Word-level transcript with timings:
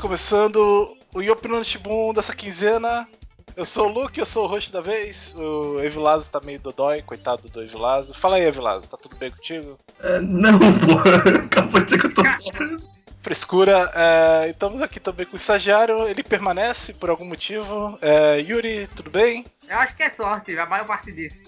começando 0.00 0.96
o 1.12 1.20
Yopinando 1.20 1.64
Shibun 1.64 2.14
dessa 2.14 2.34
quinzena. 2.34 3.06
Eu 3.54 3.66
sou 3.66 3.86
o 3.86 3.92
Luke, 3.92 4.18
eu 4.18 4.24
sou 4.24 4.44
o 4.44 4.46
host 4.46 4.72
da 4.72 4.80
vez. 4.80 5.34
O 5.36 5.78
Evilazo 5.80 6.30
tá 6.30 6.40
meio 6.40 6.58
dodói, 6.58 7.02
coitado 7.02 7.48
do 7.48 7.62
Evilazo. 7.62 8.14
Fala 8.14 8.36
aí, 8.36 8.44
Evilazo, 8.44 8.88
tá 8.88 8.96
tudo 8.96 9.16
bem 9.16 9.30
contigo? 9.30 9.78
É, 10.02 10.18
não, 10.20 10.58
pô, 10.58 10.96
acabou 11.44 11.80
de 11.80 11.84
dizer 11.84 12.00
que 12.00 12.06
eu 12.06 12.14
tô. 12.14 12.22
Frescura. 13.20 13.90
É, 13.94 14.50
estamos 14.50 14.80
aqui 14.80 14.98
também 14.98 15.26
com 15.26 15.34
o 15.34 15.36
estagiário, 15.36 16.08
ele 16.08 16.22
permanece 16.22 16.94
por 16.94 17.10
algum 17.10 17.26
motivo. 17.26 17.98
É, 18.00 18.40
Yuri, 18.40 18.88
tudo 18.96 19.10
bem? 19.10 19.44
Eu 19.68 19.78
acho 19.78 19.94
que 19.94 20.02
é 20.02 20.08
sorte, 20.08 20.58
a 20.58 20.64
maior 20.64 20.86
parte 20.86 21.12
disso. 21.12 21.40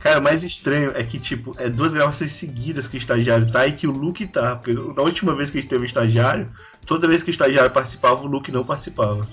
Cara, 0.00 0.18
o 0.18 0.22
mais 0.22 0.42
estranho 0.42 0.92
é 0.96 1.04
que, 1.04 1.18
tipo, 1.18 1.54
é 1.58 1.68
duas 1.68 1.92
gravações 1.92 2.32
seguidas 2.32 2.88
que 2.88 2.96
o 2.96 2.98
estagiário 2.98 3.50
tá 3.52 3.66
e 3.66 3.72
que 3.72 3.86
o 3.86 3.92
Luke 3.92 4.26
tá. 4.26 4.56
Porque 4.56 4.72
na 4.72 5.02
última 5.02 5.34
vez 5.34 5.50
que 5.50 5.58
a 5.58 5.60
gente 5.60 5.70
teve 5.70 5.82
um 5.82 5.86
estagiário, 5.86 6.50
toda 6.86 7.08
vez 7.08 7.22
que 7.22 7.30
o 7.30 7.32
estagiário 7.32 7.70
participava, 7.70 8.22
o 8.22 8.26
Luke 8.26 8.50
não 8.50 8.64
participava. 8.64 9.26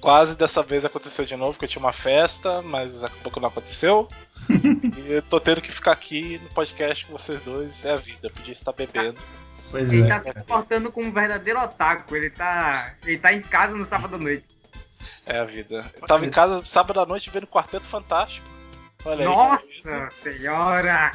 Quase 0.00 0.36
dessa 0.36 0.62
vez 0.62 0.84
aconteceu 0.84 1.26
de 1.26 1.36
novo, 1.36 1.52
porque 1.52 1.66
eu 1.66 1.68
tinha 1.68 1.84
uma 1.84 1.92
festa, 1.92 2.62
mas 2.62 3.04
acabou 3.04 3.32
que 3.32 3.40
não 3.40 3.48
aconteceu. 3.48 4.08
e 4.48 5.12
eu 5.12 5.22
tô 5.22 5.38
tendo 5.38 5.60
que 5.60 5.70
ficar 5.70 5.92
aqui 5.92 6.40
no 6.42 6.48
podcast 6.50 7.04
com 7.04 7.12
vocês 7.12 7.42
dois. 7.42 7.84
É 7.84 7.92
a 7.92 7.96
vida, 7.96 8.18
eu 8.22 8.30
podia 8.30 8.52
estar 8.52 8.72
bebendo. 8.72 9.20
Pois 9.70 9.92
Ele 9.92 10.02
é. 10.02 10.08
tá 10.08 10.20
se 10.20 10.32
comportando 10.32 10.90
como 10.90 11.06
um 11.06 11.12
verdadeiro 11.12 11.60
otaku. 11.60 12.16
Ele 12.16 12.30
tá. 12.30 12.94
Ele 13.04 13.18
tá 13.18 13.32
em 13.32 13.40
casa 13.40 13.76
no 13.76 13.84
sábado 13.84 14.16
à 14.16 14.18
noite. 14.18 14.44
É 15.26 15.38
a 15.38 15.44
vida. 15.44 15.84
Eu 16.00 16.06
tava 16.06 16.26
em 16.26 16.30
casa 16.30 16.64
sábado 16.64 17.00
à 17.00 17.06
noite 17.06 17.30
vendo 17.30 17.46
Quarteto 17.46 17.86
Fantástico. 17.86 18.46
Olha 19.04 19.20
aí. 19.20 19.24
Nossa 19.24 20.10
senhora! 20.22 21.12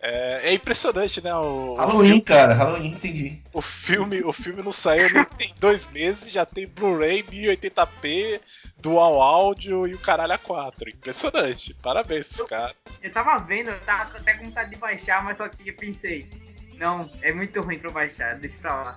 É, 0.00 0.50
é 0.50 0.52
impressionante, 0.52 1.22
né? 1.22 1.34
O, 1.34 1.74
Halloween, 1.74 2.20
cara, 2.20 2.54
Halloween, 2.54 2.92
entendi. 2.92 3.42
o 3.52 3.60
filme, 3.60 4.22
o 4.22 4.32
filme 4.32 4.62
não 4.62 4.70
saiu 4.70 5.12
nem 5.12 5.24
tem 5.36 5.52
dois 5.58 5.88
meses, 5.88 6.30
já 6.30 6.46
tem 6.46 6.68
Blu-ray 6.68 7.22
1080p, 7.24 8.40
dual 8.78 9.20
áudio 9.20 9.88
e 9.88 9.94
o 9.94 9.98
caralho 9.98 10.34
a 10.34 10.38
4. 10.38 10.88
Impressionante. 10.88 11.74
Parabéns 11.82 12.28
pros 12.28 12.48
caras. 12.48 12.76
Eu 13.02 13.10
tava 13.10 13.38
vendo, 13.38 13.70
eu 13.70 13.80
tava 13.80 14.16
até 14.16 14.34
com 14.34 14.44
vontade 14.44 14.70
de 14.70 14.76
baixar, 14.76 15.24
mas 15.24 15.36
só 15.36 15.48
que 15.48 15.68
eu 15.68 15.74
pensei. 15.74 16.28
Não, 16.76 17.10
é 17.20 17.32
muito 17.32 17.60
ruim 17.60 17.78
pra 17.78 17.88
eu 17.88 17.92
baixar, 17.92 18.36
deixa 18.36 18.56
pra 18.58 18.82
lá. 18.82 18.96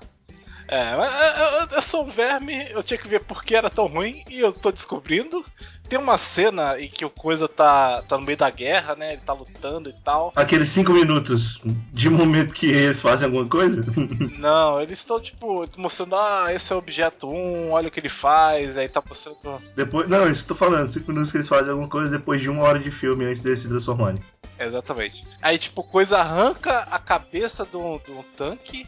É, 0.71 0.93
eu, 0.93 0.99
eu- 1.01 1.67
eu 1.75 1.81
sou 1.81 2.05
um 2.05 2.09
verme, 2.09 2.65
eu 2.71 2.81
tinha 2.81 2.97
que 2.97 3.07
ver 3.07 3.19
por 3.19 3.43
que 3.43 3.53
era 3.55 3.69
tão 3.69 3.87
ruim 3.87 4.23
e 4.29 4.39
eu 4.39 4.53
tô 4.53 4.71
descobrindo. 4.71 5.45
Tem 5.89 5.99
uma 5.99 6.17
cena 6.17 6.79
em 6.79 6.87
que 6.87 7.03
o 7.03 7.09
coisa 7.09 7.45
tá, 7.49 8.01
tá 8.03 8.17
no 8.17 8.23
meio 8.25 8.37
da 8.37 8.49
guerra, 8.49 8.95
né? 8.95 9.11
Ele 9.11 9.21
tá 9.21 9.33
lutando 9.33 9.89
e 9.89 9.93
tal. 10.05 10.31
Aqueles 10.33 10.69
cinco 10.69 10.93
minutos 10.93 11.59
de 11.91 12.09
momento 12.09 12.53
que 12.53 12.67
eles 12.67 13.01
fazem 13.01 13.25
alguma 13.25 13.45
coisa? 13.45 13.83
Não, 14.39 14.79
eles 14.81 14.99
estão, 14.99 15.19
tipo, 15.19 15.67
mostrando, 15.77 16.15
ah, 16.15 16.47
esse 16.53 16.71
é 16.71 16.75
o 16.75 16.79
objeto 16.79 17.29
1, 17.29 17.71
olha 17.71 17.89
o 17.89 17.91
que 17.91 17.99
ele 17.99 18.07
faz, 18.07 18.77
aí 18.77 18.87
tá 18.87 19.03
mostrando. 19.05 19.61
Depois. 19.75 20.07
Não, 20.07 20.29
isso 20.31 20.45
tô 20.45 20.55
falando, 20.55 20.89
cinco 20.89 21.11
minutos 21.11 21.29
que 21.31 21.37
eles 21.37 21.49
fazem 21.49 21.71
alguma 21.71 21.89
coisa 21.89 22.09
depois 22.09 22.41
de 22.41 22.49
uma 22.49 22.63
hora 22.63 22.79
de 22.79 22.89
filme 22.89 23.25
antes 23.25 23.41
deles 23.41 23.59
se 23.59 23.67
transformarem. 23.67 24.23
Exatamente. 24.57 25.25
Aí, 25.41 25.57
tipo, 25.57 25.83
coisa 25.83 26.19
arranca 26.19 26.87
a 26.89 26.97
cabeça 26.99 27.65
do, 27.65 27.97
do 27.99 28.23
tanque 28.37 28.87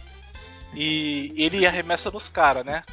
e 0.75 1.33
ele 1.37 1.65
arremessa 1.65 2.11
nos 2.11 2.29
caras, 2.29 2.65
né? 2.65 2.83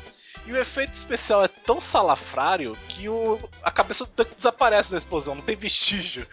E 0.46 0.52
o 0.52 0.56
efeito 0.56 0.94
especial 0.94 1.44
é 1.44 1.48
tão 1.48 1.80
salafrário 1.80 2.76
que 2.88 3.08
o, 3.08 3.38
a 3.62 3.70
cabeça 3.70 4.04
do 4.04 4.10
tanque 4.10 4.34
desaparece 4.34 4.90
na 4.90 4.98
explosão, 4.98 5.34
não 5.34 5.42
tem 5.42 5.54
vestígio. 5.54 6.26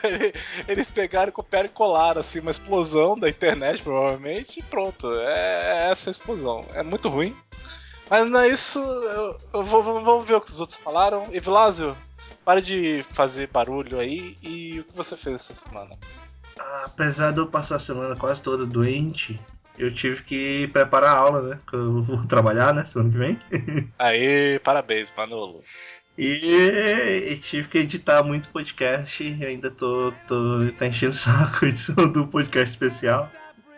Eles 0.68 0.88
pegaram, 0.88 1.32
copiaram 1.32 1.66
e 1.66 1.72
colaram 1.72 2.20
assim, 2.20 2.38
uma 2.40 2.52
explosão 2.52 3.18
da 3.18 3.28
internet, 3.28 3.82
provavelmente, 3.82 4.60
e 4.60 4.62
pronto. 4.62 5.12
É, 5.12 5.88
é 5.88 5.90
essa 5.90 6.08
a 6.08 6.12
explosão. 6.12 6.64
É 6.72 6.82
muito 6.82 7.08
ruim. 7.08 7.36
Mas 8.08 8.30
não 8.30 8.40
é 8.40 8.48
isso. 8.48 8.78
Eu, 8.78 9.38
eu 9.52 9.64
vamos 9.64 10.26
ver 10.26 10.34
o 10.34 10.40
que 10.40 10.50
os 10.50 10.60
outros 10.60 10.78
falaram. 10.78 11.28
Evilásio, 11.32 11.96
para 12.44 12.62
de 12.62 13.04
fazer 13.12 13.48
barulho 13.48 13.98
aí. 13.98 14.38
E 14.42 14.80
o 14.80 14.84
que 14.84 14.96
você 14.96 15.16
fez 15.16 15.36
essa 15.36 15.54
semana? 15.54 15.98
Apesar 16.84 17.32
de 17.32 17.38
eu 17.38 17.46
passar 17.46 17.76
a 17.76 17.80
semana 17.80 18.16
quase 18.16 18.40
toda 18.40 18.64
doente, 18.64 19.40
eu 19.80 19.92
tive 19.94 20.22
que 20.22 20.68
preparar 20.72 21.10
a 21.10 21.18
aula, 21.18 21.42
né? 21.42 21.58
Que 21.68 21.74
eu 21.76 22.02
vou 22.02 22.24
trabalhar, 22.28 22.72
né? 22.74 22.84
Semana 22.84 23.10
que 23.10 23.18
vem. 23.18 23.38
Aê, 23.98 24.58
parabéns, 24.60 25.12
Manolo. 25.16 25.62
E, 26.18 27.30
e 27.32 27.36
tive 27.38 27.68
que 27.68 27.78
editar 27.78 28.22
muito 28.22 28.48
podcast. 28.50 29.22
E 29.24 29.44
ainda 29.44 29.70
tô, 29.70 30.12
tô 30.28 30.60
tá 30.78 30.86
enchendo 30.86 31.12
o 31.12 31.16
saco 31.16 31.64
a 31.64 31.68
edição 31.68 32.08
do 32.10 32.26
podcast 32.26 32.70
especial. 32.70 33.30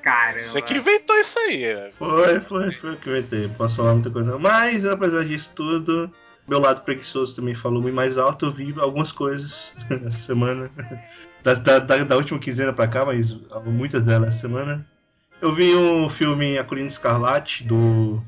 Caramba. 0.03 0.41
Você 0.41 0.61
que 0.61 0.75
inventou 0.75 1.17
isso 1.17 1.39
aí. 1.39 1.73
né? 1.75 1.91
Foi, 1.93 2.41
foi, 2.41 2.73
foi 2.73 2.93
o 2.95 2.97
que 2.97 3.09
inventei. 3.09 3.47
Não 3.47 3.55
Posso 3.55 3.77
falar 3.77 3.93
muita 3.95 4.11
coisa 4.11 4.31
não. 4.33 4.39
Mas, 4.41 4.85
apesar 4.85 5.25
disso 5.25 5.53
tudo, 5.55 6.11
meu 6.49 6.59
lado 6.59 6.81
preguiçoso 6.81 7.37
também 7.37 7.55
falou 7.55 7.81
muito 7.81 7.95
mais 7.95 8.19
alto. 8.19 8.47
Eu 8.47 8.51
vi 8.51 8.75
algumas 8.79 9.13
coisas 9.13 9.71
essa 9.89 10.11
semana. 10.11 10.69
Da, 11.45 11.55
da, 11.55 11.79
da- 11.79 12.05
da 12.05 12.17
última 12.17 12.39
quinzena 12.41 12.73
pra 12.73 12.89
cá, 12.89 13.05
mas 13.05 13.31
muitas 13.67 14.03
delas 14.03 14.29
essa 14.31 14.39
semana. 14.49 14.85
Eu 15.43 15.53
vi 15.53 15.75
um 15.75 16.09
filme 16.09 16.57
A 16.57 16.63
Colina 16.63 16.87
Escarlate, 16.87 17.65
do 17.65 18.23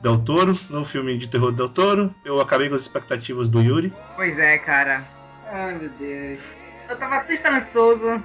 Del 0.00 0.18
Toro. 0.24 0.58
No 0.70 0.82
filme 0.82 1.18
de 1.18 1.28
terror 1.28 1.50
do 1.50 1.58
Del 1.58 1.68
Toro. 1.68 2.14
Eu 2.24 2.40
acabei 2.40 2.70
com 2.70 2.74
as 2.74 2.80
expectativas 2.80 3.50
do 3.50 3.60
Yuri. 3.60 3.92
Pois 4.16 4.38
é, 4.38 4.56
cara. 4.56 5.04
Ai 5.52 5.74
meu 5.74 5.90
Deus. 5.90 6.40
Eu 6.88 6.96
tava 6.96 7.20
tão 7.20 7.34
esperançoso. 7.34 8.24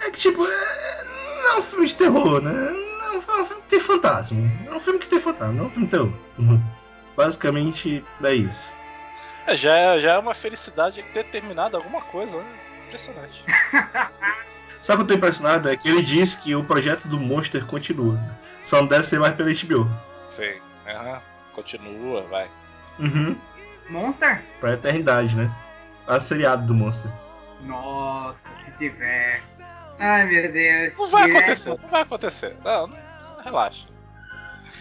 É 0.00 0.10
que, 0.10 0.18
tipo, 0.18 0.46
é, 0.46 1.04
não 1.42 1.50
é 1.50 1.58
um 1.58 1.62
filme 1.62 1.86
de 1.86 1.94
terror, 1.94 2.40
né? 2.40 2.52
Não 2.52 3.14
é 3.14 3.42
um 3.42 3.44
filme 3.44 3.62
que 3.62 3.68
tem 3.68 3.80
fantasma. 3.80 4.38
É 4.66 4.74
um 4.74 4.80
filme 4.80 4.98
que 4.98 5.06
tem 5.06 5.20
fantasma, 5.20 5.52
não 5.52 5.64
é 5.64 5.66
um 5.66 5.70
filme 5.70 5.86
de 5.86 5.90
terror. 5.90 6.12
Uhum. 6.38 6.62
Basicamente, 7.14 8.02
é 8.24 8.32
isso. 8.32 8.70
É, 9.46 9.54
já, 9.54 9.76
é, 9.76 10.00
já 10.00 10.12
é 10.14 10.18
uma 10.18 10.34
felicidade 10.34 11.02
ter 11.12 11.24
terminado 11.24 11.76
alguma 11.76 12.00
coisa, 12.00 12.38
né? 12.38 12.58
Impressionante. 12.86 13.44
Sabe 14.80 15.02
o 15.02 15.06
que 15.06 15.12
eu 15.12 15.16
tô 15.16 15.18
impressionado? 15.26 15.68
É 15.68 15.76
que 15.76 15.88
ele 15.88 16.02
diz 16.02 16.34
que 16.34 16.54
o 16.54 16.64
projeto 16.64 17.08
do 17.08 17.18
Monster 17.18 17.64
continua. 17.66 18.18
Só 18.62 18.80
não 18.80 18.86
deve 18.88 19.04
ser 19.06 19.18
mais 19.18 19.34
pela 19.34 19.50
HBO. 19.50 19.90
Sei. 20.24 20.60
Aham. 20.86 21.20
Continua, 21.52 22.22
vai. 22.30 22.48
Uhum. 22.98 23.36
Monster? 23.90 24.40
Pra 24.60 24.74
eternidade, 24.74 25.34
né? 25.34 25.50
A 26.06 26.20
seriado 26.20 26.66
do 26.66 26.74
Monster. 26.74 27.10
Nossa, 27.62 28.48
se 28.54 28.70
tiver. 28.76 29.42
Ai 29.98 30.24
meu 30.26 30.52
Deus. 30.52 30.96
Não 30.96 31.08
vai 31.08 31.24
Direto- 31.24 31.38
acontecer, 31.42 31.70
não 31.82 31.88
vai 31.88 32.02
acontecer. 32.02 32.56
Não, 32.64 32.86
não 32.86 33.42
relaxa. 33.42 33.86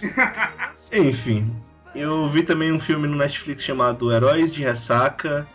Enfim, 0.92 1.54
eu 1.96 2.28
vi 2.30 2.44
também 2.44 2.72
um 2.72 2.80
filme 2.80 3.08
no 3.08 3.16
Netflix 3.18 3.64
chamado 3.64 4.12
Heróis 4.14 4.54
de 4.54 4.62
Ressaca, 4.64 5.48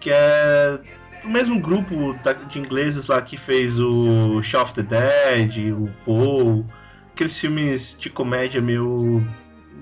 que 0.00 0.10
é 0.10 0.78
do 1.24 1.30
mesmo 1.30 1.58
grupo 1.58 2.14
de 2.48 2.58
ingleses 2.58 3.06
lá 3.06 3.20
que 3.22 3.36
fez 3.36 3.80
o 3.80 4.42
Shaun 4.42 4.62
of 4.62 4.74
the 4.74 4.82
Dead, 4.82 5.72
o 5.72 5.88
Paul, 6.04 6.66
aqueles 7.12 7.38
filmes 7.38 7.96
de 7.98 8.10
comédia 8.10 8.60
meio 8.60 9.26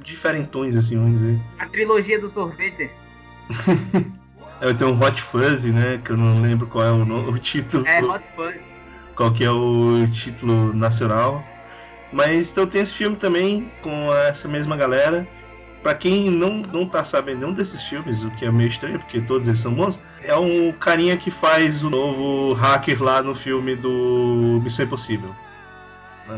diferentões, 0.05 0.77
assim, 0.77 0.97
vamos 0.97 1.21
dizer. 1.21 1.41
A 1.59 1.67
trilogia 1.67 2.21
do 2.21 2.29
sorvete. 2.29 2.89
Eu 4.61 4.77
tenho 4.77 4.93
um 4.93 5.03
Hot 5.03 5.21
Fuzzy, 5.21 5.73
né, 5.73 6.01
que 6.05 6.13
eu 6.13 6.17
não 6.17 6.41
lembro 6.41 6.69
qual 6.69 6.85
é 6.85 6.93
o, 6.93 7.31
o 7.31 7.37
título, 7.37 7.85
É 7.85 8.01
Hot 8.01 8.25
Fuzz. 8.37 8.61
qual 9.17 9.33
que 9.33 9.43
é 9.43 9.51
o 9.51 10.07
título 10.13 10.73
nacional. 10.73 11.45
Mas 12.13 12.53
então 12.53 12.65
tem 12.65 12.81
esse 12.81 12.95
filme 12.95 13.17
também 13.17 13.73
com 13.83 14.15
essa 14.15 14.47
mesma 14.47 14.77
galera. 14.77 15.27
Pra 15.83 15.95
quem 15.95 16.31
não, 16.31 16.59
não 16.59 16.87
tá 16.87 17.03
sabendo 17.03 17.41
nenhum 17.41 17.53
desses 17.53 17.83
filmes, 17.83 18.23
o 18.23 18.31
que 18.33 18.45
é 18.45 18.51
meio 18.51 18.69
estranho, 18.69 19.01
porque 19.01 19.21
todos 19.21 19.49
eles 19.49 19.59
são 19.59 19.75
bons, 19.75 19.99
é 20.23 20.37
um 20.37 20.71
carinha 20.73 21.17
que 21.17 21.31
faz 21.31 21.83
o 21.83 21.91
novo 21.91 22.53
hacker 22.53 23.03
lá 23.03 23.21
no 23.21 23.35
filme 23.35 23.75
do 23.75 24.61
Missão 24.63 24.85
Impossível. 24.85 25.35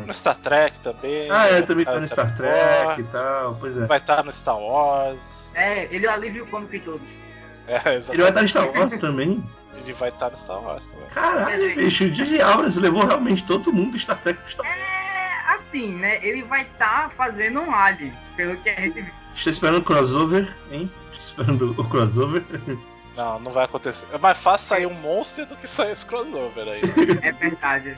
No 0.06 0.14
Star 0.14 0.36
Trek 0.36 0.80
também. 0.80 1.30
Ah, 1.30 1.46
é, 1.46 1.62
também 1.62 1.84
tá 1.84 2.00
no 2.00 2.08
Star 2.08 2.30
no 2.30 2.36
Trek 2.36 3.00
e 3.00 3.04
tal, 3.04 3.56
pois 3.60 3.76
é. 3.76 3.86
Vai 3.86 3.98
estar 3.98 4.24
no 4.24 4.32
Star 4.32 4.58
Wars. 4.58 5.50
É, 5.54 5.94
ele 5.94 6.06
é 6.06 6.08
o 6.08 6.12
alívio 6.12 6.46
cômico 6.46 6.74
em 6.74 6.80
todos. 6.80 7.06
É, 7.66 7.76
exatamente. 7.94 8.10
Ele 8.10 8.22
vai 8.22 8.28
estar 8.28 8.42
no 8.42 8.48
Star 8.48 8.78
Wars 8.78 8.96
também? 8.98 9.44
Ele 9.74 9.92
vai 9.94 10.08
estar 10.10 10.30
no 10.30 10.36
Star 10.36 10.62
Wars 10.62 10.90
também. 10.90 11.08
Caralho, 11.08 11.74
bicho, 11.74 12.04
o 12.04 12.10
J.J. 12.10 12.42
Abrams 12.42 12.78
levou 12.78 13.06
realmente 13.06 13.42
todo 13.44 13.72
mundo 13.72 13.92
do 13.92 13.98
Star 13.98 14.18
Trek 14.20 14.38
pro 14.38 14.50
Star 14.50 14.66
Wars. 14.66 14.78
É, 14.78 15.54
assim, 15.54 15.94
né? 15.94 16.18
Ele 16.22 16.42
vai 16.42 16.62
estar 16.62 17.10
fazendo 17.12 17.60
um 17.60 17.74
alien, 17.74 18.12
pelo 18.36 18.54
que 18.58 18.68
a 18.68 18.74
gente 18.78 19.00
viu. 19.00 19.23
Estou 19.34 19.50
esperando 19.50 19.78
o 19.78 19.82
crossover, 19.82 20.54
hein? 20.70 20.90
Estou 21.12 21.24
esperando 21.24 21.74
o 21.80 21.84
crossover. 21.88 22.42
Não, 23.16 23.38
não 23.40 23.50
vai 23.52 23.64
acontecer. 23.64 24.06
É 24.12 24.18
mais 24.18 24.38
fácil 24.38 24.68
sair 24.68 24.86
um 24.86 24.94
monstro 24.94 25.46
do 25.46 25.56
que 25.56 25.66
sair 25.66 25.92
esse 25.92 26.04
crossover 26.06 26.68
aí. 26.68 26.80
É 27.22 27.32
verdade. 27.32 27.96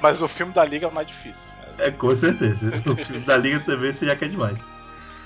Mas 0.00 0.22
o 0.22 0.28
filme 0.28 0.52
da 0.52 0.64
Liga 0.64 0.86
é 0.86 0.90
mais 0.90 1.06
difícil. 1.06 1.52
É, 1.78 1.90
com 1.90 2.14
certeza. 2.14 2.70
O 2.86 2.96
filme 2.96 3.20
da 3.24 3.36
Liga 3.36 3.60
também 3.60 3.92
você 3.92 4.06
já 4.06 4.16
quer 4.16 4.28
demais. 4.28 4.68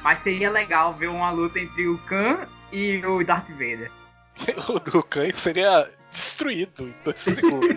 Mas 0.02 0.18
seria 0.20 0.50
legal 0.50 0.94
ver 0.94 1.08
uma 1.08 1.30
luta 1.30 1.58
entre 1.58 1.86
o 1.88 1.98
Khan 2.06 2.46
e 2.72 3.04
o 3.06 3.24
Darth 3.24 3.48
Vader. 3.50 3.90
O 4.68 4.78
do 4.80 5.02
Canho 5.02 5.36
seria 5.36 5.88
destruído 6.10 6.84
em 6.88 6.94
dois 7.04 7.20
segundos. 7.20 7.68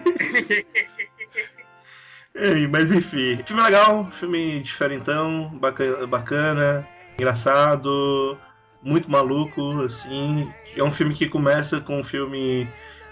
Mas 2.69 2.91
enfim, 2.91 3.41
filme 3.45 3.61
legal, 3.61 4.09
filme 4.11 4.61
diferentão, 4.61 5.49
baca- 5.59 6.05
bacana. 6.07 6.85
Engraçado, 7.17 8.37
muito 8.81 9.09
maluco, 9.09 9.81
assim. 9.81 10.51
É 10.75 10.83
um 10.83 10.91
filme 10.91 11.13
que 11.13 11.27
começa 11.27 11.79
com 11.79 11.99
um 11.99 12.03
filme 12.03 12.67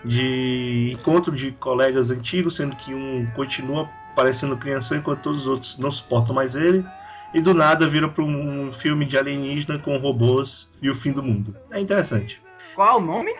de 0.06 0.92
encontro 0.94 1.34
de 1.34 1.52
colegas 1.52 2.12
antigos, 2.12 2.56
sendo 2.56 2.76
que 2.76 2.94
um 2.94 3.26
continua 3.36 3.90
parecendo 4.16 4.58
criança 4.58 4.96
enquanto 4.96 5.22
todos 5.22 5.42
os 5.42 5.48
outros 5.48 5.78
não 5.78 5.90
suportam 5.90 6.36
mais 6.36 6.56
ele. 6.56 6.86
E 7.34 7.42
do 7.42 7.54
nada 7.54 7.88
vira 7.88 8.08
para 8.08 8.24
um 8.24 8.72
filme 8.72 9.06
de 9.06 9.18
alienígena 9.18 9.80
com 9.80 9.98
robôs 9.98 10.70
e 10.82 10.90
o 10.90 10.96
fim 10.96 11.12
do 11.12 11.24
mundo. 11.24 11.58
É 11.72 11.80
interessante. 11.80 12.40
Qual 12.76 12.88
é 12.88 13.02
o 13.02 13.04
nome? 13.04 13.36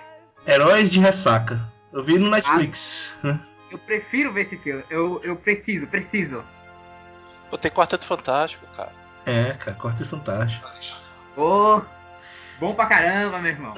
Heróis 0.48 0.90
de 0.90 1.00
Ressaca. 1.00 1.62
Eu 1.92 2.02
vi 2.02 2.18
no 2.18 2.30
Netflix. 2.30 3.16
Eu 3.70 3.78
prefiro 3.78 4.32
ver 4.32 4.42
esse 4.42 4.58
filme. 4.58 4.84
Eu, 4.90 5.22
eu 5.24 5.36
preciso, 5.36 5.88
preciso. 5.88 6.44
Pô, 7.50 7.58
tem 7.58 7.72
Quarteto 7.72 8.06
Fantástico, 8.06 8.66
cara. 8.76 9.03
É, 9.26 9.54
cara, 9.54 9.78
Quarteto 9.78 10.10
Fantástico. 10.10 10.68
Ô, 11.38 11.82
bom 12.60 12.74
pra 12.76 12.86
caramba, 12.86 13.40
meu 13.40 13.52
irmão. 13.52 13.74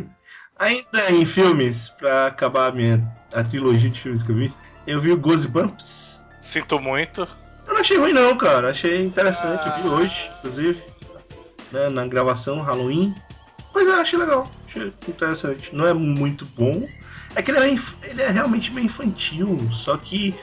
Ainda 0.58 1.10
em 1.10 1.24
filmes, 1.24 1.88
pra 1.88 2.26
acabar 2.26 2.68
a 2.68 2.72
minha 2.72 3.02
a 3.32 3.42
trilogia 3.42 3.88
de 3.88 3.98
filmes 4.00 4.22
que 4.22 4.30
eu 4.30 4.36
vi, 4.36 4.54
eu 4.86 5.00
vi 5.00 5.10
o 5.12 5.16
Goosebumps. 5.16 6.20
Sinto 6.38 6.78
muito. 6.78 7.26
Eu 7.66 7.74
não 7.74 7.80
achei 7.80 7.96
ruim 7.96 8.12
não, 8.12 8.36
cara. 8.36 8.70
Achei 8.70 9.04
interessante. 9.04 9.66
Eu 9.66 9.72
vi 9.72 9.88
hoje, 9.88 10.30
inclusive, 10.38 10.82
né, 11.72 11.88
na 11.88 12.06
gravação 12.06 12.60
Halloween. 12.60 13.14
Mas 13.74 13.86
eu 13.86 13.94
achei 13.94 14.18
legal. 14.18 14.50
Achei 14.66 14.92
interessante. 15.08 15.74
Não 15.74 15.86
é 15.86 15.94
muito 15.94 16.44
bom. 16.56 16.86
É 17.36 17.42
que 17.42 17.50
ele 17.52 17.60
é, 17.60 17.68
inf- 17.70 17.94
ele 18.02 18.20
é 18.20 18.28
realmente 18.28 18.72
meio 18.72 18.86
infantil, 18.86 19.56
só 19.72 19.96
que 19.96 20.34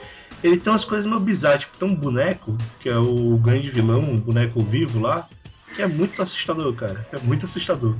ele 0.42 0.56
tem 0.56 0.72
umas 0.72 0.84
coisas 0.84 1.06
meio 1.06 1.20
bizarras. 1.20 1.60
Tipo, 1.60 1.78
tem 1.78 1.88
um 1.88 1.94
boneco, 1.94 2.56
que 2.80 2.88
é 2.88 2.96
o 2.96 3.36
grande 3.38 3.70
vilão, 3.70 4.00
um 4.00 4.16
boneco 4.16 4.60
vivo 4.60 5.00
lá, 5.00 5.28
que 5.74 5.82
é 5.82 5.86
muito 5.86 6.22
assustador, 6.22 6.72
cara. 6.74 7.06
É 7.12 7.18
muito 7.18 7.44
assustador. 7.44 7.96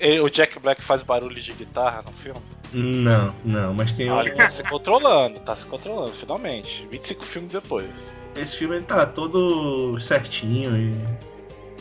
E 0.00 0.20
o 0.20 0.28
Jack 0.28 0.58
Black 0.60 0.82
faz 0.82 1.02
barulho 1.02 1.40
de 1.40 1.52
guitarra 1.52 2.02
no 2.06 2.12
filme. 2.12 2.40
Não, 2.72 3.34
não, 3.44 3.74
mas 3.74 3.92
tem 3.92 4.10
Olha, 4.10 4.28
ele 4.28 4.36
tá 4.36 4.48
se 4.48 4.62
controlando, 4.62 5.40
tá 5.40 5.56
se 5.56 5.66
controlando, 5.66 6.12
finalmente. 6.12 6.86
25 6.90 7.24
filmes 7.24 7.52
depois. 7.52 8.14
Esse 8.36 8.56
filme 8.56 8.76
ele 8.76 8.84
tá 8.84 9.06
todo 9.06 9.98
certinho 9.98 10.76
e, 10.76 10.92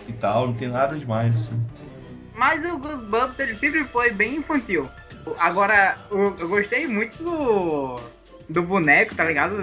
e 0.09 0.13
tal, 0.13 0.47
não 0.47 0.53
tem 0.53 0.69
nada 0.69 0.97
demais, 0.97 1.35
assim. 1.35 1.65
Mas 2.33 2.63
o 2.65 2.77
Goosebumps, 2.77 3.39
ele 3.39 3.55
sempre 3.55 3.83
foi 3.83 4.11
bem 4.11 4.37
infantil. 4.37 4.89
Agora, 5.39 5.97
eu, 6.09 6.35
eu 6.39 6.47
gostei 6.47 6.87
muito 6.87 7.21
do, 7.21 7.99
do 8.49 8.63
boneco, 8.63 9.15
tá 9.15 9.23
ligado? 9.23 9.55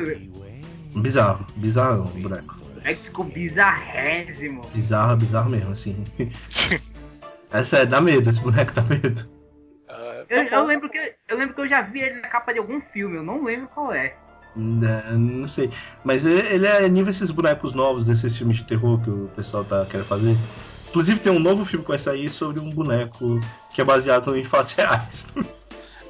Bizarro, 0.94 1.46
bizarro 1.56 2.04
o 2.04 2.20
boneco. 2.20 2.56
É 2.84 2.88
que 2.92 3.00
ficou 3.00 3.24
bizarrésimo. 3.24 4.60
Bizarro, 4.74 5.16
bizarro 5.16 5.50
mesmo, 5.50 5.72
assim. 5.72 6.04
Essa 7.50 7.78
é, 7.78 7.86
dá 7.86 8.00
medo, 8.00 8.28
esse 8.28 8.40
boneco 8.40 8.72
dá 8.72 8.82
medo. 8.82 9.28
Ah, 9.88 10.24
Eu, 10.28 10.48
tá 10.48 10.56
eu 10.56 10.66
lembro 10.66 10.90
que, 10.90 11.14
eu 11.28 11.38
lembro 11.38 11.54
que 11.54 11.60
eu 11.60 11.68
já 11.68 11.82
vi 11.82 12.00
ele 12.00 12.20
na 12.20 12.28
capa 12.28 12.52
de 12.52 12.58
algum 12.58 12.80
filme, 12.80 13.16
eu 13.16 13.22
não 13.22 13.44
lembro 13.44 13.68
qual 13.68 13.92
é. 13.92 14.16
Não, 14.56 15.18
não 15.18 15.48
sei. 15.48 15.70
Mas 16.04 16.26
ele, 16.26 16.46
ele 16.48 16.66
é 16.66 16.88
nível 16.88 17.10
esses 17.10 17.30
bonecos 17.30 17.72
novos 17.72 18.04
desses 18.04 18.36
filmes 18.36 18.58
de 18.58 18.64
terror 18.64 19.00
que 19.00 19.10
o 19.10 19.30
pessoal 19.34 19.64
tá 19.64 19.84
querendo 19.86 20.06
fazer. 20.06 20.36
Inclusive 20.88 21.18
tem 21.18 21.32
um 21.32 21.40
novo 21.40 21.64
filme 21.64 21.84
que 21.84 21.90
vai 21.90 21.98
sair 21.98 22.28
sobre 22.28 22.60
um 22.60 22.70
boneco 22.70 23.40
que 23.74 23.80
é 23.80 23.84
baseado 23.84 24.36
em 24.36 24.44
fatos 24.44 24.74
reais. 24.74 25.26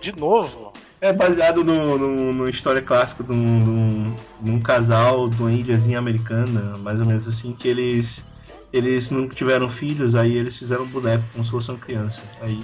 De 0.03 0.15
novo? 0.19 0.74
É 1.05 1.13
baseado 1.13 1.63
no, 1.63 1.99
no, 1.99 2.33
numa 2.33 2.49
história 2.49 2.81
clássica 2.81 3.23
de 3.23 3.31
um, 3.31 3.59
de 3.59 3.69
um- 3.69 4.17
de 4.41 4.51
um 4.53 4.59
casal 4.59 5.29
de 5.29 5.39
uma 5.39 5.53
ilhazinha 5.53 5.99
americana, 5.99 6.79
mais 6.79 6.99
ou 6.99 7.05
menos 7.07 7.29
assim, 7.29 7.53
que 7.53 7.69
eles 7.69 8.25
eles 8.73 9.11
não 9.11 9.29
tiveram 9.29 9.69
filhos, 9.69 10.15
aí 10.17 10.35
eles 10.35 10.57
fizeram 10.57 10.85
um 10.85 10.87
boneco 10.89 11.23
como 11.31 11.45
se 11.45 11.51
fosse 11.51 11.71
uma 11.71 11.79
criança. 11.79 12.23
Aí 12.41 12.59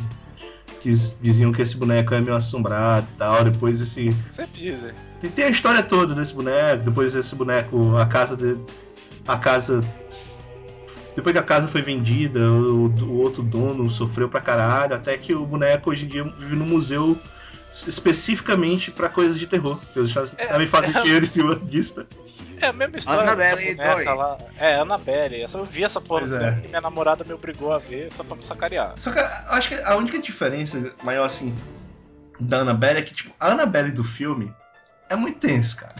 quis- 0.80 1.14
diziam 1.20 1.52
que 1.52 1.60
esse 1.60 1.76
boneco 1.76 2.14
é 2.14 2.20
meio 2.22 2.34
assombrado 2.34 3.06
e 3.12 3.16
tal. 3.18 3.44
Depois 3.44 3.78
esse 3.78 4.10
Sempre 4.30 4.58
dizem. 4.58 4.90
tem, 5.20 5.30
tem 5.30 5.44
a 5.44 5.50
história 5.50 5.82
toda 5.82 6.14
desse 6.14 6.32
boneco. 6.32 6.82
Depois 6.82 7.14
esse 7.14 7.34
boneco, 7.34 7.94
a 7.98 8.06
casa 8.06 8.34
de, 8.38 8.56
a 9.28 9.36
casa 9.36 9.84
depois 11.14 11.34
que 11.34 11.38
a 11.38 11.42
casa 11.44 11.68
foi 11.68 11.82
vendida, 11.82 12.50
o, 12.50 12.86
o 12.86 13.18
outro 13.18 13.42
dono 13.42 13.90
sofreu 13.90 14.30
pra 14.30 14.40
caralho, 14.40 14.94
até 14.94 15.18
que 15.18 15.34
o 15.34 15.44
boneco 15.44 15.90
hoje 15.90 16.06
em 16.06 16.08
dia 16.08 16.24
vive 16.38 16.56
no 16.56 16.64
museu 16.64 17.18
especificamente 17.72 18.90
pra 18.90 19.08
coisas 19.08 19.38
de 19.38 19.46
terror. 19.46 19.78
Porque 19.78 20.00
os 20.00 20.08
Estados 20.10 20.30
Unidos 20.30 20.46
É, 20.48 20.52
sabem 20.52 20.66
fazer 20.68 20.96
é. 20.96 21.02
dinheiro 21.02 21.24
em 21.24 21.28
cima 21.28 21.54
disso. 21.56 22.06
É 22.60 22.66
a 22.66 22.72
mesma 22.72 22.98
história 22.98 23.22
Annabelle 23.22 23.74
da 23.74 23.82
boneca 23.94 24.04
Dory. 24.04 24.18
lá. 24.18 24.38
É, 24.58 24.74
Annabelle. 24.76 25.46
Eu 25.52 25.64
vi 25.64 25.82
essa 25.84 26.00
porra 26.00 26.26
cinema 26.26 26.58
é. 26.62 26.68
minha 26.68 26.80
namorada 26.80 27.24
me 27.24 27.32
obrigou 27.32 27.72
a 27.72 27.78
ver 27.78 28.12
só 28.12 28.22
pra 28.22 28.36
me 28.36 28.42
sacarear. 28.42 28.92
Só 28.96 29.10
que 29.12 29.18
acho 29.18 29.68
que 29.68 29.74
a 29.76 29.96
única 29.96 30.18
diferença 30.18 30.92
maior, 31.02 31.24
assim, 31.24 31.56
da 32.38 32.58
Annabelle 32.58 32.98
é 32.98 33.02
que, 33.02 33.14
tipo, 33.14 33.32
a 33.40 33.48
Annabelle 33.52 33.90
do 33.92 34.04
filme 34.04 34.52
é 35.08 35.16
muito 35.16 35.38
tenso, 35.38 35.76
cara. 35.76 35.94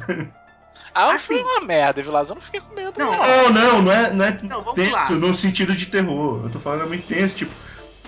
Ah, 0.95 1.15
Assim- 1.15 1.27
foi 1.27 1.43
uma 1.43 1.61
merda, 1.63 2.03
Vilas. 2.03 2.29
Eu 2.29 2.35
não 2.35 2.43
fiquei 2.43 2.61
com 2.61 2.75
medo. 2.75 2.93
Não, 2.99 3.11
Não, 3.11 3.51
não, 3.53 3.83
não 3.83 3.93
é, 3.93 4.13
não 4.13 4.25
é 4.25 4.39
Não, 4.43 4.61
tenso 4.75 4.93
lá. 4.93 5.11
no 5.13 5.35
sentido 5.35 5.75
de 5.75 5.87
terror. 5.87 6.43
Eu 6.45 6.51
tô 6.51 6.59
falando 6.59 6.83
é 6.83 6.87
muito 6.87 7.07
tenso, 7.07 7.37
tipo, 7.37 7.53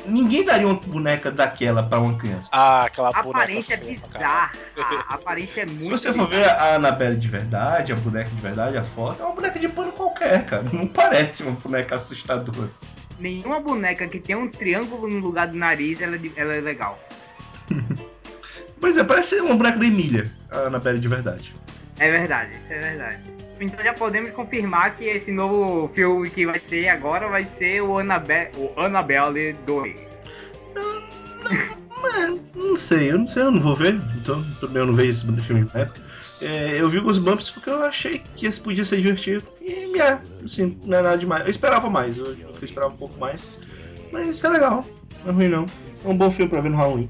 ninguém 0.06 0.44
daria 0.44 0.66
uma 0.66 0.74
boneca 0.74 1.30
daquela 1.30 1.82
pra 1.82 2.00
uma 2.00 2.16
criança. 2.16 2.48
Ah, 2.52 2.84
aquela 2.84 3.08
A 3.08 3.22
boneca 3.22 3.42
aparência 3.44 3.74
é 3.74 3.76
bizarra. 3.76 4.52
A 5.08 5.14
aparência 5.14 5.62
é 5.62 5.66
muito 5.66 5.84
Se 5.84 5.90
você 5.90 6.12
for 6.12 6.28
ver 6.28 6.48
a 6.48 6.76
Annabelle 6.76 7.16
de 7.16 7.28
verdade, 7.28 7.92
a 7.92 7.96
boneca 7.96 8.30
de 8.30 8.40
verdade, 8.40 8.76
a 8.76 8.82
foto, 8.82 9.22
é 9.22 9.26
uma 9.26 9.34
boneca 9.34 9.58
de 9.58 9.68
pano 9.68 9.92
qualquer, 9.92 10.46
cara. 10.46 10.64
Não 10.72 10.86
parece 10.86 11.42
uma 11.42 11.52
boneca 11.52 11.96
assustadora. 11.96 12.70
Nenhuma 13.18 13.60
boneca 13.60 14.08
que 14.08 14.18
tem 14.18 14.34
um 14.34 14.48
triângulo 14.48 15.08
no 15.08 15.20
lugar 15.20 15.48
do 15.48 15.56
nariz, 15.56 16.00
ela, 16.00 16.16
é 16.16 16.20
ela 16.36 16.54
é 16.54 16.60
legal. 16.60 16.98
Pois 18.82 18.96
é, 18.96 19.04
parece 19.04 19.40
uma 19.40 19.54
boneca 19.54 19.78
da 19.78 19.86
Emília, 19.86 20.28
a 20.50 20.62
Annabelle 20.62 20.98
de 20.98 21.06
verdade. 21.06 21.54
É 21.98 22.10
verdade, 22.10 22.52
isso 22.52 22.72
é 22.72 22.80
verdade. 22.80 23.18
Então 23.60 23.82
já 23.82 23.92
podemos 23.92 24.30
confirmar 24.30 24.94
que 24.96 25.04
esse 25.04 25.30
novo 25.30 25.88
filme 25.94 26.28
que 26.28 26.44
vai 26.44 26.58
ter 26.58 26.88
agora 26.88 27.28
vai 27.28 27.44
ser 27.44 27.82
o 27.82 27.98
Annabelle, 27.98 28.50
o 28.56 28.80
Annabelle 28.80 29.52
2. 29.66 30.06
Mas, 32.00 32.40
não 32.54 32.76
sei, 32.76 33.12
eu 33.12 33.18
não 33.18 33.28
sei, 33.28 33.42
eu 33.42 33.50
não 33.52 33.60
vou 33.60 33.76
ver, 33.76 33.94
então 34.16 34.44
também 34.60 34.78
eu 34.78 34.86
não 34.86 34.94
vejo 34.94 35.10
esse 35.10 35.42
filme 35.42 35.68
né? 35.72 35.88
É, 36.40 36.80
eu 36.80 36.88
vi 36.88 36.98
os 36.98 37.18
Bumps 37.18 37.50
porque 37.50 37.70
eu 37.70 37.84
achei 37.84 38.20
que 38.36 38.46
esse 38.46 38.60
podia 38.60 38.84
ser 38.84 39.00
divertido. 39.00 39.44
E, 39.60 39.96
é, 40.00 40.20
assim, 40.44 40.76
não 40.84 40.98
é 40.98 41.02
nada 41.02 41.16
demais. 41.16 41.44
Eu 41.44 41.50
esperava 41.50 41.88
mais, 41.88 42.18
eu, 42.18 42.26
eu 42.26 42.52
esperava 42.60 42.92
um 42.92 42.96
pouco 42.96 43.16
mais. 43.20 43.60
Mas 44.10 44.42
é 44.42 44.48
legal, 44.48 44.84
não 45.24 45.32
é 45.32 45.34
ruim 45.34 45.48
não. 45.48 45.66
É 46.04 46.08
um 46.08 46.16
bom 46.16 46.32
filme 46.32 46.50
pra 46.50 46.60
ver 46.60 46.70
no 46.70 46.76
Halloween. 46.76 47.08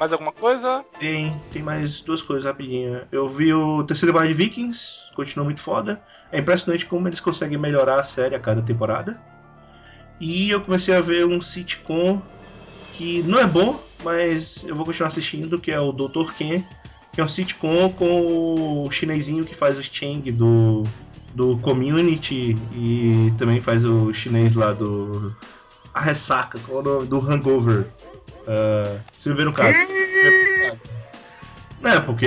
Mais 0.00 0.14
alguma 0.14 0.32
coisa? 0.32 0.82
Tem, 0.98 1.38
tem 1.52 1.62
mais 1.62 2.00
duas 2.00 2.22
coisas 2.22 2.46
rapidinho. 2.46 3.02
Eu 3.12 3.28
vi 3.28 3.52
o 3.52 3.84
terceiro 3.84 4.14
temporada 4.14 4.28
de 4.28 4.32
Vikings, 4.32 5.12
continua 5.14 5.44
muito 5.44 5.60
foda. 5.60 6.00
É 6.32 6.38
impressionante 6.38 6.86
como 6.86 7.06
eles 7.06 7.20
conseguem 7.20 7.58
melhorar 7.58 8.00
a 8.00 8.02
série 8.02 8.34
a 8.34 8.40
cada 8.40 8.62
temporada. 8.62 9.20
E 10.18 10.48
eu 10.50 10.62
comecei 10.62 10.96
a 10.96 11.02
ver 11.02 11.26
um 11.26 11.38
sitcom 11.42 12.22
que 12.94 13.22
não 13.24 13.38
é 13.38 13.46
bom, 13.46 13.78
mas 14.02 14.64
eu 14.64 14.74
vou 14.74 14.86
continuar 14.86 15.08
assistindo, 15.08 15.60
que 15.60 15.70
é 15.70 15.78
o 15.78 15.92
Dr. 15.92 16.32
Ken, 16.32 16.64
que 17.12 17.20
é 17.20 17.24
um 17.24 17.28
sitcom 17.28 17.92
com 17.92 18.84
o 18.86 18.90
chinesinho 18.90 19.44
que 19.44 19.54
faz 19.54 19.76
o 19.76 19.82
Chang 19.82 20.32
do, 20.32 20.82
do 21.34 21.58
Community 21.58 22.56
e 22.72 23.34
também 23.36 23.60
faz 23.60 23.84
o 23.84 24.14
chinês 24.14 24.54
lá 24.54 24.72
do. 24.72 25.36
A 25.92 26.00
Ressaca, 26.00 26.58
qual 26.66 26.78
é 26.78 26.88
o 26.88 26.94
nome? 26.94 27.06
Do 27.06 27.20
Hangover. 27.20 27.86
Uh, 28.50 29.00
se 29.12 29.28
beber 29.28 29.46
no 29.46 29.52
caso. 29.52 29.78
Se 29.78 30.22
beber 30.22 30.64
no 30.64 30.70
caso. 30.70 30.90
Não, 31.80 31.90
é, 31.90 32.00
porque 32.00 32.26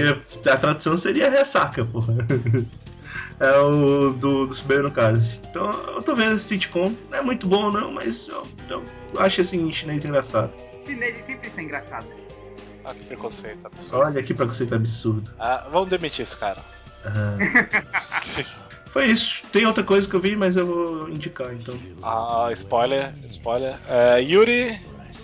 a 0.50 0.58
tradução 0.58 0.98
seria 0.98 1.30
ressaca, 1.30 1.86
porra. 1.86 2.14
É 3.40 3.58
o 3.58 4.14
do, 4.14 4.48
do 4.48 4.56
Subeiro 4.56 4.84
no 4.84 4.92
caso. 4.92 5.42
Então 5.50 5.72
eu 5.88 6.02
tô 6.02 6.16
vendo 6.16 6.36
esse 6.36 6.46
sitcom. 6.46 6.94
Não 7.10 7.18
é 7.18 7.22
muito 7.22 7.48
bom, 7.48 7.72
não, 7.72 7.92
mas 7.92 8.28
eu, 8.28 8.48
eu 8.70 8.84
acho 9.18 9.42
assim 9.42 9.72
chinês 9.72 10.06
engraçado. 10.06 10.52
Chineses 10.86 11.26
sempre 11.26 11.50
são 11.50 11.64
engraçados. 11.64 12.08
Ah, 12.86 12.94
que 12.94 13.06
preconceito 13.06 13.66
absurdo. 13.66 13.98
Olha 13.98 14.24
que 14.24 14.34
preconceito 14.34 14.76
absurdo. 14.76 15.32
Ah, 15.40 15.68
vamos 15.72 15.90
demitir 15.90 16.24
esse 16.24 16.36
cara. 16.36 16.60
Ah. 17.06 17.38
Foi 18.88 19.08
isso. 19.08 19.42
Tem 19.52 19.66
outra 19.66 19.84
coisa 19.84 20.08
que 20.08 20.16
eu 20.16 20.20
vi, 20.20 20.36
mas 20.36 20.56
eu 20.56 20.68
vou 20.68 21.10
indicar 21.10 21.54
então. 21.54 21.76
Ah, 22.04 22.50
spoiler, 22.52 23.14
spoiler. 23.26 23.76
É, 23.88 24.22
Yuri, 24.22 24.80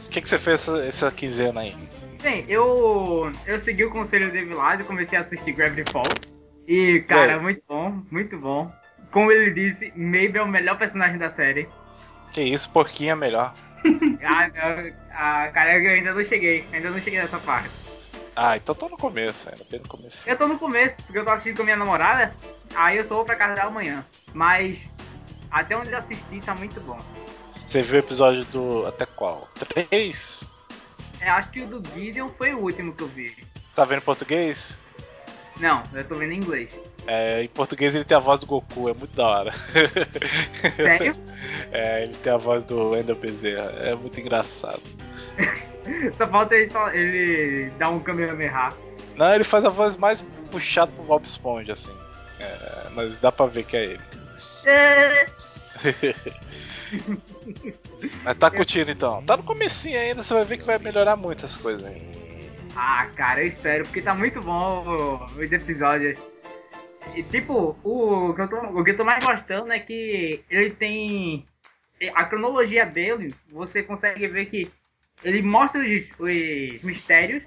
o 0.07 0.09
que, 0.09 0.21
que 0.21 0.29
você 0.29 0.37
fez 0.37 0.61
essa, 0.61 0.85
essa 0.85 1.11
quinzena 1.11 1.61
aí? 1.61 1.75
Bem, 2.21 2.45
eu 2.47 3.31
eu 3.45 3.59
segui 3.59 3.85
o 3.85 3.91
conselho 3.91 4.27
do 4.27 4.33
Vilado 4.33 4.81
e 4.81 4.85
comecei 4.85 5.17
a 5.17 5.21
assistir 5.21 5.53
Gravity 5.53 5.89
Falls. 5.89 6.31
E, 6.67 6.99
cara, 7.07 7.35
aí? 7.35 7.41
muito 7.41 7.63
bom, 7.67 8.01
muito 8.11 8.37
bom. 8.37 8.71
Como 9.11 9.31
ele 9.31 9.51
disse, 9.51 9.91
Mabel 9.95 10.43
é 10.43 10.45
o 10.45 10.47
melhor 10.47 10.77
personagem 10.77 11.17
da 11.17 11.29
série. 11.29 11.67
Que 12.33 12.41
isso, 12.43 12.69
porquinho 12.71 13.11
é 13.11 13.15
melhor. 13.15 13.53
Ah, 14.21 14.49
eu- 14.53 14.93
ah, 15.13 15.49
cara, 15.53 15.77
eu 15.77 15.91
ainda 15.91 16.13
não 16.13 16.23
cheguei, 16.23 16.67
ainda 16.73 16.91
não 16.91 16.99
cheguei 16.99 17.19
nessa 17.19 17.39
parte. 17.39 17.69
Ah, 18.35 18.57
então 18.57 18.75
tô 18.75 18.89
no 18.89 18.97
começo 18.97 19.49
ainda, 19.49 19.63
bem 19.71 19.79
no 19.79 19.87
começo. 19.87 20.29
Eu 20.29 20.37
tô 20.37 20.45
no 20.47 20.59
começo, 20.59 21.01
porque 21.03 21.17
eu 21.17 21.23
tô 21.23 21.31
assistindo 21.31 21.55
com 21.55 21.61
a 21.61 21.65
minha 21.65 21.77
namorada, 21.77 22.33
aí 22.75 22.97
eu 22.97 23.03
só 23.05 23.15
vou 23.15 23.25
pra 23.25 23.35
casa 23.37 23.55
dela 23.55 23.69
amanhã. 23.69 24.05
Mas 24.33 24.93
até 25.49 25.75
onde 25.77 25.91
eu 25.91 25.97
assisti 25.97 26.41
tá 26.41 26.53
muito 26.53 26.81
bom. 26.81 26.99
Você 27.69 27.83
viu 27.83 27.97
o 27.97 27.99
episódio 27.99 28.43
do. 28.45 28.87
até 28.87 29.05
qual? 29.05 29.47
Três? 29.53 30.43
É, 31.21 31.29
acho 31.29 31.51
que 31.51 31.61
o 31.61 31.67
do 31.67 31.83
Gideon 31.93 32.27
foi 32.27 32.51
o 32.51 32.61
último 32.61 32.95
que 32.95 33.03
eu 33.03 33.07
vi. 33.07 33.31
Tá 33.75 33.85
vendo 33.85 33.99
em 33.99 34.05
português? 34.05 34.79
Não, 35.59 35.83
eu 35.93 36.03
tô 36.03 36.15
vendo 36.15 36.31
em 36.31 36.37
inglês. 36.37 36.79
É, 37.05 37.43
em 37.43 37.47
português 37.47 37.93
ele 37.93 38.03
tem 38.03 38.17
a 38.17 38.19
voz 38.19 38.39
do 38.39 38.47
Goku, 38.47 38.89
é 38.89 38.93
muito 38.95 39.15
da 39.15 39.27
hora. 39.27 39.51
Sério? 40.75 41.15
é, 41.71 42.01
ele 42.05 42.15
tem 42.15 42.33
a 42.33 42.37
voz 42.37 42.63
do 42.63 42.97
Ender 42.97 43.15
Bezerra, 43.15 43.69
é 43.83 43.93
muito 43.93 44.19
engraçado. 44.19 44.81
Só 46.17 46.27
falta 46.27 46.55
ele, 46.55 46.71
só, 46.71 46.89
ele 46.89 47.69
dar 47.77 47.89
um 47.89 47.99
Kamehameha. 47.99 48.69
Não, 49.15 49.31
ele 49.35 49.43
faz 49.43 49.63
a 49.63 49.69
voz 49.69 49.95
mais 49.95 50.23
puxada 50.49 50.91
pro 50.93 51.03
Bob 51.03 51.23
Esponja, 51.23 51.73
assim. 51.73 51.95
É, 52.39 52.89
mas 52.95 53.19
dá 53.19 53.31
pra 53.31 53.45
ver 53.45 53.63
que 53.63 53.77
é 53.77 53.83
ele. 53.83 54.01
Mas 58.23 58.37
tá 58.37 58.49
curtindo 58.49 58.91
então. 58.91 59.23
Tá 59.23 59.37
no 59.37 59.43
comecinho 59.43 59.99
ainda, 59.99 60.23
você 60.23 60.33
vai 60.33 60.45
ver 60.45 60.57
que 60.57 60.65
vai 60.65 60.77
melhorar 60.79 61.15
muito 61.15 61.45
as 61.45 61.55
coisas 61.55 61.85
aí. 61.85 62.01
Ah, 62.75 63.07
cara, 63.15 63.41
eu 63.41 63.47
espero, 63.47 63.83
porque 63.83 64.01
tá 64.01 64.13
muito 64.13 64.41
bom 64.41 65.25
os 65.35 65.51
episódios. 65.51 66.19
E 67.15 67.23
tipo, 67.23 67.77
o 67.83 68.33
que, 68.33 68.41
eu 68.41 68.47
tô, 68.47 68.57
o 68.57 68.83
que 68.83 68.91
eu 68.91 68.97
tô 68.97 69.03
mais 69.03 69.23
gostando 69.23 69.71
é 69.71 69.79
que 69.79 70.43
ele 70.49 70.71
tem. 70.71 71.45
A 72.13 72.23
cronologia 72.23 72.85
dele, 72.85 73.35
você 73.51 73.83
consegue 73.83 74.25
ver 74.27 74.45
que 74.45 74.71
ele 75.23 75.41
mostra 75.41 75.81
os, 75.81 76.09
os 76.17 76.83
mistérios, 76.83 77.43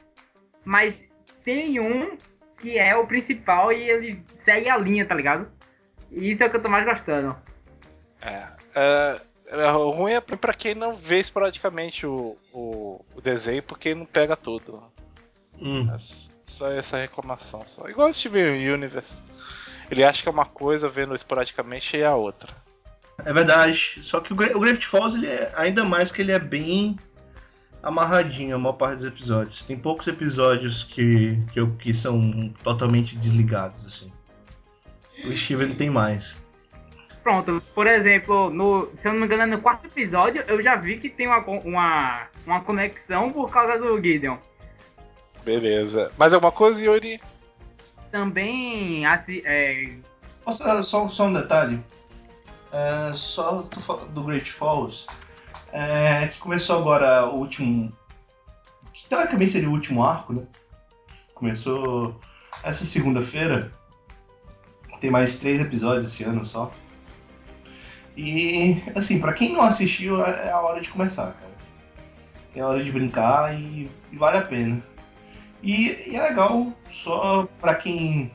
mas 0.64 1.08
tem 1.42 1.80
um 1.80 2.18
que 2.58 2.78
é 2.78 2.94
o 2.94 3.06
principal 3.06 3.72
e 3.72 3.88
ele 3.88 4.22
segue 4.34 4.68
a 4.68 4.76
linha, 4.76 5.06
tá 5.06 5.14
ligado? 5.14 5.50
E 6.10 6.28
isso 6.28 6.44
é 6.44 6.46
o 6.46 6.50
que 6.50 6.56
eu 6.56 6.62
tô 6.62 6.68
mais 6.68 6.84
gostando. 6.84 7.34
É. 8.20 8.46
é 8.74 9.20
o 9.54 9.90
ruim 9.90 10.12
é 10.12 10.20
pra 10.20 10.54
quem 10.54 10.74
não 10.74 10.94
vê 10.94 11.20
esporadicamente 11.20 12.06
o, 12.06 12.36
o, 12.52 13.04
o 13.14 13.20
desenho, 13.20 13.62
porque 13.62 13.94
não 13.94 14.06
pega 14.06 14.36
tudo. 14.36 14.82
Hum. 15.60 15.88
É 15.92 15.98
só 16.46 16.70
essa 16.70 16.96
reclamação. 16.98 17.62
Só. 17.66 17.88
Igual 17.88 18.10
o 18.10 18.14
Steven 18.14 18.72
Universe. 18.72 19.20
Ele 19.90 20.04
acha 20.04 20.22
que 20.22 20.28
é 20.28 20.32
uma 20.32 20.46
coisa, 20.46 20.88
vendo 20.88 21.14
esporadicamente, 21.14 21.96
e 21.96 22.00
é 22.00 22.06
a 22.06 22.14
outra. 22.14 22.50
É 23.24 23.32
verdade. 23.32 23.98
Só 24.00 24.20
que 24.20 24.32
o, 24.32 24.36
Gra 24.36 24.56
o 24.56 24.60
Gravity 24.60 24.86
Falls, 24.86 25.16
ele 25.16 25.26
é, 25.26 25.52
ainda 25.54 25.84
mais 25.84 26.10
que 26.10 26.22
ele 26.22 26.32
é 26.32 26.38
bem 26.38 26.98
amarradinho 27.82 28.54
a 28.54 28.58
maior 28.58 28.74
parte 28.74 28.96
dos 28.96 29.04
episódios. 29.04 29.62
Tem 29.62 29.76
poucos 29.76 30.06
episódios 30.06 30.84
que, 30.84 31.38
que, 31.52 31.66
que 31.78 31.94
são 31.94 32.48
totalmente 32.62 33.16
desligados, 33.16 33.84
assim. 33.84 34.12
O 35.24 35.36
Steven 35.36 35.74
tem 35.74 35.90
mais. 35.90 36.36
Pronto, 37.22 37.62
por 37.74 37.86
exemplo, 37.86 38.50
no, 38.50 38.90
se 38.94 39.06
eu 39.06 39.12
não 39.12 39.20
me 39.20 39.26
engano, 39.26 39.46
no 39.46 39.62
quarto 39.62 39.86
episódio, 39.86 40.42
eu 40.48 40.60
já 40.60 40.74
vi 40.74 40.98
que 40.98 41.08
tem 41.08 41.28
uma, 41.28 41.38
uma, 41.38 42.26
uma 42.44 42.60
conexão 42.60 43.30
por 43.30 43.48
causa 43.50 43.78
do 43.78 44.02
Gideon. 44.02 44.36
Beleza. 45.44 46.10
Mais 46.18 46.32
alguma 46.32 46.50
coisa, 46.50 46.84
Yuri? 46.84 47.20
Também, 48.10 49.06
assim, 49.06 49.40
é... 49.44 49.96
Só, 50.50 50.82
só, 50.82 51.08
só 51.08 51.26
um 51.26 51.32
detalhe. 51.32 51.80
É, 52.72 53.12
só 53.14 53.68
do 54.10 54.24
Great 54.24 54.50
Falls. 54.50 55.06
É, 55.72 56.26
que 56.26 56.38
começou 56.38 56.78
agora 56.78 57.26
o 57.26 57.36
último. 57.36 57.92
Que 58.92 59.08
teoricamente 59.08 59.52
seria 59.52 59.68
o 59.68 59.72
último 59.72 60.02
arco, 60.04 60.32
né? 60.32 60.42
Começou 61.34 62.20
essa 62.62 62.84
segunda-feira. 62.84 63.70
Tem 65.00 65.10
mais 65.10 65.36
três 65.36 65.60
episódios 65.60 66.06
esse 66.06 66.24
ano 66.24 66.44
só. 66.44 66.72
E, 68.16 68.82
assim, 68.94 69.18
para 69.18 69.32
quem 69.32 69.52
não 69.52 69.62
assistiu, 69.62 70.24
é 70.24 70.50
a 70.50 70.60
hora 70.60 70.80
de 70.80 70.88
começar, 70.88 71.26
cara. 71.26 71.52
É 72.54 72.60
a 72.60 72.68
hora 72.68 72.84
de 72.84 72.92
brincar 72.92 73.54
e, 73.58 73.88
e 74.10 74.16
vale 74.16 74.38
a 74.38 74.42
pena. 74.42 74.82
E, 75.62 76.10
e, 76.10 76.16
é 76.16 76.22
legal 76.22 76.72
só 76.90 77.48
para 77.60 77.74
quem 77.74 78.30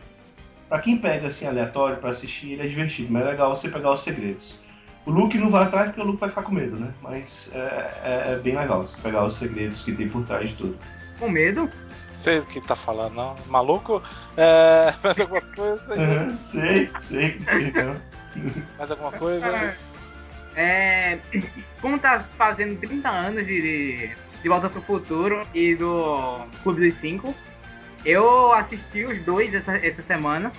para 0.69 0.79
quem 0.79 0.97
pega 0.97 1.27
assim 1.27 1.45
aleatório 1.45 1.97
para 1.97 2.09
assistir, 2.09 2.53
ele 2.53 2.63
é 2.63 2.67
divertido, 2.67 3.11
mas 3.11 3.23
é 3.23 3.29
legal 3.29 3.55
você 3.55 3.69
pegar 3.69 3.91
os 3.91 4.01
segredos. 4.01 4.59
O 5.05 5.11
Luke 5.11 5.37
não 5.37 5.49
vai 5.49 5.63
atrás 5.63 5.87
porque 5.87 6.01
o 6.01 6.05
Luke 6.05 6.19
vai 6.19 6.27
ficar 6.27 6.41
com 6.41 6.53
medo, 6.53 6.75
né? 6.75 6.93
Mas 7.01 7.49
é, 7.53 7.91
é, 8.03 8.33
é 8.33 8.35
bem 8.35 8.57
legal 8.57 8.81
você 8.81 8.99
pegar 9.01 9.23
os 9.23 9.37
segredos 9.37 9.81
que 9.83 9.93
tem 9.93 10.09
por 10.09 10.23
trás 10.23 10.49
de 10.49 10.55
tudo. 10.55 10.77
Com 11.17 11.29
medo? 11.29 11.69
Sei 12.11 12.41
do 12.41 12.45
que 12.47 12.59
tá 12.59 12.75
falando, 12.75 13.13
não. 13.13 13.35
Maluco? 13.47 14.03
É. 14.35 14.93
Alguma 15.21 15.41
coisa? 15.41 15.93
Uhum, 15.93 16.37
sei, 16.37 16.89
sei. 16.99 17.37
Mais 18.77 18.91
alguma 18.91 19.11
coisa? 19.11 19.75
É. 20.55 21.19
Como 21.81 21.99
tá 21.99 22.19
fazendo 22.19 22.79
30 22.79 23.07
anos 23.07 23.45
de, 23.45 24.09
de 24.41 24.49
Volta 24.49 24.69
pro 24.69 24.81
Futuro 24.81 25.45
e 25.53 25.75
do 25.75 26.41
Clube 26.63 26.81
dos 26.81 26.95
Cinco, 26.95 27.33
eu 28.03 28.51
assisti 28.53 29.05
os 29.05 29.19
dois 29.21 29.53
essa, 29.53 29.75
essa 29.77 30.01
semana. 30.01 30.51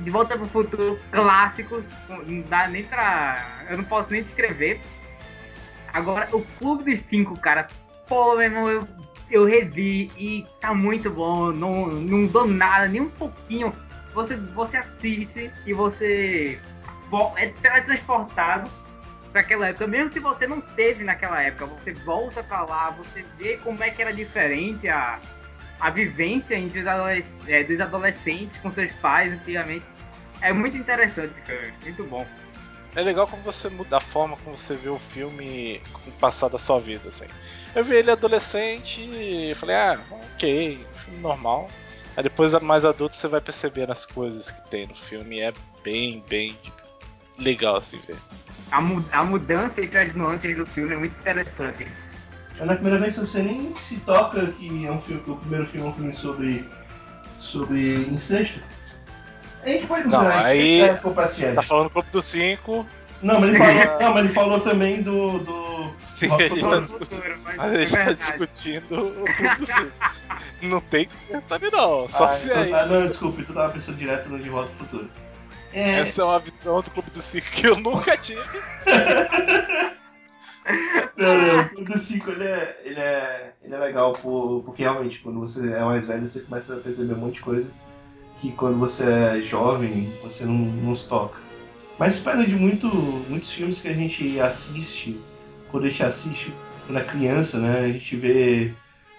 De 0.00 0.10
Volta 0.10 0.36
pro 0.36 0.46
Futuro 0.46 0.98
clássicos, 1.10 1.86
não 2.08 2.40
dá 2.42 2.66
nem 2.66 2.82
pra. 2.82 3.66
Eu 3.68 3.76
não 3.76 3.84
posso 3.84 4.10
nem 4.10 4.22
descrever. 4.22 4.80
Agora, 5.92 6.28
o 6.32 6.42
Clube 6.58 6.90
dos 6.90 7.00
Cinco, 7.00 7.38
cara, 7.38 7.68
pô, 8.08 8.32
meu 8.32 8.42
irmão, 8.42 8.68
eu, 8.68 8.88
eu 9.30 9.44
revi 9.44 10.10
e 10.16 10.46
tá 10.60 10.74
muito 10.74 11.10
bom. 11.10 11.52
Não, 11.52 11.86
não 11.86 12.26
dou 12.26 12.46
nada, 12.46 12.88
nem 12.88 13.02
um 13.02 13.10
pouquinho. 13.10 13.72
Você, 14.14 14.36
você 14.36 14.76
assiste 14.76 15.50
e 15.66 15.72
você 15.72 16.60
é 17.36 17.48
teletransportado 17.48 18.70
para 19.30 19.40
aquela 19.40 19.68
época. 19.68 19.86
Mesmo 19.86 20.12
se 20.12 20.20
você 20.20 20.46
não 20.46 20.60
teve 20.60 21.04
naquela 21.04 21.42
época, 21.42 21.66
você 21.66 21.92
volta 21.92 22.42
para 22.42 22.62
lá, 22.64 22.90
você 22.90 23.24
vê 23.38 23.56
como 23.58 23.82
é 23.82 23.90
que 23.90 24.00
era 24.00 24.12
diferente 24.12 24.88
a, 24.88 25.18
a 25.80 25.90
vivência 25.90 26.54
entre 26.54 26.80
os 26.80 26.86
adolesc 26.86 27.40
é, 27.48 27.64
dos 27.64 27.80
adolescentes 27.80 28.56
com 28.58 28.70
seus 28.70 28.92
pais 28.92 29.32
antigamente. 29.32 29.84
É 30.40 30.52
muito 30.52 30.76
interessante, 30.76 31.34
muito 31.82 32.04
bom. 32.04 32.26
É 32.96 33.02
legal 33.02 33.26
como 33.26 33.42
você 33.42 33.68
muda 33.68 33.96
a 33.96 34.00
forma 34.00 34.36
como 34.36 34.56
você 34.56 34.76
vê 34.76 34.88
o 34.88 35.00
filme 35.00 35.80
com 35.92 36.10
o 36.10 36.12
passar 36.12 36.48
da 36.48 36.58
sua 36.58 36.78
vida, 36.78 37.08
assim. 37.08 37.26
Eu 37.74 37.82
vi 37.82 37.96
ele 37.96 38.10
adolescente 38.10 39.00
e 39.00 39.52
falei, 39.56 39.74
ah, 39.74 39.98
ok, 40.12 40.86
filme 40.92 41.20
normal. 41.20 41.68
Aí 42.16 42.22
depois, 42.22 42.52
mais 42.60 42.84
adulto, 42.84 43.16
você 43.16 43.26
vai 43.26 43.40
percebendo 43.40 43.90
as 43.90 44.06
coisas 44.06 44.50
que 44.50 44.70
tem 44.70 44.86
no 44.86 44.94
filme 44.94 45.36
e 45.36 45.40
é 45.40 45.52
bem, 45.82 46.22
bem 46.28 46.56
legal, 47.38 47.76
assim, 47.76 47.98
ver. 48.06 48.16
A, 48.70 48.80
mu 48.80 49.04
a 49.12 49.24
mudança 49.24 49.82
entre 49.82 49.98
as 49.98 50.14
nuances 50.14 50.56
do 50.56 50.64
filme 50.64 50.94
é 50.94 50.96
muito 50.96 51.18
interessante. 51.18 51.86
É 52.58 52.64
na 52.64 52.74
primeira 52.74 52.98
vez 52.98 53.14
que 53.14 53.20
você 53.20 53.42
nem 53.42 53.74
se 53.76 53.96
toca 54.00 54.46
que 54.46 54.86
é 54.86 54.90
um 54.90 55.00
filme, 55.00 55.22
o 55.26 55.36
primeiro 55.36 55.66
filme 55.66 55.86
é 55.86 55.90
um 55.90 55.94
filme 55.94 56.14
sobre, 56.14 56.64
sobre 57.40 57.96
incesto. 58.06 58.60
A 59.62 59.68
gente 59.68 59.86
pode 59.86 60.04
considerar 60.04 60.38
não, 60.38 60.46
aí 60.46 60.80
é 60.82 60.94
Tá 61.54 61.62
falando 61.62 61.84
do 61.84 61.90
Clube 61.90 62.10
dos 62.10 62.26
Cinco. 62.26 62.86
Não, 63.24 63.40
mas 63.40 63.48
ele 63.48 63.58
falou, 63.58 63.74
não, 64.00 64.14
mas 64.14 64.24
ele 64.24 64.34
falou 64.34 64.60
também 64.60 65.02
do. 65.02 65.38
do... 65.38 65.92
Sim, 65.96 66.30
a 66.30 66.38
gente 66.38 66.68
tá 66.68 66.80
discutindo. 66.80 67.22
a 67.58 67.76
gente 67.76 67.92
tá 67.92 68.12
discutindo 68.12 69.08
o 69.08 69.24
Clube 69.24 69.56
dos 69.56 69.68
Cinco. 69.68 69.92
Não 70.62 70.80
tem 70.80 71.06
que 71.06 71.12
ali 71.50 71.70
não. 71.70 72.06
Só 72.06 72.24
ah, 72.24 72.32
se 72.32 72.50
então, 72.50 72.62
aí. 72.62 72.72
Ah, 72.74 72.86
não, 72.86 73.06
desculpe, 73.06 73.42
tu 73.42 73.54
tava 73.54 73.72
pensando 73.72 73.96
direto 73.96 74.28
no 74.28 74.38
De 74.38 74.48
Volta 74.50 74.70
ao 74.70 74.76
Futuro. 74.76 75.08
É... 75.72 76.00
Essa 76.00 76.20
é 76.20 76.24
uma 76.24 76.38
visão 76.38 76.80
do 76.82 76.90
Clube 76.90 77.10
dos 77.10 77.24
Cinco 77.24 77.46
que 77.50 77.66
eu 77.66 77.76
nunca 77.76 78.16
tive. 78.16 78.42
Não, 81.14 81.36
não, 81.36 81.60
o 81.60 81.68
Clube 81.68 81.92
dos 81.92 82.00
Cinco 82.00 82.30
ele 82.30 82.44
é, 82.44 82.80
ele 82.82 82.98
é, 82.98 83.52
ele 83.62 83.74
é 83.74 83.78
legal 83.78 84.14
por, 84.14 84.62
porque 84.64 84.82
realmente 84.82 85.20
quando 85.20 85.38
você 85.38 85.60
é 85.70 85.84
mais 85.84 86.06
velho 86.06 86.26
você 86.26 86.40
começa 86.40 86.74
a 86.74 86.78
perceber 86.78 87.12
um 87.12 87.18
monte 87.18 87.34
de 87.34 87.40
coisa 87.42 87.70
que 88.40 88.50
quando 88.52 88.78
você 88.78 89.04
é 89.04 89.40
jovem 89.42 90.10
você 90.22 90.46
não, 90.46 90.54
não 90.54 90.94
se 90.94 91.06
toca. 91.06 91.38
Mas 91.98 92.18
pega 92.20 92.44
de 92.44 92.56
muito, 92.56 92.88
muitos 93.28 93.52
filmes 93.52 93.80
que 93.80 93.88
a 93.88 93.94
gente 93.94 94.40
assiste, 94.40 95.20
quando 95.70 95.84
a 95.84 95.88
gente 95.88 96.02
assiste 96.02 96.52
quando 96.86 96.98
é 96.98 97.04
criança, 97.04 97.58
né? 97.58 97.80
A 97.80 97.88
gente 97.88 98.16
vê 98.16 98.72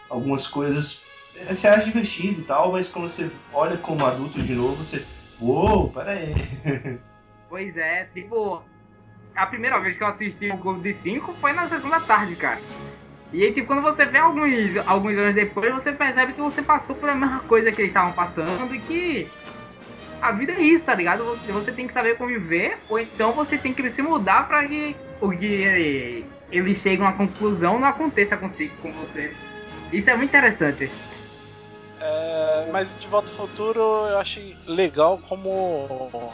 algumas 0.10 0.48
coisas, 0.48 1.02
você 1.48 1.68
acha 1.68 1.86
divertido 1.86 2.42
e 2.42 2.44
tal, 2.44 2.72
mas 2.72 2.88
quando 2.88 3.10
você 3.10 3.30
olha 3.54 3.78
como 3.78 4.06
adulto 4.06 4.42
de 4.42 4.54
novo, 4.54 4.76
você. 4.76 5.06
Uou, 5.40 5.90
pera 5.90 6.12
aí. 6.12 6.34
Pois 7.48 7.78
é, 7.78 8.06
tipo, 8.06 8.62
a 9.36 9.46
primeira 9.46 9.80
vez 9.80 9.96
que 9.96 10.04
eu 10.04 10.08
assisti 10.08 10.50
o 10.50 10.58
Clube 10.58 10.82
de 10.82 10.92
5 10.92 11.34
foi 11.40 11.54
na 11.54 11.68
sessão 11.68 11.90
da 11.90 12.00
tarde, 12.00 12.36
cara. 12.36 12.60
E 13.32 13.44
aí, 13.44 13.54
tipo, 13.54 13.68
quando 13.68 13.82
você 13.82 14.04
vê 14.06 14.18
alguns, 14.18 14.76
alguns 14.86 15.18
anos 15.18 15.36
depois, 15.36 15.72
você 15.72 15.94
percebe 15.94 16.34
que 16.34 16.42
você 16.42 16.62
passou 16.62 16.96
por 16.96 17.08
a 17.08 17.16
mesma 17.16 17.42
coisa 17.42 17.72
que 17.72 17.80
eles 17.82 17.92
estavam 17.92 18.12
passando 18.14 18.74
e 18.74 18.80
que 18.80 19.30
a 20.28 20.32
vida 20.32 20.54
é 20.54 20.62
isso, 20.62 20.86
tá 20.86 20.96
ligado? 20.96 21.24
Você 21.48 21.72
tem 21.72 21.88
que 21.88 21.94
saber 21.94 22.18
conviver, 22.18 22.78
ou 22.90 23.00
então 23.00 23.32
você 23.32 23.58
tem 23.58 23.74
que 23.74 23.90
se 23.90 24.02
mudar 24.02 24.48
para 24.48 24.68
que 24.68 24.96
o 25.22 25.30
que 25.32 26.26
eles 26.52 26.78
chegam 26.78 27.08
à 27.08 27.14
conclusão 27.14 27.80
não 27.80 27.88
aconteça 27.88 28.36
consigo, 28.36 28.76
com 28.82 28.92
você. 28.92 29.32
Isso 29.92 30.10
é 30.10 30.16
muito 30.16 30.30
interessante. 30.30 30.90
É, 32.00 32.70
mas 32.72 32.98
de 33.00 33.08
Volta 33.08 33.30
ao 33.30 33.48
Futuro 33.48 33.80
eu 33.80 34.20
achei 34.20 34.56
legal 34.68 35.20
como 35.30 36.32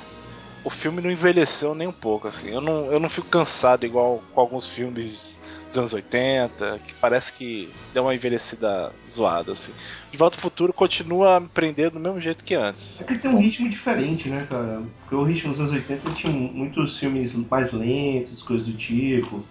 o 0.63 0.69
filme 0.69 1.01
não 1.01 1.12
envelheceu 1.12 1.75
nem 1.75 1.88
um 1.88 1.93
pouco, 1.93 2.27
assim. 2.27 2.50
Eu 2.50 2.62
não, 2.62 2.91
eu 2.91 3.00
não 3.00 3.10
fico 3.10 3.27
cansado 3.27 3.86
igual 3.86 4.24
com 4.33 4.41
alguns 4.41 4.67
filmes 4.67 5.41
dos 5.72 5.80
anos 5.80 5.94
80, 5.94 6.80
que 6.86 6.94
parece 6.96 7.32
que 7.34 7.70
deu 7.94 8.04
uma 8.04 8.13
envelhecida 8.13 8.92
zoada, 9.04 9.54
assim. 9.54 9.72
De 10.12 10.18
Volta 10.18 10.36
ao 10.36 10.42
Futuro 10.42 10.74
continua 10.74 11.40
me 11.40 11.48
prendendo 11.48 11.94
do 11.94 12.00
mesmo 12.00 12.20
jeito 12.20 12.44
que 12.44 12.54
antes. 12.54 13.01
É 13.01 13.04
que 13.06 13.13
ele 13.13 13.20
tem 13.20 13.32
um 13.32 13.40
ritmo 13.40 13.70
diferente, 13.70 14.30
né, 14.30 14.46
cara? 14.48 14.84
Porque 15.01 15.16
o 15.16 15.24
ritmo 15.24 15.51
dos 15.51 15.62
anos 15.62 15.72
80 15.72 16.12
tinha 16.12 16.32
muitos 16.32 16.98
filmes 17.00 17.36
mais 17.50 17.72
lentos, 17.72 18.44
coisas 18.44 18.68
do 18.68 18.74
tipo. 18.74 19.44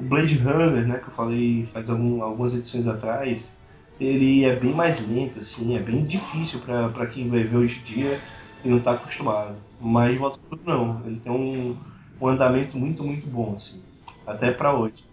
O 0.00 0.04
Blade 0.04 0.36
Runner, 0.38 0.86
né, 0.86 0.98
que 0.98 1.08
eu 1.08 1.12
falei 1.14 1.66
faz 1.72 1.90
algum, 1.90 2.22
algumas 2.22 2.54
edições 2.54 2.86
atrás, 2.86 3.54
ele 4.00 4.44
é 4.44 4.56
bem 4.56 4.72
mais 4.72 5.06
lento, 5.08 5.40
assim, 5.40 5.76
é 5.76 5.80
bem 5.80 6.04
difícil 6.04 6.60
para 6.60 7.06
quem 7.06 7.28
vai 7.28 7.42
ver 7.42 7.56
hoje 7.56 7.80
em 7.80 7.84
dia 7.84 8.20
e 8.64 8.68
não 8.68 8.78
tá 8.80 8.92
acostumado. 8.92 9.56
Mas 9.80 10.18
Volta 10.18 10.38
ao 10.38 10.58
Futuro 10.58 10.78
não, 10.78 11.02
ele 11.06 11.20
tem 11.20 11.32
um, 11.32 11.76
um 12.20 12.26
andamento 12.26 12.78
muito, 12.78 13.02
muito 13.02 13.26
bom, 13.26 13.54
assim. 13.56 13.82
Até 14.26 14.50
para 14.50 14.74
hoje. 14.74 15.07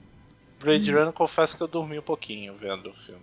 Blade 0.66 0.92
Runner, 0.92 1.14
confesso 1.14 1.56
que 1.56 1.64
eu 1.64 1.68
dormi 1.68 1.98
um 2.00 2.04
pouquinho 2.04 2.56
vendo 2.56 2.90
o 2.90 2.94
filme. 2.94 3.22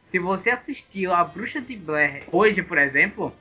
Se 0.00 0.18
você 0.18 0.50
assistiu 0.50 1.12
A 1.14 1.24
Bruxa 1.24 1.60
de 1.60 1.76
Blair 1.76 2.24
hoje, 2.30 2.62
por 2.62 2.78
exemplo, 2.78 3.34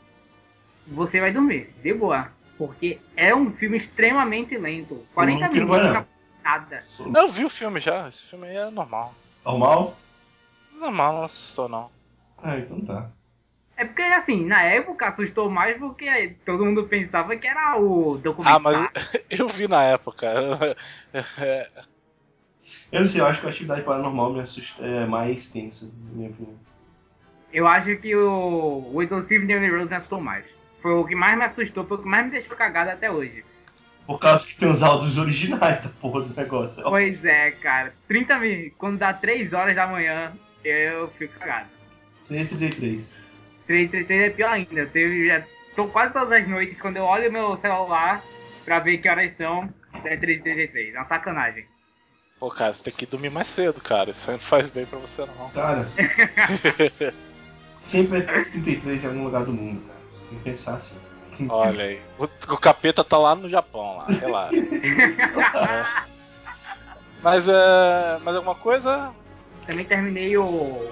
você 0.87 1.19
vai 1.19 1.31
dormir, 1.31 1.69
de 1.81 1.93
boa. 1.93 2.31
Porque 2.57 2.99
é 3.15 3.35
um 3.35 3.49
filme 3.49 3.77
extremamente 3.77 4.57
lento. 4.57 5.05
40 5.13 5.39
Não, 5.39 5.47
não 5.47 5.53
minutos 5.53 5.77
vai, 5.83 5.93
não. 5.93 6.07
nada. 6.43 6.83
Eu 6.99 7.27
vi 7.31 7.45
o 7.45 7.49
filme 7.49 7.79
já, 7.79 8.07
esse 8.07 8.23
filme 8.23 8.47
aí 8.47 8.55
é 8.55 8.69
normal. 8.69 9.13
Normal? 9.43 9.97
Normal, 10.73 11.13
não 11.13 11.23
assustou 11.23 11.67
não. 11.67 11.91
Ah, 12.37 12.57
então 12.57 12.79
tá. 12.81 13.09
É 13.75 13.85
porque, 13.85 14.01
assim, 14.03 14.45
na 14.45 14.61
época 14.63 15.07
assustou 15.07 15.49
mais 15.49 15.77
porque 15.77 16.35
todo 16.45 16.63
mundo 16.63 16.83
pensava 16.83 17.35
que 17.35 17.47
era 17.47 17.77
o 17.79 18.17
documentário. 18.17 18.67
Ah, 18.67 18.91
mas 18.93 19.13
eu 19.31 19.47
vi 19.49 19.67
na 19.67 19.83
época. 19.83 20.27
Eu 22.91 23.01
não 23.01 23.07
sei, 23.07 23.21
eu 23.21 23.25
acho 23.25 23.41
que 23.41 23.47
a 23.47 23.49
atividade 23.49 23.81
paranormal 23.81 24.33
me 24.33 24.41
assusta, 24.41 24.85
é 24.85 25.05
mais 25.05 25.49
tensa, 25.49 25.91
na 26.07 26.13
minha 26.13 26.29
opinião. 26.29 26.55
Eu 27.51 27.67
acho 27.67 27.95
que 27.97 28.15
o, 28.15 28.89
o 28.93 29.01
Exorcismo 29.03 29.45
de 29.45 29.53
Emily 29.53 29.71
Rose 29.71 29.89
me 29.89 29.95
assustou 29.95 30.19
mais. 30.19 30.45
Foi 30.79 30.91
o 30.91 31.05
que 31.05 31.15
mais 31.15 31.37
me 31.37 31.45
assustou, 31.45 31.85
foi 31.85 31.97
o 31.97 32.01
que 32.01 32.07
mais 32.07 32.25
me 32.25 32.31
deixou 32.31 32.57
cagado 32.57 32.89
até 32.89 33.11
hoje. 33.11 33.43
Por 34.05 34.19
causa 34.19 34.45
que 34.45 34.55
tem 34.55 34.69
os 34.69 34.83
áudios 34.83 35.17
originais 35.17 35.79
da 35.79 35.89
porra 35.89 36.21
do 36.21 36.35
negócio. 36.35 36.83
Pois 36.89 37.23
é, 37.23 37.51
cara. 37.51 37.93
30 38.07 38.39
mil. 38.39 38.73
Quando 38.77 38.97
dá 38.97 39.13
3 39.13 39.53
horas 39.53 39.75
da 39.75 39.87
manhã, 39.87 40.33
eu 40.63 41.07
fico 41.09 41.39
cagado. 41.39 41.69
333. 42.27 43.13
333 43.65 44.21
é 44.21 44.29
pior 44.29 44.51
ainda. 44.51 44.81
Eu 44.81 44.89
teve, 44.89 45.27
já 45.27 45.43
tô 45.75 45.87
quase 45.87 46.11
todas 46.11 46.31
as 46.31 46.47
noites, 46.47 46.79
quando 46.79 46.97
eu 46.97 47.03
olho 47.03 47.31
meu 47.31 47.55
celular 47.55 48.21
pra 48.65 48.79
ver 48.79 48.97
que 48.97 49.07
horas 49.07 49.31
são, 49.33 49.73
é 50.03 50.17
333. 50.17 50.95
É 50.95 50.97
uma 50.97 51.05
sacanagem. 51.05 51.65
Pô, 52.43 52.51
cara, 52.51 52.73
você 52.73 52.83
tem 52.83 52.93
que 52.93 53.05
dormir 53.05 53.29
mais 53.29 53.47
cedo, 53.47 53.79
cara. 53.79 54.09
Isso 54.09 54.29
aí 54.29 54.35
não 54.35 54.41
faz 54.43 54.69
bem 54.69 54.85
pra 54.85 54.99
você 54.99 55.25
não. 55.25 55.49
Cara, 55.51 55.87
sempre 57.77 58.19
é 58.19 58.21
333 58.21 59.01
em 59.01 59.07
algum 59.07 59.23
lugar 59.23 59.45
do 59.45 59.53
mundo, 59.53 59.81
cara. 59.87 59.99
Você 60.11 60.25
tem 60.25 60.37
que 60.39 60.43
pensar 60.43 60.73
assim. 60.73 60.97
Olha 61.47 61.85
aí. 61.85 62.01
O, 62.19 62.25
o 62.25 62.57
capeta 62.57 63.01
tá 63.01 63.17
lá 63.17 63.33
no 63.33 63.47
Japão, 63.47 63.95
lá, 63.95 64.07
relaxa. 64.07 64.57
É. 64.57 66.03
Mas 67.23 67.47
é. 67.47 68.19
Mais 68.21 68.35
alguma 68.35 68.55
coisa? 68.55 69.13
Também 69.65 69.85
terminei 69.85 70.35
o, 70.35 70.91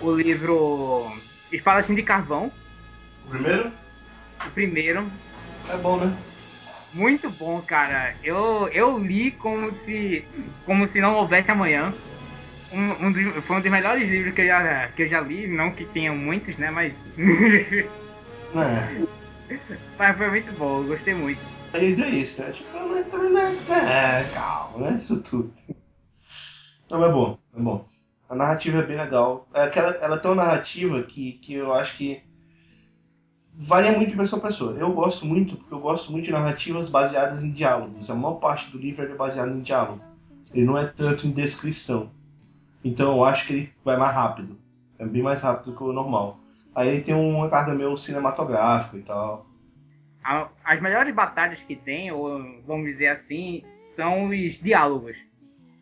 o 0.00 0.12
livro 0.14 1.12
Espadachim 1.52 1.94
de 1.94 2.02
Carvão, 2.02 2.50
O 3.26 3.28
primeiro? 3.28 3.70
o 4.46 4.50
primeiro. 4.52 5.06
É 5.68 5.76
bom, 5.76 5.98
né? 5.98 6.16
Muito 6.92 7.30
bom, 7.30 7.62
cara. 7.62 8.16
Eu, 8.22 8.68
eu 8.72 8.98
li 8.98 9.30
como 9.32 9.74
se, 9.76 10.28
como 10.64 10.86
se 10.86 11.00
não 11.00 11.14
houvesse 11.14 11.50
amanhã. 11.50 11.94
Um, 12.70 13.08
um 13.08 13.12
dos- 13.12 13.44
foi 13.46 13.56
um 13.58 13.62
dos 13.62 13.70
melhores 13.70 14.10
livros 14.10 14.34
que 14.34 14.42
eu, 14.42 14.46
já, 14.46 14.88
que 14.92 15.02
eu 15.04 15.08
já 15.08 15.20
li. 15.20 15.48
Não 15.48 15.74
que 15.74 15.86
tenha 15.86 16.12
muitos, 16.12 16.58
né? 16.58 16.70
Mas, 16.70 16.94
É. 18.54 19.10
mas 19.98 20.16
foi 20.16 20.30
muito 20.30 20.52
bom. 20.52 20.78
Eu 20.82 20.86
gostei 20.86 21.14
muito. 21.14 21.40
Eu 21.72 21.82
ia 21.82 21.90
dizer 21.90 22.08
isso, 22.14 22.42
né? 22.42 22.52
Tipo, 22.52 22.76
é, 22.96 23.02
também 23.04 23.30
não 23.30 23.40
é, 23.40 24.22
é, 24.22 24.24
calma, 24.30 24.90
né? 24.90 24.98
Isso 24.98 25.22
tudo. 25.22 25.52
Não, 26.90 27.04
é 27.04 27.10
bom, 27.12 27.38
é 27.54 27.60
bom. 27.60 27.86
A 28.28 28.34
narrativa 28.34 28.78
é 28.78 28.82
bem 28.86 28.96
legal. 28.96 29.48
É 29.54 29.62
aquela, 29.62 29.90
ela 29.96 30.18
tem 30.18 30.30
uma 30.30 30.44
narrativa 30.44 31.02
que, 31.02 31.32
que 31.34 31.54
eu 31.54 31.72
acho 31.72 31.96
que 31.96 32.22
varia 33.62 33.92
muito 33.92 34.10
de 34.10 34.16
pessoa 34.16 34.40
a 34.40 34.46
pessoa. 34.46 34.72
Eu 34.72 34.90
gosto 34.92 35.26
muito, 35.26 35.54
porque 35.56 35.74
eu 35.74 35.80
gosto 35.80 36.10
muito 36.10 36.24
de 36.24 36.32
narrativas 36.32 36.88
baseadas 36.88 37.44
em 37.44 37.52
diálogos. 37.52 38.10
A 38.10 38.14
maior 38.14 38.36
parte 38.36 38.70
do 38.70 38.78
livro 38.78 39.04
é 39.04 39.14
baseado 39.14 39.50
em 39.50 39.60
diálogo. 39.60 40.00
Ele 40.52 40.64
não 40.64 40.78
é 40.78 40.86
tanto 40.86 41.26
em 41.26 41.30
descrição. 41.30 42.10
Então 42.82 43.16
eu 43.16 43.24
acho 43.24 43.46
que 43.46 43.52
ele 43.52 43.70
vai 43.84 43.98
mais 43.98 44.14
rápido. 44.14 44.58
É 44.98 45.04
bem 45.04 45.22
mais 45.22 45.42
rápido 45.42 45.76
que 45.76 45.82
o 45.82 45.92
normal. 45.92 46.40
Aí 46.74 46.88
ele 46.88 47.02
tem 47.02 47.14
uma 47.14 47.50
carga 47.50 47.74
meio 47.74 47.96
cinematográfica 47.98 48.96
e 48.96 49.02
tal. 49.02 49.46
As 50.64 50.80
melhores 50.80 51.14
batalhas 51.14 51.62
que 51.62 51.76
tem, 51.76 52.10
ou 52.10 52.40
vamos 52.66 52.86
dizer 52.86 53.08
assim, 53.08 53.62
são 53.66 54.28
os 54.28 54.58
diálogos. 54.58 55.18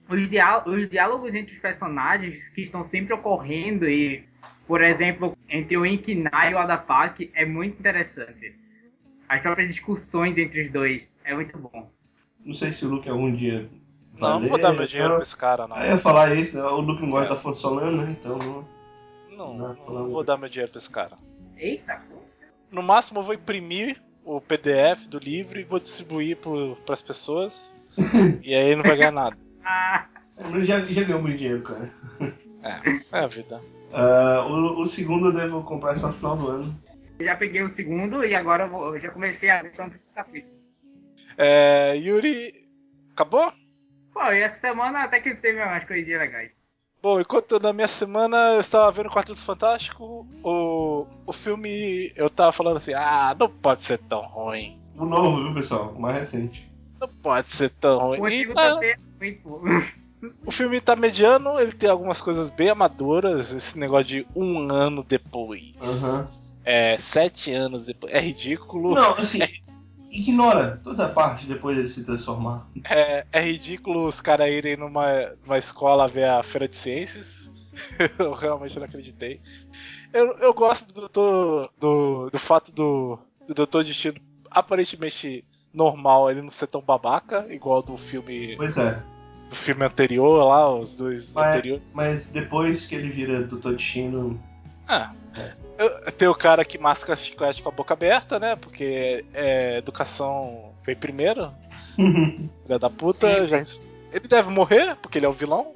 Os, 0.08 0.28
diá- 0.28 0.64
os 0.66 0.88
diálogos 0.88 1.34
entre 1.34 1.54
os 1.54 1.60
personagens 1.60 2.48
que 2.48 2.62
estão 2.62 2.82
sempre 2.82 3.14
ocorrendo 3.14 3.88
e, 3.88 4.24
por 4.66 4.82
exemplo, 4.82 5.36
entre 5.48 5.76
o 5.76 5.86
Inkinai 5.86 6.52
e 6.52 6.54
o 6.54 6.58
Adapak 6.58 7.30
é 7.34 7.44
muito 7.44 7.78
interessante. 7.78 8.54
As 9.28 9.40
próprias 9.42 9.68
discussões 9.68 10.38
entre 10.38 10.62
os 10.62 10.70
dois 10.70 11.10
é 11.24 11.34
muito 11.34 11.56
bom. 11.58 11.90
Não 12.44 12.54
sei 12.54 12.72
se 12.72 12.84
o 12.86 12.88
Luke 12.88 13.08
algum 13.08 13.34
dia. 13.34 13.68
vai 14.14 14.30
Não, 14.30 14.40
não 14.40 14.48
vou 14.48 14.56
ler, 14.56 14.62
dar 14.62 14.72
meu 14.72 14.86
dinheiro 14.86 15.10
não. 15.10 15.16
pra 15.16 15.22
esse 15.22 15.36
cara, 15.36 15.66
não. 15.66 15.76
Aí 15.76 15.88
eu 15.88 15.92
ia 15.92 15.98
falar 15.98 16.34
isso, 16.36 16.56
né? 16.56 16.62
o 16.62 16.80
Luke 16.80 17.02
não 17.02 17.10
gosta 17.10 17.26
É. 17.26 17.30
da 17.30 17.36
fonte 17.36 17.58
Solana, 17.58 18.04
né? 18.04 18.16
Então 18.18 18.38
não. 18.38 18.68
Não, 19.30 19.54
Não, 19.56 19.74
não, 19.74 20.10
vou 20.10 20.24
dar 20.24 20.36
meu 20.36 20.48
dinheiro 20.48 20.70
pra 20.70 20.78
esse 20.78 20.90
cara. 20.90 21.16
Eita! 21.56 22.02
No 22.70 22.82
máximo 22.82 23.20
eu 23.20 23.22
vou 23.24 23.34
imprimir 23.34 24.00
o 24.24 24.40
PDF 24.40 25.06
do 25.08 25.18
livro 25.18 25.58
e 25.60 25.64
vou 25.64 25.78
distribuir 25.78 26.36
pro, 26.36 26.76
pras 26.86 27.00
pessoas. 27.02 27.74
e 28.42 28.54
aí 28.54 28.74
não 28.76 28.82
vai 28.82 28.96
ganhar 28.96 29.12
nada. 29.12 29.36
Ah, 29.64 30.06
Ele 30.38 30.64
já, 30.64 30.80
já 30.80 31.02
ganhou 31.04 31.20
muito 31.22 31.36
dinheiro, 31.38 31.62
cara. 31.62 31.92
É, 32.62 33.18
é 33.18 33.20
a 33.20 33.26
vida. 33.26 33.60
Ah, 33.92 34.44
o, 34.46 34.80
o 34.80 34.86
segundo 34.86 35.26
eu 35.28 35.32
devo 35.32 35.62
comprar 35.64 35.96
só 35.96 36.08
no 36.08 36.12
final 36.14 36.36
do 36.36 36.48
ano. 36.48 36.82
eu 37.18 37.24
já 37.24 37.36
peguei 37.36 37.62
o 37.62 37.68
segundo 37.70 38.24
e 38.24 38.34
agora 38.34 38.64
eu, 38.64 38.70
vou- 38.70 38.94
eu 38.94 39.00
já 39.00 39.10
comecei 39.10 39.48
a 39.50 39.62
ver 39.62 39.70
então 39.72 39.90
capítulo. 40.14 40.52
É, 41.36 41.96
Yuri. 41.96 42.52
Acabou? 43.12 43.52
Pô, 44.12 44.30
e 44.32 44.40
essa 44.40 44.58
semana 44.58 45.04
até 45.04 45.20
que 45.20 45.34
teve 45.34 45.62
umas 45.62 45.84
coisinhas 45.84 46.20
legais. 46.20 46.50
Bom, 47.02 47.20
enquanto 47.20 47.58
na 47.60 47.72
minha 47.72 47.86
semana 47.88 48.36
eu 48.54 48.60
estava 48.60 48.90
vendo 48.90 49.08
Quarteto 49.10 49.38
Fantástico, 49.38 50.26
o, 50.42 51.06
o 51.26 51.32
filme 51.32 52.12
eu 52.16 52.28
tava 52.28 52.52
falando 52.52 52.76
assim: 52.76 52.92
ah, 52.94 53.34
não 53.38 53.48
pode 53.48 53.82
ser 53.82 53.98
tão 53.98 54.20
ruim. 54.22 54.80
O 54.96 55.04
novo, 55.04 55.44
viu, 55.44 55.54
pessoal? 55.54 55.92
O 55.96 56.00
mais 56.00 56.16
recente. 56.18 56.68
Não 57.00 57.08
pode 57.08 57.48
ser 57.50 57.70
tão 57.70 57.98
ruim. 58.00 58.20
O 58.20 58.28
E 58.28 58.34
antigo 58.34 58.54
tá- 58.54 58.74
também 58.74 58.90
é 58.90 58.96
muito. 59.20 59.60
O 60.44 60.50
filme 60.50 60.80
tá 60.80 60.96
mediano, 60.96 61.58
ele 61.58 61.72
tem 61.72 61.88
algumas 61.88 62.20
coisas 62.20 62.50
bem 62.50 62.70
amadoras, 62.70 63.52
esse 63.52 63.78
negócio 63.78 64.04
de 64.06 64.26
um 64.34 64.70
ano 64.72 65.04
depois. 65.04 65.74
Aham. 65.80 66.28
É, 66.64 66.98
sete 66.98 67.52
anos 67.52 67.86
depois. 67.86 68.12
É 68.12 68.20
ridículo. 68.20 68.94
Não, 68.94 69.12
assim, 69.18 69.40
ignora 70.10 70.80
toda 70.82 71.06
a 71.06 71.08
parte 71.08 71.46
depois 71.46 71.76
dele 71.76 71.88
se 71.88 72.04
transformar. 72.04 72.66
É, 72.88 73.26
é 73.32 73.40
ridículo 73.40 74.06
os 74.06 74.20
caras 74.20 74.48
irem 74.48 74.76
numa, 74.76 75.32
numa 75.44 75.58
escola 75.58 76.08
ver 76.08 76.28
a 76.28 76.42
feira 76.42 76.68
de 76.68 76.74
ciências. 76.74 77.50
eu 78.18 78.32
realmente 78.32 78.78
não 78.78 78.86
acreditei. 78.86 79.40
Eu, 80.12 80.38
eu 80.38 80.52
gosto 80.54 80.92
do, 80.92 81.00
doutor- 81.02 81.70
do, 81.78 82.30
do 82.30 82.38
fato 82.38 82.72
do, 82.72 83.18
do 83.46 83.54
Doutor 83.54 83.84
Destino 83.84 84.20
aparentemente 84.50 85.44
normal 85.72 86.30
ele 86.30 86.42
não 86.42 86.50
ser 86.50 86.66
tão 86.66 86.80
babaca, 86.80 87.46
igual 87.50 87.82
do 87.82 87.96
filme 87.96 88.56
Pois 88.56 88.78
é. 88.78 89.02
Do 89.48 89.56
filme 89.56 89.84
anterior 89.84 90.44
lá, 90.44 90.72
os 90.74 90.94
dois 90.94 91.32
Mas, 91.32 91.46
anteriores. 91.46 91.94
mas 91.94 92.26
depois 92.26 92.86
que 92.86 92.94
ele 92.94 93.10
vira 93.10 93.42
Doutor 93.42 93.74
Destino. 93.74 94.40
Ah, 94.86 95.12
eu- 95.78 96.12
tem 96.12 96.28
o 96.28 96.34
cara 96.34 96.64
que 96.64 96.78
masca 96.78 97.14
chiclete 97.16 97.62
com 97.62 97.68
a 97.68 97.72
boca 97.72 97.94
aberta, 97.94 98.38
né? 98.38 98.56
Porque 98.56 99.24
é, 99.34 99.78
educação 99.78 100.72
vem 100.84 100.96
primeiro. 100.96 101.52
Filha 101.96 102.78
da 102.78 102.90
puta, 102.90 103.26
Sim. 103.40 103.46
já. 103.48 103.58
Ele 104.12 104.26
deve 104.28 104.50
morrer, 104.50 104.96
porque 104.96 105.18
ele 105.18 105.26
é 105.26 105.28
o 105.28 105.32
vilão. 105.32 105.72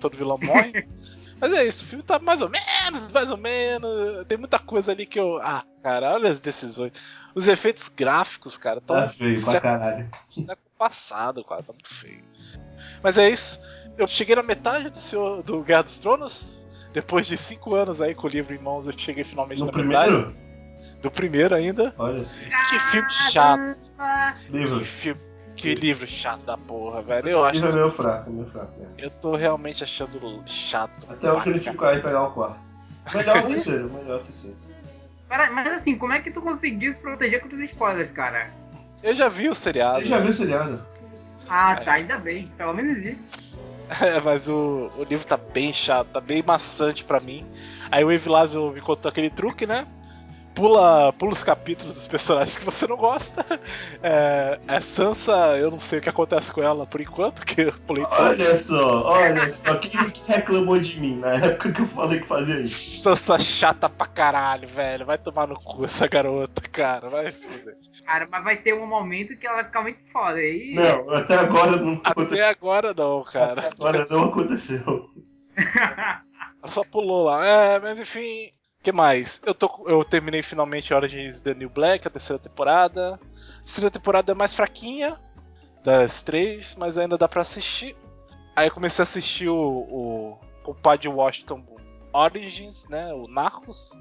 Todo 0.00 0.16
vilão 0.16 0.38
morre. 0.42 0.86
Mas 1.40 1.52
é 1.52 1.64
isso, 1.64 1.84
o 1.84 1.86
filme 1.86 2.02
tá 2.02 2.18
mais 2.18 2.42
ou 2.42 2.48
menos, 2.50 3.12
mais 3.12 3.30
ou 3.30 3.36
menos. 3.36 4.26
Tem 4.26 4.36
muita 4.36 4.58
coisa 4.58 4.90
ali 4.90 5.06
que 5.06 5.20
eu. 5.20 5.38
Ah, 5.40 5.64
cara, 5.84 6.14
olha 6.14 6.28
as 6.28 6.40
decisões. 6.40 6.92
Os 7.32 7.46
efeitos 7.46 7.88
gráficos, 7.88 8.58
cara, 8.58 8.80
tão 8.80 8.96
tá 8.96 9.08
feio 9.08 9.40
pra 9.40 9.52
século, 9.52 9.72
caralho. 9.78 10.10
século 10.26 10.68
passado, 10.76 11.44
cara, 11.44 11.62
tá 11.62 11.72
muito 11.72 11.94
feio. 11.94 12.24
Mas 13.02 13.16
é 13.18 13.28
isso. 13.28 13.60
Eu 13.96 14.06
cheguei 14.06 14.36
na 14.36 14.42
metade 14.42 14.90
do, 14.90 14.96
senhor, 14.96 15.42
do 15.42 15.60
Guerra 15.62 15.82
dos 15.82 15.98
Tronos. 15.98 16.66
Depois 16.92 17.26
de 17.26 17.36
cinco 17.36 17.74
anos 17.74 18.00
aí 18.00 18.14
com 18.14 18.26
o 18.26 18.30
livro 18.30 18.54
em 18.54 18.58
mãos, 18.58 18.86
eu 18.86 18.94
cheguei 18.96 19.22
finalmente 19.24 19.60
No 19.60 19.66
na 19.66 19.72
metade. 19.82 20.06
primeiro? 20.06 20.36
Do 21.02 21.10
primeiro 21.10 21.54
ainda. 21.54 21.94
Olha 21.98 22.22
assim. 22.22 22.38
Que 22.70 22.78
filme 22.78 23.10
chato. 23.10 23.76
Livro. 24.50 24.78
Que 24.80 24.84
filme. 24.84 25.20
Que 25.54 25.74
livro 25.74 26.06
chato 26.06 26.44
da 26.44 26.56
porra, 26.56 27.02
velho. 27.02 27.28
Eu 27.28 27.44
acho. 27.44 27.56
Livro 27.60 27.70
é 27.70 27.74
meio 27.74 27.90
fraco, 27.90 28.30
é 28.30 28.32
meio 28.32 28.46
fraco. 28.48 28.72
é. 28.96 29.04
Eu 29.04 29.10
tô 29.10 29.34
realmente 29.36 29.82
achando 29.84 30.42
chato. 30.46 31.06
Até 31.10 31.28
eu 31.28 31.34
coragem 31.34 31.60
de 31.60 31.70
pegar 31.72 32.22
o 32.24 32.30
quarto. 32.30 32.58
Melhor 33.14 33.38
o 33.38 33.46
terceiro, 33.48 33.90
melhor 33.92 34.20
o 34.20 34.24
terceiro. 34.24 34.56
Pera- 35.28 35.50
Mas 35.50 35.66
assim, 35.72 35.96
como 35.98 36.12
é 36.12 36.20
que 36.20 36.30
tu 36.30 36.40
conseguiu 36.40 36.94
se 36.94 37.02
proteger 37.02 37.40
contra 37.42 37.58
os 37.58 37.64
spoilers, 37.64 38.10
cara? 38.12 38.50
Eu 39.02 39.14
já 39.14 39.28
vi 39.28 39.48
o 39.48 39.54
seriado. 39.54 40.00
Eu 40.00 40.04
já 40.04 40.18
vi 40.20 40.28
o 40.30 40.32
seriado. 40.34 40.84
Ah, 41.48 41.76
tá, 41.76 41.94
ainda 41.94 42.18
bem. 42.18 42.50
Pelo 42.56 42.74
menos 42.74 43.04
isso. 43.04 43.22
É, 44.02 44.20
mas 44.20 44.50
o, 44.50 44.90
o 44.98 45.04
livro 45.04 45.26
tá 45.26 45.38
bem 45.38 45.72
chato, 45.72 46.08
tá 46.08 46.20
bem 46.20 46.42
maçante 46.42 47.02
pra 47.04 47.20
mim. 47.20 47.46
Aí 47.90 48.04
o 48.04 48.12
Evilásio 48.12 48.70
me 48.70 48.82
contou 48.82 49.08
aquele 49.08 49.30
truque, 49.30 49.66
né? 49.66 49.86
Pula, 50.58 51.12
pula 51.12 51.30
os 51.30 51.44
capítulos 51.44 51.94
dos 51.94 52.08
personagens 52.08 52.58
que 52.58 52.64
você 52.64 52.84
não 52.84 52.96
gosta. 52.96 53.46
É, 54.02 54.58
a 54.66 54.80
Sansa, 54.80 55.56
eu 55.56 55.70
não 55.70 55.78
sei 55.78 56.00
o 56.00 56.02
que 56.02 56.08
acontece 56.08 56.52
com 56.52 56.60
ela 56.60 56.84
por 56.84 57.00
enquanto, 57.00 57.46
que 57.46 57.60
eu 57.60 57.72
pulei 57.86 58.04
todos. 58.04 58.18
Olha 58.18 58.56
só, 58.56 59.04
olha 59.04 59.48
só, 59.48 59.76
quem 59.76 60.10
que 60.10 60.32
reclamou 60.32 60.80
de 60.80 61.00
mim 61.00 61.16
na 61.20 61.34
época 61.34 61.70
que 61.70 61.80
eu 61.80 61.86
falei 61.86 62.18
que 62.18 62.26
fazia 62.26 62.58
isso? 62.58 63.02
Sansa 63.02 63.38
chata 63.38 63.88
pra 63.88 64.08
caralho, 64.08 64.66
velho. 64.66 65.06
Vai 65.06 65.16
tomar 65.16 65.46
no 65.46 65.54
cu 65.54 65.84
essa 65.84 66.08
garota, 66.08 66.60
cara. 66.72 67.08
Vai 67.08 67.30
se. 67.30 67.48
Cara, 68.04 68.26
mas 68.28 68.42
vai 68.42 68.56
ter 68.56 68.74
um 68.74 68.84
momento 68.84 69.36
que 69.36 69.46
ela 69.46 69.56
vai 69.56 69.64
ficar 69.66 69.82
muito 69.82 70.04
foda. 70.10 70.38
Aí. 70.38 70.74
Não, 70.74 71.08
até 71.10 71.36
agora 71.36 71.76
não 71.76 72.00
aconteceu. 72.04 72.44
Até 72.44 72.50
agora 72.50 72.94
não, 72.94 73.22
cara. 73.22 73.60
Até 73.60 73.68
agora 73.68 74.06
não 74.10 74.24
aconteceu. 74.24 75.08
Ela 76.60 76.72
só 76.72 76.82
pulou 76.82 77.22
lá. 77.22 77.46
É, 77.46 77.78
mas 77.78 78.00
enfim. 78.00 78.57
Que 78.82 78.92
mais? 78.92 79.40
Eu, 79.44 79.54
tô, 79.54 79.84
eu 79.86 80.04
terminei 80.04 80.42
finalmente 80.42 80.94
Orange 80.94 81.18
is 81.18 81.40
the 81.40 81.54
New 81.54 81.68
Black, 81.68 82.06
a 82.06 82.10
terceira 82.10 82.40
temporada. 82.40 83.14
A 83.14 83.62
terceira 83.62 83.90
temporada 83.90 84.32
é 84.32 84.34
mais 84.34 84.54
fraquinha 84.54 85.18
das 85.82 86.22
três, 86.22 86.76
mas 86.76 86.96
ainda 86.96 87.18
dá 87.18 87.28
pra 87.28 87.42
assistir. 87.42 87.96
Aí 88.54 88.68
eu 88.68 88.72
comecei 88.72 89.02
a 89.02 89.04
assistir 89.04 89.48
o, 89.48 89.56
o 89.56 90.38
compadre 90.62 91.08
Washington 91.08 91.64
Origins, 92.12 92.86
né? 92.88 93.12
O 93.12 93.26
Narcos. 93.26 93.92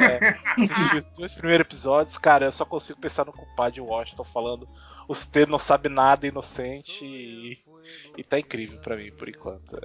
É, 0.00 0.28
assisti 0.62 0.96
os 0.96 1.10
dois 1.10 1.34
primeiros 1.34 1.66
episódios, 1.66 2.16
cara, 2.16 2.44
eu 2.44 2.52
só 2.52 2.64
consigo 2.64 3.00
pensar 3.00 3.26
no 3.26 3.32
compadre 3.32 3.80
Washington 3.80 4.22
falando 4.22 4.68
os 5.08 5.26
T 5.26 5.44
não 5.46 5.58
sabe 5.58 5.88
nada, 5.88 6.26
inocente 6.26 7.04
e, 7.04 7.58
e 8.16 8.22
tá 8.22 8.38
incrível 8.38 8.78
pra 8.78 8.96
mim 8.96 9.10
por 9.10 9.28
enquanto. 9.28 9.76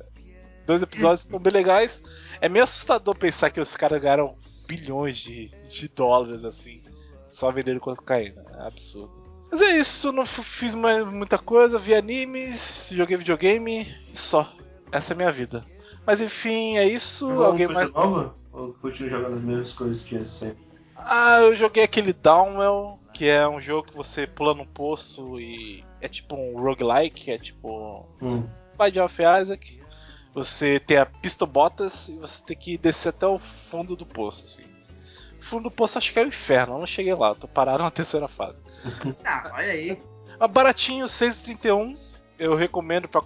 Dois 0.67 0.81
episódios 0.81 1.21
estão 1.21 1.39
bem 1.39 1.53
legais. 1.53 2.03
É 2.41 2.49
meio 2.49 2.65
assustador 2.65 3.15
pensar 3.15 3.49
que 3.49 3.61
os 3.61 3.75
caras 3.77 4.01
ganharam 4.01 4.35
bilhões 4.67 5.17
de, 5.17 5.49
de 5.65 5.87
dólares 5.87 6.43
assim, 6.43 6.83
só 7.25 7.49
vendendo 7.51 7.79
cocaína. 7.79 8.43
É 8.59 8.67
absurdo. 8.67 9.09
Mas 9.49 9.61
é 9.61 9.77
isso, 9.79 10.11
não 10.11 10.25
fiz 10.25 10.75
mais 10.75 11.07
muita 11.07 11.37
coisa, 11.37 11.79
vi 11.79 11.95
animes, 11.95 12.89
joguei 12.93 13.15
videogame 13.15 13.87
e 14.11 14.17
só. 14.17 14.53
Essa 14.91 15.13
é 15.13 15.15
a 15.15 15.17
minha 15.17 15.31
vida. 15.31 15.65
Mas 16.05 16.19
enfim, 16.19 16.77
é 16.77 16.85
isso. 16.85 17.29
Alguém 17.41 17.67
mais. 17.69 17.93
nova? 17.93 18.35
Ou 18.51 18.73
continua 18.73 19.09
jogando 19.09 19.37
as 19.37 19.43
mesmas 19.43 19.71
coisas 19.71 20.03
que 20.03 20.27
sempre? 20.27 20.67
Ah, 20.97 21.39
eu 21.43 21.55
joguei 21.55 21.83
aquele 21.83 22.11
Downwell, 22.11 22.99
que 23.13 23.25
é 23.25 23.47
um 23.47 23.61
jogo 23.61 23.87
que 23.87 23.95
você 23.95 24.27
pula 24.27 24.53
num 24.53 24.65
poço 24.65 25.39
e 25.39 25.81
é 26.01 26.09
tipo 26.09 26.35
um 26.35 26.59
roguelike, 26.59 27.31
é 27.31 27.37
tipo 27.37 28.05
Hum. 28.21 28.43
Binding 28.77 28.99
of 28.99 29.17
Isaac. 29.41 29.79
Você 30.37 30.79
tem 30.79 30.97
a 30.97 31.05
pistobotas 31.07 32.09
e 32.09 32.17
você 32.19 32.43
tem 32.45 32.55
que 32.55 32.77
descer 32.77 33.09
até 33.09 33.25
o 33.25 33.39
fundo 33.39 33.95
do 33.95 34.05
poço, 34.05 34.45
assim. 34.45 34.61
O 35.41 35.43
fundo 35.43 35.63
do 35.63 35.71
poço 35.71 35.97
acho 35.97 36.13
que 36.13 36.19
é 36.19 36.23
o 36.23 36.27
inferno, 36.27 36.75
eu 36.75 36.79
não 36.79 36.85
cheguei 36.85 37.15
lá, 37.15 37.33
tô 37.33 37.47
parado 37.47 37.81
na 37.81 37.89
terceira 37.91 38.27
fase. 38.27 38.55
tá, 39.23 39.51
olha 39.55 39.71
aí. 39.71 39.97
Ah, 40.39 40.47
baratinho, 40.47 41.07
6,31. 41.07 41.97
Eu 42.37 42.53
recomendo 42.53 43.07
pra, 43.07 43.19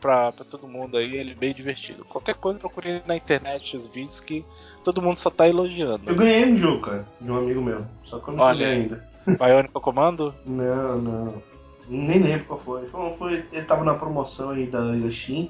pra, 0.00 0.32
pra 0.32 0.44
todo 0.44 0.66
mundo 0.66 0.96
aí, 0.96 1.14
ele 1.14 1.30
é 1.30 1.34
bem 1.36 1.54
divertido. 1.54 2.04
Qualquer 2.04 2.34
coisa 2.34 2.58
procure 2.58 3.00
na 3.06 3.14
internet 3.14 3.76
os 3.76 3.86
vídeos 3.86 4.18
que 4.18 4.44
todo 4.82 5.00
mundo 5.00 5.18
só 5.18 5.30
tá 5.30 5.48
elogiando. 5.48 6.10
Eu 6.10 6.16
ganhei 6.16 6.52
um 6.52 6.56
jogo, 6.56 6.80
cara, 6.82 7.06
de 7.20 7.30
um 7.30 7.36
amigo 7.36 7.62
meu. 7.62 7.86
Só 8.02 8.18
que 8.18 8.28
eu 8.28 8.34
não 8.34 8.42
Olha 8.42 8.66
ainda. 8.66 9.08
Bionic 9.24 9.72
Comando? 9.74 10.34
Não, 10.44 10.98
não. 11.00 11.42
Nem 11.88 12.18
lembro 12.20 12.46
qual 12.46 12.58
foi. 12.58 12.88
Foi, 12.88 13.12
foi- 13.12 13.44
ele 13.52 13.64
tava 13.66 13.84
na 13.84 13.94
promoção 13.94 14.50
aí 14.50 14.66
da, 14.66 14.80
da 14.80 15.10
Steam. 15.12 15.48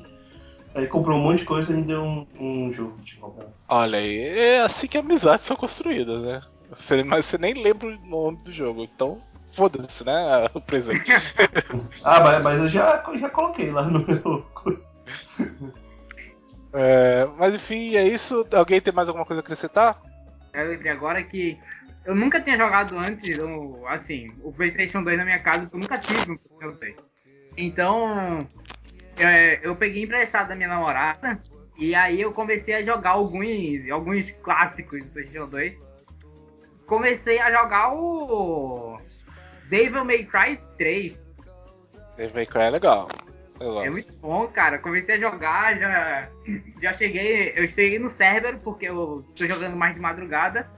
Aí 0.76 0.86
comprou 0.86 1.18
um 1.18 1.22
monte 1.22 1.38
de 1.38 1.46
coisa 1.46 1.72
e 1.72 1.76
me 1.76 1.82
deu 1.82 2.02
um, 2.02 2.26
um 2.38 2.70
jogo 2.70 2.98
de 3.00 3.16
comprar. 3.16 3.46
Olha 3.66 3.98
aí, 3.98 4.18
é 4.18 4.60
assim 4.60 4.86
que 4.86 4.98
amizades 4.98 5.46
são 5.46 5.56
construídas, 5.56 6.20
né? 6.20 6.42
Você, 6.68 7.02
mas 7.02 7.24
você 7.24 7.38
nem 7.38 7.54
lembra 7.54 7.88
o 7.88 8.06
nome 8.06 8.36
do 8.44 8.52
jogo, 8.52 8.84
então 8.84 9.18
foda-se, 9.52 10.04
né? 10.04 10.50
O 10.52 10.60
presente. 10.60 11.10
Ah, 12.04 12.20
mas, 12.20 12.42
mas 12.42 12.60
eu 12.60 12.68
já, 12.68 13.02
já 13.18 13.30
coloquei 13.30 13.70
lá 13.70 13.84
no 13.84 14.06
meu. 14.06 14.46
É, 16.78 17.26
mas 17.38 17.54
enfim, 17.54 17.96
é 17.96 18.06
isso. 18.06 18.46
Alguém 18.52 18.82
tem 18.82 18.92
mais 18.92 19.08
alguma 19.08 19.24
coisa 19.24 19.40
a 19.40 19.42
acrescentar? 19.42 19.96
Eu 20.52 20.68
lembrei 20.68 20.92
agora 20.92 21.22
que 21.22 21.58
eu 22.04 22.14
nunca 22.14 22.38
tinha 22.38 22.54
jogado 22.54 22.98
antes, 22.98 23.30
assim, 23.88 24.30
o 24.42 24.52
PlayStation 24.52 25.02
2 25.02 25.16
na 25.16 25.24
minha 25.24 25.38
casa, 25.38 25.60
porque 25.60 25.76
eu 25.76 25.80
nunca 25.80 25.96
tive 25.96 26.32
um 26.32 26.36
PlayStation 26.36 26.78
2. 26.78 26.96
Então, 27.56 28.38
é, 28.40 28.75
eu 29.62 29.74
peguei 29.76 30.02
emprestado 30.02 30.48
da 30.48 30.54
minha 30.54 30.68
namorada, 30.68 31.40
e 31.76 31.94
aí 31.94 32.20
eu 32.20 32.32
comecei 32.32 32.74
a 32.74 32.82
jogar 32.82 33.10
alguns, 33.10 33.88
alguns 33.90 34.30
clássicos 34.30 35.04
do 35.04 35.10
PlayStation 35.10 35.48
2. 35.48 35.78
Comecei 36.86 37.40
a 37.40 37.50
jogar 37.50 37.94
o 37.94 39.00
Devil 39.68 40.04
May 40.04 40.24
Cry 40.24 40.60
3. 40.78 41.22
Devil 42.16 42.34
May 42.34 42.46
Cry 42.46 42.62
é 42.62 42.70
legal. 42.70 43.08
Eu 43.58 43.72
gosto. 43.72 43.86
É 43.86 43.90
muito 43.90 44.18
bom, 44.18 44.46
cara. 44.48 44.78
Comecei 44.78 45.16
a 45.16 45.18
jogar, 45.18 45.78
já, 45.78 46.28
já 46.80 46.92
cheguei. 46.92 47.52
Eu 47.56 47.66
cheguei 47.66 47.98
no 47.98 48.08
server 48.08 48.58
porque 48.58 48.86
eu 48.86 49.24
tô 49.34 49.46
jogando 49.46 49.76
mais 49.76 49.94
de 49.94 50.00
madrugada. 50.00 50.70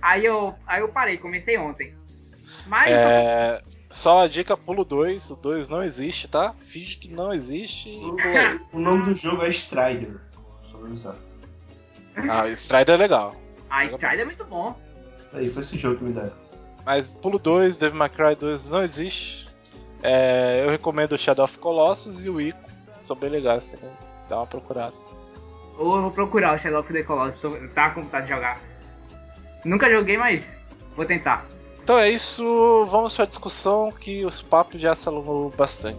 Aí 0.00 0.24
eu, 0.24 0.54
aí 0.66 0.80
eu 0.80 0.88
parei, 0.88 1.18
comecei 1.18 1.58
ontem. 1.58 1.94
Mas 2.66 2.92
É, 2.92 3.62
só 3.90 4.20
a 4.20 4.28
dica, 4.28 4.56
pulo 4.56 4.84
2. 4.84 5.30
O 5.30 5.36
2 5.36 5.68
não 5.68 5.82
existe, 5.82 6.28
tá? 6.28 6.54
Finge 6.60 6.96
que 6.96 7.08
não 7.12 7.32
existe 7.32 7.88
e 7.88 8.00
pula 8.00 8.22
aí. 8.22 8.60
O 8.72 8.78
nome 8.78 9.04
do 9.04 9.14
jogo 9.14 9.42
é 9.44 9.50
Strider. 9.50 10.20
Só 10.70 10.78
pra 10.78 10.86
avisar. 10.88 11.16
Ah, 12.28 12.48
Strider 12.48 12.94
é 12.94 12.98
legal. 12.98 13.36
a 13.68 13.84
Stride 13.86 14.22
é 14.22 14.24
muito 14.24 14.44
bom. 14.44 14.78
Aí, 15.32 15.50
foi 15.50 15.62
esse 15.62 15.76
jogo 15.76 15.98
que 15.98 16.04
me 16.04 16.12
deram. 16.12 16.32
Mas 16.84 17.12
pulo 17.14 17.38
2, 17.38 17.76
Devil 17.76 17.98
May 17.98 18.08
Cry 18.08 18.34
2 18.34 18.66
não 18.66 18.82
existe. 18.82 19.48
É, 20.02 20.64
eu 20.64 20.70
recomendo 20.70 21.12
o 21.12 21.18
Shadow 21.18 21.44
of 21.44 21.58
Colossus 21.58 22.24
e 22.24 22.30
o 22.30 22.40
Ico. 22.40 22.58
São 22.98 23.16
bem 23.16 23.30
legais 23.30 23.70
também. 23.72 23.90
Dá 24.28 24.36
uma 24.36 24.46
procurada. 24.46 24.94
Ou 25.76 25.96
eu 25.96 26.02
vou 26.02 26.10
procurar 26.10 26.54
o 26.54 26.58
Shadow 26.58 26.80
of 26.80 26.92
the 26.92 27.02
Colossus, 27.02 27.40
tô, 27.40 27.50
tá 27.74 27.90
com 27.90 28.02
vontade 28.02 28.26
de 28.26 28.32
jogar. 28.32 28.60
Nunca 29.64 29.90
joguei, 29.90 30.16
mas 30.16 30.42
vou 30.96 31.04
tentar. 31.04 31.46
Então 31.82 31.98
é 31.98 32.08
isso, 32.08 32.86
vamos 32.90 33.14
para 33.14 33.24
a 33.24 33.28
discussão 33.28 33.90
que 33.90 34.24
os 34.24 34.42
papos 34.42 34.80
já 34.80 34.94
se 34.94 35.08
alongou 35.08 35.52
bastante. 35.56 35.98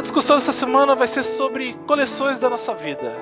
Então 0.00 0.08
a 0.08 0.12
discussão 0.12 0.36
dessa 0.36 0.54
semana 0.54 0.94
vai 0.94 1.06
ser 1.06 1.22
sobre 1.22 1.74
coleções 1.86 2.38
da 2.38 2.48
nossa 2.48 2.74
vida. 2.74 3.12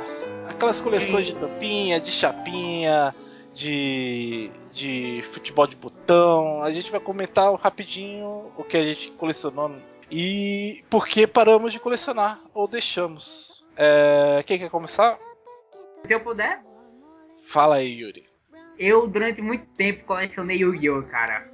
Aquelas 0.48 0.80
coleções 0.80 1.26
de 1.26 1.34
tampinha, 1.34 1.98
de 2.00 2.12
chapinha, 2.12 3.12
de, 3.52 4.48
de 4.70 5.20
futebol 5.32 5.66
de 5.66 5.74
botão. 5.74 6.62
A 6.62 6.72
gente 6.72 6.88
vai 6.88 7.00
comentar 7.00 7.52
rapidinho 7.54 8.52
o 8.56 8.62
que 8.62 8.76
a 8.76 8.84
gente 8.84 9.10
colecionou 9.10 9.74
e 10.08 10.84
por 10.88 11.08
que 11.08 11.26
paramos 11.26 11.72
de 11.72 11.80
colecionar 11.80 12.40
ou 12.54 12.68
deixamos. 12.68 13.66
É, 13.76 14.44
quem 14.46 14.56
quer 14.56 14.70
começar? 14.70 15.18
Se 16.04 16.14
eu 16.14 16.20
puder, 16.20 16.62
Fala 17.44 17.76
aí, 17.76 17.92
Yuri. 17.92 18.24
eu 18.78 19.08
durante 19.08 19.42
muito 19.42 19.66
tempo 19.76 20.04
colecionei 20.04 20.58
Yu-Gi-Oh, 20.58 21.02
cara. 21.10 21.50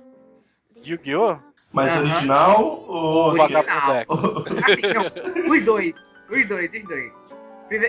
Yu-Gi-Oh? 0.85 1.39
Mas 1.75 1.95
original 1.97 2.85
ou. 2.87 3.33
Original. 3.33 4.07
Assim, 4.09 4.83
não, 4.95 5.53
os 5.53 5.65
dois. 5.65 5.95
Os 6.31 6.47
dois, 6.47 6.73
os 6.73 6.85
dois. 6.85 7.13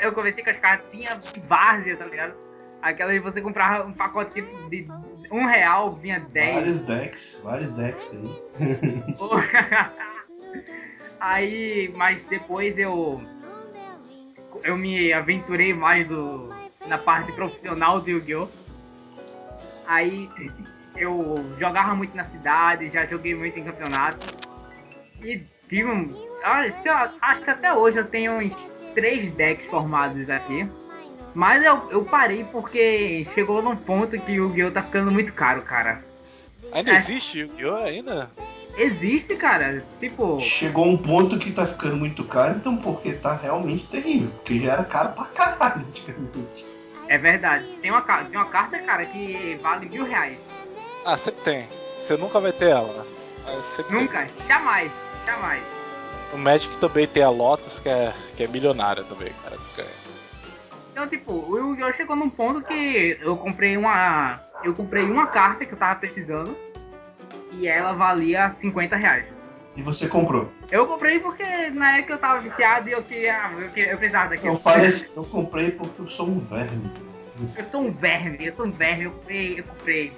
Eu 0.02 0.12
comecei 0.12 0.44
com 0.44 0.50
as 0.50 0.58
cartinhas 0.58 1.32
de 1.32 1.40
várzea, 1.42 1.96
tá 1.96 2.06
ligado? 2.06 2.34
Aquela 2.82 3.14
de 3.14 3.20
você 3.20 3.42
comprava 3.42 3.86
um 3.88 3.94
pacote 3.94 4.34
tipo 4.34 4.70
de 4.70 4.88
um 5.32 5.46
real, 5.46 5.94
vinha 5.96 6.20
10. 6.20 6.56
Vários 6.56 6.82
decks, 6.82 7.42
vários 7.44 7.72
decks 7.74 8.14
aí. 8.14 9.06
Aí, 11.20 11.92
mas 11.96 12.26
depois 12.26 12.78
eu 12.78 13.22
eu 14.64 14.78
me 14.78 15.12
aventurei 15.14 15.74
mais 15.74 16.08
do 16.08 16.54
na 16.86 16.98
parte 16.98 17.32
profissional 17.32 18.00
do 18.00 18.10
Yu-Gi-Oh! 18.10 18.48
Aí 19.88 20.30
eu 20.98 21.36
jogava 21.60 21.94
muito 21.96 22.16
na 22.16 22.24
cidade, 22.24 22.90
já 22.90 23.06
joguei 23.06 23.36
muito 23.36 23.60
em 23.60 23.64
campeonato. 23.64 24.26
E 25.22 25.42
tive 25.68 25.90
um. 25.92 26.14
Olha, 26.44 26.72
se 26.72 26.88
eu- 26.88 26.96
acho 27.22 27.42
que 27.42 27.50
até 27.50 27.74
hoje 27.74 28.00
eu 28.00 28.06
tenho 28.06 28.34
uns 28.34 28.56
três 28.94 29.32
decks 29.32 29.68
formados 29.68 30.30
aqui. 30.30 30.68
Mas 31.34 31.64
eu, 31.66 31.92
eu 31.92 32.06
parei 32.06 32.46
porque 32.46 33.24
chegou 33.26 33.62
num 33.62 33.76
ponto 33.76 34.18
que 34.20 34.32
o 34.40 34.48
Yu-Gi-Oh! 34.48 34.72
tá 34.72 34.82
ficando 34.82 35.12
muito 35.12 35.34
caro, 35.34 35.62
cara. 35.64 36.02
Ainda 36.72 36.92
É. 36.92 36.96
existe 36.96 37.40
Yu-Gi-Oh! 37.40 37.76
ainda? 37.76 38.30
Existe, 38.78 39.36
cara. 39.36 39.84
Tipo, 40.00 40.40
Chegou 40.40 40.86
um 40.86 40.98
ponto 40.98 41.38
que 41.38 41.52
tá 41.52 41.66
ficando 41.66 41.96
muito 41.98 42.24
caro, 42.24 42.56
então 42.58 42.78
porque 42.78 43.14
tá 43.14 43.36
realmente 43.36 43.86
terrível. 43.88 44.30
Porque 44.36 44.60
já 44.60 44.74
era 44.74 44.84
caro 44.86 45.10
pra 45.14 45.26
caralho 45.26 45.86
antigamente. 45.90 46.66
é 47.10 47.18
verdade. 47.18 47.66
Tem 47.82 47.92
uma, 47.92 48.02
tem 48.02 48.40
uma 48.40 48.46
carta, 48.50 48.80
cara, 48.80 49.06
que 49.06 49.58
vale 49.62 49.90
mil 49.90 50.06
reais. 50.06 50.38
Ah, 51.06 51.18
sempre 51.18 51.44
tem. 51.44 51.70
Você 52.00 52.18
nunca 52.18 52.40
vai 52.40 52.52
ter 52.52 52.70
ela, 52.70 52.92
né? 52.92 53.62
Sempre 53.62 53.92
tem. 53.92 54.02
Nunca, 54.02 54.28
jamais, 54.48 54.92
jamais. 55.26 55.64
O 56.34 56.38
Magic 56.38 56.76
também 56.80 57.08
tem 57.08 57.22
a 57.22 57.30
Lotus, 57.30 57.78
que 57.80 57.88
é, 57.88 58.12
que 58.36 58.44
é 58.44 58.48
milionária 58.48 59.04
também, 59.04 59.32
cara. 59.44 59.56
Então, 60.92 61.08
tipo, 61.08 61.32
o 61.32 61.58
Yu-Gi-Oh! 61.58 61.92
chegou 61.94 62.16
num 62.16 62.30
ponto 62.30 62.62
que 62.62 63.18
eu 63.22 63.38
comprei 63.38 63.78
uma. 63.78 64.40
Eu 64.64 64.74
comprei 64.74 65.04
uma 65.04 65.28
carta 65.28 65.66
que 65.66 65.74
eu 65.74 65.78
tava 65.78 66.00
precisando. 66.00 66.58
E 67.52 67.68
ela 67.68 67.94
valia 67.94 68.50
50 68.50 68.96
reais. 68.96 69.26
E 69.76 69.84
você 69.84 70.08
comprou. 70.08 70.50
Eu 70.72 70.88
comprei 70.88 71.20
porque 71.20 71.70
na 71.70 71.98
época 71.98 72.14
eu 72.14 72.18
tava 72.18 72.40
viciado 72.40 72.90
e 72.90 72.94
eu 72.94 73.04
queria. 73.04 73.52
Eu, 73.52 73.70
queria, 73.70 73.92
eu 73.92 73.98
precisava 73.98 74.30
daquilo. 74.30 74.54
Eu 74.54 74.58
falei 74.58 74.88
assim, 74.88 75.12
eu 75.16 75.24
comprei 75.26 75.72
porque 75.72 76.02
eu 76.02 76.08
sou 76.08 76.28
um 76.28 76.40
verme. 76.40 76.90
Eu 77.58 77.64
sou 77.66 77.82
um 77.82 77.92
verme, 77.92 78.46
eu 78.46 78.52
sou 78.54 78.66
um 78.66 78.72
verme, 78.72 79.04
eu 79.04 79.12
comprei, 79.12 79.60
eu 79.60 79.64
comprei. 79.66 80.14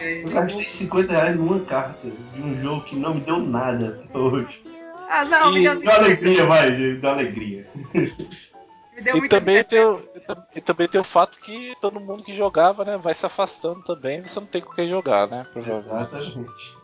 Eu 0.00 0.28
gastei 0.30 0.64
50 0.64 1.12
reais 1.12 1.38
numa 1.38 1.60
carta 1.60 2.08
de 2.32 2.42
um 2.42 2.60
jogo 2.60 2.82
que 2.84 2.96
não 2.96 3.14
me 3.14 3.20
deu 3.20 3.38
nada 3.38 4.00
até 4.04 4.18
hoje. 4.18 4.62
Ah, 5.08 5.24
não, 5.24 5.50
E- 5.50 5.54
me 5.54 5.62
deu 5.62 5.80
Deu 5.80 5.92
alegria, 5.92 6.46
vai, 6.46 6.70
gente, 6.74 7.00
deu 7.00 7.10
alegria. 7.10 7.66
Me 7.94 9.02
deu 9.02 9.16
E 9.16 9.28
também, 9.28 9.56
alegria. 9.56 9.64
tem 9.64 9.80
o, 9.84 10.00
e 10.14 10.20
tam- 10.20 10.46
também 10.64 10.88
tem 10.88 11.00
o 11.00 11.04
fato 11.04 11.38
que 11.38 11.74
todo 11.80 12.00
mundo 12.00 12.22
que 12.22 12.34
jogava, 12.34 12.84
né, 12.84 12.96
vai 12.96 13.12
se 13.14 13.26
afastando 13.26 13.82
também, 13.82 14.22
você 14.22 14.38
não 14.40 14.46
tem 14.46 14.62
com 14.62 14.72
quem 14.72 14.88
jogar, 14.88 15.26
né? 15.26 15.46
Exatamente. 15.54 16.74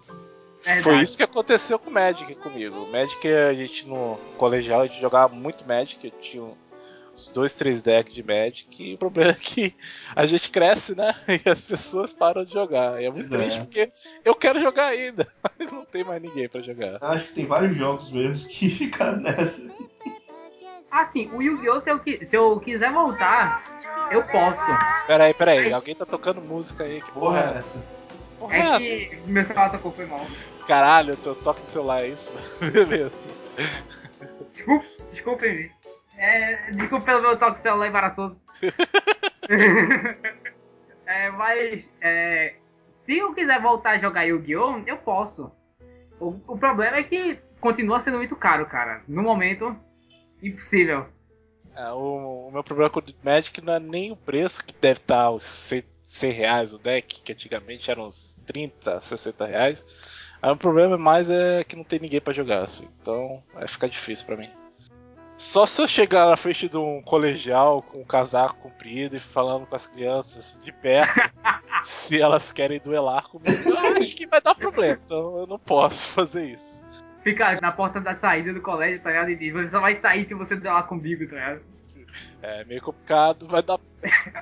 Verdade. 0.63 0.83
Foi 0.83 1.01
isso 1.01 1.17
que 1.17 1.23
aconteceu 1.23 1.79
com 1.79 1.89
o 1.89 1.93
Magic 1.93 2.35
comigo. 2.35 2.85
O 2.85 2.93
Magic, 2.93 3.27
a 3.27 3.55
gente 3.55 3.89
no 3.89 4.19
colegial, 4.37 4.83
a 4.83 4.87
gente 4.87 5.01
jogava 5.01 5.35
muito 5.35 5.67
Magic, 5.67 5.99
eu 6.05 6.11
tinha 6.21 6.53
uns 7.21 7.29
dois, 7.29 7.53
três 7.55 7.83
decks 7.83 8.13
de 8.15 8.23
Magic, 8.23 8.67
e 8.83 8.95
o 8.95 8.99
problema 8.99 9.31
é 9.33 9.35
que 9.35 9.75
a 10.15 10.25
gente 10.27 10.51
cresce, 10.51 10.95
né? 10.95 11.15
E 11.45 11.49
as 11.49 11.65
pessoas 11.65 12.13
param 12.13 12.45
de 12.45 12.53
jogar. 12.53 13.01
E 13.01 13.07
é 13.07 13.11
muito 13.11 13.29
Pois 13.29 13.41
é. 13.41 13.43
triste 13.45 13.61
porque 13.61 13.93
eu 14.25 14.35
quero 14.35 14.59
jogar 14.61 14.87
ainda, 14.87 15.27
mas 15.59 15.71
não 15.73 15.85
tem 15.85 16.03
mais 16.05 16.21
ninguém 16.23 16.49
pra 16.49 16.61
jogar. 16.63 16.99
Acho 17.03 17.27
que 17.27 17.35
tem 17.35 17.47
vários 17.47 17.77
jogos 17.77 18.11
mesmo 18.11 18.49
que 18.49 18.69
ficaram 18.71 19.19
nessa. 19.21 19.71
Assim, 20.91 21.31
o 21.33 21.41
Yu-Gi-Oh! 21.41 21.79
Se, 21.79 21.91
eu 21.91 22.01
se 22.23 22.37
eu 22.37 22.59
quiser 22.59 22.93
voltar, 22.93 24.09
eu 24.11 24.25
posso. 24.25 24.67
Peraí, 25.07 25.33
peraí, 25.33 25.73
alguém 25.73 25.95
tá 25.95 26.05
tocando 26.05 26.41
música 26.41 26.83
aí, 26.85 27.01
que 27.01 27.13
Porra, 27.13 27.43
porra 27.43 27.51
é 27.51 27.55
é 27.55 27.59
essa? 27.59 27.83
Porra 28.41 28.57
é 28.57 28.59
É 28.59 28.63
essa? 28.65 28.79
que 28.81 29.17
meu 29.27 29.45
celular 29.45 29.71
tocou, 29.71 29.93
foi 29.93 30.07
mal. 30.07 30.27
Caralho, 30.67 31.17
eu 31.25 31.35
toco 31.37 31.61
no 31.61 31.67
celular, 31.69 32.03
é 32.03 32.09
isso? 32.09 32.33
Beleza. 32.61 33.13
Desculpa, 34.51 34.87
desculpe-me. 35.09 35.71
É, 36.21 36.71
desculpa 36.73 37.07
pelo 37.07 37.23
meu 37.23 37.39
toque 37.39 37.59
celular 37.59 37.89
embaraçoso. 37.89 38.43
é, 41.07 41.31
mas 41.31 41.91
é, 41.99 42.57
se 42.93 43.17
eu 43.17 43.35
quiser 43.35 43.59
voltar 43.59 43.93
a 43.93 43.97
jogar 43.97 44.25
Yu-Gi-Oh! 44.25 44.83
eu 44.87 44.99
posso. 44.99 45.51
O, 46.21 46.39
o 46.47 46.59
problema 46.59 46.99
é 46.99 47.03
que 47.03 47.39
continua 47.59 48.01
sendo 48.01 48.19
muito 48.19 48.37
caro, 48.37 48.67
cara. 48.67 49.03
No 49.09 49.23
momento, 49.23 49.75
impossível. 50.43 51.07
É, 51.75 51.91
o, 51.91 52.49
o 52.49 52.51
meu 52.53 52.63
problema 52.63 52.91
com 52.91 53.01
o 53.01 53.05
Magic 53.25 53.59
não 53.63 53.73
é 53.73 53.81
nem 53.81 54.13
o 54.13 54.17
preço, 54.17 54.63
que 54.63 54.75
deve 54.75 55.01
estar 55.01 55.31
uns 55.31 55.45
100, 55.45 55.85
100 56.03 56.33
reais 56.33 56.75
o 56.75 56.79
deck, 56.79 57.23
que 57.23 57.33
antigamente 57.33 57.91
era 57.91 57.99
uns 57.99 58.37
30, 58.45 59.01
60 59.01 59.47
reais. 59.47 59.83
Aí 60.43 60.51
o 60.51 60.57
problema 60.57 60.99
mais 60.99 61.31
é 61.31 61.65
que 61.65 61.77
não 61.77 61.85
tem 61.85 61.99
ninguém 61.99 62.21
pra 62.21 62.35
jogar, 62.35 62.63
assim. 62.63 62.87
Então 63.01 63.43
vai 63.55 63.67
ficar 63.67 63.87
difícil 63.87 64.27
pra 64.27 64.37
mim. 64.37 64.60
Só 65.41 65.65
se 65.65 65.81
eu 65.81 65.89
chegar 65.89 66.29
na 66.29 66.37
frente 66.37 66.69
de 66.69 66.77
um 66.77 67.01
colegial 67.01 67.81
com 67.81 68.03
um 68.03 68.05
casaco 68.05 68.57
comprido 68.57 69.17
e 69.17 69.19
falando 69.19 69.65
com 69.65 69.75
as 69.75 69.87
crianças 69.87 70.61
de 70.63 70.71
perto 70.71 71.19
se 71.83 72.21
elas 72.21 72.53
querem 72.53 72.79
duelar 72.79 73.27
comigo, 73.27 73.71
eu 73.71 73.79
acho 73.97 74.15
que 74.15 74.27
vai 74.27 74.39
dar 74.43 74.55
problema. 74.55 74.99
Então 75.03 75.39
eu 75.39 75.47
não 75.47 75.59
posso 75.59 76.11
fazer 76.11 76.45
isso. 76.45 76.85
Fica 77.23 77.59
na 77.59 77.73
porta 77.73 77.99
da 78.03 78.13
saída 78.13 78.53
do 78.53 78.61
colégio, 78.61 79.03
tá 79.03 79.09
ligado? 79.09 79.31
E 79.31 79.51
você 79.51 79.71
só 79.71 79.81
vai 79.81 79.95
sair 79.95 80.29
se 80.29 80.35
você 80.35 80.57
lá 80.57 80.83
comigo, 80.83 81.27
tá 81.27 81.35
ligado? 81.35 81.61
É 82.43 82.65
meio 82.67 82.83
complicado, 82.83 83.49
vai 83.49 83.63
dar. 83.63 83.81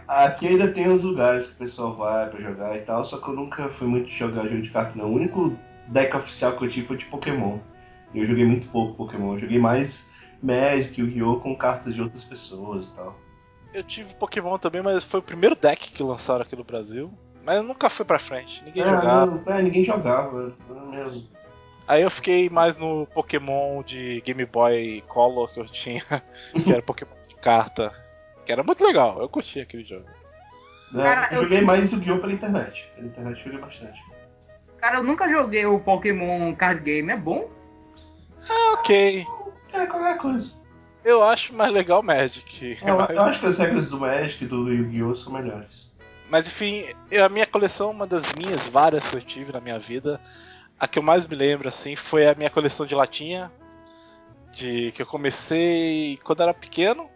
Aqui 0.09 0.49
ainda 0.49 0.67
tem 0.67 0.91
uns 0.91 1.05
lugares 1.05 1.47
que 1.47 1.53
o 1.53 1.59
pessoal 1.59 1.95
vai 1.95 2.29
pra 2.29 2.41
jogar 2.41 2.77
e 2.77 2.81
tal, 2.81 3.05
só 3.05 3.19
que 3.19 3.29
eu 3.29 3.35
nunca 3.35 3.69
fui 3.69 3.87
muito 3.87 4.09
jogar 4.09 4.49
jogo 4.49 4.63
de 4.63 4.71
carta, 4.71 4.99
não. 4.99 5.05
O 5.05 5.15
único 5.15 5.57
deck 5.87 6.17
oficial 6.17 6.57
que 6.57 6.65
eu 6.65 6.69
tive 6.69 6.89
foi 6.89 6.97
de 6.97 7.05
Pokémon. 7.05 7.61
E 8.13 8.19
eu 8.19 8.27
joguei 8.27 8.45
muito 8.45 8.69
pouco 8.71 8.97
Pokémon. 8.97 9.35
Eu 9.35 9.39
joguei 9.39 9.61
mais 9.61 10.18
Magic, 10.43 11.01
Yu-Gi-Oh! 11.01 11.41
com 11.41 11.57
cartas 11.57 11.95
de 11.95 12.03
outras 12.03 12.25
pessoas 12.25 12.87
e 12.89 12.93
tal. 12.95 13.17
Eu 13.75 13.83
tive 13.83 14.15
Pokémon 14.15 14.57
também, 14.59 14.83
mas 14.83 15.05
foi 15.05 15.21
o 15.21 15.23
primeiro 15.23 15.55
deck 15.55 15.93
que 15.93 16.03
lançaram 16.03 16.43
aqui 16.43 16.57
no 16.57 16.65
Brasil. 16.65 17.11
Mas 17.45 17.63
nunca 17.65 17.89
foi 17.89 18.05
pra 18.05 18.19
frente, 18.19 18.63
ninguém 18.65 18.83
É, 18.83 18.87
jogava. 18.89 19.27
não, 19.47 19.55
é, 19.55 19.63
ninguém 19.63 19.85
jogava. 19.85 20.55
não 20.69 20.91
mesmo. 20.91 21.29
Aí 21.87 22.03
eu 22.03 22.11
fiquei 22.11 22.51
mais 22.51 22.77
no 22.77 23.07
Pokémon 23.07 23.83
de 23.83 24.21
Game 24.21 24.45
Boy 24.45 25.03
Color 25.09 25.49
que 25.53 25.61
eu 25.61 25.67
tinha, 25.67 26.03
que 26.65 26.71
era 26.73 26.83
Pokémon 26.83 27.11
de 27.29 27.35
carta. 27.37 27.91
Que 28.45 28.53
era 28.53 28.63
muito 28.63 28.85
legal, 28.85 29.21
eu 29.21 29.29
curti 29.29 29.61
aquele 29.61 29.85
jogo. 29.85 30.05
Né, 30.93 31.03
Cara, 31.03 31.29
eu 31.33 31.37
eu- 31.39 31.43
joguei 31.45 31.61
mais 31.63 31.91
Yu-Gi-Oh! 31.93 32.19
pela 32.19 32.33
internet. 32.33 32.91
Pela 32.95 33.07
internet 33.07 33.39
eu 33.39 33.45
joguei 33.45 33.59
bastante. 33.61 34.03
Cara, 34.79 34.99
eu 34.99 35.03
nunca 35.03 35.29
joguei 35.29 35.65
o 35.67 35.81
Pokémon 35.81 36.55
Card 36.55 36.83
Game, 36.83 37.11
é 37.11 37.17
bom? 37.17 37.49
Ok, 38.75 39.27
É, 39.73 39.87
qualquer 39.87 40.19
coisa. 40.19 40.51
eu 41.05 41.23
acho 41.23 41.55
mais 41.55 41.73
legal 41.73 42.03
Magic. 42.03 42.79
Eu, 42.83 42.97
eu 43.01 43.23
acho 43.23 43.41
que 43.41 43.47
as 43.47 43.59
regras 43.59 43.89
do 43.89 43.99
Magic 43.99 44.45
e 44.45 44.47
do 44.47 44.71
Yu-Gi-Oh! 44.73 45.15
são 45.17 45.33
melhores. 45.33 45.91
Mas 46.31 46.47
enfim, 46.49 46.85
eu- 47.11 47.25
a 47.25 47.29
minha 47.29 47.47
coleção, 47.47 47.91
uma 47.91 48.07
das 48.07 48.33
minhas 48.35 48.67
várias 48.69 49.09
que 49.09 49.17
eu 49.17 49.23
tive 49.23 49.53
na 49.53 49.61
minha 49.61 49.79
vida, 49.79 50.21
a 50.79 50.87
que 50.87 50.99
eu 50.99 51.03
mais 51.03 51.27
me 51.27 51.35
lembro 51.35 51.69
assim 51.69 51.97
foi 51.97 52.27
a 52.27 52.35
minha 52.35 52.51
coleção 52.51 52.85
de 52.87 52.95
latinha, 52.95 53.51
de 54.53 54.93
que 54.93 55.01
eu 55.03 55.07
comecei 55.07 56.19
quando 56.23 56.43
era 56.43 56.53
pequeno. 56.53 57.09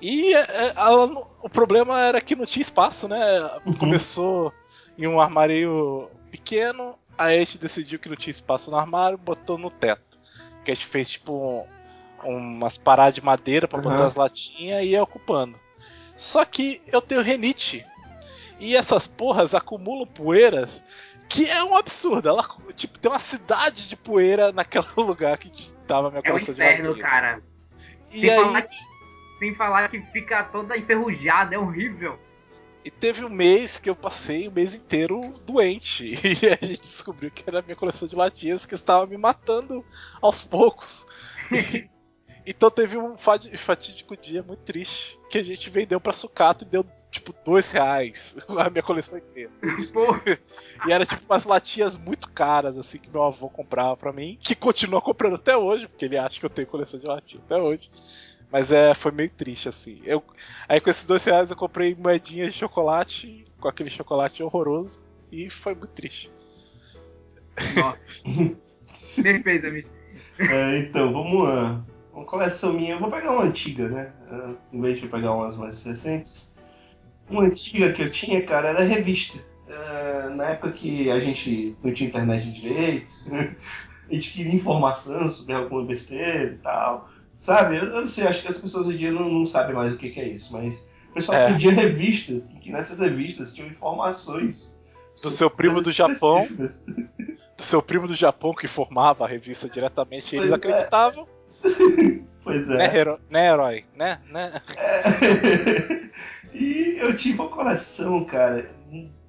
E 0.00 0.34
é, 0.34 0.40
é, 0.40 0.72
ela 0.76 1.06
o 1.42 1.48
problema 1.48 1.98
era 2.00 2.20
que 2.20 2.36
não 2.36 2.44
tinha 2.46 2.62
espaço, 2.62 3.08
né? 3.08 3.18
Uhum. 3.64 3.72
Começou 3.74 4.52
em 4.98 5.06
um 5.06 5.20
armário 5.20 6.08
pequeno, 6.30 6.94
aí 7.16 7.36
a 7.36 7.38
gente 7.40 7.58
decidiu 7.58 7.98
que 7.98 8.08
não 8.08 8.16
tinha 8.16 8.30
espaço 8.30 8.70
no 8.70 8.76
armário, 8.76 9.16
botou 9.18 9.56
no 9.56 9.70
teto. 9.70 10.13
Que 10.64 10.70
a 10.70 10.74
gente 10.74 10.86
fez 10.86 11.10
tipo 11.10 11.66
um- 12.24 12.36
umas 12.36 12.76
paradas 12.76 13.14
de 13.14 13.22
madeira 13.24 13.68
pra 13.68 13.78
Uhum. 13.78 13.84
botar 13.84 14.06
as 14.06 14.14
latinhas 14.14 14.82
e 14.82 14.88
ia 14.88 15.02
ocupando. 15.02 15.58
Só 16.16 16.44
que 16.44 16.80
eu 16.86 17.02
tenho 17.02 17.20
renite. 17.22 17.84
E 18.58 18.76
essas 18.76 19.06
porras 19.06 19.54
acumulam 19.54 20.06
poeiras 20.06 20.82
que 21.28 21.48
é 21.50 21.62
um 21.64 21.76
absurdo. 21.76 22.28
Ela, 22.28 22.46
tipo, 22.76 22.98
tem 22.98 23.10
uma 23.10 23.18
cidade 23.18 23.88
de 23.88 23.96
poeira 23.96 24.52
naquele 24.52 24.86
lugar 24.96 25.36
que 25.38 25.72
tava 25.86 26.08
minha 26.10 26.20
É 26.24 26.28
um 26.28 26.32
coleção 26.32 26.54
de 26.54 26.62
inferno, 26.62 26.88
latinha. 26.90 27.04
cara. 27.04 27.42
E 28.12 28.20
Sem, 28.20 28.30
aí, 28.30 28.36
falar 28.44 28.62
que, 28.62 28.76
sem 29.40 29.54
falar 29.56 29.88
que 29.88 30.00
fica 30.12 30.44
toda 30.44 30.76
enferrujada, 30.78 31.54
é 31.54 31.58
horrível. 31.58 32.18
E 32.84 32.90
teve 32.90 33.24
um 33.24 33.28
mês 33.30 33.78
que 33.78 33.88
eu 33.88 33.96
passei 33.96 34.46
o 34.48 34.52
mês 34.52 34.74
inteiro 34.74 35.20
doente. 35.46 36.12
E 36.42 36.46
a 36.48 36.66
gente 36.66 36.80
descobriu 36.80 37.30
que 37.30 37.44
era 37.46 37.60
a 37.60 37.62
minha 37.62 37.76
coleção 37.76 38.06
de 38.06 38.16
latinhas 38.16 38.66
que 38.66 38.74
estava 38.74 39.06
me 39.06 39.16
matando 39.16 39.84
aos 40.20 40.44
poucos. 40.44 41.06
E- 41.52 41.88
então 42.46 42.70
teve 42.70 42.96
um 42.98 43.16
fatídico 43.16 44.16
dia 44.16 44.42
muito 44.42 44.60
triste 44.60 45.18
que 45.30 45.38
a 45.38 45.42
gente 45.42 45.70
vendeu 45.70 46.00
pra 46.00 46.12
sucata 46.12 46.64
e 46.64 46.66
deu 46.68 46.84
tipo 47.10 47.34
dois 47.44 47.70
reais 47.70 48.36
a 48.48 48.68
minha 48.70 48.82
coleção 48.82 49.18
inteira. 49.18 49.50
E 50.86 50.92
era 50.92 51.06
tipo 51.06 51.22
umas 51.28 51.44
latinhas 51.44 51.96
muito 51.96 52.28
caras, 52.30 52.76
assim, 52.76 52.98
que 52.98 53.10
meu 53.10 53.22
avô 53.22 53.48
comprava 53.48 53.96
pra 53.96 54.12
mim, 54.12 54.38
que 54.40 54.54
continua 54.54 55.00
comprando 55.00 55.36
até 55.36 55.56
hoje, 55.56 55.88
porque 55.88 56.04
ele 56.04 56.18
acha 56.18 56.38
que 56.38 56.46
eu 56.46 56.50
tenho 56.50 56.68
coleção 56.68 56.98
de 57.00 57.06
latinha 57.06 57.42
até 57.44 57.56
hoje. 57.56 57.90
Mas 58.54 58.70
é, 58.70 58.94
foi 58.94 59.10
meio 59.10 59.30
triste, 59.30 59.68
assim. 59.68 60.00
Eu, 60.04 60.22
aí 60.68 60.80
com 60.80 60.88
esses 60.88 61.04
dois 61.04 61.24
reais 61.24 61.50
eu 61.50 61.56
comprei 61.56 61.92
moedinhas 61.92 62.52
de 62.52 62.60
chocolate, 62.60 63.44
com 63.58 63.66
aquele 63.66 63.90
chocolate 63.90 64.44
horroroso, 64.44 65.02
e 65.32 65.50
foi 65.50 65.74
muito 65.74 65.88
triste. 65.88 66.30
nossa. 67.74 68.06
Defesa, 69.20 69.68
bicho. 69.72 69.90
É, 70.38 70.78
então, 70.78 71.12
vamos 71.12 71.48
lá. 71.48 71.84
Uma 72.12 72.24
coleção 72.24 72.72
minha, 72.72 72.92
eu 72.92 73.00
vou 73.00 73.10
pegar 73.10 73.32
uma 73.32 73.42
antiga, 73.42 73.88
né? 73.88 74.12
Uh, 74.30 74.56
em 74.72 74.80
vez 74.80 75.00
de 75.00 75.08
pegar 75.08 75.32
umas 75.32 75.56
mais 75.56 75.84
recentes. 75.84 76.54
Uma 77.28 77.42
antiga 77.42 77.92
que 77.92 78.02
eu 78.02 78.12
tinha, 78.12 78.40
cara, 78.46 78.68
era 78.68 78.84
revista. 78.84 79.36
Uh, 79.66 80.30
na 80.32 80.50
época 80.50 80.70
que 80.70 81.10
a 81.10 81.18
gente 81.18 81.76
não 81.82 81.92
tinha 81.92 82.08
internet 82.08 82.52
direito, 82.52 83.12
a 84.08 84.14
gente 84.14 84.32
queria 84.32 84.54
informação 84.54 85.28
sobre 85.28 85.54
alguma 85.54 85.84
besteira 85.84 86.52
e 86.52 86.58
tal. 86.58 87.12
Sabe? 87.38 87.76
Eu, 87.76 87.84
eu 87.84 88.00
não 88.02 88.08
sei, 88.08 88.26
acho 88.26 88.42
que 88.42 88.48
as 88.48 88.58
pessoas 88.58 88.86
hoje 88.86 88.96
em 88.96 89.00
dia 89.00 89.12
não, 89.12 89.28
não 89.28 89.46
sabem 89.46 89.74
mais 89.74 89.92
o 89.92 89.96
que, 89.96 90.10
que 90.10 90.20
é 90.20 90.28
isso, 90.28 90.52
mas 90.52 90.88
o 91.10 91.14
pessoal 91.14 91.38
É. 91.38 91.52
pedia 91.52 91.72
revistas, 91.72 92.48
e 92.50 92.54
que 92.58 92.70
nessas 92.72 93.00
revistas 93.00 93.52
tinham 93.54 93.68
informações. 93.68 94.74
Do 95.22 95.30
seu 95.30 95.48
primo 95.50 95.80
do 95.80 95.92
Japão. 95.92 96.46
Do 96.56 97.62
seu 97.62 97.80
primo 97.80 98.06
do 98.08 98.14
Japão 98.14 98.52
que 98.54 98.66
formava 98.66 99.24
a 99.24 99.28
revista 99.28 99.68
diretamente, 99.68 100.34
eles 100.36 100.50
Pois 100.50 100.52
é. 100.52 100.54
acreditavam. 100.54 101.26
Pois 102.44 102.68
Né, 102.68 102.84
é. 102.92 102.96
hero- 102.98 103.18
né, 103.30 103.48
herói? 103.48 103.84
Né? 103.96 104.20
né? 104.30 104.52
É. 104.76 106.10
e 106.52 106.96
eu 106.98 107.16
tive 107.16 107.40
uma 107.40 107.48
coleção, 107.48 108.22
cara, 108.22 108.70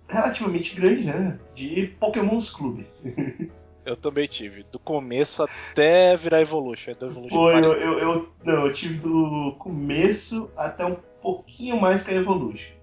relativamente 0.10 0.76
grande, 0.76 1.06
né? 1.06 1.40
De 1.56 1.96
Pokémons 1.98 2.50
Clube. 2.50 2.86
Eu 3.86 3.96
também 3.96 4.26
tive. 4.28 4.64
Do 4.64 4.80
começo 4.80 5.44
até 5.44 6.18
virar 6.18 6.42
Evolution. 6.42 6.94
Do 7.00 7.06
Evolution 7.06 7.36
Foi, 7.36 7.54
eu, 7.56 7.74
eu, 7.74 8.00
eu- 8.00 8.30
Não, 8.44 8.66
eu 8.66 8.74
tive 8.74 8.98
do 9.00 9.56
começo 9.60 10.50
até 10.58 10.84
um 10.86 10.96
pouquinho 11.22 11.80
mais 11.80 12.02
que 12.04 12.12
a 12.12 12.16
Evolution. 12.16 12.74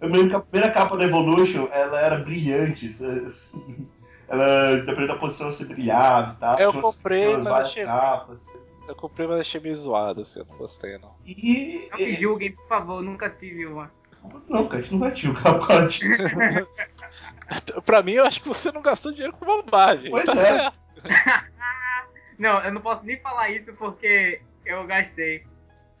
Eu 0.00 0.08
me 0.08 0.14
lembro 0.16 0.30
que 0.30 0.36
a 0.36 0.40
primeira 0.40 0.72
capa 0.74 0.96
da 0.96 1.04
Evolution, 1.04 1.68
ela 1.72 2.00
era 2.00 2.16
brilhante. 2.18 2.88
Ela, 4.28 4.76
dependendo 4.76 5.08
da 5.08 5.16
posição, 5.16 5.52
você 5.52 5.64
brilhava 5.64 6.32
e 6.32 6.36
tal. 6.40 6.58
Eu 6.58 6.70
umas- 6.70 6.96
comprei, 6.96 7.34
umas 7.34 7.44
mas 7.44 7.66
achei- 7.66 7.84
capas. 7.84 8.46
Eu 8.88 8.94
comprei, 8.96 9.26
mas 9.26 9.40
achei 9.40 9.60
meio 9.60 9.74
zoado, 9.74 10.22
assim, 10.22 10.40
eu 10.40 10.46
não 10.48 10.56
gostei, 10.56 10.96
não. 10.98 11.10
E... 11.26 11.86
Não 11.90 11.98
me 11.98 12.12
julguem, 12.14 12.52
por 12.52 12.66
favor, 12.66 12.96
eu 13.00 13.02
nunca 13.02 13.28
tive 13.28 13.66
uma. 13.66 13.90
Não, 14.48 14.66
cara, 14.68 14.78
a 14.78 14.82
gente 14.82 14.92
não 14.92 15.00
vai 15.00 15.10
te 15.12 15.22
julgar 15.26 15.58
por 15.58 15.66
causa 15.66 15.86
disso. 15.88 16.22
Pra 17.84 18.02
mim, 18.02 18.12
eu 18.12 18.24
acho 18.24 18.42
que 18.42 18.48
você 18.48 18.70
não 18.72 18.82
gastou 18.82 19.12
dinheiro 19.12 19.32
com 19.32 19.44
bobagem. 19.44 20.10
Pois 20.10 20.24
tá 20.24 20.32
é. 20.32 20.36
certo. 20.36 20.78
Não, 22.38 22.58
eu 22.64 22.72
não 22.72 22.80
posso 22.80 23.04
nem 23.04 23.20
falar 23.20 23.50
isso 23.50 23.72
porque 23.74 24.40
eu 24.66 24.84
gastei. 24.84 25.44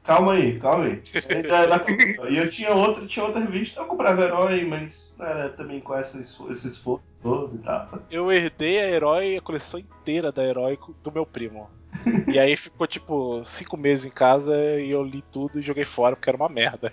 Calma 0.02 0.32
aí, 0.32 0.58
calma 0.58 0.84
aí. 0.86 1.02
Na- 1.68 2.30
E 2.30 2.36
eu 2.36 2.50
tinha 2.50 2.74
outra, 2.74 3.06
tinha 3.06 3.24
outra 3.24 3.40
revista. 3.40 3.80
Eu 3.80 3.86
comprava 3.86 4.22
herói, 4.22 4.64
mas 4.64 5.14
não 5.16 5.26
era 5.26 5.48
também 5.50 5.80
com 5.80 5.96
esse 5.96 6.20
esforço 6.20 7.00
todo 7.22 7.54
e 7.54 7.58
tal. 7.58 7.88
Eu 8.10 8.32
herdei 8.32 8.80
a 8.80 8.90
Herói, 8.90 9.36
a 9.36 9.40
coleção 9.40 9.78
inteira 9.78 10.32
da 10.32 10.44
Herói 10.44 10.76
do 11.04 11.12
meu 11.12 11.24
primo. 11.24 11.70
E 12.26 12.38
aí 12.38 12.56
ficou 12.56 12.86
tipo 12.88 13.44
cinco 13.44 13.76
meses 13.76 14.04
em 14.04 14.10
casa 14.10 14.56
e 14.80 14.90
eu 14.90 15.04
li 15.04 15.22
tudo 15.30 15.60
e 15.60 15.62
joguei 15.62 15.84
fora 15.84 16.16
porque 16.16 16.28
era 16.28 16.36
uma 16.36 16.48
merda. 16.48 16.90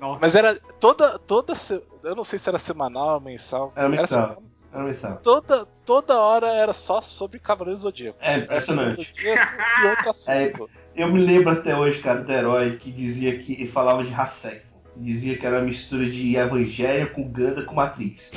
Nossa. 0.00 0.18
Mas 0.20 0.34
era 0.36 0.54
toda. 0.80 1.18
toda 1.18 1.54
se- 1.54 1.82
Eu 2.02 2.14
não 2.14 2.24
sei 2.24 2.38
se 2.38 2.48
era 2.48 2.58
semanal 2.58 3.14
ou 3.14 3.20
mensal. 3.20 3.72
Era 3.74 3.88
mensal. 3.88 4.06
semanal. 4.08 4.42
Era 4.72 4.82
mensal. 4.84 5.16
Toda, 5.22 5.66
toda 5.84 6.18
hora 6.18 6.48
era 6.48 6.72
só 6.74 7.00
sobre 7.00 7.38
Cavaleiro 7.38 7.78
Zodíaco. 7.80 8.18
É 8.20 8.34
Era 8.34 8.42
impressionante. 8.42 8.94
Zodíaco 8.96 9.52
e 9.82 9.86
outro 9.88 10.10
assunto. 10.10 10.70
Eu 10.94 11.08
me 11.08 11.20
lembro 11.24 11.50
até 11.50 11.76
hoje, 11.76 12.00
cara, 12.00 12.22
do 12.22 12.30
herói 12.32 12.76
que 12.76 12.90
dizia 12.92 13.38
que 13.38 13.52
e 13.62 13.66
falava 13.66 14.04
de 14.04 14.12
Hasek. 14.12 14.62
Dizia 14.96 15.36
que 15.38 15.44
era 15.46 15.56
uma 15.56 15.64
mistura 15.64 16.08
de 16.08 16.36
Evangelho 16.36 17.10
com 17.12 17.26
Ganda 17.28 17.64
com 17.64 17.74
Matrix. 17.74 18.30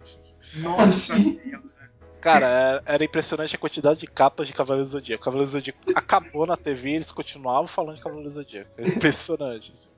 Nossa. 0.56 1.14
Assim? 1.14 1.40
Cara, 2.20 2.46
era- 2.48 2.82
era 2.86 3.04
impressionante 3.04 3.54
a 3.54 3.58
quantidade 3.58 4.00
de 4.00 4.06
capas 4.06 4.46
de 4.46 4.52
Cavaleiro 4.54 4.88
Zodíaco. 4.88 5.22
Cavaleiro 5.24 5.50
Zodíaco 5.50 5.78
acabou 5.94 6.46
na 6.46 6.56
TV 6.56 6.90
e 6.90 6.94
eles 6.94 7.12
continuavam 7.12 7.66
falando 7.66 7.96
de 7.96 8.02
Cavaleiro 8.02 8.30
Zodíaco. 8.30 8.70
É 8.78 8.88
impressionante. 8.88 9.72
assim. 9.72 9.90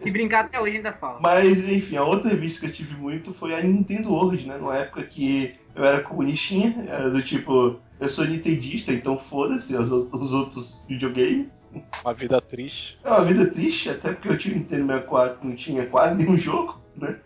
Se 0.00 0.10
brincar 0.10 0.46
até 0.46 0.60
hoje 0.60 0.78
ainda 0.78 0.92
fala. 0.92 1.20
Mas, 1.20 1.68
enfim, 1.68 1.96
a 1.96 2.04
outra 2.04 2.30
revista 2.30 2.60
que 2.60 2.66
eu 2.66 2.72
tive 2.72 2.94
muito 2.96 3.32
foi 3.34 3.54
a 3.54 3.62
Nintendo 3.62 4.10
World, 4.10 4.46
né? 4.46 4.56
Numa 4.56 4.76
época 4.76 5.02
que 5.04 5.54
eu 5.74 5.84
era 5.84 6.02
comunistinha, 6.02 6.86
era 6.88 7.10
do 7.10 7.22
tipo, 7.22 7.78
eu 8.00 8.08
sou 8.08 8.24
nintendista, 8.24 8.92
então 8.92 9.18
foda-se 9.18 9.76
os, 9.76 9.90
os 9.90 10.32
outros 10.32 10.86
videogames. 10.88 11.70
Uma 12.02 12.14
vida 12.14 12.40
triste. 12.40 12.98
É 13.04 13.10
uma 13.10 13.24
vida 13.24 13.46
triste, 13.46 13.90
até 13.90 14.12
porque 14.12 14.28
eu 14.28 14.38
tive 14.38 14.56
Nintendo 14.56 14.86
64 14.86 15.38
que 15.38 15.46
não 15.46 15.54
tinha 15.54 15.86
quase 15.86 16.16
nenhum 16.16 16.36
jogo, 16.36 16.80
né? 16.96 17.18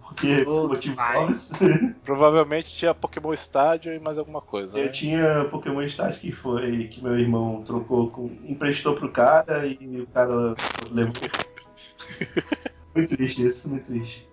Porque, 0.00 0.44
por 0.44 0.52
Ô, 0.52 0.68
motivos 0.68 1.02
óbvios. 1.16 1.52
Provavelmente 2.04 2.74
tinha 2.74 2.94
Pokémon 2.94 3.32
Stadium 3.32 3.94
e 3.94 3.98
mais 3.98 4.18
alguma 4.18 4.40
coisa. 4.42 4.78
Eu 4.78 4.84
né? 4.84 4.90
tinha 4.90 5.48
Pokémon 5.50 5.82
Stars 5.82 6.18
que 6.18 6.30
foi 6.30 6.86
que 6.88 7.02
meu 7.02 7.18
irmão 7.18 7.62
trocou 7.64 8.10
com. 8.10 8.30
emprestou 8.44 8.94
pro 8.94 9.10
cara 9.10 9.66
e 9.66 10.00
o 10.00 10.06
cara 10.08 10.54
levou. 10.90 11.12
Muito 12.94 13.16
triste 13.16 13.46
isso, 13.46 13.68
muito 13.68 13.86
triste. 13.86 14.28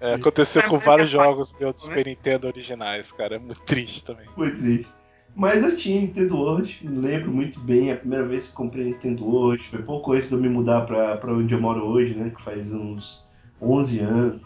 É, 0.00 0.14
aconteceu 0.14 0.62
É, 0.62 0.68
com 0.68 0.76
mas 0.76 0.84
vários 0.84 1.08
é 1.10 1.12
jogos 1.12 1.52
meus 1.58 1.74
do 1.74 1.80
Super 1.80 2.06
Nintendo 2.06 2.46
originais, 2.46 3.12
cara. 3.12 3.36
É 3.36 3.38
muito 3.38 3.60
triste 3.60 4.04
também. 4.04 4.26
Muito 4.36 4.58
triste. 4.58 4.90
Mas 5.34 5.64
eu 5.64 5.74
tinha 5.74 6.00
Nintendo 6.00 6.36
World, 6.36 6.78
me 6.82 6.98
lembro 6.98 7.32
muito 7.32 7.58
bem, 7.60 7.90
a 7.90 7.96
primeira 7.96 8.24
vez 8.24 8.48
que 8.48 8.54
comprei 8.54 8.84
Nintendo 8.84 9.24
World, 9.24 9.64
foi 9.64 9.82
pouco 9.82 10.12
antes 10.12 10.28
de 10.28 10.34
eu 10.34 10.40
me 10.40 10.48
mudar 10.48 10.82
pra, 10.82 11.16
pra 11.16 11.32
onde 11.32 11.52
eu 11.52 11.60
moro 11.60 11.84
hoje, 11.84 12.14
né? 12.14 12.30
Que 12.30 12.40
faz 12.42 12.72
uns 12.72 13.26
11 13.60 14.00
anos. 14.00 14.42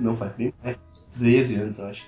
Não, 0.00 0.16
faz 0.16 0.32
bem 0.36 0.54
mais, 0.62 0.78
13 1.18 1.56
anos, 1.56 1.78
eu 1.78 1.86
acho. 1.86 2.06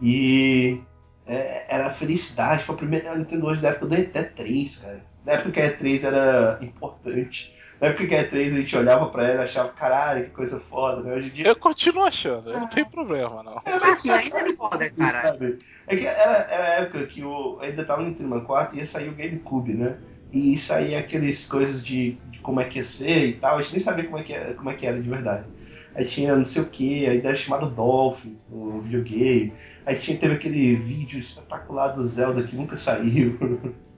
E 0.00 0.80
é, 1.26 1.74
era 1.74 1.90
felicidade, 1.90 2.64
foi 2.64 2.74
a 2.74 2.78
primeira 2.78 3.14
Nintendo 3.14 3.44
World 3.44 3.60
da 3.60 3.68
época 3.70 3.86
do 3.86 3.94
E3, 3.94 4.80
cara. 4.80 5.04
Na 5.26 5.32
época 5.32 5.50
que 5.50 5.60
a 5.60 5.76
E3 5.76 6.04
era 6.04 6.58
importante. 6.62 7.54
Na 7.80 7.88
época 7.88 8.06
que 8.06 8.14
a 8.14 8.18
E3 8.22 8.52
a 8.54 8.60
gente 8.60 8.76
olhava 8.76 9.08
pra 9.10 9.26
ela 9.26 9.42
e 9.42 9.44
achava, 9.44 9.70
caralho, 9.72 10.24
que 10.26 10.30
coisa 10.30 10.60
foda, 10.60 11.02
né? 11.02 11.14
Hoje 11.14 11.28
em 11.28 11.32
dia 11.32 11.48
Eu 11.48 11.56
continuo 11.56 12.04
achando, 12.04 12.50
eu 12.50 12.60
não 12.60 12.68
tem 12.68 12.84
problema, 12.84 13.42
não. 13.42 13.62
é, 13.64 13.78
Mas 13.80 14.04
ainda 14.06 14.40
é 14.40 14.52
foda, 14.54 14.90
disso, 14.90 15.00
cara. 15.00 15.32
sabe? 15.32 15.58
É 15.86 15.96
que 15.96 16.06
era, 16.06 16.32
era 16.50 16.64
a 16.64 16.68
época 16.82 17.06
que 17.06 17.24
o, 17.24 17.58
ainda 17.60 17.84
tava 17.84 18.02
no 18.02 18.08
Nintendo 18.08 18.28
64 18.28 18.76
e 18.76 18.80
ia 18.80 18.86
sair 18.86 19.08
o 19.08 19.14
GameCube, 19.14 19.74
né? 19.74 19.98
E 20.30 20.56
saía 20.58 20.98
aqueles 21.00 21.46
coisas 21.46 21.84
de, 21.84 22.20
de 22.24 22.38
como 22.40 22.60
é 22.60 22.64
que 22.68 22.78
ia 22.78 22.84
ser 22.84 23.26
e 23.26 23.38
tal. 23.38 23.58
A 23.58 23.62
gente 23.62 23.72
nem 23.72 23.80
sabia 23.80 24.04
como 24.04 24.18
é 24.18 24.22
que 24.22 24.32
era, 24.32 24.54
como 24.54 24.70
é 24.70 24.74
que 24.74 24.86
era 24.86 25.00
de 25.00 25.08
verdade. 25.08 25.48
Aí 25.94 26.04
tinha 26.06 26.36
não 26.36 26.44
sei 26.44 26.62
o 26.62 26.70
que, 26.70 27.06
a 27.06 27.14
ideia 27.14 27.34
chamada 27.34 27.66
Dolphin, 27.68 28.40
o 28.48 28.80
videogame. 28.80 29.56
Aí 29.84 29.96
tinha, 29.98 30.16
teve 30.18 30.34
aquele 30.34 30.74
vídeo 30.76 31.18
espetacular 31.18 31.88
do 31.88 32.06
Zelda 32.06 32.44
que 32.46 32.54
nunca 32.56 32.76
saiu. 32.76 33.38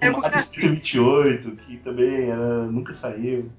É 0.00 0.10
o 0.10 0.20
Mario 0.20 0.38
assim. 0.38 0.60
128, 0.60 1.56
que 1.56 1.76
também 1.78 2.30
era, 2.30 2.64
nunca 2.64 2.94
saiu. 2.94 3.50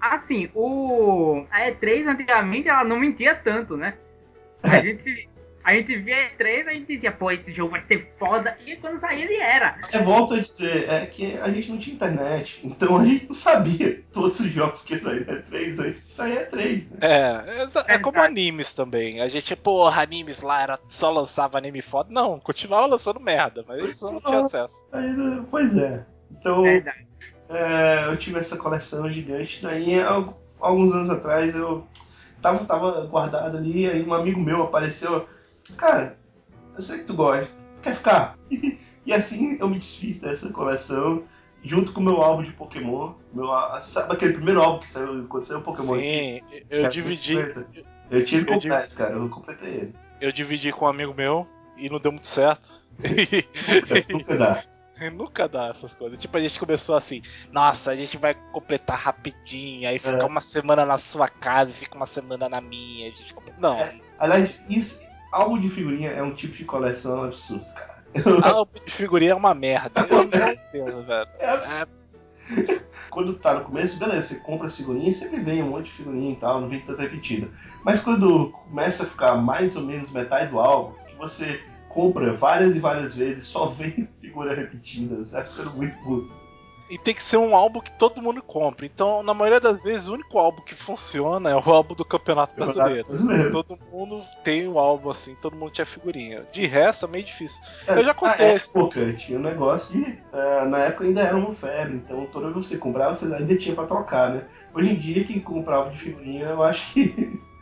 Assim, 0.00 0.50
o. 0.52 1.46
A 1.48 1.60
E3 1.70 2.08
antigamente 2.08 2.68
ela 2.68 2.82
não 2.82 2.98
mentia 2.98 3.36
tanto, 3.36 3.76
né? 3.76 3.94
A 4.62 4.80
gente. 4.80 5.28
A 5.64 5.74
gente 5.74 5.96
via 5.96 6.16
a 6.16 6.30
E3, 6.30 6.66
a 6.66 6.72
gente 6.72 6.86
dizia, 6.86 7.12
pô, 7.12 7.30
esse 7.30 7.52
jogo 7.54 7.70
vai 7.72 7.80
ser 7.80 8.08
foda. 8.18 8.56
E 8.66 8.76
quando 8.76 8.96
saía, 8.96 9.24
ele 9.24 9.36
era. 9.36 9.78
É, 9.92 9.98
volto 10.00 10.34
a 10.34 10.38
dizer, 10.40 10.88
é 10.90 11.06
que 11.06 11.36
a 11.38 11.48
gente 11.50 11.70
não 11.70 11.78
tinha 11.78 11.94
internet, 11.94 12.60
então 12.64 12.98
a 12.98 13.04
gente 13.04 13.26
não 13.28 13.34
sabia 13.34 14.02
todos 14.12 14.40
os 14.40 14.46
jogos 14.46 14.82
que 14.82 14.98
saíram 14.98 15.32
é 15.34 15.38
3 15.38 15.78
antes 15.78 16.00
de 16.02 16.08
sair 16.08 16.36
é 16.38 16.44
3, 16.44 16.90
né? 16.90 16.98
É, 17.00 17.62
exa- 17.62 17.84
é 17.88 17.98
como 17.98 18.20
animes 18.20 18.74
também. 18.74 19.20
A 19.20 19.28
gente, 19.28 19.54
porra, 19.54 20.02
animes 20.02 20.40
lá 20.42 20.62
era 20.62 20.78
só 20.88 21.10
lançava 21.10 21.58
anime 21.58 21.80
foda. 21.80 22.08
Não, 22.12 22.40
continuava 22.40 22.86
lançando 22.86 23.20
merda, 23.20 23.64
mas 23.66 23.78
eles 23.78 24.00
não 24.00 24.20
tinham 24.20 24.44
acesso. 24.44 24.86
Ainda, 24.92 25.44
pois 25.50 25.76
é. 25.76 26.04
Então, 26.30 26.64
é, 27.48 28.06
eu 28.06 28.16
tive 28.16 28.38
essa 28.38 28.56
coleção 28.56 29.10
gigante, 29.12 29.60
daí 29.62 30.00
al- 30.00 30.40
alguns 30.60 30.92
anos 30.94 31.10
atrás 31.10 31.54
eu 31.54 31.86
tava, 32.40 32.64
tava 32.64 33.06
guardado 33.06 33.56
ali, 33.56 33.88
aí 33.88 34.02
um 34.02 34.14
amigo 34.14 34.40
meu 34.40 34.62
apareceu, 34.62 35.28
cara, 35.76 36.18
eu 36.76 36.82
sei 36.82 36.98
que 36.98 37.04
tu 37.04 37.14
gosta, 37.14 37.50
quer 37.82 37.94
ficar? 37.94 38.38
e 39.06 39.12
assim 39.12 39.58
eu 39.60 39.68
me 39.68 39.78
desfiz 39.78 40.18
dessa 40.18 40.50
coleção, 40.52 41.24
junto 41.64 41.92
com 41.92 42.00
o 42.00 42.04
meu 42.04 42.22
álbum 42.22 42.42
de 42.42 42.52
Pokémon, 42.52 43.14
meu, 43.32 43.48
sabe 43.82 44.12
aquele 44.12 44.32
primeiro 44.34 44.60
álbum 44.62 44.80
que 44.80 44.90
saiu 44.90 45.26
quando 45.28 45.44
saiu 45.44 45.60
o 45.60 45.62
Pokémon? 45.62 45.94
Sim, 45.98 46.40
eu 46.70 46.88
dividi, 46.90 47.34
150. 47.34 47.66
Eu 48.10 48.24
tinha 48.24 48.40
ele 48.40 48.50
completo, 48.50 48.94
cara, 48.94 49.14
eu 49.14 49.28
completei 49.28 49.68
ele. 49.70 49.94
eu 50.20 50.32
dividi 50.32 50.70
com 50.72 50.84
um 50.84 50.88
amigo 50.88 51.14
meu 51.14 51.46
e 51.76 51.88
não 51.88 51.98
deu 51.98 52.12
muito 52.12 52.26
certo. 52.26 52.80
Nunca, 52.98 54.12
nunca 54.12 54.36
dá. 54.36 54.62
Nunca 55.12 55.48
dá 55.48 55.68
essas 55.68 55.96
coisas. 55.96 56.16
Tipo, 56.16 56.36
a 56.36 56.40
gente 56.40 56.60
começou 56.60 56.94
assim, 56.94 57.22
nossa, 57.50 57.90
a 57.90 57.94
gente 57.96 58.16
vai 58.16 58.34
completar 58.52 58.96
rapidinho, 58.96 59.88
aí 59.88 59.98
fica 59.98 60.22
É. 60.22 60.24
uma 60.24 60.40
semana 60.40 60.86
na 60.86 60.96
sua 60.96 61.26
casa 61.28 61.72
e 61.72 61.74
fica 61.74 61.96
uma 61.96 62.06
semana 62.06 62.48
na 62.48 62.60
minha. 62.60 63.08
A 63.08 63.10
gente 63.10 63.34
compre- 63.34 63.52
Não, 63.58 63.80
É. 63.80 63.98
Aliás, 64.16 64.62
isso, 64.68 65.02
álbum 65.32 65.58
de 65.58 65.68
figurinha 65.68 66.10
é 66.10 66.22
um 66.22 66.32
tipo 66.32 66.56
de 66.56 66.64
coleção 66.64 67.24
absurdo, 67.24 67.64
cara. 67.74 68.02
álbum 68.44 68.78
de 68.84 68.92
figurinha 68.92 69.32
é 69.32 69.34
uma 69.34 69.54
merda. 69.54 70.06
Eu 70.08 70.24
não 70.24 70.52
entendo, 70.52 71.02
velho. 71.04 71.28
É 71.38 71.48
absurdo. 71.48 72.02
Quando 73.08 73.34
tá 73.34 73.54
no 73.54 73.64
começo, 73.64 73.98
beleza, 73.98 74.28
você 74.28 74.34
compra 74.36 74.66
as 74.66 74.76
figurinhas, 74.76 75.16
sempre 75.16 75.40
vem 75.40 75.62
um 75.62 75.70
monte 75.70 75.86
de 75.86 75.92
figurinha 75.92 76.32
e 76.32 76.36
tal, 76.36 76.60
não 76.60 76.68
vem 76.68 76.80
tanta 76.80 77.02
repetida. 77.02 77.48
Mas 77.84 78.00
quando 78.00 78.50
começa 78.50 79.04
a 79.04 79.06
ficar 79.06 79.36
mais 79.36 79.76
ou 79.76 79.82
menos 79.82 80.10
metade 80.10 80.50
do 80.50 80.58
álbum, 80.58 80.94
que 81.06 81.16
você 81.16 81.60
compra 81.88 82.32
várias 82.32 82.74
e 82.74 82.80
várias 82.80 83.14
vezes, 83.14 83.44
só 83.44 83.66
vem 83.66 84.08
figura 84.20 84.54
repetida, 84.54 85.22
sabe? 85.22 85.50
Ficando 85.50 85.76
muito 85.76 85.96
puto. 86.02 86.41
E 86.92 86.98
tem 86.98 87.14
que 87.14 87.22
ser 87.22 87.38
um 87.38 87.56
álbum 87.56 87.80
que 87.80 87.90
todo 87.92 88.20
mundo 88.20 88.42
compra. 88.42 88.84
Então, 88.84 89.22
na 89.22 89.32
maioria 89.32 89.58
das 89.58 89.82
vezes, 89.82 90.08
o 90.08 90.12
único 90.12 90.38
álbum 90.38 90.60
que 90.60 90.74
funciona 90.74 91.48
é 91.48 91.56
o 91.56 91.70
álbum 91.70 91.94
do 91.94 92.04
Campeonato 92.04 92.54
Brasileiro. 92.54 93.08
Brasileiro. 93.08 93.50
Todo 93.50 93.78
mundo 93.90 94.22
tem 94.44 94.68
um 94.68 94.78
álbum 94.78 95.08
assim, 95.08 95.34
todo 95.40 95.56
mundo 95.56 95.72
tinha 95.72 95.86
figurinha. 95.86 96.44
De 96.52 96.66
resto, 96.66 97.06
é 97.06 97.08
meio 97.08 97.24
difícil. 97.24 97.62
É, 97.88 97.98
Eu 97.98 98.04
já 98.04 98.12
contei 98.12 98.46
Na 98.46 98.54
isso. 98.54 98.78
época 98.78 99.12
tinha 99.14 99.38
um 99.38 99.42
negócio 99.42 99.98
de. 99.98 100.18
eh, 100.34 100.64
na 100.66 100.78
época 100.80 101.04
ainda 101.04 101.22
era 101.22 101.34
uma 101.34 101.52
febre, 101.54 101.94
então 101.94 102.26
toda 102.26 102.50
vez 102.50 102.66
que 102.66 102.74
você 102.74 102.78
comprava, 102.78 103.14
você 103.14 103.24
ainda 103.34 103.56
tinha 103.56 103.74
pra 103.74 103.86
trocar, 103.86 104.30
né? 104.30 104.44
Hoje 104.74 104.90
em 104.90 104.94
dia, 104.96 105.24
quem 105.24 105.40
comprava 105.40 105.88
de 105.88 105.98
figurinha, 105.98 106.44
eu 106.44 106.62
acho 106.62 106.92
que. 106.92 107.40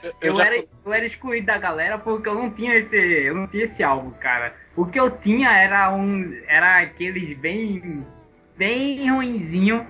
Eu, 0.00 0.12
Eu, 0.20 0.34
já 0.36 0.46
era, 0.46 0.64
eu 0.86 0.92
era 0.92 1.04
excluído 1.04 1.48
da 1.48 1.58
galera 1.58 1.98
porque 1.98 2.28
eu 2.28 2.34
não 2.36 2.48
tinha 2.52 2.76
esse. 2.76 2.96
Eu 2.96 3.34
não 3.34 3.48
tinha 3.48 3.64
esse 3.64 3.82
álbum, 3.82 4.12
cara. 4.12 4.54
O 4.76 4.86
que 4.86 5.00
eu 5.00 5.10
tinha 5.10 5.50
era 5.50 5.92
um. 5.92 6.32
Era 6.46 6.78
aqueles 6.82 7.36
bem. 7.36 8.06
Bem 8.58 9.10
ruinzinho. 9.10 9.86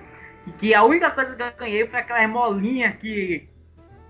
E 0.47 0.51
que 0.51 0.73
a 0.73 0.83
única 0.83 1.11
coisa 1.11 1.35
que 1.35 1.41
eu 1.41 1.51
ganhei 1.57 1.87
foi 1.87 1.99
aquela 1.99 2.25
molinha 2.27 2.91
que. 2.93 3.49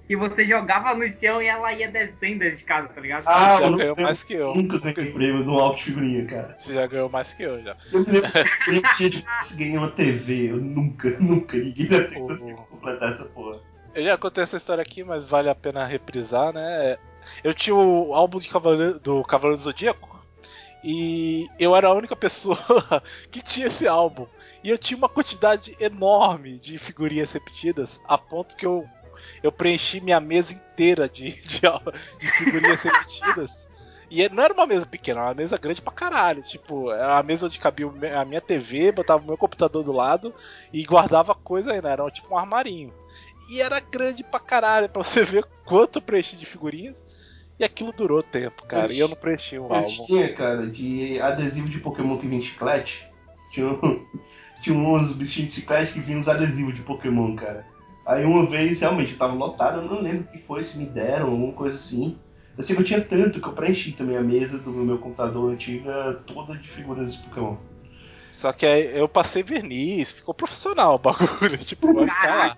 que 0.06 0.16
você 0.16 0.46
jogava 0.46 0.94
no 0.94 1.08
chão 1.08 1.42
e 1.42 1.48
ela 1.48 1.74
ia 1.74 1.90
descendo 1.90 2.44
as 2.44 2.56
escadas, 2.56 2.92
tá 2.94 3.02
ligado? 3.02 3.24
Ah, 3.26 3.58
já 3.60 3.66
eu 3.66 3.78
ganhou 3.78 3.96
não- 3.96 4.04
mais 4.04 4.22
que 4.24 4.34
eu. 4.34 4.54
Nunca 4.54 4.78
ganhei 4.80 5.12
prêmio 5.12 5.44
de 5.44 5.50
um 5.50 5.58
álbum 5.58 5.78
de 5.78 5.84
figurinha, 5.84 6.26
cara. 6.26 6.56
Você 6.58 6.74
já 6.74 6.86
ganhou 6.86 7.10
mais 7.10 7.34
que 7.34 7.44
eu 7.44 7.64
já. 7.64 7.76
Eu 7.92 8.00
me 8.02 8.06
lembro 8.12 8.32
que 8.32 8.40
eu 8.76 8.82
tinha 8.96 9.10
de 9.10 9.24
ganhar 9.58 9.80
uma 9.80 9.92
TV. 9.92 10.52
Eu 10.52 10.58
nunca, 10.58 11.10
nunca, 11.20 11.58
ninguém 11.58 11.88
deve 11.88 12.06
ter 12.06 12.20
conseguido 12.20 12.58
completar 12.70 13.10
essa 13.10 13.26
porra. 13.26 13.60
Eu 13.96 14.04
já 14.06 14.18
contei 14.18 14.44
essa 14.44 14.58
história 14.58 14.82
aqui, 14.84 15.04
mas 15.04 15.24
vale 15.24 15.50
a 15.50 15.56
pena 15.56 15.84
reprisar, 15.86 16.54
né? 16.54 16.98
Eu 17.44 17.54
tinha 17.54 17.76
o 17.76 18.14
álbum 18.14 18.40
de 18.40 18.48
Cavaleiro, 18.48 19.00
do 19.00 19.24
Cavaleiro 19.24 19.58
do 19.58 19.64
Zodíaco 19.64 20.20
e 20.84 21.48
eu 21.60 21.76
era 21.76 21.88
a 21.88 21.94
única 21.94 22.16
pessoa 22.16 22.58
que 23.32 23.42
tinha 23.42 23.68
esse 23.68 23.88
álbum. 23.88 24.26
E 24.64 24.70
eu 24.70 24.78
tinha 24.78 24.98
uma 24.98 25.10
quantidade 25.10 25.76
enorme 25.80 26.60
de 26.60 26.78
figurinhas 26.78 27.32
repetidas, 27.32 28.00
a 28.06 28.18
ponto 28.18 28.56
que 28.56 28.66
eu, 28.66 28.86
eu 29.42 29.52
preenchi 29.52 30.02
minha 30.02 30.20
mesa 30.20 30.54
inteira 30.54 31.08
de, 31.08 31.32
de, 31.42 31.62
de 32.20 32.32
figurinhas 32.34 32.82
repetidas. 32.84 33.68
E 34.12 34.28
não 34.30 34.44
era 34.44 34.54
uma 34.54 34.66
mesa 34.66 34.86
pequena, 34.88 35.20
era 35.22 35.30
uma 35.30 35.36
mesa 35.36 35.58
grande 35.58 35.82
pra 35.82 35.94
caralho. 35.94 36.42
Tipo, 36.42 36.92
era 36.92 37.14
uma 37.14 37.24
mesa 37.24 37.46
onde 37.46 37.60
cabia 37.60 37.88
a 38.20 38.26
minha 38.26 38.42
TV, 38.42 38.92
botava 38.92 39.22
o 39.24 39.26
meu 39.28 39.38
computador 39.38 39.84
do 39.84 39.92
lado 39.92 40.34
e 40.74 40.84
guardava 40.84 41.36
coisa 41.36 41.72
aí, 41.74 41.82
né? 41.82 41.92
Era 41.92 42.10
tipo 42.10 42.34
um 42.34 42.38
armarinho. 42.38 42.92
E 43.52 43.62
era 43.62 43.80
grande 43.80 44.24
pra 44.24 44.40
caralho, 44.40 44.90
pra 44.90 45.04
você 45.04 45.24
ver 45.24 45.44
quanto 45.66 45.98
eu 45.98 46.02
preenchi 46.02 46.36
de 46.36 46.46
figurinhas. 46.46 47.06
E 47.60 47.64
aquilo 47.64 47.92
durou 47.92 48.24
tempo, 48.24 48.66
cara. 48.66 48.92
E 48.92 49.00
eu 49.00 49.08
não 49.08 49.16
preenchi 49.16 49.60
o 49.60 49.68
Eu 49.68 49.74
álbum. 49.76 50.06
tinha, 50.06 50.34
cara, 50.34 50.66
de 50.66 51.20
adesivo 51.22 51.70
de 51.70 51.78
Pokémon 51.80 52.18
que 52.18 52.28
vinha 52.28 52.42
chiclete. 52.42 53.08
Tinha, 53.52 53.68
um- 53.68 54.06
tinha 54.62 54.78
uns 54.78 55.14
bichinhos 55.14 55.54
de 55.54 55.60
chiclete 55.62 55.94
que 55.94 56.00
vinham 56.00 56.20
uns 56.20 56.28
adesivos 56.28 56.74
de 56.76 56.82
Pokémon, 56.82 57.36
cara. 57.36 57.66
Aí 58.06 58.26
uma 58.26 58.46
vez, 58.46 58.80
realmente, 58.82 59.12
eu 59.14 59.18
tava 59.18 59.34
lotado, 59.34 59.82
eu 59.82 59.86
não 59.86 60.02
lembro 60.02 60.22
o 60.22 60.28
que 60.32 60.38
foi, 60.40 60.64
se 60.64 60.78
me 60.78 60.86
deram, 60.86 61.28
alguma 61.32 61.54
coisa 61.54 61.76
assim. 61.78 62.18
Eu 62.58 62.64
sei 62.64 62.76
que 62.76 62.82
eu 62.82 62.86
tinha 62.86 63.02
tanto 63.02 63.40
que 63.40 63.48
eu 63.48 63.54
preenchi 63.54 63.92
também 63.92 64.18
a 64.18 64.22
mesa 64.22 64.58
do 64.58 64.72
meu 64.72 64.98
computador 64.98 65.52
antiga 65.54 66.22
toda 66.26 66.56
de 66.56 66.68
figuras 66.68 67.14
de 67.16 67.24
Pokémon. 67.24 67.56
Só 68.32 68.52
que 68.54 68.66
aí 68.66 68.98
eu 68.98 69.08
passei 69.08 69.44
verniz, 69.44 70.12
ficou 70.12 70.34
profissional 70.34 70.96
o 70.96 71.00
bagulho. 71.00 71.58
Tipo, 71.64 71.94
vai 71.94 72.08
ficar 72.08 72.36
lá. 72.36 72.58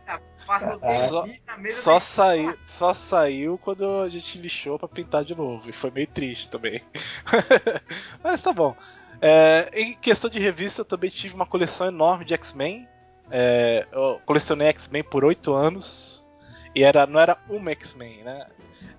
Só- 1.10 1.26
Só 1.70 2.00
saiu, 2.00 2.58
só 2.66 2.94
saiu 2.94 3.58
quando 3.58 4.02
a 4.02 4.10
gente 4.10 4.38
lixou 4.40 4.78
pra 4.80 4.88
pintar 4.88 5.24
de 5.24 5.36
novo. 5.36 5.70
E 5.70 5.74
foi 5.74 5.92
meio 5.92 6.08
triste 6.08 6.50
também. 6.50 6.82
Mas 8.24 8.42
tá 8.42 8.52
bom. 8.54 8.76
É, 9.22 9.70
em 9.74 9.94
questão 9.94 10.30
de 10.30 10.40
revista, 10.40 10.82
eu 10.82 10.86
também 10.86 11.10
tive 11.10 11.36
uma 11.36 11.46
coleção 11.46 11.88
enorme 11.88 12.26
de 12.26 12.34
X-Men. 12.34 12.88
É, 13.30 13.86
eu 13.92 14.20
colecionei 14.26 14.68
X-Men 14.70 15.04
por 15.04 15.24
oito 15.24 15.54
anos. 15.54 16.26
E 16.74 16.84
era, 16.84 17.06
não 17.06 17.20
era 17.20 17.38
uma 17.48 17.72
X-Men, 17.72 18.24
né? 18.24 18.48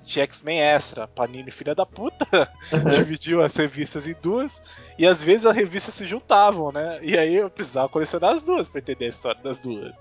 Tinha 0.04 0.24
X-Men 0.24 0.60
Extra, 0.60 1.08
Panini 1.08 1.50
filha 1.50 1.74
da 1.74 1.86
puta, 1.86 2.52
dividiu 2.90 3.42
as 3.42 3.56
revistas 3.56 4.06
em 4.06 4.14
duas, 4.20 4.60
e 4.98 5.06
às 5.06 5.22
vezes 5.22 5.46
as 5.46 5.54
revistas 5.56 5.94
se 5.94 6.04
juntavam, 6.04 6.72
né? 6.72 6.98
E 7.02 7.16
aí 7.16 7.36
eu 7.36 7.48
precisava 7.48 7.88
colecionar 7.88 8.30
as 8.30 8.42
duas 8.42 8.68
pra 8.68 8.80
entender 8.80 9.06
a 9.06 9.08
história 9.08 9.40
das 9.42 9.60
duas. 9.60 9.92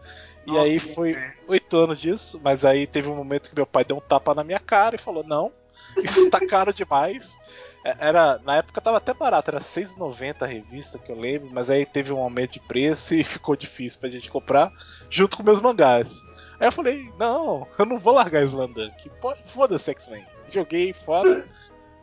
E 0.45 0.51
Nossa, 0.51 0.63
aí 0.63 0.79
foi 0.79 1.15
oito 1.47 1.77
anos 1.77 1.99
disso, 1.99 2.41
mas 2.43 2.65
aí 2.65 2.87
teve 2.87 3.09
um 3.09 3.15
momento 3.15 3.49
que 3.49 3.55
meu 3.55 3.65
pai 3.65 3.85
deu 3.85 3.97
um 3.97 4.01
tapa 4.01 4.33
na 4.33 4.43
minha 4.43 4.59
cara 4.59 4.95
e 4.95 4.99
falou: 4.99 5.23
Não, 5.23 5.51
isso 5.97 6.29
tá 6.29 6.45
caro 6.45 6.73
demais. 6.73 7.37
É, 7.83 8.07
Era, 8.07 8.39
na 8.43 8.57
época 8.57 8.81
tava 8.81 8.97
até 8.97 9.13
barato, 9.13 9.49
era 9.49 9.59
R$ 9.59 9.63
6,90 9.63 10.41
a 10.41 10.45
revista, 10.45 10.99
que 10.99 11.11
eu 11.11 11.19
lembro, 11.19 11.49
mas 11.51 11.69
aí 11.69 11.85
teve 11.85 12.13
um 12.13 12.19
aumento 12.19 12.53
de 12.53 12.59
preço 12.59 13.13
e 13.15 13.23
ficou 13.23 13.55
difícil 13.55 13.99
pra 13.99 14.09
gente 14.09 14.29
comprar, 14.29 14.71
junto 15.09 15.37
com 15.37 15.43
meus 15.43 15.61
mangás. 15.61 16.23
Aí 16.59 16.67
eu 16.67 16.71
falei: 16.71 17.11
Não, 17.17 17.67
eu 17.77 17.85
não 17.85 17.97
vou 17.97 18.13
largar 18.13 18.43
Slandunk, 18.43 19.11
foda-se 19.45 19.91
X-Men. 19.91 20.25
Joguei 20.49 20.93
fora 20.93 21.45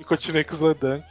e 0.01 0.05
continuei 0.05 0.45
com 0.45 0.55
Slandunk. 0.55 1.07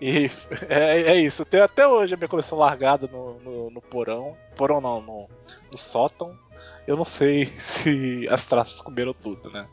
E 0.00 0.30
é, 0.68 1.12
é 1.12 1.16
isso, 1.20 1.42
eu 1.42 1.46
tenho 1.46 1.64
até 1.64 1.86
hoje 1.86 2.14
a 2.14 2.16
minha 2.16 2.28
coleção 2.28 2.58
largada 2.58 3.06
no, 3.06 3.38
no, 3.40 3.70
no 3.70 3.82
porão. 3.82 4.36
Porão 4.56 4.80
não, 4.80 5.00
no, 5.00 5.28
no 5.70 5.76
sótão. 5.76 6.38
Eu 6.86 6.96
não 6.96 7.04
sei 7.04 7.46
se 7.58 8.26
as 8.30 8.46
traças 8.46 8.80
comeram 8.80 9.12
tudo, 9.12 9.50
né? 9.50 9.68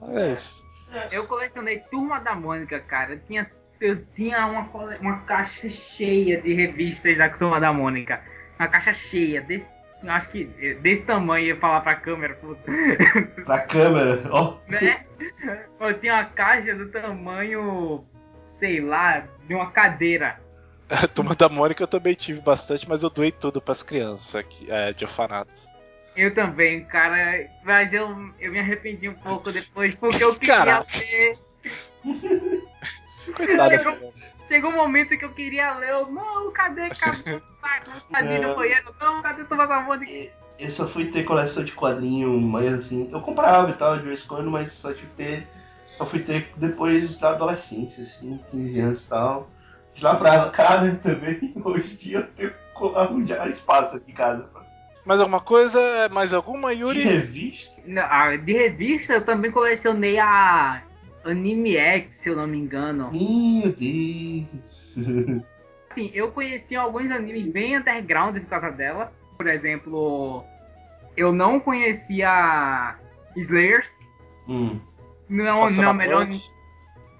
Mas 0.00 0.16
é 0.16 0.32
isso. 0.32 0.65
Eu 1.12 1.26
colecionei 1.26 1.80
Turma 1.90 2.18
da 2.20 2.34
Mônica, 2.34 2.78
cara. 2.80 3.12
Eu 3.14 3.20
tinha, 3.20 3.50
eu 3.80 4.04
tinha 4.14 4.46
uma, 4.46 4.68
uma 5.00 5.18
caixa 5.20 5.68
cheia 5.68 6.40
de 6.40 6.52
revistas 6.54 7.16
da 7.16 7.28
Turma 7.28 7.60
da 7.60 7.72
Mônica. 7.72 8.20
Uma 8.58 8.68
caixa 8.68 8.92
cheia, 8.92 9.40
desse, 9.42 9.68
acho 10.06 10.30
que 10.30 10.50
eh, 10.60 10.74
desse 10.74 11.02
tamanho, 11.02 11.46
ia 11.46 11.56
falar 11.56 11.80
pra 11.82 11.94
câmera, 11.94 12.34
puta. 12.34 12.62
Pra 13.44 13.60
câmera, 13.60 14.22
ó. 14.30 14.58
né? 14.68 15.04
Eu 15.78 15.98
tinha 16.00 16.14
uma 16.14 16.24
caixa 16.24 16.74
do 16.74 16.88
tamanho, 16.88 18.04
sei 18.44 18.80
lá, 18.80 19.24
de 19.46 19.54
uma 19.54 19.70
cadeira. 19.70 20.40
A 20.88 21.06
turma 21.08 21.34
da 21.34 21.48
Mônica 21.48 21.82
eu 21.82 21.86
também 21.86 22.14
tive 22.14 22.40
bastante, 22.40 22.88
mas 22.88 23.02
eu 23.02 23.10
doei 23.10 23.30
tudo 23.32 23.60
pras 23.60 23.82
crianças 23.82 24.44
que- 24.48 24.70
é, 24.70 24.92
de 24.92 25.04
orfanato. 25.04 25.50
Eu 26.16 26.32
também, 26.32 26.84
cara. 26.84 27.48
Mas 27.62 27.92
eu, 27.92 28.08
eu 28.40 28.50
me 28.50 28.58
arrependi 28.58 29.08
um 29.08 29.14
pouco 29.14 29.52
depois, 29.52 29.94
porque 29.94 30.24
eu 30.24 30.34
queria 30.34 30.56
Caraca. 30.56 30.98
ler. 30.98 31.38
Coitada 33.36 33.70
das 33.70 33.82
Chegou-. 33.82 34.12
Chegou 34.48 34.70
um 34.70 34.76
momento 34.76 35.18
que 35.18 35.24
eu 35.24 35.32
queria 35.32 35.74
ler. 35.74 35.90
Eu, 35.90 36.10
não, 36.10 36.50
cadê? 36.52 36.88
Cadê? 36.90 37.42
Cadê 38.10 38.38
no 38.38 38.48
Não. 38.48 38.54
banheiro? 38.54 38.94
Não, 39.00 39.22
cadê 39.22 39.44
Mônica? 39.84 40.32
Eu 40.58 40.70
só 40.70 40.88
fui 40.88 41.06
ter 41.10 41.24
coleção 41.24 41.62
de 41.64 41.72
quadrinho, 41.72 42.40
mas 42.40 42.72
assim, 42.72 43.10
eu 43.12 43.20
comprava 43.20 43.70
e 43.70 43.74
tal, 43.74 43.98
de 43.98 44.04
vez 44.04 44.24
em 44.24 44.26
quando, 44.26 44.50
mas 44.50 44.72
só 44.72 44.92
tive 44.92 45.08
ter. 45.16 45.46
Eu 45.98 46.06
fui 46.06 46.20
ter 46.20 46.50
depois 46.56 47.18
da 47.18 47.30
adolescência, 47.30 48.02
assim, 48.04 48.40
15 48.50 48.80
anos 48.80 49.04
e 49.04 49.08
tal. 49.08 49.50
De 49.92 50.04
lá 50.04 50.14
pra 50.16 50.50
cá, 50.50 50.80
né, 50.80 50.98
também, 51.02 51.52
hoje 51.64 51.94
em 51.94 51.96
dia 51.96 52.18
eu 52.18 52.26
tenho 52.28 52.50
que 52.50 52.96
arranjar 52.96 53.48
espaço 53.48 53.96
aqui 53.96 54.12
em 54.12 54.14
casa. 54.14 54.48
Mais 55.06 55.20
alguma 55.20 55.40
coisa? 55.40 55.80
Mais 56.10 56.32
alguma, 56.34 56.74
De 56.74 56.80
Yuri? 56.82 57.00
revista? 57.04 57.80
Não, 57.86 58.02
a- 58.02 58.36
De 58.36 58.52
revista, 58.52 59.14
eu 59.14 59.24
também 59.24 59.50
colecionei 59.52 60.18
a 60.18 60.82
Anime 61.24 61.76
X, 61.76 62.16
se 62.16 62.28
eu 62.28 62.36
não 62.36 62.46
me 62.46 62.58
engano. 62.58 63.10
Meu 63.12 63.72
Deus. 63.72 64.96
Assim, 65.90 66.10
eu 66.12 66.30
conheci 66.32 66.74
alguns 66.76 67.10
animes 67.10 67.46
bem 67.46 67.76
underground 67.78 68.36
por 68.38 68.46
causa 68.48 68.70
dela. 68.70 69.12
Por 69.38 69.46
exemplo, 69.46 70.44
eu 71.16 71.32
não 71.32 71.58
conhecia 71.60 72.96
Slayers. 73.36 73.90
hum, 74.48 74.78
Não, 75.28 75.44
não, 75.44 75.66
é 75.66 75.70
o 75.70 75.82
na 75.82 75.92
melhor, 75.94 76.28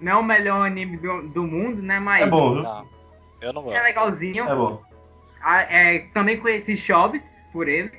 não 0.01 0.11
é 0.11 0.15
o 0.15 0.23
melhor 0.23 0.65
anime 0.67 0.97
do, 0.97 1.21
do 1.29 1.43
mundo, 1.43 1.81
né? 1.81 1.99
Mas 1.99 2.23
é 2.23 2.29
bom, 2.29 2.53
viu? 2.53 2.63
Não, 2.63 2.87
eu 3.41 3.53
não 3.53 3.61
é 3.63 3.75
gosto. 3.75 3.83
legalzinho. 3.85 4.43
É 4.47 4.55
bom. 4.55 4.81
Ah, 5.49 5.61
é, 5.61 5.99
também 6.13 6.37
conheci 6.41 6.75
Shobits 6.75 7.41
por 7.53 7.69
ele. 7.69 7.89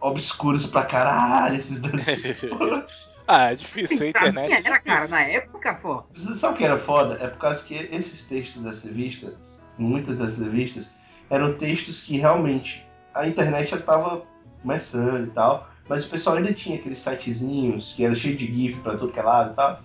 Obscuros 0.00 0.66
pra 0.66 0.84
caralho 0.84 1.54
esses 1.54 1.80
desenhos. 1.80 2.42
ah, 3.28 3.52
é 3.52 3.54
difícil, 3.54 3.94
a 3.94 3.98
Sim, 3.98 4.08
internet. 4.08 4.48
mim 4.48 4.54
é 4.56 4.66
era, 4.66 4.80
cara, 4.80 5.06
na 5.06 5.20
época, 5.20 5.74
pô. 5.74 6.02
Você 6.12 6.34
sabe 6.34 6.54
o 6.54 6.56
que 6.56 6.64
era 6.64 6.76
foda? 6.76 7.16
É 7.20 7.28
por 7.28 7.38
causa 7.38 7.64
que 7.64 7.74
esses 7.92 8.26
textos 8.26 8.64
das 8.64 8.82
revistas, 8.82 9.62
muitas 9.78 10.16
dessas 10.16 10.40
revistas, 10.40 10.92
eram 11.30 11.56
textos 11.56 12.02
que 12.02 12.16
realmente 12.16 12.84
a 13.14 13.24
internet 13.28 13.70
já 13.70 13.78
tava 13.80 14.26
começando 14.60 15.28
e 15.28 15.30
tal, 15.30 15.70
mas 15.88 16.04
o 16.04 16.10
pessoal 16.10 16.38
ainda 16.38 16.52
tinha 16.52 16.74
aqueles 16.74 16.98
sitezinhos 16.98 17.92
que 17.92 18.04
era 18.04 18.16
cheio 18.16 18.36
de 18.36 18.46
GIF 18.46 18.80
pra 18.80 18.96
tudo 18.96 19.12
que 19.12 19.20
é 19.20 19.22
lado 19.22 19.52
e 19.52 19.54
tal. 19.54 19.80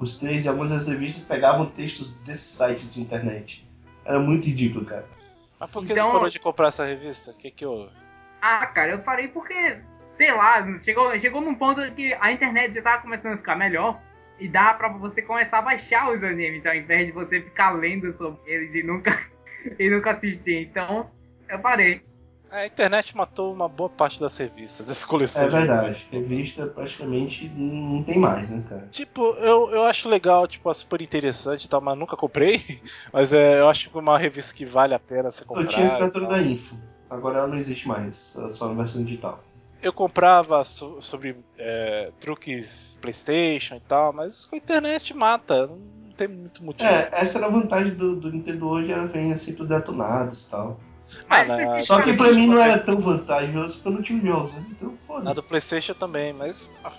Os 0.00 0.18
três 0.18 0.44
e 0.44 0.48
algumas 0.48 0.70
das 0.70 0.88
revistas 0.88 1.22
pegavam 1.22 1.66
textos 1.66 2.16
desses 2.24 2.50
sites 2.58 2.92
de 2.92 3.00
internet. 3.00 3.64
Era 4.04 4.18
muito 4.18 4.46
ridículo, 4.46 4.84
cara. 4.84 5.17
Mas 5.60 5.70
por 5.70 5.84
que 5.84 5.92
Então- 5.92 6.04
você 6.06 6.12
parou 6.12 6.28
de 6.28 6.38
comprar 6.38 6.68
essa 6.68 6.84
revista? 6.86 7.30
O 7.30 7.34
que 7.34 7.50
que 7.50 7.66
houve? 7.66 7.92
Ah, 8.40 8.66
cara, 8.66 8.92
eu 8.92 8.98
parei 9.00 9.28
porque, 9.28 9.80
sei 10.14 10.32
lá, 10.32 10.64
chegou, 10.80 11.18
chegou 11.18 11.40
num 11.40 11.54
ponto 11.54 11.80
que 11.94 12.14
a 12.20 12.30
internet 12.30 12.74
já 12.74 12.82
tava 12.82 13.02
começando 13.02 13.34
a 13.34 13.38
ficar 13.38 13.56
melhor. 13.56 14.00
e 14.40 14.46
dá 14.46 14.72
pra 14.72 14.88
você 14.88 15.20
começar 15.20 15.58
a 15.58 15.62
baixar 15.62 16.12
os 16.12 16.22
animes, 16.22 16.64
ao 16.64 16.72
invés 16.72 17.06
de 17.06 17.12
você 17.12 17.40
ficar 17.40 17.70
lendo 17.72 18.12
sobre 18.12 18.38
eles 18.46 18.72
e 18.72 18.84
nunca, 18.84 19.10
e 19.76 19.90
nunca 19.90 20.12
assistir. 20.12 20.62
Então, 20.62 21.10
eu 21.48 21.58
parei. 21.58 22.02
A 22.50 22.64
internet 22.64 23.14
matou 23.14 23.52
uma 23.52 23.68
boa 23.68 23.90
parte 23.90 24.18
das 24.18 24.36
revistas, 24.36 24.86
das 24.86 25.04
coleções. 25.04 25.44
É 25.46 25.48
verdade. 25.48 26.06
Revista 26.10 26.66
praticamente 26.66 27.46
não 27.54 28.02
tem 28.02 28.18
mais, 28.18 28.48
né, 28.48 28.64
cara? 28.66 28.88
Tipo, 28.90 29.34
eu, 29.34 29.70
eu 29.70 29.84
acho 29.84 30.08
legal, 30.08 30.46
tipo, 30.46 30.70
é 30.70 30.74
super 30.74 31.02
interessante 31.02 31.64
e 31.64 31.68
tal, 31.68 31.80
mas 31.80 31.98
nunca 31.98 32.16
comprei. 32.16 32.62
Mas 33.12 33.32
é, 33.32 33.60
eu 33.60 33.68
acho 33.68 33.90
que 33.90 33.98
uma 33.98 34.18
revista 34.18 34.54
que 34.54 34.64
vale 34.64 34.94
a 34.94 34.98
pena 34.98 35.30
você 35.30 35.44
comprar. 35.44 35.64
Eu 35.64 35.68
tinha 35.68 35.86
assinatura 35.86 36.26
da 36.26 36.40
Info. 36.40 36.78
Agora 37.10 37.38
ela 37.38 37.46
não 37.46 37.56
existe 37.56 37.88
mais, 37.88 38.36
só 38.50 38.68
na 38.68 38.74
versão 38.74 39.02
digital. 39.02 39.42
Eu 39.82 39.92
comprava 39.92 40.62
so, 40.64 41.00
sobre 41.00 41.36
é, 41.56 42.10
truques 42.20 42.98
PlayStation 43.00 43.76
e 43.76 43.80
tal, 43.80 44.12
mas 44.12 44.48
a 44.52 44.56
internet 44.56 45.14
mata. 45.14 45.66
Não 45.66 45.78
tem 46.16 46.28
muito 46.28 46.64
motivo. 46.64 46.90
É, 46.90 47.08
essa 47.12 47.38
era 47.38 47.46
a 47.46 47.50
vantagem 47.50 47.94
do, 47.94 48.16
do 48.16 48.32
Nintendo 48.32 48.68
hoje, 48.68 48.92
ela 48.92 49.06
vem 49.06 49.32
assim 49.32 49.54
pros 49.54 49.68
detonados 49.68 50.44
e 50.44 50.50
tal. 50.50 50.80
Mas, 51.28 51.50
Ah, 51.50 51.82
Só 51.84 52.02
que 52.02 52.14
pra 52.16 52.32
mim 52.32 52.46
não 52.48 52.56
também. 52.56 52.70
era 52.72 52.78
tão 52.82 53.00
vantajoso 53.00 53.74
porque 53.74 53.88
eu 53.88 53.92
não 53.92 54.02
tinha 54.02 54.20
jogos, 54.20 54.52
né? 54.54 54.64
Então 54.70 54.88
Na 54.88 54.94
do 54.94 54.98
foda-se. 55.00 55.48
PlayStation 55.48 55.94
também, 55.94 56.32
mas. 56.32 56.72
ah, 56.84 56.92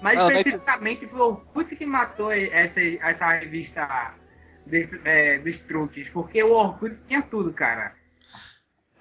Mas 0.00 0.18
Não, 0.18 0.28
especificamente 0.32 1.06
foi 1.06 1.20
o 1.20 1.24
Orkut 1.28 1.76
que 1.76 1.86
matou 1.86 2.32
essa, 2.32 2.80
essa 2.80 3.32
revista 3.34 4.14
de- 4.66 5.00
é, 5.04 5.38
dos 5.38 5.58
truques, 5.60 6.08
porque 6.08 6.42
o 6.42 6.52
Orkut 6.52 6.98
tinha 7.06 7.22
tudo, 7.22 7.52
cara. 7.52 7.92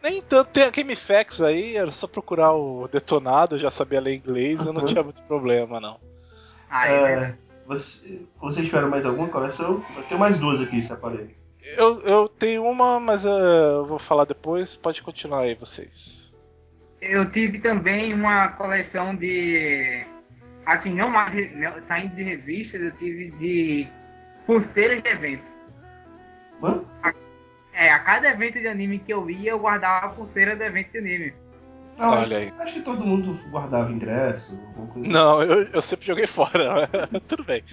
Nem 0.04 0.22
tanto. 0.22 0.50
Tem 0.52 0.64
a 0.64 0.70
GameFAQs 0.70 1.42
aí, 1.42 1.76
era 1.76 1.92
só 1.92 2.08
procurar 2.08 2.54
o 2.54 2.88
detonado, 2.88 3.56
eu 3.56 3.60
já 3.60 3.70
sabia 3.72 4.00
ler 4.02 4.16
inglês, 4.16 4.64
eu 4.66 4.74
não 4.74 4.82
Uhum. 4.82 4.88
tinha 4.88 5.04
muito 5.04 5.22
problema, 5.24 5.80
não. 5.80 6.00
Ah, 6.70 6.88
é 6.88 6.94
É, 6.94 7.36
você- 7.68 8.22
vocês 8.40 8.66
tiveram 8.66 8.90
mais 8.90 9.06
alguma 9.06 9.28
coleção? 9.30 9.84
Eu 9.96 10.04
tenho 10.04 10.20
mais 10.20 10.38
duas 10.40 10.62
aqui, 10.62 10.80
esse 10.80 10.92
aparelho. 10.94 11.32
Eu, 11.78 12.02
eu 12.02 12.30
tenho 12.30 12.66
uma, 12.66 13.00
mas 13.00 13.26
eh, 13.26 13.30
eu 13.30 13.86
vou 13.86 14.00
falar 14.00 14.26
depois. 14.26 14.76
Pode 14.76 15.02
continuar 15.02 15.42
aí, 15.42 15.54
vocês. 15.56 16.34
Eu 17.00 17.30
tive 17.30 17.60
também 17.60 18.14
uma 18.14 18.50
coleção 18.50 19.16
de. 19.16 20.06
Assim, 20.66 20.94
não 20.94 21.10
mais 21.10 21.34
não, 21.56 21.82
saindo 21.82 22.16
de 22.16 22.24
revistas, 22.24 22.82
eu 22.82 22.92
tive 22.92 23.32
de 23.32 23.88
pulseiras 24.46 25.02
de 25.02 25.10
evento. 25.10 25.52
Hã? 26.64 26.84
É, 27.74 27.92
a 27.92 28.00
cada 28.00 28.30
evento 28.30 28.60
de 28.60 28.68
anime 28.68 29.00
que 29.00 29.14
eu 29.14 29.30
ia, 29.30 29.52
eu 29.52 29.60
guardava 29.60 30.08
a 30.08 30.10
pulseira 30.10 30.56
do 30.56 30.64
evento 30.64 30.92
de 30.92 30.98
anime. 31.00 31.34
Não, 31.98 32.12
Olha 32.12 32.38
aí. 32.38 32.54
Acho 32.60 32.74
que 32.74 32.82
todo 32.82 33.06
mundo 33.06 33.34
guardava 33.50 33.92
ingresso, 33.92 34.60
assim. 34.84 35.08
Não, 35.08 35.44
eu, 35.44 35.64
eu 35.72 35.82
sempre 35.82 36.06
joguei 36.06 36.26
fora. 36.26 36.88
Tudo 37.28 37.44
bem. 37.44 37.64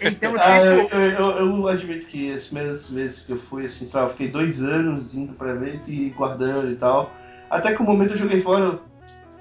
Então, 0.00 0.34
Ah, 0.38 0.58
eu, 0.60 0.88
eu, 0.90 1.00
eu- 1.10 1.38
eu 1.38 1.68
admito 1.68 2.06
que 2.06 2.32
as 2.32 2.46
primeiras 2.46 2.90
vezes 2.90 3.24
que 3.24 3.32
eu 3.32 3.38
fui, 3.38 3.64
assim, 3.66 3.86
sei 3.86 3.98
lá, 4.00 4.06
eu 4.06 4.10
fiquei 4.10 4.28
dois 4.28 4.62
anos 4.62 5.14
indo 5.14 5.32
pra 5.34 5.50
evento 5.50 5.90
e 5.90 6.10
guardando 6.10 6.70
e 6.70 6.76
tal. 6.76 7.10
Até 7.48 7.74
que 7.74 7.80
o 7.82 7.84
momento 7.84 8.12
eu 8.12 8.16
joguei 8.16 8.40
fora, 8.40 8.64
eu, 8.64 8.82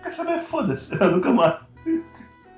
quer 0.04 0.14
saber, 0.14 0.40
foda-se, 0.40 0.96
nunca 1.04 1.32
mais. 1.32 1.74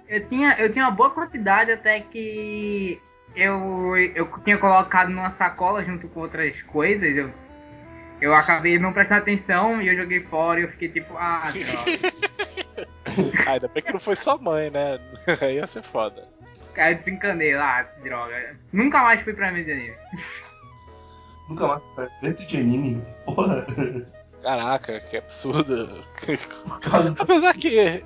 eu 0.08 0.28
tinha, 0.28 0.56
eu 0.60 0.70
tinha 0.72 0.86
uma 0.86 0.92
boa 0.92 1.10
quantidade 1.12 1.72
até 1.72 2.00
que 2.02 3.00
eu, 3.36 3.96
eu 3.98 4.30
tinha 4.44 4.58
colocado 4.58 5.10
numa 5.10 5.30
sacola 5.30 5.84
junto 5.84 6.08
com 6.08 6.20
outras 6.20 6.62
coisas. 6.62 7.16
Eu, 7.18 7.32
eu 8.24 8.34
acabei 8.34 8.80
não 8.80 8.94
prestando 8.94 9.22
atenção 9.22 9.82
e 9.82 9.88
eu 9.90 9.96
joguei 9.96 10.22
fora 10.22 10.60
e 10.62 10.64
eu 10.64 10.70
fiquei 10.70 10.88
tipo, 10.88 11.14
ah, 11.18 11.52
droga. 11.52 12.86
Ah, 13.46 13.52
ainda 13.52 13.68
bem 13.68 13.84
que 13.84 13.92
não 13.92 14.00
foi 14.00 14.16
sua 14.16 14.38
mãe, 14.38 14.70
né? 14.70 14.98
Aí 15.42 15.56
ia 15.56 15.68
ser 15.68 15.84
foda. 15.84 16.28
Aí 16.78 16.94
eu 16.94 16.98
desencanei 16.98 17.54
lá, 17.56 17.84
droga. 18.02 18.58
Nunca 18.72 19.02
mais 19.04 19.22
fui 19.22 19.34
pra 19.34 19.52
mim 19.52 19.64
de 19.64 19.72
anime. 19.74 19.96
Nunca 21.50 21.68
mais. 21.68 21.82
pra 21.96 22.10
Evento 22.22 22.48
de 22.48 22.58
anime, 22.58 23.04
porra. 23.26 23.68
Caraca, 24.42 25.00
que 25.02 25.18
absurdo. 25.18 26.02
Apesar 27.20 27.54
que 27.56 28.04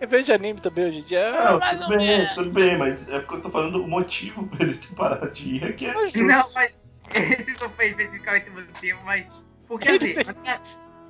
evento 0.00 0.24
de 0.26 0.32
anime 0.32 0.60
também 0.60 0.86
hoje 0.88 0.98
em 1.00 1.04
dia 1.04 1.18
é 1.18 1.32
Não, 1.44 1.58
mais 1.58 1.78
tudo 1.78 1.82
ou 1.92 1.98
bem, 1.98 2.06
menos. 2.06 2.34
tudo 2.34 2.50
bem, 2.52 2.78
mas 2.78 3.08
é 3.10 3.18
porque 3.20 3.34
eu 3.34 3.40
tô 3.42 3.50
falando 3.50 3.82
o 3.84 3.88
motivo 3.88 4.46
pra 4.48 4.64
ele 4.64 4.76
ter 4.76 4.94
parado 4.94 5.30
de 5.30 5.56
ir, 5.56 5.64
é 5.64 5.72
que 5.72 5.86
é 5.86 5.90
É. 5.90 6.22
Não, 6.22 6.52
mas 6.54 6.72
esse 7.14 7.52
não 7.60 7.68
foi 7.70 7.88
especificamente 7.88 8.48
o 8.50 8.54
motivo, 8.54 8.98
mas. 9.04 9.26
Porque 9.68 9.88
Ele 9.88 10.12
assim, 10.12 10.32
tem- 10.32 10.60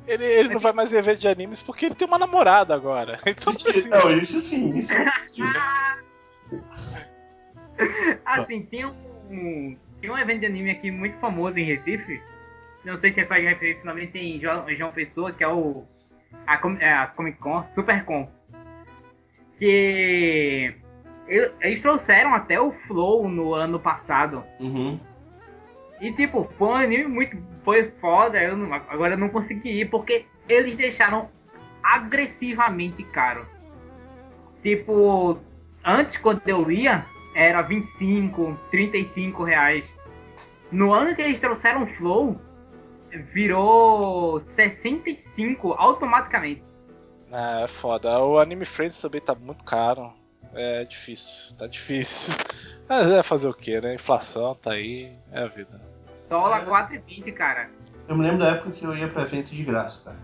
Ele, 0.07 0.25
ele 0.27 0.49
não 0.55 0.61
vai 0.61 0.73
mais 0.73 0.93
em 0.93 0.97
evento 0.97 1.19
de 1.21 1.29
animes 1.29 1.61
porque 1.61 1.87
ele 1.87 1.95
tem 1.95 2.07
uma 2.09 2.19
namorada 2.19 2.75
agora. 2.75 3.19
Então 3.27 3.55
precisa. 3.55 3.89
Não, 3.91 4.11
isso 4.11 4.41
sim, 4.41 4.77
isso 4.77 4.93
é. 4.93 5.13
Assim, 8.25 8.63
tem 8.63 8.85
um, 8.87 9.77
tem 10.01 10.11
um 10.11 10.19
evento 10.19 10.41
de 10.41 10.47
anime 10.47 10.71
aqui 10.71 10.91
muito 10.91 11.17
famoso 11.19 11.59
em 11.61 11.65
Recife. 11.65 12.21
Não 12.85 12.97
sei 12.97 13.11
se 13.11 13.21
é 13.21 13.25
só 13.25 13.37
em 13.37 13.45
Recife, 13.45 13.83
também 13.83 14.09
tem 14.09 14.37
em 14.37 14.41
João, 14.41 14.65
João 14.75 14.91
Pessoa, 14.93 15.33
que 15.33 15.45
é 15.45 15.49
o. 15.49 15.85
A, 16.47 16.57
Com- 16.59 16.77
é, 16.81 16.93
a 16.93 17.07
Comic 17.09 17.39
Con, 17.39 17.65
Super 17.67 18.05
Con. 18.05 18.29
Que. 19.59 20.75
Eles 21.61 21.83
trouxeram 21.83 22.35
até 22.35 22.59
o 22.61 22.73
Flow 22.73 23.29
no 23.29 23.55
ano 23.55 23.79
passado. 23.79 24.43
Uhum. 24.59 24.99
E 26.01 26.13
tipo, 26.13 26.45
foi 26.45 26.69
um 26.69 26.75
anime 26.75 27.05
muito. 27.07 27.37
Foi 27.63 27.85
foda. 27.85 28.39
Eu 28.41 28.57
não- 28.57 28.73
agora 28.75 29.15
eu 29.15 29.19
não 29.19 29.29
consegui 29.29 29.81
ir 29.81 29.91
porque 29.91 30.27
eles 30.49 30.77
deixaram 30.77 31.29
agressivamente 31.83 33.03
caro. 33.05 33.47
Tipo, 34.63 35.39
antes 35.85 36.17
quando 36.17 36.43
eu 36.47 36.71
ia, 36.71 37.05
era 37.35 37.63
25, 37.63 38.59
35 38.71 39.45
reais. 39.45 39.95
No 40.71 40.93
ano 40.93 41.15
que 41.15 41.23
eles 41.23 41.41
trouxeram 41.41 41.87
Flow, 41.87 42.39
virou 43.11 44.39
65 44.41 45.73
automaticamente. 45.73 46.63
É 47.31 47.67
foda. 47.67 48.19
O 48.23 48.39
Anime 48.39 48.65
Friends 48.65 49.01
também 49.01 49.21
tá 49.21 49.35
muito 49.35 49.65
caro. 49.65 50.13
É 50.55 50.85
difícil, 50.85 51.57
tá 51.57 51.67
difícil. 51.67 52.35
Mas 52.89 53.07
é 53.11 53.23
fazer 53.23 53.49
o 53.49 53.55
que, 53.55 53.81
né? 53.81 53.95
Inflação 53.95 54.55
tá 54.55 54.73
aí, 54.73 55.13
é 55.31 55.43
a 55.43 55.47
vida. 55.47 55.81
Dólar 56.29 56.67
4,20, 56.67 57.33
cara. 57.33 57.71
Eu 58.07 58.17
me 58.17 58.23
lembro 58.23 58.39
da 58.39 58.53
época 58.53 58.71
que 58.71 58.85
eu 58.85 58.97
ia 58.97 59.09
pra 59.09 59.23
evento 59.23 59.55
de 59.55 59.63
graça, 59.63 60.01
cara. 60.05 60.17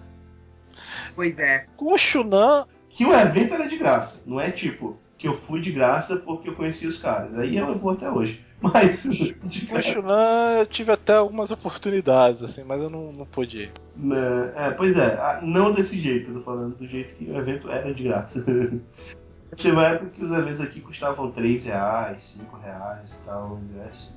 Pois 1.14 1.38
é. 1.38 1.66
Com 1.76 1.92
o 1.92 1.98
Shunan, 1.98 2.66
Que 2.88 3.04
o 3.04 3.12
evento 3.12 3.54
era 3.54 3.66
de 3.66 3.76
graça, 3.76 4.22
não 4.26 4.40
é 4.40 4.50
tipo 4.50 4.98
que 5.16 5.28
eu 5.28 5.34
fui 5.34 5.60
de 5.60 5.72
graça 5.72 6.16
porque 6.16 6.48
eu 6.48 6.54
conheci 6.54 6.86
os 6.86 6.98
caras. 6.98 7.38
Aí 7.38 7.56
eu 7.56 7.74
vou 7.74 7.92
até 7.92 8.10
hoje. 8.10 8.44
Mas. 8.60 9.02
de 9.02 9.66
com 9.66 9.78
o 9.78 9.82
Shunan 9.82 10.58
eu 10.58 10.66
tive 10.66 10.92
até 10.92 11.14
algumas 11.14 11.50
oportunidades, 11.50 12.42
assim, 12.42 12.64
mas 12.64 12.82
eu 12.82 12.88
não, 12.88 13.12
não 13.12 13.26
pude 13.26 13.64
ir. 13.64 13.72
Né, 13.94 14.52
É, 14.56 14.70
pois 14.70 14.96
é, 14.96 15.40
não 15.42 15.72
desse 15.72 15.98
jeito, 15.98 16.30
eu 16.30 16.36
tô 16.36 16.40
falando 16.40 16.74
do 16.76 16.86
jeito 16.86 17.14
que 17.16 17.30
o 17.30 17.36
evento 17.36 17.70
era 17.70 17.92
de 17.92 18.02
graça. 18.02 18.42
Teve 19.56 19.72
uma 19.72 19.86
época 19.86 20.10
que 20.10 20.24
os 20.24 20.32
eventos 20.32 20.60
aqui 20.60 20.80
custavam 20.80 21.30
3 21.30 21.64
reais, 21.64 22.24
5 22.24 22.56
reais 22.58 23.12
e 23.12 23.24
tal, 23.24 23.52
o 23.52 23.58
ingresso. 23.58 24.14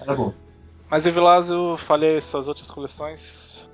Era 0.00 0.14
bom. 0.14 0.32
Mas 0.90 1.06
Evilásio, 1.06 1.76
falei 1.78 2.20
suas 2.20 2.48
outras 2.48 2.70
coleções. 2.70 3.68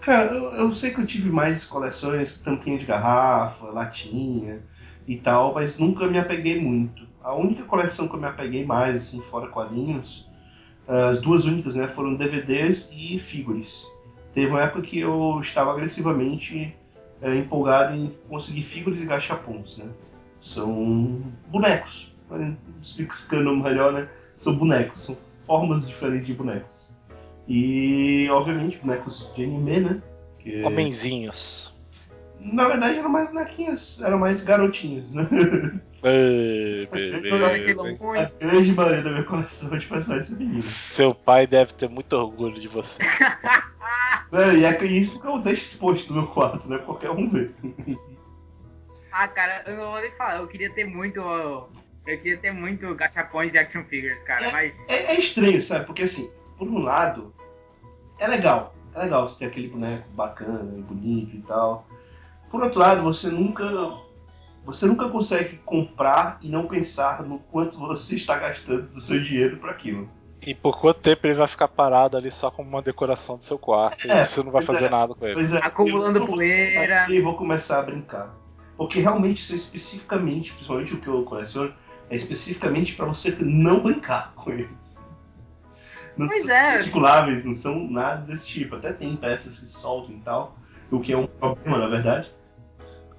Cara, 0.00 0.32
eu, 0.32 0.44
eu 0.54 0.72
sei 0.72 0.90
que 0.90 1.00
eu 1.00 1.06
tive 1.06 1.30
mais 1.30 1.64
coleções, 1.64 2.38
tampinha 2.38 2.78
de 2.78 2.86
garrafa, 2.86 3.66
latinha 3.66 4.62
e 5.06 5.16
tal, 5.16 5.54
mas 5.54 5.78
nunca 5.78 6.06
me 6.06 6.18
apeguei 6.18 6.60
muito. 6.60 7.06
A 7.22 7.34
única 7.34 7.64
coleção 7.64 8.08
que 8.08 8.14
eu 8.14 8.20
me 8.20 8.26
apeguei 8.26 8.64
mais, 8.64 8.96
assim, 8.96 9.20
fora 9.20 9.48
quadrinhos, 9.48 10.28
as 10.86 11.20
duas 11.20 11.44
únicas, 11.44 11.74
né, 11.74 11.88
foram 11.88 12.14
DVDs 12.14 12.90
e 12.92 13.18
figures. 13.18 13.84
Teve 14.32 14.52
uma 14.52 14.62
época 14.62 14.82
que 14.82 15.00
eu 15.00 15.40
estava 15.40 15.72
agressivamente 15.72 16.74
é, 17.22 17.34
empolgado 17.36 17.94
em 17.96 18.14
conseguir 18.28 18.62
figures 18.62 19.00
e 19.02 19.06
gachapons, 19.06 19.78
né? 19.78 19.86
São 20.40 21.22
bonecos. 21.48 22.14
Explicando 22.82 23.56
melhor, 23.56 23.92
né? 23.92 24.08
São 24.36 24.54
bonecos, 24.56 24.98
são 25.00 25.16
formas 25.46 25.86
diferentes 25.88 26.26
de 26.26 26.34
bonecos. 26.34 26.92
E, 27.48 28.28
obviamente, 28.30 28.78
bonecos 28.78 29.30
de 29.34 29.44
anime, 29.44 29.80
né? 29.80 30.02
Que- 30.38 30.62
Homenzinhos. 30.64 31.74
Na 32.38 32.68
verdade, 32.68 32.98
eram 32.98 33.08
mais 33.08 33.28
bonequinhos, 33.28 34.00
eram 34.02 34.18
mais 34.18 34.42
garotinhos, 34.42 35.12
né? 35.12 35.26
Ei, 36.04 36.86
bebê. 36.92 37.30
A 37.32 38.46
grande 38.46 38.72
maioria 38.72 39.02
da 39.02 39.10
minha 39.10 39.24
coleção 39.24 39.74
é 39.74 39.78
de 39.78 39.86
personagens 39.86 40.28
femininos. 40.30 40.64
Seu 40.66 41.14
pai 41.14 41.46
deve 41.46 41.72
ter 41.72 41.88
muito 41.88 42.12
orgulho 42.12 42.60
de 42.60 42.68
você. 42.68 43.00
Né, 44.32 44.58
E 44.58 44.64
é 44.64 44.84
isso 44.84 45.12
porque 45.12 45.26
eu 45.26 45.38
deixo 45.38 45.62
exposto 45.62 46.12
no 46.12 46.22
meu 46.22 46.30
quarto, 46.30 46.68
né? 46.68 46.78
Qualquer 46.78 47.10
um 47.10 47.28
vê. 47.28 47.50
Ah, 49.12 49.28
cara, 49.28 49.62
eu 49.66 49.76
não 49.76 49.92
vou 49.92 50.00
nem 50.00 50.10
falar. 50.12 50.36
Eu 50.36 50.48
queria 50.48 50.70
ter 50.70 50.84
muito. 50.84 51.20
Eu 51.20 52.18
queria 52.18 52.36
ter 52.36 52.52
muito 52.52 52.94
gachapões 52.94 53.54
e 53.54 53.58
action 53.58 53.82
figures, 53.84 54.22
cara. 54.22 54.50
Mas 54.52 54.74
É, 54.88 55.14
é 55.14 55.18
estranho, 55.18 55.60
sabe? 55.62 55.86
Porque 55.86 56.02
assim, 56.02 56.30
por 56.58 56.68
um 56.68 56.78
lado, 56.78 57.34
é 58.18 58.26
legal. 58.26 58.74
É 58.94 59.00
legal 59.00 59.28
você 59.28 59.38
ter 59.38 59.46
aquele 59.46 59.68
boneco 59.68 60.08
bacana 60.10 60.72
e 60.76 60.82
bonito 60.82 61.36
e 61.36 61.42
tal. 61.42 61.86
Por 62.50 62.62
outro 62.62 62.78
lado, 62.78 63.02
você 63.02 63.28
nunca 63.28 63.64
você 64.64 64.84
nunca 64.84 65.08
consegue 65.08 65.58
comprar 65.58 66.38
e 66.42 66.48
não 66.48 66.66
pensar 66.66 67.22
no 67.22 67.38
quanto 67.38 67.78
você 67.78 68.16
está 68.16 68.36
gastando 68.36 68.88
do 68.88 69.00
seu 69.00 69.22
dinheiro 69.22 69.58
para 69.58 69.70
aquilo. 69.70 70.10
E 70.46 70.54
por 70.54 70.78
quanto 70.80 71.00
tempo 71.00 71.26
ele 71.26 71.34
vai 71.34 71.48
ficar 71.48 71.66
parado 71.66 72.16
ali 72.16 72.30
só 72.30 72.50
como 72.52 72.68
uma 72.68 72.80
decoração 72.80 73.36
do 73.36 73.42
seu 73.42 73.58
quarto 73.58 74.08
É, 74.10 74.22
e 74.22 74.26
você 74.26 74.42
não 74.44 74.52
vai 74.52 74.62
fazer 74.62 74.84
é. 74.86 74.88
nada 74.88 75.12
com 75.12 75.24
ele. 75.26 75.34
Pois 75.34 75.52
é, 75.52 75.58
Acumulando 75.58 76.20
eu 76.20 76.26
poeira. 76.26 77.10
E 77.10 77.20
vou 77.20 77.34
começar 77.34 77.80
a 77.80 77.82
brincar. 77.82 78.32
Porque 78.76 79.00
realmente 79.00 79.42
isso 79.42 79.52
é 79.54 79.56
especificamente, 79.56 80.52
principalmente 80.52 80.94
o 80.94 81.00
que 81.00 81.08
eu 81.08 81.24
coleciono, 81.24 81.74
é 82.08 82.14
especificamente 82.14 82.94
para 82.94 83.06
você 83.06 83.34
não 83.40 83.80
brincar 83.80 84.32
com 84.36 84.52
eles. 84.52 85.00
Não 86.16 86.28
Pois 86.28 86.44
são 86.44 86.54
é. 86.54 86.74
articuláveis, 86.76 87.44
não 87.44 87.52
são 87.52 87.90
nada 87.90 88.22
desse 88.22 88.46
tipo. 88.46 88.76
Até 88.76 88.92
tem 88.92 89.16
peças 89.16 89.58
que 89.58 89.66
soltam 89.66 90.14
e 90.14 90.20
tal, 90.20 90.56
o 90.90 91.00
que 91.00 91.12
é 91.12 91.16
um 91.16 91.26
problema, 91.26 91.78
na 91.78 91.88
verdade. 91.88 92.30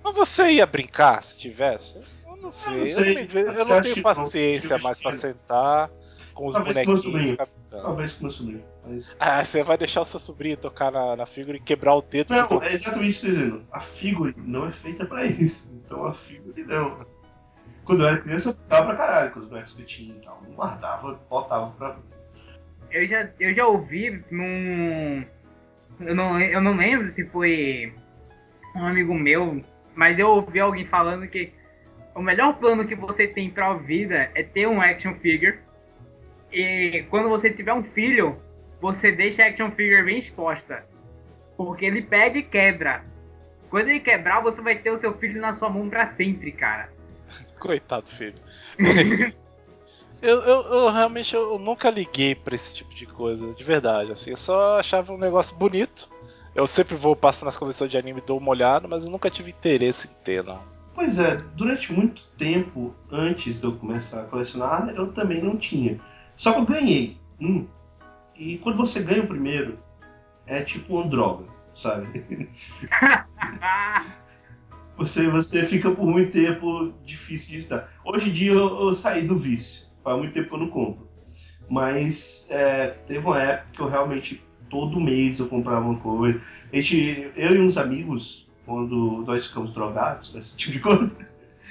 Mas 0.04 0.16
você 0.16 0.52
ia 0.54 0.66
brincar 0.66 1.22
se 1.22 1.38
tivesse? 1.38 2.00
Eu 2.26 2.38
não 2.38 2.50
sei. 2.52 2.74
não 2.74 2.80
Eu, 2.80 2.86
sei. 2.88 3.16
não 3.16 3.28
ve- 3.28 3.42
eu 3.42 3.54
não 3.66 3.74
acha 3.74 3.82
tenho 3.82 3.96
que 3.96 4.02
paciência 4.02 4.78
não? 4.78 4.84
mais 4.86 5.02
pra 5.02 5.12
sentar 5.12 5.92
com 6.38 6.48
os 6.48 6.54
Talvez 6.54 6.78
com 6.78 6.94
meu 6.94 7.02
bonequinhos. 7.02 7.50
Talvez 7.70 8.14
com 8.14 8.24
meu 8.24 8.32
sobrinho. 8.32 8.64
Mas... 8.86 9.16
Ah, 9.20 9.44
você 9.44 9.64
vai 9.64 9.78
deixar 9.78 10.02
o 10.02 10.06
seu 10.06 10.20
sobrinho 10.20 10.56
tocar 10.56 10.92
na, 10.92 11.16
na 11.16 11.26
figura 11.26 11.58
e 11.58 11.60
quebrar 11.60 11.96
o 11.96 12.02
dedo 12.02 12.34
Não, 12.34 12.48
do 12.48 12.64
é 12.64 12.74
exatamente 12.74 13.10
isso 13.10 13.22
que 13.22 13.28
eu 13.28 13.34
tô 13.34 13.40
dizendo. 13.40 13.64
A 13.72 13.82
figure 13.82 14.36
não 14.38 14.68
é 14.68 14.72
feita 14.72 15.06
pra 15.06 15.26
isso. 15.26 15.74
Então 15.84 16.06
a 16.06 16.14
figure 16.14 16.64
não. 16.64 17.06
Quando 17.84 18.04
eu 18.04 18.08
era 18.08 18.18
criança, 18.22 18.50
eu 18.50 18.54
ficava 18.54 18.86
pra 18.86 18.96
caralho 18.96 19.32
com 19.32 19.40
os 19.40 19.46
bonecos 19.46 19.74
que 19.74 19.82
eu 19.82 19.86
tinha 19.86 20.16
e 20.16 20.20
tal. 20.20 20.42
Não 20.48 20.56
guardava, 20.56 21.20
botava 21.30 21.72
pra. 21.72 21.98
Eu 22.92 23.06
já, 23.08 23.30
eu 23.40 23.52
já 23.52 23.66
ouvi 23.66 24.24
num. 24.32 25.26
Eu 26.00 26.14
não, 26.14 26.40
eu 26.40 26.62
não 26.62 26.76
lembro 26.76 27.08
se 27.10 27.26
foi 27.30 27.94
um 28.76 28.86
amigo 28.86 29.14
meu, 29.16 29.64
mas 29.96 30.20
eu 30.20 30.30
ouvi 30.30 30.60
alguém 30.60 30.86
falando 30.86 31.28
que 31.28 31.52
o 32.14 32.22
melhor 32.22 32.58
plano 32.58 32.86
que 32.86 32.96
você 32.96 33.28
tem 33.28 33.50
pra 33.50 33.74
vida 33.74 34.30
é 34.36 34.44
ter 34.44 34.68
um 34.68 34.80
action 34.80 35.16
figure. 35.16 35.60
E 36.52 37.06
quando 37.10 37.30
você 37.30 37.50
tiver 37.50 37.74
um 37.74 37.84
filho, 37.84 38.38
você 38.80 39.12
deixa 39.12 39.44
a 39.44 39.48
action 39.48 39.72
figure 39.72 40.04
bem 40.04 40.18
exposta. 40.18 40.86
Porque 41.56 41.86
ele 41.86 42.02
pega 42.02 42.40
e 42.40 42.44
quebra. 42.44 43.04
Quando 43.70 43.90
ele 43.90 44.00
quebrar, 44.00 44.42
você 44.42 44.62
vai 44.62 44.78
ter 44.78 44.92
o 44.92 44.98
seu 44.98 45.14
filho 45.18 45.42
na 45.42 45.54
sua 45.54 45.70
mão 45.70 45.90
pra 45.90 46.06
sempre, 46.06 46.52
cara. 46.52 46.90
Coitado, 47.60 48.10
filho. 48.10 48.40
eu, 50.22 50.40
eu, 50.40 50.62
eu 50.74 50.90
realmente 50.90 51.36
eu 51.36 51.60
nunca 51.60 51.90
liguei 51.90 52.34
pra 52.36 52.56
esse 52.56 52.74
tipo 52.74 52.94
de 52.96 53.06
coisa, 53.06 53.54
de 53.54 53.64
verdade. 53.64 54.12
Assim, 54.12 54.32
eu 54.32 54.38
só 54.38 54.80
achava 54.80 55.12
um 55.12 55.18
negócio 55.18 55.56
bonito. 55.58 56.10
Eu 56.56 56.66
sempre 56.66 56.96
vou, 56.96 57.16
passo 57.16 57.46
nas 57.46 57.58
convenções 57.58 57.92
de 57.92 57.98
anime 57.98 58.20
e 58.20 58.26
dou 58.26 58.40
uma 58.40 58.50
olhada, 58.50 58.88
mas 58.88 59.06
eu 59.06 59.12
nunca 59.12 59.30
tive 59.30 59.52
interesse 59.52 60.08
em 60.08 60.24
ter, 60.24 60.44
não. 60.44 60.60
Pois 60.96 61.20
é, 61.20 61.38
durante 61.56 61.94
muito 61.94 62.24
tempo 62.36 62.96
antes 63.12 63.60
de 63.60 63.64
eu 63.64 63.76
começar 63.76 64.22
a 64.22 64.24
colecionar, 64.24 64.92
eu 64.96 65.14
também 65.14 65.40
não 65.44 65.56
tinha. 65.56 66.00
Só 66.38 66.54
que 66.54 66.60
eu 66.60 66.66
ganhei 66.66 67.18
um. 67.42 67.66
E 68.36 68.58
quando 68.60 68.78
você 68.78 69.02
ganha 69.02 69.24
o 69.24 69.28
primeiro, 69.28 69.80
é 70.46 70.62
tipo 70.62 70.96
uma 70.96 71.10
droga, 71.10 71.46
sabe? 71.74 72.50
Você, 74.98 75.30
você 75.30 75.64
fica 75.64 75.92
por 75.92 76.08
muito 76.08 76.32
tempo 76.32 76.92
difícil 77.06 77.52
de 77.52 77.58
estar. 77.60 77.88
Hoje 78.04 78.32
em 78.32 78.34
dia 78.34 78.52
eu, 78.52 78.88
eu 78.88 78.96
saí 78.96 79.28
do 79.28 79.36
vício. 79.36 79.86
Faz 80.04 80.18
muito 80.18 80.34
tempo 80.34 80.50
que 80.50 80.56
eu 80.56 80.60
não 80.60 80.70
compro. 80.70 81.08
Mas 81.70 82.48
é, 82.50 82.88
teve 83.06 83.20
uma 83.20 83.40
época 83.40 83.70
que 83.74 83.80
eu 83.80 83.88
realmente, 83.88 84.44
todo 84.70 85.00
mês 85.00 85.40
eu 85.40 85.48
comprava 85.48 85.86
uma 85.86 86.00
coisa. 86.00 86.42
A 86.74 86.76
gente, 86.78 87.32
eu 87.36 87.56
e 87.56 87.60
uns 87.60 87.78
amigos, 87.78 88.50
quando 88.66 89.24
nós 89.28 89.46
ficamos 89.46 89.72
drogados 89.72 90.30
com 90.30 90.40
esse 90.40 90.58
tipo 90.58 90.74
de 90.74 90.80
coisa, 90.80 91.18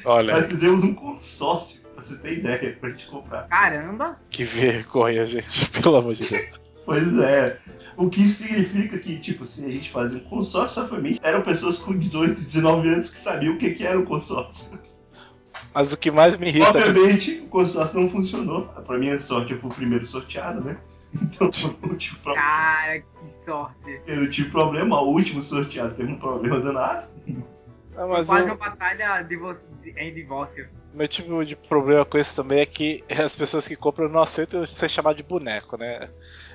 Olha, 0.04 0.34
nós 0.34 0.46
fizemos 0.46 0.84
um 0.84 0.94
consórcio, 0.94 1.82
pra 1.96 2.04
você 2.04 2.18
ter 2.18 2.38
ideia, 2.38 2.76
pra 2.78 2.90
gente 2.90 3.06
comprar. 3.06 3.48
caramba! 3.48 4.20
que 4.30 4.44
vergonha, 4.44 5.26
gente. 5.26 5.68
Pelo 5.80 5.96
amor 5.96 6.14
de 6.14 6.24
Deus. 6.24 6.60
Pois 6.84 7.18
é. 7.18 7.58
O 7.96 8.08
que 8.08 8.28
significa 8.28 8.98
que, 8.98 9.18
tipo, 9.18 9.44
se 9.44 9.64
a 9.64 9.68
gente 9.68 9.90
fazia 9.90 10.18
um 10.18 10.24
consórcio, 10.24 10.82
a 10.82 10.86
família 10.86 11.18
eram 11.22 11.42
pessoas 11.42 11.78
com 11.78 11.96
18, 11.96 12.42
19 12.42 12.88
anos 12.88 13.10
que 13.10 13.18
sabiam 13.18 13.54
o 13.54 13.58
que, 13.58 13.74
que 13.74 13.84
era 13.84 13.98
um 13.98 14.04
consórcio. 14.04 14.78
Mas 15.74 15.92
o 15.92 15.96
que 15.96 16.10
mais 16.10 16.36
me 16.36 16.48
irrita 16.48 16.78
é 16.78 16.88
Obviamente, 16.88 17.40
o 17.44 17.48
consórcio 17.48 18.00
não 18.00 18.08
funcionou. 18.08 18.66
Pra 18.86 18.98
minha 18.98 19.18
sorte, 19.18 19.52
eu 19.52 19.58
fui 19.58 19.70
o 19.70 19.74
primeiro 19.74 20.06
sorteado, 20.06 20.60
né? 20.62 20.76
Então, 21.16 21.50
eu 21.82 21.88
não 21.88 21.96
tive 21.96 22.16
problema. 22.16 22.46
Cara, 22.46 23.00
que 23.00 23.28
sorte! 23.30 24.00
Eu 24.06 24.16
não 24.16 24.30
tive 24.30 24.50
problema. 24.50 25.00
O 25.00 25.12
último 25.12 25.40
sorteado 25.40 25.94
teve 25.94 26.12
um 26.12 26.18
problema 26.18 26.60
danado. 26.60 27.06
Não, 27.96 28.08
mas 28.08 28.26
Quase 28.26 28.50
o 28.50 28.54
uma 28.54 28.58
batalha 28.58 29.26
em 29.96 30.12
divórcio. 30.12 30.68
meu 30.92 31.08
tipo 31.08 31.44
de 31.44 31.56
problema 31.56 32.04
com 32.04 32.18
isso 32.18 32.36
também 32.36 32.60
é 32.60 32.66
que 32.66 33.02
as 33.24 33.34
pessoas 33.34 33.66
que 33.66 33.74
compram 33.76 34.08
não 34.08 34.20
aceitam 34.20 34.64
ser 34.66 34.88
chamado 34.90 35.16
de 35.16 35.22
boneco, 35.22 35.76
né? 35.78 36.08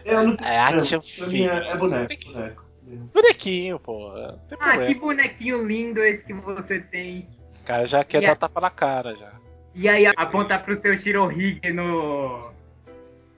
Eu 0.05 0.23
não 0.27 0.35
tenho 0.35 0.49
É 0.49 0.59
action 0.59 1.01
Pra 1.17 1.27
mim 1.27 1.41
é, 1.43 1.45
é 1.47 1.61
figure. 1.61 1.77
boneco, 1.79 2.13
boneco. 2.33 2.65
Bonequinho, 3.13 3.79
pô. 3.79 4.11
Ah, 4.15 4.37
problema. 4.49 4.85
que 4.85 4.95
bonequinho 4.95 5.65
lindo 5.65 6.03
esse 6.03 6.23
que 6.25 6.33
você 6.33 6.79
tem. 6.79 7.27
O 7.61 7.63
cara 7.63 7.87
já 7.87 8.03
quer 8.03 8.21
E 8.21 8.25
dar 8.25 8.33
a- 8.33 8.35
tapa 8.35 8.59
na 8.61 8.69
cara 8.69 9.15
já. 9.15 9.31
E 9.73 9.87
aí 9.87 10.05
apontar 10.17 10.63
pro 10.63 10.75
seu 10.75 10.95
Shirohige 10.97 11.71
no. 11.71 12.51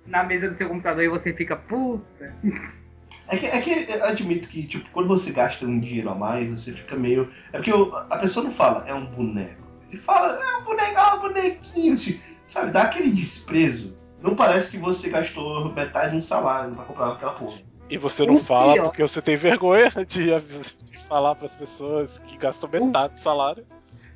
na 0.08 0.24
mesa 0.24 0.50
do 0.50 0.56
seu 0.56 0.68
computador 0.68 1.04
e 1.04 1.08
você 1.10 1.32
fica, 1.34 1.56
puta. 1.56 2.34
É 3.28 3.38
que, 3.38 3.46
é 3.46 3.62
que 3.62 3.86
eu 3.90 4.04
admito 4.04 4.48
que, 4.50 4.64
tipo, 4.68 4.90
quando 4.92 5.08
você 5.08 5.32
gasta 5.32 5.66
um 5.66 5.80
dinheiro 5.80 6.10
a 6.10 6.16
mais, 6.16 6.50
você 6.50 6.72
fica 6.74 6.96
meio. 6.96 7.30
É 7.52 7.58
porque 7.58 7.72
eu- 7.72 7.96
a 7.96 8.18
pessoa 8.18 8.44
não 8.44 8.52
fala, 8.52 8.84
é 8.88 8.94
um 8.94 9.06
boneco. 9.06 9.64
Ele 9.90 9.98
fala, 10.02 10.34
é 10.44 10.58
um 10.58 10.64
boneco, 10.64 11.00
é 11.00 11.14
um 11.14 11.20
bonequinho. 11.20 11.94
assim, 11.94 12.20
Sabe, 12.46 12.72
dá 12.72 12.84
aquele 12.84 13.10
desprezo. 13.10 13.96
Não 14.22 14.36
parece 14.36 14.70
que 14.72 14.78
você 14.78 15.10
gastou 15.10 15.74
metade 15.74 16.12
de 16.12 16.18
um 16.18 16.22
salário 16.22 16.76
pra 16.76 16.84
comprar 16.84 17.14
aquela 17.14 17.34
porra. 17.34 17.58
E 17.90 17.98
você 17.98 18.26
não 18.26 18.36
O 18.36 18.44
fala 18.44 18.74
pior- 18.74 18.84
porque 18.86 19.02
você 19.02 19.22
tem 19.22 19.36
vergonha 19.36 19.90
de, 20.08 20.26
de 20.84 20.98
falar 21.08 21.36
pras 21.36 21.56
pessoas 21.56 22.20
que 22.20 22.38
gastam 22.38 22.70
metade 22.70 23.14
do 23.14 23.20
salário. 23.20 23.66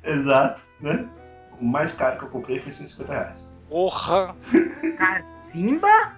Exato, 0.04 0.60
né? 0.80 1.08
O 1.60 1.64
mais 1.64 1.92
caro 1.94 2.18
que 2.18 2.24
eu 2.24 2.28
comprei 2.28 2.58
foi 2.58 2.70
150 2.70 3.12
reais. 3.12 3.48
Porra! 3.68 4.34
Cacimba? 4.96 6.17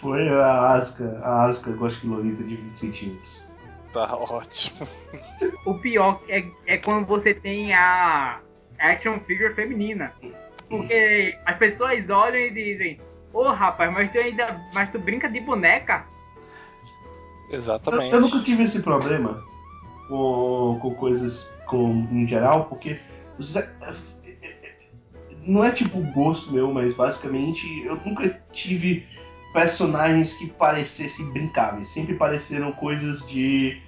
Foi 0.00 0.28
a 0.30 0.72
Asca, 0.72 1.20
a 1.22 1.44
Asca 1.44 1.70
Lolita 2.04 2.42
de 2.42 2.56
20 2.56 2.74
centímetros. 2.74 3.42
Tá 3.92 4.16
ótimo. 4.16 4.86
O 5.66 5.74
pior 5.74 6.22
é, 6.28 6.44
é 6.66 6.76
quando 6.78 7.06
você 7.06 7.34
tem 7.34 7.74
a 7.74 8.40
action 8.78 9.18
figure 9.20 9.52
feminina. 9.54 10.12
Porque 10.68 11.36
as 11.44 11.56
pessoas 11.58 12.08
olham 12.08 12.38
e 12.38 12.50
dizem, 12.50 13.00
ô 13.32 13.42
rapaz, 13.50 13.92
mas 13.92 14.10
tu 14.10 14.18
ainda. 14.18 14.60
Mas 14.72 14.90
tu 14.90 14.98
brinca 14.98 15.28
de 15.28 15.40
boneca? 15.40 16.04
Eu, 17.50 17.58
Exatamente. 17.58 18.14
eu 18.14 18.20
nunca 18.20 18.40
tive 18.40 18.62
esse 18.62 18.80
problema 18.80 19.44
com, 20.08 20.78
com 20.80 20.94
coisas 20.94 21.50
com, 21.66 22.06
em 22.12 22.26
geral, 22.26 22.66
porque 22.66 22.98
os- 23.38 23.54
não 25.44 25.64
é 25.64 25.72
tipo 25.72 26.00
gosto 26.12 26.52
meu, 26.52 26.72
mas 26.72 26.92
basicamente 26.94 27.66
eu 27.84 27.96
nunca 27.96 28.28
tive 28.52 29.06
personagens 29.52 30.34
que 30.34 30.46
parecessem 30.46 31.30
brincáveis. 31.30 31.88
Sempre 31.88 32.14
pareceram 32.14 32.72
coisas 32.72 33.26
de, 33.26 33.80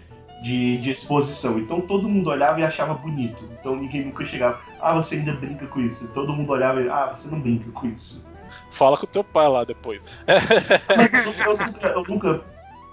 de, 0.42 0.78
de 0.78 0.90
exposição. 0.90 1.58
Então 1.58 1.80
todo 1.80 2.08
mundo 2.08 2.30
olhava 2.30 2.60
e 2.60 2.64
achava 2.64 2.94
bonito. 2.94 3.48
Então 3.58 3.76
ninguém 3.76 4.04
nunca 4.04 4.24
chegava, 4.24 4.60
ah, 4.80 4.94
você 4.94 5.16
ainda 5.16 5.32
brinca 5.32 5.66
com 5.66 5.80
isso. 5.80 6.08
Todo 6.08 6.32
mundo 6.32 6.50
olhava 6.50 6.80
e, 6.80 6.88
ah, 6.88 7.06
você 7.06 7.28
não 7.28 7.40
brinca 7.40 7.70
com 7.70 7.86
isso. 7.86 8.24
Fala 8.70 8.96
com 8.96 9.06
teu 9.06 9.24
pai 9.24 9.48
lá 9.48 9.64
depois. 9.64 10.00
Mas 10.96 11.14
eu, 11.14 11.20
eu 11.20 11.56
nunca, 11.56 11.88
eu 11.88 12.04
nunca 12.04 12.44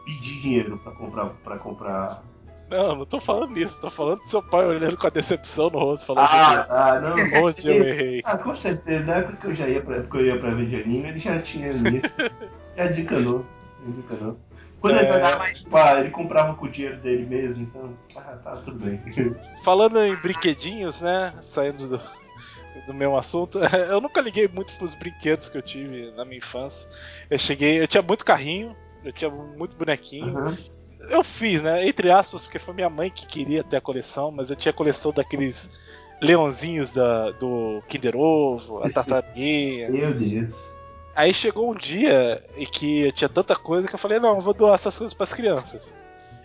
pedi 0.06 0.40
dinheiro 0.40 0.78
pra 0.78 0.92
comprar, 0.94 1.26
pra 1.44 1.58
comprar 1.58 2.24
Não, 2.70 2.96
não 2.96 3.06
tô 3.06 3.20
falando 3.20 3.52
nisso. 3.52 3.80
Tô 3.82 3.90
falando 3.90 4.20
do 4.20 4.28
seu 4.28 4.42
pai 4.42 4.66
olhando 4.66 4.96
com 4.96 5.08
a 5.08 5.10
decepção 5.10 5.70
no 5.70 5.80
rosto, 5.80 6.06
falando 6.06 6.28
Ah, 6.32 6.64
tá, 6.64 7.00
não. 7.02 7.18
onde 7.44 7.68
eu 7.68 7.84
errei. 7.84 8.22
Ah, 8.24 8.38
com 8.38 8.54
certeza, 8.54 9.06
na 9.06 9.16
época 9.16 9.38
que 9.38 9.48
eu 9.48 9.56
já 9.56 9.68
ia 9.68 9.82
pra, 9.82 10.02
que 10.02 10.18
eu 10.18 10.26
ia 10.26 10.38
pra 10.38 10.52
ver 10.52 10.68
de 10.68 10.76
anime, 10.76 11.10
ele 11.10 11.20
já 11.20 11.42
tinha 11.42 11.72
isso. 11.72 12.14
já 12.80 12.88
desencanou. 12.88 13.46
Desencanou. 13.86 14.38
Quando 14.80 14.96
ele 14.98 15.08
É. 15.08 15.16
olhava, 15.16 15.52
tipo, 15.52 15.76
ah, 15.76 16.00
ele 16.00 16.10
comprava 16.10 16.56
com 16.56 16.66
o 16.66 16.70
dinheiro 16.70 16.98
dele 16.98 17.26
mesmo, 17.26 17.64
então, 17.64 17.94
ah, 18.16 18.38
tá, 18.42 18.56
tudo 18.58 18.80
bem. 18.80 19.00
Falando 19.64 20.00
em 20.00 20.16
brinquedinhos, 20.16 21.02
né? 21.02 21.34
Saindo 21.46 21.88
do, 21.88 22.02
do 22.88 22.94
meu 22.94 23.18
assunto, 23.18 23.60
eu 23.90 24.00
nunca 24.00 24.22
liguei 24.22 24.48
muito 24.48 24.72
pros 24.74 24.96
brinquedos 24.96 25.50
que 25.50 25.58
eu 25.58 25.62
tive 25.62 26.12
na 26.12 26.24
minha 26.24 26.38
infância. 26.38 26.90
Eu 27.30 27.38
cheguei, 27.38 27.82
eu 27.82 27.88
tinha 27.88 28.02
muito 28.02 28.24
carrinho, 28.24 28.74
eu 29.04 29.12
tinha 29.12 29.30
muito 29.30 29.76
bonequinho. 29.76 30.38
Aham. 30.38 30.58
Eu 31.10 31.24
fiz, 31.24 31.62
né? 31.62 31.88
Entre 31.88 32.12
aspas, 32.12 32.42
porque 32.42 32.60
foi 32.60 32.74
minha 32.74 32.90
mãe 32.90 33.10
que 33.10 33.26
queria 33.26 33.64
ter 33.64 33.78
a 33.78 33.82
coleção, 33.82 34.32
mas 34.32 34.50
eu 34.50 34.56
tinha 34.56 34.72
a 34.72 34.76
coleção 34.76 35.12
daqueles 35.14 35.70
leãozinhos 36.22 36.92
da, 36.94 37.32
do 37.32 37.82
Kinder 37.88 38.16
Ovo, 38.18 38.84
a 38.84 38.90
tartaruguinha. 38.92 39.90
Meu 39.90 40.14
Deus. 40.14 40.79
Aí 41.20 41.34
chegou 41.34 41.70
um 41.70 41.76
dia 41.76 42.42
em 42.56 42.66
que 42.66 43.02
eu 43.02 43.12
tinha 43.12 43.28
tanta 43.28 43.54
coisa 43.54 43.90
que 43.90 43.94
eu 43.94 44.00
falei, 44.00 44.22
não, 44.22 44.36
eu 44.36 44.42
vou 44.42 44.54
doar 44.54 44.76
essas 44.76 44.98
coisas 44.98 45.14
pras 45.14 45.34
crianças. 45.34 45.94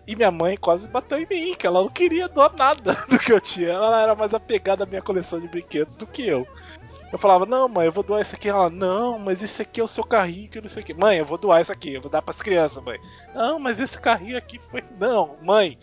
E 0.05 0.17
minha 0.17 0.33
mãe 0.33 0.57
quase 0.57 0.89
bateu 0.89 1.17
em 1.17 1.27
mim, 1.31 1.55
que 1.55 1.65
ela 1.65 1.81
não 1.81 1.89
queria 1.89 2.29
doar 2.29 2.53
nada 2.59 2.93
do 3.09 3.17
que 3.17 3.33
eu 3.33 3.41
tinha. 3.41 3.69
Ela 3.69 4.03
era 4.03 4.17
mais 4.17 4.35
apegada 4.35 4.83
à 4.83 4.87
minha 4.87 5.01
coleção 5.01 5.39
de 5.39 5.47
brinquedos 5.47 5.95
do 5.95 6.09
que 6.09 6.27
eu. 6.27 6.45
Eu 7.13 7.17
falava, 7.21 7.47
não, 7.47 7.69
mãe, 7.69 7.87
eu 7.87 7.93
vou 7.93 8.03
doar 8.03 8.21
isso 8.21 8.35
aqui. 8.35 8.49
Ela, 8.49 8.69
não, 8.69 9.17
mas 9.17 9.45
esse 9.45 9.63
aqui 9.63 9.81
é 9.81 9.85
o 9.85 9.87
seu 9.87 10.03
carrinho 10.03 10.49
que 10.51 10.59
eu 10.59 10.63
não 10.63 10.69
sei 10.69 10.83
o 10.83 10.85
que. 10.85 10.93
Mãe, 10.93 11.19
eu 11.19 11.25
vou 11.25 11.39
doar 11.39 11.63
isso 11.63 11.71
aqui, 11.71 11.95
eu 11.95 12.01
vou 12.01 12.11
dar 12.11 12.21
pras 12.21 12.43
crianças, 12.43 12.83
mãe. 12.83 12.99
Não, 13.33 13.61
mas 13.61 13.79
esse 13.79 14.01
carrinho 14.01 14.37
aqui 14.37 14.61
foi. 14.73 14.83
Não, 14.99 15.37
mãe, 15.41 15.79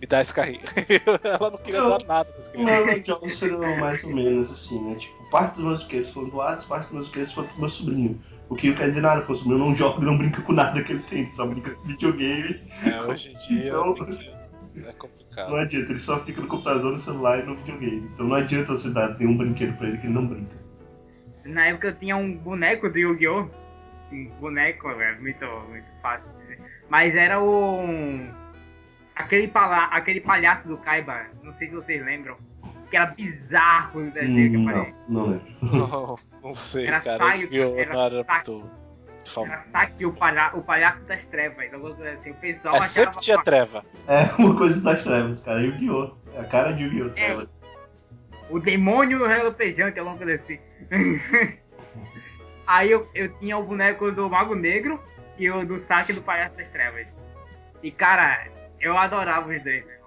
me 0.00 0.06
dá 0.06 0.22
esse 0.22 0.32
carrinho. 0.32 0.60
ela 1.24 1.50
não 1.50 1.58
queria 1.58 1.80
Não. 1.80 1.88
doar 1.88 2.04
nada 2.06 2.30
pras 2.30 2.46
crianças. 2.46 2.86
Meus 2.86 3.06
jogos 3.06 3.40
foram 3.40 3.76
mais 3.76 4.04
ou 4.04 4.14
menos 4.14 4.52
assim, 4.52 4.80
né? 4.84 4.94
Tipo, 4.94 5.30
parte 5.32 5.56
dos 5.56 5.64
meus 5.64 5.78
brinquedos 5.80 6.10
foram 6.10 6.28
doados, 6.28 6.64
parte 6.64 6.84
dos 6.84 6.92
meus 6.92 7.08
brinquedos 7.08 7.34
foram 7.34 7.48
pro 7.48 7.58
meu 7.58 7.68
sobrinho. 7.68 8.20
O 8.48 8.54
que 8.54 8.68
não 8.68 8.76
quer 8.76 8.86
dizer 8.88 9.00
nada, 9.00 9.20
porque 9.20 9.32
o 9.32 9.36
sobrinho 9.36 9.58
não 9.58 9.74
joga 9.74 10.00
e 10.00 10.04
não 10.04 10.16
brinca 10.16 10.40
com 10.40 10.52
nada 10.52 10.82
que 10.82 10.92
ele 10.92 11.02
tem, 11.02 11.28
só 11.28 11.46
brinca 11.46 11.72
com 11.72 11.82
videogame. 11.82 12.60
É, 12.84 13.00
hoje 13.02 13.32
em 13.34 13.38
dia 13.38 13.68
Então- 13.68 13.96
é 14.88 14.92
complicado. 14.92 15.50
Não 15.50 15.56
adianta, 15.56 15.90
ele 15.90 15.98
só 15.98 16.20
fica 16.20 16.40
no 16.40 16.46
computador, 16.46 16.92
no 16.92 16.98
celular 16.98 17.40
e 17.40 17.42
no 17.42 17.56
videogame. 17.56 18.08
Então 18.14 18.26
não 18.26 18.36
adianta 18.36 18.72
você 18.72 18.88
dar 18.90 19.18
nenhum 19.18 19.36
brinquedo 19.36 19.76
pra 19.76 19.88
ele 19.88 19.98
que 19.98 20.06
ele 20.06 20.14
não 20.14 20.26
brinca. 20.26 20.56
Na 21.44 21.66
época 21.66 21.88
eu 21.88 21.94
tinha 21.96 22.16
um 22.16 22.36
boneco 22.36 22.88
do 22.88 22.98
Yu-Gi-Oh! 22.98 23.48
Um 24.12 24.26
boneco, 24.40 24.88
é 24.88 25.18
muito, 25.18 25.44
muito 25.68 25.90
fácil 26.00 26.32
de 26.36 26.42
dizer. 26.42 26.60
Mas 26.88 27.16
era 27.16 27.42
o. 27.42 27.84
Aquele, 29.16 29.48
pala... 29.48 29.84
aquele 29.86 30.20
palhaço 30.20 30.68
do 30.68 30.76
Kaiba, 30.76 31.26
não 31.42 31.50
sei 31.50 31.68
se 31.68 31.74
vocês 31.74 32.04
lembram. 32.04 32.36
Que 32.96 33.02
era 33.02 33.06
bizarro 33.10 34.00
no 34.00 34.10
desenho 34.10 34.50
que 34.50 34.56
Hum, 34.56 34.64
falei. 34.64 34.94
não, 35.06 35.26
não 35.26 35.30
lembro. 35.32 35.46
Não, 35.62 36.16
não 36.42 36.54
sei, 36.54 36.86
Era 36.86 37.00
cara. 37.02 37.18
saio, 37.18 37.48
eu 37.52 37.78
era 37.78 37.98
era 38.06 38.24
saco. 38.24 38.70
Era. 39.36 39.58
Saki, 39.58 40.06
o, 40.06 40.12
palha... 40.14 40.50
o 40.54 40.62
palhaço 40.62 41.04
das 41.04 41.26
trevas. 41.26 41.68
assim. 42.14 42.30
O 42.30 42.34
pessoal 42.36 42.76
É, 42.76 42.82
sempre 42.82 43.18
tinha 43.20 43.42
treva. 43.42 43.84
É 44.06 44.22
uma 44.38 44.56
coisa 44.56 44.80
das 44.82 45.02
trevas, 45.04 45.40
cara. 45.42 45.60
Yu-Gi-Oh! 45.60 46.14
É 46.32 46.40
a 46.40 46.44
cara 46.44 46.72
de 46.72 46.84
Yu-Gi-Oh! 46.84 47.10
Trevas. 47.10 47.64
O 48.48 48.58
demônio 48.60 49.26
relupejante, 49.26 49.98
alguma 50.00 50.16
coisa 50.16 50.34
assim. 50.40 50.58
Aí 52.66 52.90
eu, 52.90 53.06
eu 53.14 53.28
tinha 53.36 53.58
o 53.58 53.64
boneco 53.64 54.10
do 54.10 54.30
Mago 54.30 54.54
Negro 54.54 55.02
e 55.38 55.50
o 55.50 55.66
do 55.66 55.78
saque 55.78 56.12
do 56.14 56.22
Palhaço 56.22 56.56
das 56.56 56.70
Trevas. 56.70 57.06
E 57.82 57.90
cara, 57.90 58.46
eu 58.80 58.96
adorava 58.96 59.50
os 59.52 59.62
dois, 59.62 59.84
meu 59.84 59.94
irmão. 59.94 60.05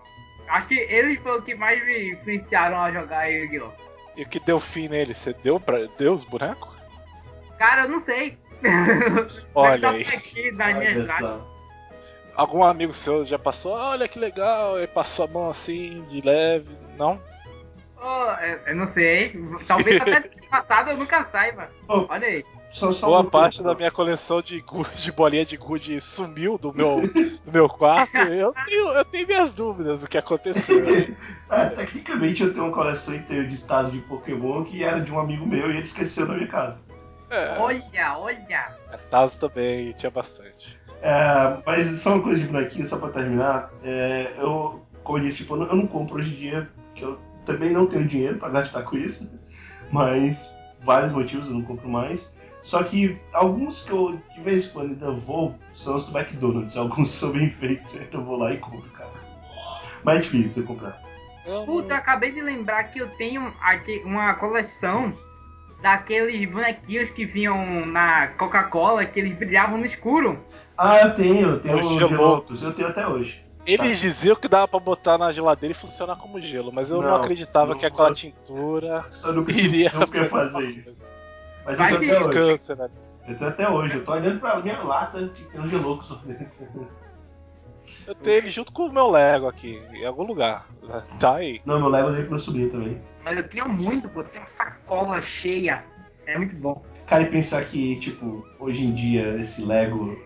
Acho 0.49 0.67
que 0.67 0.75
eles 0.75 1.19
foram 1.19 1.37
os 1.37 1.43
que 1.43 1.55
mais 1.55 1.83
me 1.85 2.13
influenciaram 2.13 2.79
a 2.79 2.91
jogar 2.91 3.27
Yu-Gi-Oh! 3.27 3.71
E 4.17 4.23
o 4.23 4.27
que 4.27 4.39
deu 4.39 4.59
fim 4.59 4.87
nele? 4.87 5.13
Você 5.13 5.33
deu 5.33 5.59
pra 5.59 5.87
deu 5.97 6.11
os 6.11 6.23
bonecos? 6.23 6.75
Cara, 7.57 7.83
eu 7.83 7.89
não 7.89 7.99
sei. 7.99 8.37
Olha 9.53 9.81
Tá 9.81 9.89
aí. 9.91 10.01
aqui 10.01 10.51
Olha. 10.51 11.41
Algum 12.35 12.63
amigo 12.63 12.93
seu 12.93 13.25
já 13.25 13.37
passou? 13.37 13.73
Olha 13.73 14.07
que 14.07 14.17
legal, 14.17 14.81
e 14.81 14.87
passou 14.87 15.25
a 15.25 15.27
mão 15.27 15.49
assim, 15.49 16.03
de 16.09 16.21
leve. 16.21 16.69
Não? 16.97 17.21
Oh, 18.01 18.31
eu, 18.41 18.59
eu 18.67 18.75
não 18.75 18.87
sei. 18.87 19.37
Talvez 19.67 19.99
até 20.01 20.19
no 20.19 20.47
passado 20.49 20.89
eu 20.91 20.97
nunca 20.97 21.23
saiba. 21.23 21.69
Oh. 21.87 22.05
Olha 22.09 22.27
aí. 22.27 22.45
Só, 22.69 22.91
só 22.93 23.07
Boa 23.07 23.21
uma 23.21 23.29
parte 23.29 23.57
coisa. 23.57 23.69
da 23.69 23.75
minha 23.75 23.91
coleção 23.91 24.41
de, 24.41 24.63
de 24.95 25.11
bolinha 25.11 25.45
de 25.45 25.57
gude 25.57 25.99
sumiu 25.99 26.57
do 26.57 26.71
meu, 26.73 27.01
do 27.43 27.51
meu 27.51 27.67
quarto. 27.67 28.15
Eu 28.17 28.53
tenho, 28.65 28.87
eu 28.89 29.05
tenho 29.05 29.27
minhas 29.27 29.51
dúvidas 29.53 30.01
do 30.01 30.07
que 30.07 30.17
aconteceu. 30.17 30.83
É, 31.49 31.65
tecnicamente 31.75 32.43
eu 32.43 32.53
tenho 32.53 32.65
uma 32.65 32.73
coleção 32.73 33.15
inteira 33.15 33.45
de 33.47 33.55
estados 33.55 33.91
de 33.91 33.99
Pokémon 33.99 34.63
que 34.63 34.83
era 34.83 35.01
de 35.01 35.11
um 35.11 35.19
amigo 35.19 35.45
meu 35.47 35.67
e 35.67 35.77
ele 35.77 35.81
esqueceu 35.81 36.27
na 36.27 36.35
minha 36.35 36.47
casa. 36.47 36.81
É, 37.31 37.57
Olha, 37.59 38.17
olha. 38.17 38.75
Tazo 39.09 39.39
também 39.39 39.93
tinha 39.93 40.09
bastante. 40.09 40.79
É, 41.01 41.57
mas 41.65 41.87
só 41.99 42.13
uma 42.15 42.23
coisa 42.23 42.41
de 42.41 42.47
bonequinho, 42.47 42.85
só 42.85 42.97
pra 42.97 43.09
terminar. 43.09 43.71
É, 43.83 44.33
eu, 44.37 44.81
como 45.03 45.17
eu 45.17 45.23
disse, 45.23 45.37
tipo, 45.37 45.53
eu 45.55 45.59
não, 45.59 45.67
eu 45.67 45.75
não 45.75 45.87
compro 45.87 46.17
hoje 46.17 46.33
em 46.33 46.37
dia, 46.37 46.69
que 46.95 47.03
eu 47.03 47.19
também 47.45 47.71
não 47.71 47.85
tenho 47.85 48.07
dinheiro 48.07 48.37
pra 48.37 48.49
gastar 48.49 48.83
com 48.83 48.97
isso. 48.97 49.31
Mas 49.91 50.53
vários 50.81 51.11
motivos 51.11 51.47
eu 51.47 51.53
não 51.53 51.61
compro 51.61 51.87
mais. 51.87 52.33
Só 52.61 52.83
que 52.83 53.17
alguns 53.33 53.81
que 53.81 53.91
eu 53.91 54.19
de 54.35 54.41
vez 54.41 54.65
em 54.65 54.69
quando 54.69 54.89
ainda 54.91 55.11
vou 55.11 55.55
são 55.73 55.95
os 55.95 56.03
do 56.05 56.17
McDonald's. 56.17 56.75
Alguns 56.75 57.09
são 57.11 57.31
bem 57.31 57.49
feitos, 57.49 57.95
então 57.95 58.21
eu 58.21 58.25
vou 58.25 58.37
lá 58.37 58.53
e 58.53 58.57
compro, 58.57 58.89
cara. 58.91 59.09
Mas 60.03 60.17
é 60.17 60.21
difícil 60.21 60.63
eu 60.63 60.67
comprar. 60.67 61.01
Eu 61.45 61.61
Puta, 61.63 61.85
eu 61.85 61.89
não- 61.89 61.95
acabei 61.97 62.31
de 62.31 62.41
lembrar 62.41 62.83
que 62.85 62.99
eu 62.99 63.09
tenho 63.15 63.53
aqui 63.61 64.01
uma 64.05 64.33
coleção 64.35 65.11
daqueles 65.81 66.49
bonequinhos 66.49 67.09
que 67.09 67.25
vinham 67.25 67.85
na 67.85 68.27
Coca-Cola, 68.29 69.05
que 69.05 69.19
eles 69.19 69.31
brilhavam 69.33 69.77
no 69.77 69.85
escuro. 69.85 70.37
Ah, 70.77 70.99
eu 70.99 71.15
tenho, 71.15 71.49
eu 71.49 71.59
tenho 71.59 71.75
Os 71.79 71.85
os 71.85 71.93
Geloucos. 71.93 72.59
Geloucos, 72.59 72.61
eu 72.63 72.75
tenho 72.75 72.87
até 72.89 73.07
hoje. 73.07 73.43
Eles 73.65 73.99
diziam 73.99 74.35
que 74.35 74.47
dava 74.47 74.67
pra 74.67 74.79
botar 74.79 75.17
na 75.17 75.31
geladeira 75.31 75.71
e 75.71 75.75
funcionar 75.77 76.15
como 76.15 76.41
gelo, 76.41 76.71
mas 76.73 76.89
eu 76.91 77.01
não, 77.01 77.09
Não, 77.09 77.15
acreditava 77.15 77.71
não 77.71 77.77
que 77.77 77.85
aquela. 77.85 78.09
Eu 78.09 78.15
tintura 78.15 79.05
nunca, 79.33 79.51
iria 79.53 79.91
nunca 79.93 80.17
ia 80.17 80.25
fazer 80.29 80.69
isso. 80.71 81.01
Mas 81.65 81.79
eu 81.79 81.85
Vai 81.85 81.97
tenho 81.97 81.99
que 81.99 82.11
até 82.11 82.25
hoje. 82.25 82.37
Câncer, 82.37 82.77
né? 82.77 82.89
Eu 83.27 83.37
tenho 83.37 83.49
até 83.49 83.69
hoje. 83.69 83.95
Eu 83.95 84.05
tô 84.05 84.11
olhando 84.11 84.39
pra 84.39 84.59
minha 84.59 84.81
lata 84.81 85.27
que 85.29 85.43
tem 85.43 85.61
um 85.61 85.69
Geloucos 85.69 86.09
lá 86.09 86.21
dentro. 86.25 86.87
Eu 88.05 88.15
tenho 88.15 88.37
ele 88.37 88.49
junto 88.49 88.71
com 88.71 88.87
o 88.87 88.91
meu 88.91 89.09
Lego 89.09 89.47
aqui, 89.47 89.81
em 89.93 90.05
algum 90.05 90.23
lugar. 90.23 90.67
Tá 91.19 91.35
aí. 91.35 91.61
Não, 91.65 91.79
meu 91.79 91.89
Lego 91.89 92.11
dei 92.11 92.21
pro 92.21 92.31
meu 92.31 92.39
sobrinho 92.39 92.69
também. 92.69 93.01
Mas 93.23 93.37
eu 93.37 93.47
tinha 93.47 93.65
muito, 93.65 94.09
pô, 94.09 94.23
tinha 94.23 94.41
uma 94.41 94.47
sacola 94.47 95.21
cheia. 95.21 95.83
É 96.25 96.37
muito 96.37 96.55
bom. 96.55 96.83
Cara, 97.07 97.23
e 97.23 97.27
pensar 97.27 97.63
que, 97.65 97.99
tipo, 97.99 98.45
hoje 98.59 98.85
em 98.85 98.93
dia 98.93 99.35
esse 99.39 99.63
Lego. 99.63 100.17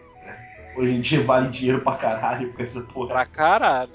Hoje 0.76 0.94
em 0.96 1.02
dia 1.02 1.22
vale 1.22 1.50
dinheiro 1.50 1.82
pra 1.82 1.96
caralho, 1.96 2.48
porque 2.50 2.64
essa 2.64 2.82
porra 2.82 3.10
Pra 3.10 3.26
caralho. 3.26 3.92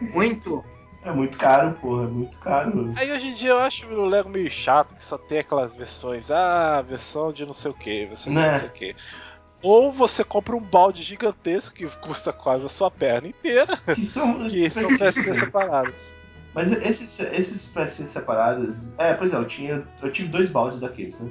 Muito. 0.00 0.64
É 1.04 1.12
muito 1.12 1.36
caro, 1.36 1.74
porra, 1.74 2.04
é 2.04 2.06
muito 2.06 2.38
caro. 2.38 2.92
Aí 2.96 3.12
hoje 3.12 3.28
em 3.28 3.34
dia 3.34 3.50
eu 3.50 3.58
acho 3.58 3.86
o 3.86 4.06
Lego 4.06 4.28
meio 4.28 4.50
chato, 4.50 4.94
que 4.94 5.04
só 5.04 5.18
tem 5.18 5.38
aquelas 5.38 5.76
versões. 5.76 6.30
Ah, 6.30 6.82
versão 6.82 7.32
de 7.32 7.44
não 7.44 7.52
sei 7.52 7.70
o 7.70 7.74
que, 7.74 8.06
versão 8.06 8.32
de 8.32 8.38
Né? 8.38 8.50
não 8.50 8.58
sei 8.58 8.68
o 8.68 8.72
que. 8.72 8.96
Ou 9.62 9.90
você 9.92 10.22
compra 10.22 10.54
um 10.54 10.60
balde 10.60 11.02
gigantesco 11.02 11.74
que 11.74 11.86
custa 11.98 12.32
quase 12.32 12.66
a 12.66 12.68
sua 12.68 12.90
perna 12.90 13.28
inteira, 13.28 13.76
Que 13.94 14.04
são, 14.04 14.46
que 14.46 14.70
são 14.70 14.82
específicos, 14.82 14.98
pecinhas 14.98 15.38
né? 15.38 15.44
separadas. 15.46 16.16
Mas 16.54 16.70
esses, 16.72 17.18
esses 17.20 17.64
pecinhas 17.66 18.10
separadas. 18.10 18.92
É, 18.98 19.12
pois 19.14 19.32
é, 19.32 19.36
eu 19.36 19.44
tinha. 19.46 19.82
Eu 20.02 20.12
tive 20.12 20.28
dois 20.28 20.48
baldes 20.48 20.78
daqueles, 20.78 21.18
né? 21.18 21.30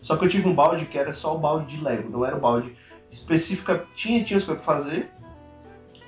Só 0.00 0.16
que 0.16 0.24
eu 0.24 0.28
tive 0.28 0.48
um 0.48 0.54
balde 0.54 0.84
que 0.86 0.98
era 0.98 1.12
só 1.12 1.34
o 1.34 1.38
balde 1.38 1.76
de 1.76 1.82
Lego, 1.82 2.10
não 2.10 2.24
era 2.26 2.36
o 2.36 2.40
balde 2.40 2.74
específica. 3.10 3.84
Tinha, 3.94 4.24
tinha 4.24 4.38
as 4.38 4.44
coisas 4.44 4.64
pra 4.64 4.74
fazer, 4.74 5.10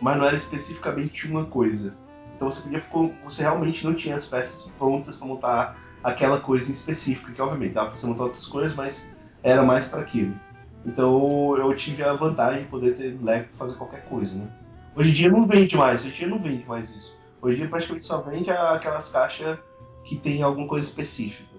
mas 0.00 0.18
não 0.18 0.26
era 0.26 0.36
especificamente 0.36 1.26
uma 1.30 1.46
coisa. 1.46 1.94
Então 2.36 2.50
você 2.50 2.60
podia 2.60 2.80
ficou, 2.80 3.12
você 3.24 3.42
realmente 3.42 3.84
não 3.84 3.94
tinha 3.94 4.14
as 4.14 4.26
peças 4.26 4.70
prontas 4.78 5.16
pra 5.16 5.26
montar 5.26 5.76
aquela 6.04 6.38
coisa 6.38 6.68
em 6.70 6.72
específico, 6.72 7.32
que 7.32 7.40
obviamente 7.40 7.72
dava 7.72 7.88
pra 7.88 7.96
você 7.96 8.06
montar 8.06 8.24
outras 8.24 8.46
coisas, 8.46 8.76
mas 8.76 9.08
era 9.42 9.62
mais 9.62 9.88
para 9.88 10.02
aquilo. 10.02 10.38
Então 10.84 11.56
eu 11.56 11.74
tive 11.74 12.04
a 12.04 12.12
vantagem 12.12 12.64
de 12.64 12.68
poder 12.68 12.94
ter 12.94 13.18
Lego 13.22 13.48
pra 13.48 13.56
fazer 13.56 13.76
qualquer 13.76 14.04
coisa, 14.04 14.36
né? 14.36 14.46
Hoje 14.94 15.10
em 15.10 15.14
dia 15.14 15.30
não 15.30 15.44
vende 15.44 15.76
mais, 15.76 16.02
hoje 16.02 16.10
em 16.10 16.16
dia 16.16 16.28
não 16.28 16.38
vende 16.38 16.64
mais 16.66 16.90
isso. 16.90 17.16
Hoje 17.40 17.56
em 17.56 17.60
dia 17.60 17.68
praticamente 17.68 18.04
só 18.04 18.20
vende 18.20 18.50
aquelas 18.50 19.08
caixas 19.08 19.58
que 20.04 20.16
tem 20.16 20.42
alguma 20.42 20.68
coisa 20.68 20.86
específica. 20.86 21.56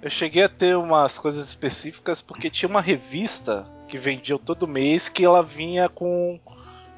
Eu 0.00 0.10
cheguei 0.10 0.42
a 0.42 0.48
ter 0.48 0.76
umas 0.76 1.18
coisas 1.18 1.46
específicas 1.46 2.20
porque 2.20 2.48
tinha 2.50 2.68
uma 2.68 2.80
revista 2.80 3.68
que 3.88 3.98
vendia 3.98 4.38
todo 4.38 4.66
mês 4.66 5.08
que 5.08 5.24
ela 5.24 5.42
vinha 5.42 5.88
com 5.88 6.40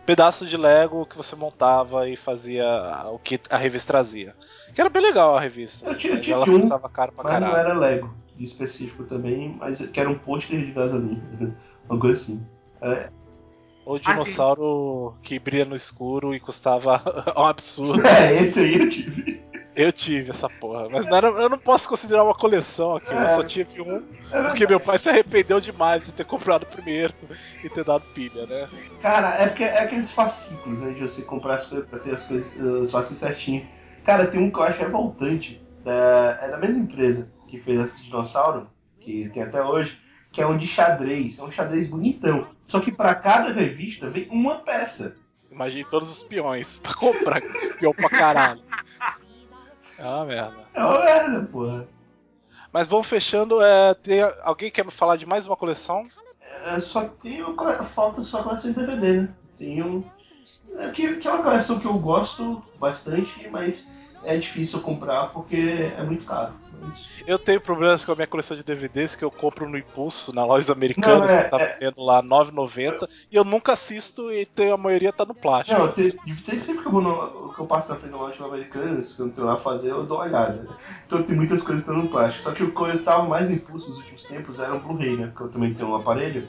pedaços 0.09 0.49
de 0.49 0.57
Lego 0.57 1.05
que 1.05 1.19
você 1.19 1.37
montava 1.37 2.09
e 2.09 2.17
fazia 2.17 2.65
o 3.13 3.19
que 3.19 3.39
a 3.51 3.59
revista 3.59 3.93
trazia. 3.93 4.35
Que 4.75 4.81
era 4.81 4.89
bem 4.89 5.03
legal 5.03 5.37
a 5.37 5.41
revista. 5.41 5.85
Eu 5.85 5.91
assim, 5.93 6.01
tive 6.17 6.33
ela 6.33 6.49
um, 6.49 6.61
custava 6.61 6.89
caro 6.89 7.13
pra 7.13 7.25
Mas 7.25 7.33
não 7.35 7.51
caralho. 7.51 7.69
era 7.69 7.79
Lego 7.79 8.15
de 8.35 8.47
específico 8.47 9.05
também, 9.05 9.55
mas 9.61 9.87
que 9.87 10.01
era 10.01 10.09
um 10.09 10.17
pôster 10.17 10.65
de 10.65 10.73
gasolina. 10.73 11.55
Coisa 12.01 12.23
assim. 12.23 12.47
É, 12.81 13.11
Ou 13.85 13.99
dinossauro 13.99 15.15
que 15.23 15.39
brilha 15.39 15.67
no 15.67 15.77
escuro 15.77 16.35
e 16.35 16.41
custava 16.41 17.03
um 17.37 17.45
absurdo. 17.45 18.07
é, 18.07 18.43
esse 18.43 18.61
aí 18.61 18.79
eu 18.79 18.89
tive. 18.89 19.28
Eu 19.79 19.93
tive 19.93 20.31
essa 20.31 20.49
porra, 20.51 20.89
mas 20.89 21.07
não 21.07 21.17
era- 21.17 21.29
eu 21.29 21.49
não 21.49 21.59
posso 21.59 21.89
considerar 21.89 22.25
uma 22.25 22.35
coleção 22.35 22.97
aqui. 22.97 23.13
Eu 23.15 23.21
É. 23.21 23.29
só 23.29 23.43
tive 23.45 23.81
um 23.81 24.03
É 24.33 24.43
porque 24.43 24.67
meu 24.67 24.79
pai 24.81 24.99
se 24.99 25.09
arrependeu 25.09 25.61
demais 25.61 26.05
de 26.05 26.13
ter 26.13 26.25
comprado 26.25 26.67
primeiro 26.67 27.15
e 27.65 27.71
ter 27.71 27.85
dado 27.85 28.03
pilha, 28.13 28.45
né? 28.47 28.69
Cara, 29.01 29.29
é 29.37 29.47
porque 29.47 29.63
é 29.65 29.79
aqueles 29.83 30.11
fascículos, 30.13 30.81
né? 30.83 30.93
De 30.93 31.01
você 31.03 31.23
comprar 31.23 31.55
as 31.55 31.67
coisas 31.67 31.89
pra 31.89 31.99
ter 31.99 32.13
as 32.13 32.25
coisas, 32.25 32.55
os 32.61 32.91
fascículos 32.91 33.21
certinho. 33.21 33.67
Cara, 34.05 34.27
tem 34.27 34.41
um 34.41 34.51
que 34.51 34.59
eu 34.59 34.65
acho 34.65 34.81
revoltante. 34.81 35.63
É, 35.87 36.47
é 36.47 36.51
da 36.51 36.59
mesma 36.59 36.79
empresa 36.81 37.31
que 37.49 37.57
fez 37.59 37.79
esse 37.81 38.03
dinossauro, 38.03 38.69
que 39.01 39.31
tem 39.33 39.43
até 39.45 39.63
hoje, 39.63 39.97
que 40.31 40.43
é 40.43 40.47
um 40.47 40.59
de 40.59 40.67
xadrez. 40.67 41.39
É 41.39 41.43
um 41.45 41.51
xadrez 41.51 41.89
bonitão. 41.89 42.49
Só 42.67 42.81
que 42.81 42.93
pra 42.93 43.15
cada 43.15 43.51
revista 43.53 44.11
vem 44.11 44.29
uma 44.31 44.57
peça. 44.57 45.17
Imagine 45.51 45.85
todos 45.85 46.11
os 46.11 46.23
peões 46.23 46.79
pra 46.81 46.93
comprar 46.93 47.41
peão 47.81 47.95
pra 47.95 48.11
caralho. 48.11 48.61
É 49.99 50.05
uma 50.05 50.25
merda. 50.25 50.57
É 50.75 50.85
uma 50.85 51.05
merda, 51.05 51.41
porra. 51.51 51.89
Mas 52.73 52.87
vamos 52.87 53.07
fechando. 53.07 53.61
É, 53.63 53.95
tem, 53.95 54.21
alguém 54.43 54.71
quer 54.71 54.89
falar 54.91 55.17
de 55.17 55.27
mais 55.27 55.47
uma 55.47 55.57
coleção? 55.57 56.09
É, 56.65 56.79
só 56.79 57.05
tem 57.23 57.43
falta 57.85 58.23
só 58.23 58.43
coleção 58.43 58.73
de 58.73 58.79
DVD, 58.79 59.23
né? 59.23 59.29
Tem 59.59 59.83
um. 59.83 60.05
É 60.79 60.91
que, 60.91 61.17
que 61.17 61.27
é 61.27 61.33
uma 61.33 61.43
coleção 61.43 61.81
que 61.81 61.87
eu 61.87 61.99
gosto 61.99 62.63
bastante, 62.79 63.49
mas 63.49 63.89
é 64.23 64.37
difícil 64.37 64.81
comprar 64.81 65.29
porque 65.33 65.93
é 65.97 66.03
muito 66.03 66.25
caro. 66.25 66.53
Eu 67.27 67.39
tenho 67.39 67.61
problemas 67.61 68.05
com 68.05 68.13
a 68.13 68.15
minha 68.15 68.27
coleção 68.27 68.57
de 68.57 68.63
DVDs 68.63 69.15
que 69.15 69.25
eu 69.25 69.31
compro 69.31 69.69
no 69.69 69.77
impulso, 69.77 70.35
na 70.35 70.45
lojas 70.45 70.71
americanas, 70.71 71.33
Não, 71.33 71.39
é- 71.39 71.45
que 71.45 71.51
tá 71.51 71.61
é- 71.61 71.73
vendendo 71.75 72.03
lá 72.03 72.21
R$ 72.21 72.27
9,90, 72.29 73.09
e 73.31 73.37
eu 73.37 73.45
nunca 73.45 73.73
assisto 73.73 74.33
e 74.33 74.47
tem, 74.47 74.71
a 74.71 74.77
maioria 74.77 75.13
tá 75.13 75.25
no 75.25 75.35
plástico. 75.35 75.79
Não, 75.79 75.93
te- 75.93 76.13
sempre, 76.45 76.61
sempre 76.63 76.83
que 76.83 76.89
eu, 76.89 77.01
no, 77.01 77.53
que 77.55 77.61
eu 77.61 77.67
passo 77.67 77.91
na 77.91 77.97
frente 77.99 78.13
da 78.13 78.17
loja 78.19 78.45
americanas, 78.45 79.15
que 79.15 79.21
eu 79.21 79.27
não 79.27 79.33
tenho 79.35 79.47
nada 79.47 79.59
a 79.59 79.63
fazer, 79.63 79.91
eu 79.91 80.05
dou 80.07 80.19
uma 80.19 80.25
olhada. 80.27 80.69
Então 81.07 81.23
tem 81.23 81.37
muitas 81.37 81.63
coisas 81.63 81.85
que 81.85 81.91
estão 81.91 82.03
no 82.05 82.11
plástico. 82.11 82.45
Só 82.45 82.53
que 82.53 82.63
o 82.63 82.75
que 82.75 82.81
eu 82.83 83.05
tava 83.05 83.25
mais 83.29 83.51
impulso 83.51 83.91
nos 83.91 83.99
últimos 83.99 84.25
tempos 84.25 84.59
era 84.61 84.75
o 84.75 84.81
Blu-ray, 84.81 85.17
né? 85.17 85.27
Porque 85.27 85.43
eu 85.45 85.53
também 85.53 85.75
tenho 85.75 85.91
um 85.91 85.97
aparelho. 85.97 86.49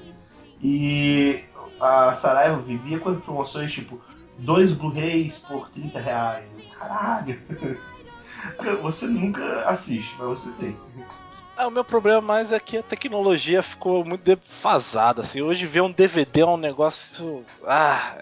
E 0.61 1.43
a 1.79 2.13
Saraiva 2.13 2.57
vivia 2.57 2.99
com 2.99 3.15
promoções 3.19 3.71
tipo 3.71 3.99
dois 4.37 4.71
Blu-rays 4.73 5.39
por 5.39 5.69
30 5.69 5.99
reais. 5.99 6.45
Caralho! 6.77 7.37
Você 8.81 9.07
nunca 9.07 9.63
assiste, 9.65 10.15
mas 10.17 10.27
você 10.27 10.51
tem. 10.51 10.77
Ah, 11.57 11.67
o 11.67 11.71
meu 11.71 11.83
problema 11.83 12.21
mais 12.21 12.53
é 12.53 12.59
que 12.59 12.77
a 12.77 12.83
tecnologia 12.83 13.61
ficou 13.61 14.05
muito 14.05 14.23
defasada. 14.23 15.21
Assim. 15.21 15.41
Hoje 15.41 15.65
ver 15.65 15.81
um 15.81 15.91
DVD 15.91 16.41
é 16.41 16.45
um 16.45 16.55
negócio. 16.55 17.43
Ah, 17.65 18.17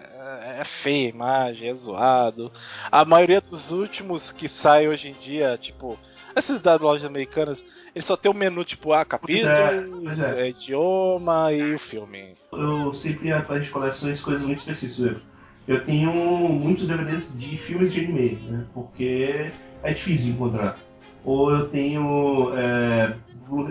é 0.58 0.64
feia 0.64 1.06
a 1.06 1.10
imagem, 1.10 1.70
é 1.70 1.74
zoado. 1.74 2.52
A 2.92 3.06
maioria 3.06 3.40
dos 3.40 3.72
últimos 3.72 4.32
que 4.32 4.48
saem 4.48 4.88
hoje 4.88 5.10
em 5.10 5.14
dia, 5.14 5.56
tipo, 5.56 6.00
esses 6.36 6.62
das 6.62 6.82
lojas 6.82 7.06
americanas, 7.06 7.64
eles 7.94 8.06
só 8.06 8.18
tem 8.18 8.32
um 8.32 8.36
menu 8.36 8.64
tipo, 8.66 8.92
ah, 8.94 9.06
capítulos, 9.06 10.04
pois 10.04 10.22
é. 10.22 10.42
é, 10.42 10.50
idioma 10.50 11.54
e 11.54 11.76
o 11.76 11.80
filme. 11.80 12.36
Eu 12.52 12.94
sempre 12.94 13.28
ia 13.28 13.38
atrás 13.38 13.66
de 13.66 13.72
coleções 13.72 14.22
coisas 14.22 14.44
muito 14.44 14.60
específicas. 14.60 15.22
Eu 15.68 15.84
tenho 15.84 16.14
muitos 16.14 16.88
DVDs 16.88 17.38
de 17.38 17.58
filmes 17.58 17.92
de 17.92 18.00
anime, 18.00 18.40
né? 18.50 18.66
Porque 18.74 19.52
é 19.84 19.94
difícil 19.94 20.32
encontrar. 20.32 20.78
Ou 21.26 21.52
eu 21.52 21.68
tenho 21.68 22.54
é, 22.56 23.14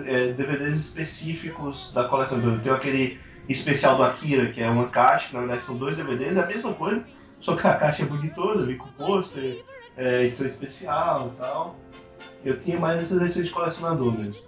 é, 0.05 0.31
DVDs 0.31 0.79
específicos 0.79 1.91
da 1.93 2.03
coleção. 2.03 2.39
Eu 2.39 2.59
tenho 2.59 2.75
aquele 2.75 3.19
especial 3.49 3.97
do 3.97 4.03
Akira, 4.03 4.51
que 4.51 4.61
é 4.61 4.69
uma 4.69 4.89
caixa, 4.89 5.29
que 5.29 5.33
na 5.33 5.39
verdade 5.39 5.63
são 5.63 5.75
dois 5.75 5.95
DVDs, 5.95 6.37
é 6.37 6.43
a 6.43 6.45
mesma 6.45 6.73
coisa, 6.73 7.03
só 7.39 7.55
que 7.55 7.65
a 7.65 7.73
caixa 7.75 8.03
é 8.03 8.05
bonitona, 8.05 8.65
vem 8.65 8.77
com 8.77 8.87
pôster, 8.89 9.63
é, 9.95 10.25
edição 10.25 10.45
especial 10.45 11.33
e 11.33 11.37
tal. 11.41 11.75
Eu 12.45 12.59
tinha 12.59 12.79
mais 12.79 12.99
essas 12.99 13.21
edições 13.21 13.47
de 13.47 13.53
colecionador 13.53 14.11
mesmo. 14.17 14.46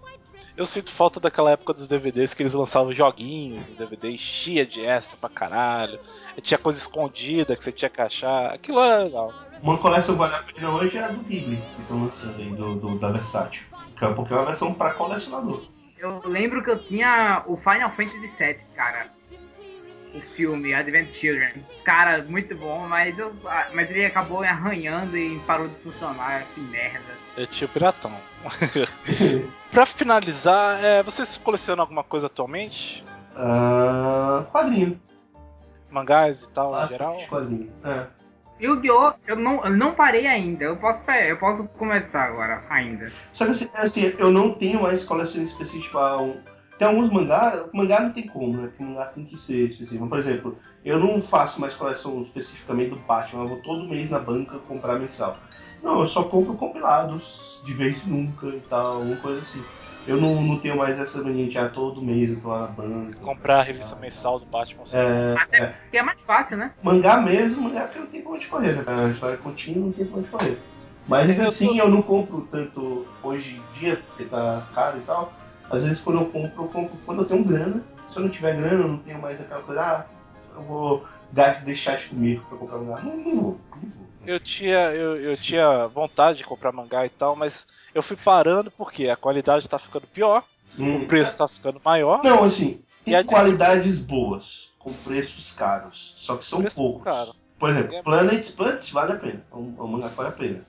Eu 0.60 0.66
sinto 0.66 0.92
falta 0.92 1.22
daquela 1.22 1.52
época 1.52 1.74
dos 1.74 1.88
DVDs 1.88 2.34
que 2.34 2.44
eles 2.44 2.54
lançavam 2.54 2.92
joguinhos, 2.94 3.70
o 3.70 3.72
DVD 3.76 4.12
enchia 4.12 4.66
de 4.66 4.84
essa 4.84 5.16
pra 5.16 5.30
caralho. 5.30 5.98
E 6.36 6.42
tinha 6.42 6.58
coisa 6.58 6.78
escondida 6.78 7.56
que 7.56 7.64
você 7.64 7.72
tinha 7.72 7.88
que 7.90 8.02
achar. 8.02 8.54
Aquilo 8.54 8.82
era 8.82 9.04
legal. 9.06 9.34
Uma 9.64 9.78
coleção 9.78 10.16
que 10.16 10.20
vale 10.20 10.36
a 10.36 10.40
pena 10.44 10.70
hoje 10.72 10.98
é 10.98 11.04
a 11.06 11.08
do 11.08 11.20
Ghibli, 11.24 11.56
que 11.76 11.82
estão 11.82 12.04
lançando 12.04 12.38
aí, 12.42 12.50
do, 12.50 12.76
do- 12.76 13.00
da 13.00 13.10
Versátil. 13.10 13.64
Que 13.98 14.04
é- 14.04 14.14
Porque 14.14 14.34
é 14.34 14.36
uma 14.36 14.46
versão 14.48 14.74
para 14.74 14.94
colecionador. 14.96 15.64
Eu 15.98 16.22
lembro 16.26 16.62
que 16.62 16.70
eu 16.70 16.84
tinha 16.84 17.42
o 17.48 17.56
Final 17.56 17.90
Fantasy 17.92 18.28
VII, 18.28 18.58
cara. 18.76 19.08
O 20.14 20.20
filme, 20.36 20.74
Advent 20.74 21.12
Children. 21.12 21.64
Cara, 21.84 22.24
muito 22.28 22.56
bom, 22.56 22.88
mas, 22.88 23.20
eu, 23.20 23.32
ah, 23.46 23.68
mas 23.74 23.92
ele 23.92 24.06
acabou 24.06 24.42
arranhando 24.44 25.16
e 25.16 25.38
parou 25.46 25.68
de 25.68 25.76
funcionar. 25.76 26.44
Que 26.56 26.60
merda. 26.62 27.00
Eu 27.38 27.46
tinha 27.46 27.68
o 27.68 27.70
Piratão. 27.72 28.12
pra 29.72 29.86
finalizar, 29.86 30.84
é, 30.84 31.04
vocês 31.04 31.38
colecionam 31.38 31.84
alguma 31.84 32.04
coisa 32.04 32.26
atualmente? 32.26 33.04
Ah, 33.36 34.46
quadrinho. 34.52 35.00
Mangás 35.92 36.44
e 36.44 36.50
tal, 36.50 36.70
em 36.70 36.72
Bastante 36.72 36.92
geral? 36.98 37.18
quadrinho. 37.30 37.72
É. 37.84 38.08
Yu-Gi-Oh! 38.62 39.14
Eu 39.26 39.36
não, 39.38 39.64
eu 39.64 39.72
não 39.78 39.94
parei 39.94 40.28
ainda. 40.28 40.66
Eu 40.66 40.78
posso, 40.78 41.04
pe- 41.06 41.30
eu 41.32 41.38
posso 41.38 41.64
começar 41.78 42.24
agora, 42.26 42.64
ainda. 42.70 43.12
Só 43.32 43.46
que 43.46 43.52
assim, 43.52 43.70
assim, 43.74 44.16
eu 44.18 44.30
não 44.32 44.54
tenho 44.54 44.82
mais 44.82 45.04
coleções 45.04 45.50
específicas 45.52 45.92
para 45.92 46.18
um. 46.18 46.42
Tem 46.80 46.88
alguns 46.88 47.12
mangá, 47.12 47.66
mangá 47.74 48.00
não 48.00 48.12
tem 48.14 48.26
como, 48.26 48.62
né? 48.62 48.68
Porque 48.70 48.82
mangá 48.84 49.06
tem 49.08 49.26
que 49.26 49.38
ser 49.38 49.68
específico. 49.68 50.08
Por 50.08 50.18
exemplo, 50.18 50.58
eu 50.84 50.98
não 50.98 51.22
faço 51.22 51.60
mais 51.60 51.76
coleção 51.76 52.24
especificamente 52.24 52.92
do 52.92 52.96
Batman, 52.96 53.44
eu 53.44 53.50
vou 53.50 53.58
todo 53.62 53.88
mês 53.88 54.12
na 54.12 54.20
banca 54.20 54.58
comprar 54.60 54.98
mensal. 54.98 55.38
Não, 55.84 56.00
eu 56.00 56.08
só 56.08 56.24
compro 56.24 56.56
compilados, 56.56 57.62
de 57.66 57.74
vez 57.74 58.08
em 58.08 58.12
nunca 58.12 58.48
e 58.48 58.62
tal, 58.62 59.02
uma 59.02 59.18
coisa 59.18 59.42
assim. 59.42 59.62
Eu 60.08 60.20
não, 60.20 60.42
não 60.42 60.58
tenho 60.60 60.78
mais 60.78 60.98
essa 60.98 61.22
mania 61.22 61.50
de 61.50 61.58
ah, 61.58 61.68
todo 61.70 62.02
mês 62.02 62.30
eu 62.30 62.40
tô 62.42 62.48
lá 62.48 62.62
na 62.62 62.68
banca. 62.68 63.20
Comprar 63.20 63.60
a 63.60 63.64
revista 63.64 63.96
mensal 63.98 64.40
do 64.40 64.46
Batman. 64.46 64.84
É, 64.94 65.36
é. 65.52 65.66
Porque 65.68 65.98
é 65.98 66.02
mais 66.02 66.22
fácil, 66.22 66.58
né? 66.58 66.72
Mangá 66.82 67.18
mesmo, 67.18 67.64
mangá 67.64 67.88
que 67.90 68.00
não 68.00 68.08
tem 68.08 68.22
pra 68.22 68.32
onde 68.32 68.48
correr, 68.48 68.74
né? 68.78 68.84
A 68.88 69.10
história 69.10 69.38
contínua 69.38 69.86
não 69.88 69.92
tem 69.92 70.06
pra 70.06 70.18
onde 70.20 70.30
correr. 70.30 70.58
Mas 71.06 71.38
Eu 71.38 71.46
assim, 71.46 71.68
tô- 71.68 71.76
eu 71.76 71.90
não 71.90 72.02
compro 72.02 72.48
tanto 72.52 73.06
hoje 73.22 73.58
em 73.58 73.80
dia, 73.80 73.98
porque 73.98 74.26
tá 74.26 74.68
caro 74.74 75.00
e 75.00 75.02
tal. 75.02 75.34
Às 75.70 75.84
vezes 75.86 76.02
quando 76.02 76.20
eu 76.22 76.26
compro, 76.26 76.64
eu 76.64 76.68
compro 76.70 76.98
quando 77.06 77.22
eu 77.22 77.26
tenho 77.28 77.44
grana. 77.44 77.84
Se 78.12 78.18
eu 78.18 78.24
não 78.24 78.30
tiver 78.30 78.56
grana, 78.58 78.84
eu 78.84 78.88
não 78.88 78.98
tenho 78.98 79.20
mais 79.22 79.40
aquela 79.40 79.62
coisa, 79.62 79.82
ah, 79.82 80.06
eu 80.56 80.62
vou 80.64 81.06
ga- 81.32 81.60
deixar 81.64 81.98
de 81.98 82.08
comer 82.08 82.42
pra 82.50 82.58
comprar 82.58 82.78
mangá. 82.80 83.02
Não, 83.02 83.16
não 83.18 83.24
vou, 83.24 83.34
não 83.76 83.82
vou. 83.82 84.10
Eu 84.26 84.40
tinha, 84.40 84.92
eu, 84.92 85.16
eu 85.16 85.38
tinha 85.38 85.88
vontade 85.88 86.40
de 86.40 86.44
comprar 86.44 86.72
mangá 86.72 87.06
e 87.06 87.10
tal, 87.10 87.36
mas 87.36 87.66
eu 87.94 88.02
fui 88.04 88.18
parando 88.18 88.70
porque 88.72 89.08
a 89.10 89.16
qualidade 89.16 89.68
tá 89.70 89.78
ficando 89.80 90.08
pior, 90.08 90.44
Hum, 90.78 91.04
o 91.04 91.08
preço 91.08 91.38
tá 91.38 91.48
ficando 91.48 91.82
maior. 91.84 92.24
Não, 92.24 92.44
assim, 92.44 92.82
tem 93.04 93.24
qualidades 93.24 93.98
boas, 94.00 94.70
com 94.78 94.92
preços 94.94 95.52
caros. 95.54 96.14
Só 96.18 96.36
que 96.38 96.46
são 96.46 96.64
poucos. 96.64 97.04
caro. 97.04 97.34
Por 97.58 97.70
exemplo, 97.70 97.96
É. 97.96 98.02
Planets, 98.02 98.50
Planets 98.52 98.90
vale 98.92 99.14
a 99.14 99.16
pena. 99.16 99.44
É 99.52 99.56
um, 99.56 99.76
é 99.78 99.82
um 99.82 99.88
mangá 99.88 100.10
que 100.10 100.16
vale 100.16 100.30
a 100.30 100.34
pena. 100.34 100.66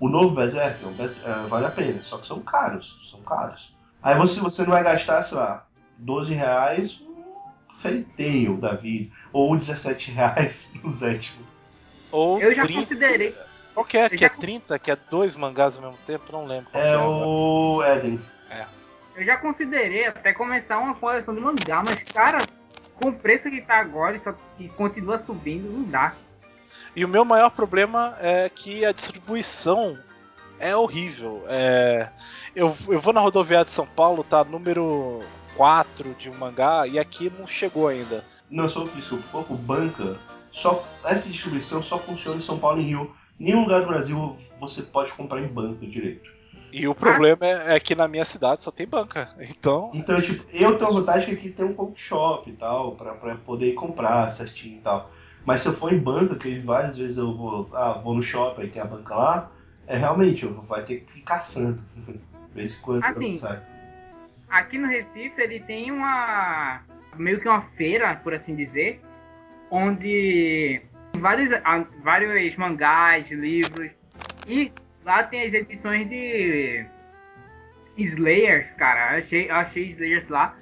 O 0.00 0.08
novo 0.08 0.34
Berserk 0.34 0.82
é 0.82 0.86
um 0.86 0.92
Berserk, 0.92 1.28
é, 1.28 1.46
vale 1.48 1.66
a 1.66 1.70
pena, 1.70 2.02
só 2.02 2.18
que 2.18 2.26
são 2.26 2.40
caros. 2.40 2.96
São 3.10 3.20
caros. 3.22 3.72
Aí 4.02 4.16
você, 4.16 4.40
você 4.40 4.62
não 4.62 4.70
vai 4.70 4.82
gastar, 4.82 5.22
sei 5.22 5.38
lá, 5.38 5.66
12 5.98 6.34
reais 6.34 7.00
um 7.00 7.42
Fairy 7.72 8.04
Tail 8.16 8.56
da 8.56 8.74
vida. 8.74 9.12
Ou 9.32 9.56
17 9.56 10.10
reais 10.10 10.74
no 10.82 10.90
sétimo. 10.90 11.44
Ou 12.10 12.40
Eu 12.40 12.54
já 12.54 12.64
30. 12.64 12.80
considerei. 12.80 13.34
Qual 13.72 13.86
que 13.86 13.96
é? 13.96 14.06
eu 14.06 14.10
Que 14.10 14.18
já 14.18 14.26
é 14.26 14.28
30? 14.28 14.78
Que 14.78 14.90
é 14.90 14.96
dois 15.08 15.34
mangás 15.34 15.76
ao 15.76 15.82
mesmo 15.82 15.98
tempo? 16.06 16.24
Não 16.32 16.44
lembro. 16.44 16.68
É 16.74 16.94
agora. 16.94 17.26
o 17.26 17.82
Eden. 17.84 18.20
Eu 19.14 19.24
já 19.24 19.36
considerei 19.36 20.06
até 20.06 20.32
começar 20.32 20.78
uma 20.78 20.94
coleção 20.94 21.34
de 21.34 21.40
mangá, 21.40 21.82
mas, 21.84 22.02
cara, 22.02 22.38
com 22.94 23.10
o 23.10 23.12
preço 23.12 23.50
que 23.50 23.60
tá 23.60 23.78
agora 23.78 24.16
e 24.16 24.18
só 24.18 24.34
que 24.56 24.68
continua 24.70 25.18
subindo, 25.18 25.70
não 25.70 25.82
dá. 25.84 26.14
E 26.96 27.04
o 27.04 27.08
meu 27.08 27.24
maior 27.24 27.50
problema 27.50 28.16
é 28.20 28.48
que 28.48 28.84
a 28.84 28.92
distribuição 28.92 29.98
é 30.62 30.76
horrível. 30.76 31.42
É, 31.48 32.08
eu, 32.54 32.74
eu 32.88 33.00
vou 33.00 33.12
na 33.12 33.20
rodoviária 33.20 33.64
de 33.64 33.72
São 33.72 33.86
Paulo, 33.86 34.22
tá 34.22 34.44
número 34.44 35.20
4 35.56 36.14
de 36.14 36.30
um 36.30 36.34
mangá, 36.34 36.86
e 36.86 36.98
aqui 36.98 37.30
não 37.36 37.46
chegou 37.46 37.88
ainda. 37.88 38.24
Não, 38.48 38.68
só 38.68 38.84
desculpa, 38.84 39.42
por 39.42 39.56
banca, 39.56 40.16
só, 40.52 40.82
essa 41.04 41.28
distribuição 41.28 41.82
só 41.82 41.98
funciona 41.98 42.36
em 42.36 42.42
São 42.42 42.58
Paulo 42.58 42.80
e 42.80 42.84
Rio. 42.84 43.10
Nenhum 43.38 43.62
lugar 43.62 43.80
do 43.80 43.88
Brasil 43.88 44.36
você 44.60 44.82
pode 44.82 45.12
comprar 45.12 45.40
em 45.42 45.48
banca 45.48 45.84
direito. 45.84 46.30
E 46.70 46.86
o 46.86 46.94
problema 46.94 47.44
é, 47.44 47.74
é 47.74 47.80
que 47.80 47.94
na 47.94 48.06
minha 48.06 48.24
cidade 48.24 48.62
só 48.62 48.70
tem 48.70 48.86
banca. 48.86 49.28
Então, 49.40 49.90
Então, 49.92 50.20
tipo, 50.20 50.44
eu 50.52 50.78
tenho 50.78 50.90
a 50.90 50.94
vantagem 50.94 51.26
que 51.26 51.34
aqui 51.34 51.50
tem 51.50 51.64
um 51.64 51.74
comic 51.74 52.00
shop 52.00 52.48
e 52.48 52.54
tal, 52.54 52.92
pra, 52.92 53.14
pra 53.14 53.34
poder 53.36 53.72
comprar 53.72 54.30
certinho 54.30 54.78
e 54.78 54.80
tal. 54.80 55.10
Mas 55.44 55.60
se 55.60 55.68
eu 55.68 55.72
for 55.72 55.92
em 55.92 55.98
banca, 55.98 56.36
que 56.36 56.58
várias 56.60 56.96
vezes 56.96 57.18
eu 57.18 57.34
vou, 57.34 57.68
ah, 57.72 57.94
vou 57.94 58.14
no 58.14 58.22
shopping 58.22 58.62
e 58.62 58.68
tem 58.68 58.80
a 58.80 58.84
banca 58.84 59.14
lá, 59.14 59.50
é 59.92 59.96
realmente, 59.98 60.46
vai 60.46 60.82
ter 60.82 61.00
que 61.00 61.18
ir 61.18 61.22
caçando. 61.22 61.80
Ver 62.54 62.68
se 62.68 62.80
quanto 62.80 63.04
Assim, 63.06 63.32
sai. 63.32 63.60
Aqui 64.48 64.76
no 64.78 64.86
Recife 64.86 65.40
ele 65.40 65.60
tem 65.60 65.90
uma. 65.90 66.80
meio 67.16 67.40
que 67.40 67.48
uma 67.48 67.62
feira, 67.62 68.14
por 68.16 68.34
assim 68.34 68.54
dizer, 68.54 69.00
onde 69.70 70.82
tem 71.12 71.20
vários, 71.22 71.50
vários 72.02 72.56
mangás, 72.56 73.30
livros, 73.30 73.90
e 74.46 74.70
lá 75.04 75.22
tem 75.22 75.46
as 75.46 75.54
edições 75.54 76.06
de 76.08 76.84
Slayers, 77.96 78.74
cara. 78.74 79.12
Eu 79.14 79.18
achei, 79.18 79.50
eu 79.50 79.54
achei 79.54 79.86
Slayers 79.88 80.28
lá, 80.28 80.54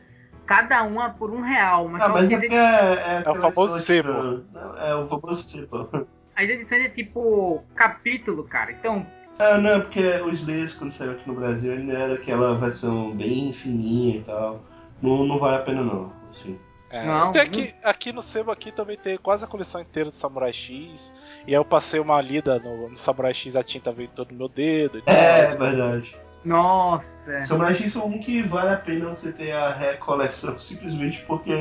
cada 0.46 0.82
uma 0.84 1.10
por 1.10 1.30
um 1.30 1.40
real. 1.40 1.88
Mas, 1.88 2.02
Ah, 2.02 2.08
mas 2.08 2.28
que 2.28 2.34
é 2.34 2.36
as 2.36 2.42
porque 2.42 2.54
edi- 2.54 2.54
é, 2.56 3.14
é, 3.14 3.18
aquela 3.18 3.40
famoso 3.40 3.78
sebo. 3.80 4.44
É 4.78 4.94
o 4.94 5.08
famoso 5.08 5.42
sebo. 5.42 6.06
as 6.36 6.48
edições 6.48 6.84
é 6.84 6.88
tipo 6.88 7.64
capítulo, 7.74 8.44
cara. 8.44 8.70
Então, 8.72 9.04
Ah, 9.41 9.59
não, 9.59 9.80
porque 9.80 10.01
o 10.20 10.30
Slayer, 10.30 10.76
quando 10.78 10.91
saiu 10.91 11.12
aqui 11.12 11.26
no 11.26 11.34
Brasil, 11.34 11.72
ele 11.72 11.91
era 11.91 12.14
aquela 12.14 12.59
versão 12.59 13.16
bem 13.16 13.53
fininha 13.53 14.18
e 14.18 14.22
tal. 14.24 14.68
Não, 15.01 15.24
não 15.26 15.38
vale 15.38 15.57
a 15.57 15.62
pena 15.64 15.82
não. 15.82 16.12
Assim. 16.30 16.61
é, 16.91 17.03
Não, 17.03 17.30
tem 17.30 17.41
aqui, 17.41 17.74
aqui 17.82 18.12
no 18.12 18.22
Sebo 18.22 18.51
aqui 18.51 18.72
também 18.72 18.97
tem 18.97 19.16
quase 19.18 19.45
a 19.45 19.49
coleção 19.49 19.80
inteira 19.80 20.11
do 20.11 20.14
Samurai 20.16 20.53
X. 20.53 21.12
E 21.47 21.55
aí 21.55 21.59
eu 21.61 21.64
passei 21.64 22.01
uma 22.01 22.20
lida 22.20 22.59
no, 22.59 22.88
no 22.91 22.97
Samurai 22.97 23.32
X, 23.34 23.57
a 23.57 23.62
tinta 23.64 23.93
veio 23.93 24.11
todo 24.11 24.32
no 24.32 24.38
meu 24.38 24.49
dedo 24.49 24.99
e 24.99 25.03
tal. 25.03 25.34
É, 25.34 25.53
é 25.53 25.57
verdade. 25.57 26.16
nossa. 26.45 27.32
Samurai 27.41 27.74
X 27.74 27.97
é 27.97 27.99
um 28.01 28.18
que 28.18 28.43
vale 28.43 28.70
a 28.70 28.76
pena 28.78 29.11
você 29.11 29.32
ter 29.32 29.53
a 29.53 29.72
recoleção 29.74 30.59
simplesmente 30.61 31.24
porque 31.26 31.53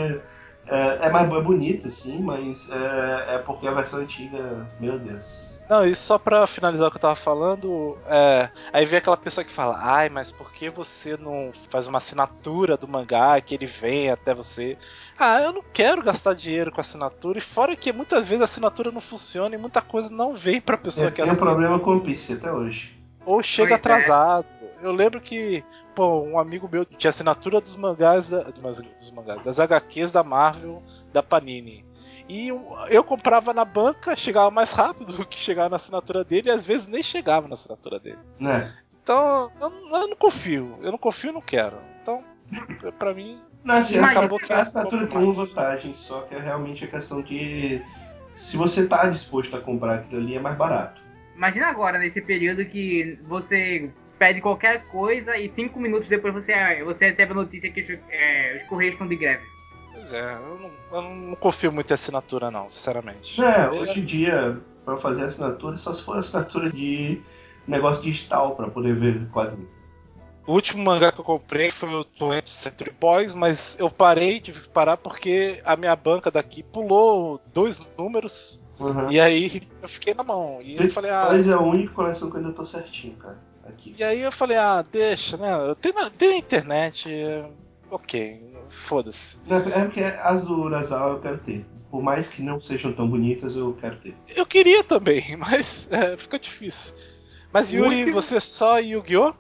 É, 0.68 1.08
é 1.08 1.10
mais 1.10 1.32
é 1.32 1.42
bonito, 1.42 1.90
sim, 1.92 2.22
mas 2.22 2.70
é, 2.70 3.36
é 3.36 3.38
porque 3.40 3.68
a 3.68 3.74
versão 3.74 4.00
antiga, 4.02 4.70
meu 4.80 5.00
Deus. 5.00 5.59
Não, 5.70 5.86
e 5.86 5.94
só 5.96 6.18
pra 6.18 6.48
finalizar 6.48 6.88
o 6.88 6.92
que 6.92 6.98
eu 6.98 7.02
tava 7.02 7.16
falando, 7.16 7.96
é, 8.08 8.50
aí 8.74 8.86
vem 8.86 8.98
aquela 8.98 9.16
pessoa 9.16 9.44
que 9.46 9.52
fala, 9.52 9.78
ai, 9.80 10.10
mas 10.10 10.32
por 10.32 10.52
que 10.52 10.68
você 10.68 11.16
não 11.16 11.52
faz 11.70 11.86
uma 11.86 12.00
assinatura 12.00 12.76
do 12.76 12.88
mangá 12.88 13.40
que 13.40 13.54
ele 13.54 13.68
vem 13.68 14.10
até 14.10 14.34
você? 14.34 14.76
Ah, 15.18 15.40
eu 15.42 15.54
não 15.54 15.64
quero 15.72 16.02
gastar 16.02 16.34
dinheiro 16.34 16.72
com 16.72 16.82
assinatura, 16.82 17.38
e 17.38 17.42
fora 17.42 17.76
que 17.76 17.94
muitas 17.94 18.28
vezes 18.28 18.42
a 18.42 18.46
assinatura 18.46 18.92
não 18.92 19.00
funciona 19.00 19.54
e 19.54 19.60
muita 19.60 19.80
coisa 19.80 20.10
não 20.10 20.34
vem 20.34 20.60
pra 20.60 20.76
pessoa 20.76 21.06
Eu 21.06 21.12
que 21.12 21.18
tenho 21.18 21.28
um 21.28 21.32
assina. 21.34 21.46
problema 21.46 21.80
com 21.80 21.96
o 21.98 22.02
PC 22.02 22.34
até 22.34 22.52
hoje. 22.52 22.98
Ou 23.24 23.44
chega 23.44 23.70
Pois 23.70 23.72
é. 23.72 23.76
atrasado. 23.76 24.48
Eu 24.82 24.92
lembro 24.92 25.22
que, 25.22 25.64
pô, 25.94 26.22
um 26.22 26.40
amigo 26.40 26.68
meu 26.72 26.84
tinha 26.84 27.10
assinatura 27.10 27.62
dos 27.62 27.76
mangás, 27.76 28.32
dos 28.32 29.12
mangás, 29.12 29.44
das 29.44 29.60
HQs 29.60 30.12
da 30.12 30.24
Marvel, 30.24 30.82
da 31.14 31.22
Panini. 31.22 31.86
E 32.30 32.50
eu, 32.90 33.04
comprava 33.04 33.54
na 33.56 33.66
banca, 33.66 34.16
chegava 34.16 34.52
mais 34.52 34.72
rápido 34.72 35.14
do 35.14 35.26
que 35.26 35.36
chegava 35.38 35.70
na 35.70 35.78
assinatura 35.78 36.24
dele, 36.24 36.48
e 36.50 36.52
às 36.52 36.64
vezes 36.64 36.88
nem 36.88 37.02
chegava 37.02 37.48
na 37.48 37.54
assinatura 37.54 38.00
dele. 38.00 38.20
Né? 38.40 38.72
Então, 39.02 39.52
eu, 39.60 39.70
não- 39.70 39.98
eu 40.02 40.08
não 40.10 40.16
confio. 40.16 40.78
Eu 40.84 40.92
não 40.92 40.98
confio 41.00 41.32
e 41.32 41.34
não 41.34 41.42
quero. 41.42 41.78
Então, 42.02 42.24
pra 43.00 43.14
mim, 43.16 43.40
Não, 43.64 43.76
assim, 43.76 43.98
acabou 43.98 44.40
que 44.40 44.54
a 44.54 44.62
assinatura 44.62 45.08
tem 45.08 45.18
uma 45.18 45.34
vantagem, 45.34 45.96
só 45.96 46.22
que 46.22 46.36
é 46.36 46.40
realmente 46.40 46.86
a 46.86 46.88
questão 46.88 47.22
de 47.24 47.82
se 48.36 48.56
você 48.56 48.88
tá 48.88 49.10
disposto 49.10 49.56
a 49.58 49.62
comprar 49.62 49.96
aquilo 49.96 50.22
ali, 50.22 50.36
é 50.36 50.40
mais 50.40 50.56
barato. 50.56 51.02
Imagina 51.36 51.68
agora, 51.68 51.98
nesse 51.98 52.22
período 52.22 52.64
que 52.66 53.18
você 53.24 53.90
pede 54.20 54.40
qualquer 54.42 54.86
coisa 54.88 55.36
e 55.38 55.48
cinco 55.48 55.80
minutos 55.80 56.08
depois 56.08 56.34
você, 56.34 56.84
você 56.84 57.08
recebe 57.08 57.32
a 57.32 57.36
notícia 57.36 57.72
que 57.72 57.82
os, 57.82 57.90
é, 58.10 58.58
os 58.58 58.64
Correios 58.64 58.94
estão 58.96 59.08
de 59.08 59.16
greve. 59.16 59.44
Pois 59.94 60.14
é, 60.14 60.34
eu 60.36 60.60
não, 60.60 60.72
eu 60.92 61.02
não 61.02 61.36
confio 61.36 61.72
muito 61.72 61.92
em 61.92 61.94
assinatura, 61.94 62.50
não, 62.52 62.70
sinceramente. 62.70 63.42
É, 63.42 63.66
Eu- 63.68 63.82
hoje 63.82 64.00
em 64.00 64.06
dia, 64.06 64.58
pra 64.86 64.98
fazer 64.98 65.24
assinatura, 65.24 65.78
só 65.78 65.94
se 65.94 66.02
for 66.02 66.18
assinatura 66.18 66.72
de 66.72 67.22
negócio 67.68 68.04
digital 68.04 68.56
pra 68.56 68.70
poder 68.70 68.96
ver 68.96 69.30
quadrinho. 69.30 69.70
O 70.48 70.54
último 70.54 70.84
mangá 70.84 71.12
que 71.12 71.20
eu 71.20 71.24
comprei 71.24 71.70
foi 71.70 71.90
o 71.94 72.04
20 72.32 72.50
Century 72.50 72.92
Boys, 73.00 73.36
mas 73.36 73.78
eu 73.80 73.88
parei, 73.92 74.40
tive 74.40 74.62
que 74.62 74.70
parar 74.70 74.98
porque 74.98 75.62
a 75.64 75.76
minha 75.76 75.96
banca 75.96 76.32
daqui 76.32 76.64
pulou 76.64 77.40
dois 77.54 77.80
números 77.96 78.60
Uhum. 78.80 79.12
e 79.12 79.20
aí 79.20 79.62
eu 79.80 79.88
fiquei 79.88 80.16
na 80.16 80.24
mão. 80.24 80.60
E 80.64 80.76
eu 80.78 80.90
falei, 80.90 81.12
ah. 81.12 81.28
Mas 81.34 81.48
é 81.48 81.54
a 81.54 81.60
única 81.60 81.94
coleção 81.94 82.32
que 82.32 82.38
eu 82.38 82.42
ainda 82.42 82.54
tô 82.54 82.66
certinho, 82.66 83.16
cara. 83.18 83.38
Aqui. 83.64 83.94
E 83.96 84.04
aí 84.04 84.22
eu 84.22 84.32
falei, 84.32 84.58
ah, 84.58 84.82
deixa, 84.82 85.38
né? 85.38 85.54
Eu 85.54 85.76
tenho 85.76 85.94
na 85.94 86.10
internet. 86.36 87.08
É, 87.92 87.96
Ok, 87.96 88.56
foda-se. 88.70 89.38
É 89.50 89.84
porque 89.86 90.02
as 90.04 90.46
do 90.46 90.60
Urasawa 90.62 91.14
eu 91.16 91.20
quero 91.20 91.38
ter. 91.40 91.66
Por 91.90 92.04
mais 92.04 92.28
que 92.30 92.42
não 92.44 92.62
sejam 92.62 92.94
tão 92.94 93.08
bonitas, 93.10 93.56
eu 93.56 93.74
quero 93.80 93.96
ter. 93.98 94.16
Eu 94.36 94.46
queria 94.46 94.84
também, 94.84 95.24
mas 95.38 95.88
é, 95.92 96.16
fica 96.18 96.38
difícil. 96.38 96.94
Mas 97.52 97.72
Yuri, 97.74 98.00
Último- 98.02 98.14
você 98.22 98.40
só 98.40 98.78
Yu-Gi-Oh? 98.80 99.34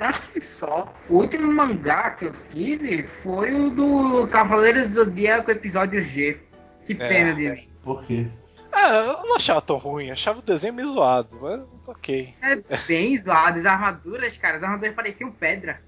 Acho 0.00 0.22
que 0.32 0.40
só. 0.40 0.92
O 1.08 1.18
último 1.18 1.52
mangá 1.52 2.10
que 2.10 2.24
eu 2.24 2.32
tive 2.50 3.04
foi 3.04 3.54
o 3.54 3.70
do 3.70 4.26
Cavaleiros 4.26 4.88
do 4.88 4.94
Zodíaco 4.94 5.52
episódio 5.52 6.02
G. 6.02 6.40
Que 6.84 6.94
pena 6.96 7.32
de 7.32 7.48
mim. 7.50 7.68
Por 7.82 8.02
quê? 8.04 8.26
Ah, 8.72 8.88
eu 9.22 9.28
não 9.28 9.36
achava 9.36 9.62
tão 9.62 9.76
ruim, 9.76 10.10
achava 10.10 10.40
o 10.40 10.42
desenho 10.42 10.74
meio 10.74 10.90
zoado, 10.90 11.38
mas 11.40 11.88
ok. 11.88 12.34
É 12.42 12.56
bem 12.88 13.16
zoado. 13.16 13.60
As 13.60 13.66
armaduras, 13.66 14.36
cara, 14.36 14.56
as 14.56 14.64
armaduras 14.64 14.96
pareciam 14.96 15.30
pedra. 15.30 15.80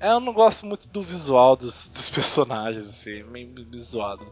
É, 0.00 0.10
eu 0.10 0.20
não 0.20 0.32
gosto 0.32 0.64
muito 0.66 0.88
do 0.88 1.02
visual 1.02 1.54
dos, 1.54 1.88
dos 1.88 2.08
personagens, 2.08 2.88
assim, 2.88 3.22
meio, 3.24 3.48
meio 3.48 3.78
zoado. 3.78 4.26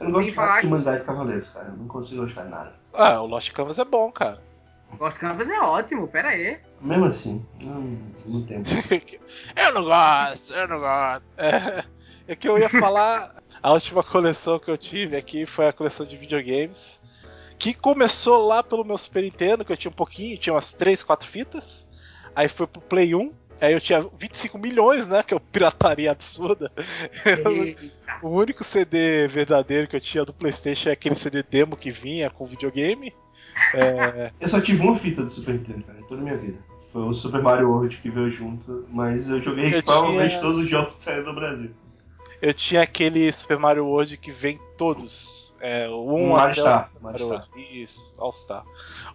Eu 0.00 0.06
não 0.06 0.12
gosto 0.12 0.26
de 0.26 0.32
falar 0.32 0.60
que- 0.60 0.66
mangá 0.66 0.96
de 0.98 1.04
cavaleiros, 1.04 1.48
cara. 1.50 1.68
Eu 1.68 1.76
não 1.76 1.86
consigo 1.86 2.22
gostar 2.22 2.44
de 2.44 2.50
nada. 2.50 2.74
Ah, 2.92 3.20
o 3.20 3.26
Lost 3.26 3.52
Canvas 3.52 3.78
é 3.78 3.84
bom, 3.84 4.10
cara. 4.10 4.42
Ghost 4.96 5.18
Canvas 5.18 5.50
é 5.50 5.58
ótimo, 5.60 6.06
pera 6.06 6.28
aí. 6.28 6.58
Mesmo 6.80 7.06
assim, 7.06 7.44
não, 7.62 7.98
não 8.26 8.42
tem. 8.42 8.62
eu 9.56 9.72
não 9.74 9.84
gosto, 9.84 10.52
eu 10.52 10.68
não 10.68 10.78
gosto. 10.78 11.24
É, 11.36 11.84
é 12.32 12.36
que 12.36 12.48
eu 12.48 12.58
ia 12.58 12.68
falar. 12.68 13.42
A 13.62 13.72
última 13.72 14.02
coleção 14.02 14.58
que 14.58 14.70
eu 14.70 14.76
tive 14.76 15.16
aqui 15.16 15.46
foi 15.46 15.66
a 15.66 15.72
coleção 15.72 16.04
de 16.04 16.16
videogames. 16.16 17.00
Que 17.58 17.72
começou 17.72 18.46
lá 18.46 18.62
pelo 18.62 18.84
meu 18.84 18.98
Super 18.98 19.22
Nintendo, 19.22 19.64
que 19.64 19.72
eu 19.72 19.76
tinha 19.76 19.90
um 19.90 19.94
pouquinho, 19.94 20.36
tinha 20.36 20.52
umas 20.52 20.72
3, 20.72 21.02
4 21.02 21.26
fitas. 21.26 21.88
Aí 22.36 22.48
foi 22.48 22.66
pro 22.66 22.82
Play 22.82 23.14
1. 23.14 23.32
Aí 23.60 23.72
eu 23.72 23.80
tinha 23.80 24.06
25 24.18 24.58
milhões, 24.58 25.06
né? 25.06 25.22
Que 25.22 25.34
é 25.34 25.36
uma 25.36 25.40
pirataria 25.52 26.10
absurda. 26.10 26.70
O 28.22 28.28
único 28.28 28.62
CD 28.64 29.26
verdadeiro 29.28 29.86
que 29.88 29.96
eu 29.96 30.00
tinha 30.00 30.24
do 30.24 30.32
PlayStation 30.32 30.88
é 30.88 30.92
aquele 30.92 31.14
CD 31.14 31.42
demo 31.42 31.76
que 31.76 31.90
vinha 31.90 32.30
com 32.30 32.44
videogame. 32.46 33.12
Eu 34.40 34.48
só 34.48 34.60
tive 34.60 34.82
uma 34.82 34.96
fita 34.96 35.22
do 35.22 35.30
Super 35.30 35.54
Nintendo, 35.54 35.84
cara, 35.84 35.98
em 36.00 36.04
toda 36.04 36.20
a 36.20 36.24
minha 36.24 36.36
vida. 36.36 36.58
Foi 36.92 37.02
o 37.02 37.14
Super 37.14 37.42
Mario 37.42 37.68
World 37.70 37.96
que 37.98 38.08
veio 38.10 38.30
junto, 38.30 38.86
mas 38.90 39.28
eu 39.28 39.42
joguei 39.42 39.74
Eu 39.74 39.82
provavelmente 39.82 40.30
tinha- 40.30 40.40
todos 40.40 40.58
os 40.60 40.68
jogos 40.68 40.94
que 40.94 41.02
saíram 41.02 41.24
do 41.24 41.34
Brasil. 41.34 41.70
Eu 42.44 42.52
tinha 42.52 42.82
aquele 42.82 43.32
Super 43.32 43.58
Mario 43.58 43.86
World 43.86 44.18
que 44.18 44.30
vem 44.30 44.60
todos. 44.76 45.54
É, 45.58 45.88
o 45.88 46.04
1 46.12 46.14
Um 46.14 46.36
até 46.36 46.60
All-Star, 46.60 46.90
o 46.94 47.02
Mario 47.02 47.24
All-Star. 47.24 47.48
World. 47.56 47.82
Isso, 47.82 48.14
All 48.18 48.32
Star. 48.32 48.64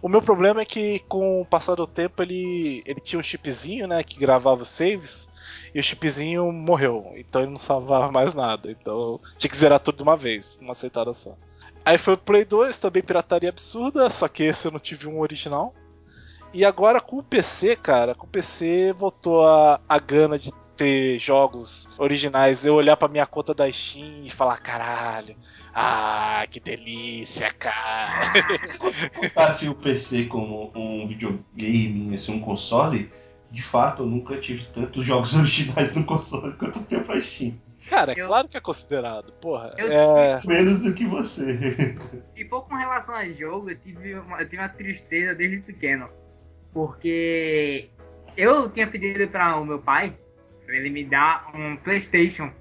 O 0.02 0.08
meu 0.08 0.20
problema 0.20 0.62
é 0.62 0.64
que 0.64 0.98
com 1.08 1.40
o 1.40 1.46
passar 1.46 1.76
do 1.76 1.86
tempo 1.86 2.20
ele, 2.24 2.82
ele 2.84 2.98
tinha 2.98 3.20
um 3.20 3.22
chipzinho, 3.22 3.86
né, 3.86 4.02
que 4.02 4.18
gravava 4.18 4.64
os 4.64 4.68
saves, 4.68 5.30
e 5.72 5.78
o 5.78 5.82
chipzinho 5.82 6.50
morreu, 6.50 7.12
então 7.14 7.42
ele 7.42 7.52
não 7.52 7.58
salvava 7.58 8.10
mais 8.10 8.34
nada. 8.34 8.68
Então 8.68 9.20
tinha 9.38 9.48
que 9.48 9.56
zerar 9.56 9.78
tudo 9.78 9.98
de 9.98 10.02
uma 10.02 10.16
vez, 10.16 10.58
numa 10.60 10.72
aceitada 10.72 11.14
só. 11.14 11.36
Aí 11.84 11.98
foi 11.98 12.14
o 12.14 12.18
Play 12.18 12.44
2, 12.44 12.80
também 12.80 13.00
pirataria 13.00 13.50
absurda, 13.50 14.10
só 14.10 14.26
que 14.26 14.42
esse 14.42 14.66
eu 14.66 14.72
não 14.72 14.80
tive 14.80 15.06
um 15.06 15.20
original. 15.20 15.72
E 16.52 16.64
agora 16.64 17.00
com 17.00 17.18
o 17.18 17.22
PC, 17.22 17.76
cara, 17.76 18.12
com 18.12 18.26
o 18.26 18.28
PC 18.28 18.92
voltou 18.92 19.46
a, 19.46 19.80
a 19.88 19.98
gana 20.00 20.36
de 20.36 20.50
ter 20.80 21.18
jogos 21.18 21.86
originais, 21.98 22.64
eu 22.64 22.74
olhar 22.74 22.96
pra 22.96 23.06
minha 23.06 23.26
conta 23.26 23.52
da 23.52 23.70
Steam 23.70 24.24
e 24.24 24.30
falar, 24.30 24.56
caralho, 24.58 25.36
ah, 25.74 26.42
que 26.50 26.58
delícia, 26.58 27.50
cara. 27.52 28.32
Se 28.62 28.78
você 28.78 29.10
botasse 29.14 29.68
o 29.68 29.74
PC 29.74 30.24
como 30.24 30.72
um 30.74 31.06
videogame, 31.06 32.14
assim, 32.14 32.32
um 32.32 32.40
console, 32.40 33.12
de 33.50 33.62
fato 33.62 34.04
eu 34.04 34.06
nunca 34.06 34.38
tive 34.40 34.64
tantos 34.72 35.04
jogos 35.04 35.36
originais 35.36 35.94
no 35.94 36.02
console 36.04 36.54
quanto 36.54 36.78
eu 36.78 36.84
tenho 36.84 37.04
pra 37.04 37.20
Steam. 37.20 37.60
Cara, 37.90 38.12
é 38.12 38.20
Eu- 38.22 38.26
claro 38.26 38.48
que 38.48 38.56
é 38.56 38.60
considerado, 38.60 39.32
porra. 39.34 39.74
Eu 39.76 39.92
É, 39.92 40.40
Menos 40.46 40.80
do 40.80 40.94
que 40.94 41.04
você. 41.04 41.94
Se 42.32 42.48
for 42.48 42.62
com 42.62 42.74
relação 42.74 43.14
a 43.14 43.30
jogo, 43.30 43.68
eu 43.70 43.78
tive 43.78 44.14
uma, 44.14 44.40
eu 44.40 44.48
tive 44.48 44.62
uma 44.62 44.68
tristeza 44.70 45.34
desde 45.34 45.58
pequeno. 45.60 46.08
Porque 46.72 47.90
eu 48.36 48.70
tinha 48.70 48.86
pedido 48.86 49.26
para 49.28 49.58
o 49.58 49.64
meu 49.64 49.78
pai 49.78 50.14
pra 50.70 50.78
ele 50.78 50.88
me 50.88 51.04
dar 51.04 51.50
um 51.52 51.76
PlayStation. 51.76 52.52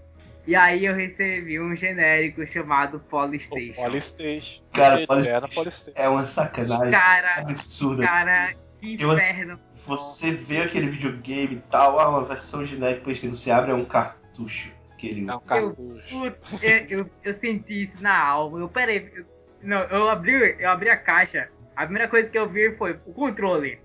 E 0.48 0.56
aí 0.56 0.86
eu 0.86 0.96
recebi 0.96 1.60
um 1.60 1.76
genérico 1.76 2.46
chamado 2.48 2.98
o 2.98 3.00
Polystation. 3.00 3.80
Polystation. 3.84 4.64
Cara, 4.74 5.06
Polystation. 5.06 5.48
Polystation. 5.54 6.02
É 6.02 6.10
uma 6.10 6.26
sacanagem 6.26 6.92
Cara, 6.92 7.34
absurda. 7.38 8.04
cara, 8.04 8.56
que 8.80 9.00
Eu, 9.00 9.14
inferno. 9.14 9.60
você 9.86 10.32
vê 10.32 10.64
aquele 10.64 10.90
videogame 10.90 11.56
e 11.56 11.64
tal, 11.70 12.00
ah, 12.00 12.10
uma 12.10 12.26
versão 12.26 12.66
genérica 12.66 13.04
PlayStation, 13.04 13.36
você 13.36 13.52
abre, 13.52 13.72
é 13.72 13.76
um 13.76 13.86
cartucho. 13.86 14.74
Aquele... 14.92 15.30
É 15.30 15.36
um 15.36 15.40
cartucho. 15.40 16.10
Puta, 16.10 16.66
eu, 16.66 17.00
eu, 17.00 17.10
eu 17.24 17.34
senti 17.34 17.84
isso 17.84 18.02
na 18.02 18.18
alma. 18.18 18.60
Eu 18.60 18.68
peraí. 18.68 19.12
Eu, 19.16 19.26
não, 19.62 19.82
eu 19.82 20.10
abri, 20.10 20.56
eu 20.58 20.70
abri 20.70 20.90
a 20.90 20.98
caixa. 20.98 21.48
A 21.76 21.84
primeira 21.84 22.10
coisa 22.10 22.30
que 22.30 22.40
eu 22.40 22.50
vi 22.50 22.76
foi 22.76 23.00
o 23.06 23.14
controle. 23.14 23.80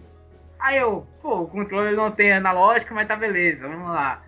Aí 0.65 0.79
eu, 0.79 1.07
pô, 1.21 1.43
o 1.43 1.47
controle 1.47 1.95
não 1.95 2.11
tem 2.11 2.33
analógico, 2.33 2.95
mas 2.95 3.07
tá 3.07 3.15
beleza, 3.15 3.69
vamos 3.69 3.91
lá. 3.91 4.23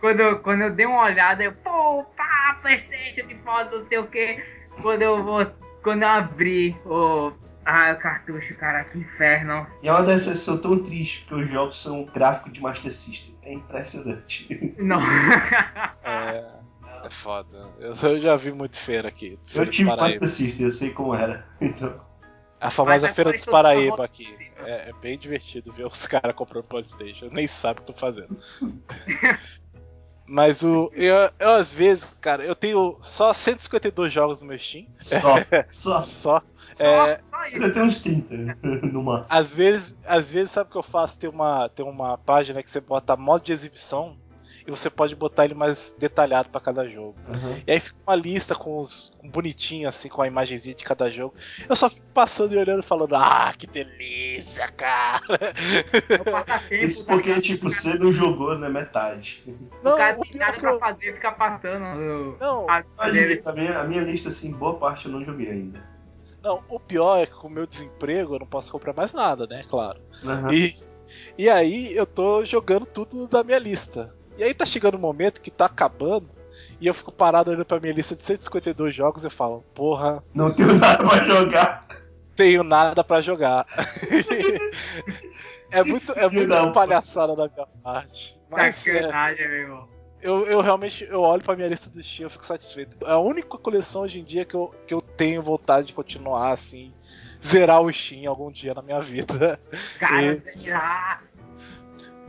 Quando, 0.00 0.20
eu- 0.20 0.38
quando 0.40 0.62
eu 0.62 0.70
dei 0.70 0.86
uma 0.86 1.02
olhada, 1.04 1.44
eu, 1.44 1.52
pô, 1.52 2.02
pá, 2.16 2.56
Playstation 2.62 3.26
de 3.26 3.34
foda, 3.36 3.76
não 3.78 3.86
sei 3.88 3.98
o 3.98 4.06
que. 4.06 4.42
Quando 4.80 5.02
eu 5.02 5.22
vou. 5.22 5.44
Quando 5.82 6.02
eu 6.02 6.08
abri 6.08 6.74
o. 6.86 7.30
Ah, 7.64 7.92
o 7.92 7.98
cartucho, 7.98 8.56
cara, 8.56 8.84
que 8.84 8.98
inferno. 8.98 9.66
E 9.82 9.88
é 9.88 9.92
uma 9.92 10.02
decepção 10.02 10.56
tão 10.58 10.82
triste, 10.82 11.20
porque 11.28 11.44
os 11.44 11.48
jogos 11.50 11.80
são 11.80 12.04
gráficos 12.06 12.52
de 12.52 12.60
Master 12.62 12.92
System. 12.92 13.36
É 13.42 13.52
impressionante. 13.52 14.74
Não. 14.78 14.98
É, 16.04 16.44
é 17.04 17.10
foda. 17.10 17.68
Eu, 17.78 17.94
eu 18.10 18.18
já 18.20 18.34
vi 18.34 18.50
muito 18.50 18.78
feira 18.78 19.08
aqui. 19.08 19.32
Eu 19.32 19.38
Feira 19.46 19.66
dos 19.66 19.76
tive. 19.76 19.90
Master 19.90 20.28
System, 20.28 20.64
eu 20.66 20.70
sei 20.72 20.90
como 20.90 21.14
era. 21.14 21.46
Então, 21.60 22.00
A 22.60 22.70
famosa 22.70 23.08
é 23.08 23.12
Feira 23.12 23.32
dos 23.32 23.46
eu 23.46 23.52
Paraíba 23.52 24.04
aqui. 24.04 24.36
É, 24.64 24.90
é 24.90 24.92
bem 25.00 25.18
divertido 25.18 25.72
ver 25.72 25.86
os 25.86 26.06
caras 26.06 26.34
comprando 26.34 26.64
Playstation. 26.64 27.28
Nem 27.30 27.46
sabe 27.46 27.80
o 27.80 27.82
que 27.82 27.92
tô 27.92 27.98
fazendo. 27.98 28.36
Mas 30.26 30.62
o. 30.62 30.90
Eu, 30.94 31.30
eu, 31.38 31.50
às 31.50 31.72
vezes, 31.72 32.16
cara, 32.20 32.44
eu 32.44 32.54
tenho 32.54 32.96
só 33.02 33.34
152 33.34 34.12
jogos 34.12 34.40
no 34.40 34.48
meu 34.48 34.58
Steam. 34.58 34.86
só, 34.98 35.34
só. 35.70 36.02
Só. 36.02 36.42
Só, 36.74 36.86
É, 36.86 37.18
só 37.18 37.46
isso. 37.46 37.54
Ainda 37.54 37.70
tem 37.74 37.82
uns 37.82 38.00
30 38.00 38.34
no 38.92 39.02
máximo. 39.02 39.36
Às 39.36 39.52
vezes, 39.52 40.00
às 40.06 40.30
vezes, 40.30 40.50
sabe 40.52 40.70
o 40.70 40.72
que 40.72 40.78
eu 40.78 40.82
faço? 40.82 41.18
Tem 41.18 41.28
uma, 41.28 41.68
tem 41.68 41.84
uma 41.84 42.16
página 42.16 42.62
que 42.62 42.70
você 42.70 42.80
bota 42.80 43.16
modo 43.16 43.44
de 43.44 43.52
exibição 43.52 44.16
e 44.66 44.70
você 44.70 44.88
pode 44.88 45.14
botar 45.16 45.44
ele 45.44 45.54
mais 45.54 45.94
detalhado 45.98 46.48
para 46.50 46.60
cada 46.60 46.88
jogo. 46.88 47.14
Uhum. 47.28 47.62
E 47.66 47.72
aí 47.72 47.80
fica 47.80 47.96
uma 48.06 48.14
lista 48.16 48.54
com 48.54 48.78
os 48.78 49.14
com 49.18 49.28
bonitinho 49.28 49.88
assim 49.88 50.08
com 50.08 50.22
a 50.22 50.26
imagenzinha 50.26 50.74
de 50.74 50.84
cada 50.84 51.10
jogo. 51.10 51.34
Eu 51.68 51.74
só 51.76 51.88
fico 51.90 52.06
passando 52.14 52.54
e 52.54 52.58
olhando 52.58 52.80
e 52.82 52.86
falando: 52.86 53.14
"Ah, 53.14 53.52
que 53.56 53.66
delícia, 53.66 54.68
cara". 54.68 55.20
É. 56.70 56.76
Isso 56.84 57.06
porque, 57.06 57.40
tipo, 57.40 57.70
você 57.70 57.94
não 57.94 58.12
jogou 58.12 58.56
na 58.58 58.68
metade. 58.68 59.42
o 59.46 59.96
cara 59.96 60.14
tem 60.16 60.38
nada 60.38 60.52
que 60.52 60.60
pra 60.60 60.70
eu- 60.72 60.78
fazer, 60.78 61.14
fica 61.14 61.32
passando. 61.32 61.82
o- 61.84 62.36
Não, 62.40 62.70
a. 62.70 62.82
A 62.98 63.52
minha, 63.52 63.78
a 63.80 63.84
minha 63.84 64.02
lista, 64.02 64.28
assim, 64.28 64.52
boa 64.52 64.74
parte 64.78 65.06
eu 65.06 65.12
não 65.12 65.24
joguei 65.24 65.50
ainda. 65.50 65.82
não, 66.42 66.62
o 66.68 66.80
pior 66.80 67.18
é 67.18 67.26
que 67.26 67.34
com 67.34 67.46
o 67.46 67.50
meu 67.50 67.66
desemprego 67.66 68.34
eu 68.34 68.40
não 68.40 68.46
posso 68.46 68.70
comprar 68.72 68.92
mais 68.92 69.12
nada, 69.12 69.46
né, 69.46 69.62
claro. 69.68 70.00
Uhum. 70.24 70.52
E, 70.52 70.74
e 71.38 71.48
aí 71.48 71.94
eu 71.96 72.04
tô 72.04 72.44
jogando 72.44 72.84
tudo 72.84 73.28
da 73.28 73.44
minha 73.44 73.58
lista. 73.58 74.12
E 74.42 74.46
aí 74.46 74.54
tá 74.54 74.66
chegando 74.66 74.96
um 74.96 75.00
momento 75.00 75.40
que 75.40 75.52
tá 75.52 75.66
acabando 75.66 76.28
e 76.80 76.86
eu 76.88 76.92
fico 76.92 77.12
parado 77.12 77.50
olhando 77.52 77.64
pra 77.64 77.78
minha 77.78 77.92
lista 77.92 78.16
de 78.16 78.24
152 78.24 78.92
jogos 78.92 79.24
e 79.24 79.30
falo, 79.30 79.64
porra, 79.72 80.20
Não 80.34 80.52
tenho 80.52 80.74
nada 80.74 80.98
pra 81.08 81.24
jogar. 81.24 81.86
tenho 82.34 82.64
nada 82.64 83.04
pra 83.04 83.22
jogar. 83.22 83.66
é 85.70 85.84
muito, 85.84 86.12
é 86.12 86.28
muito 86.28 86.48
Não. 86.48 86.72
palhaçada 86.72 87.36
da 87.36 87.48
minha 87.48 87.66
parte. 87.84 88.36
Mas 88.50 88.84
é, 88.88 89.02
Sacanagem, 89.02 89.48
meu 89.48 89.56
irmão. 89.58 89.88
eu, 90.20 90.44
eu 90.46 90.60
realmente 90.60 91.06
eu 91.08 91.20
olho 91.20 91.42
pra 91.42 91.54
minha 91.54 91.68
lista 91.68 91.88
do 91.88 92.02
Steam 92.02 92.26
e 92.26 92.30
fico 92.30 92.44
satisfeito. 92.44 92.96
É 93.06 93.12
a 93.12 93.18
única 93.18 93.56
coleção 93.56 94.02
hoje 94.02 94.18
em 94.20 94.24
dia 94.24 94.44
que 94.44 94.54
eu, 94.56 94.74
que 94.88 94.92
eu 94.92 95.00
tenho 95.00 95.40
vontade 95.40 95.86
de 95.86 95.92
continuar 95.92 96.50
assim, 96.50 96.92
zerar 97.40 97.80
o 97.80 97.92
Steam 97.92 98.28
algum 98.28 98.50
dia 98.50 98.74
na 98.74 98.82
minha 98.82 99.00
vida. 99.00 99.60
Cara, 100.00 100.20
E- 100.22 100.34
zerar. 100.40 101.22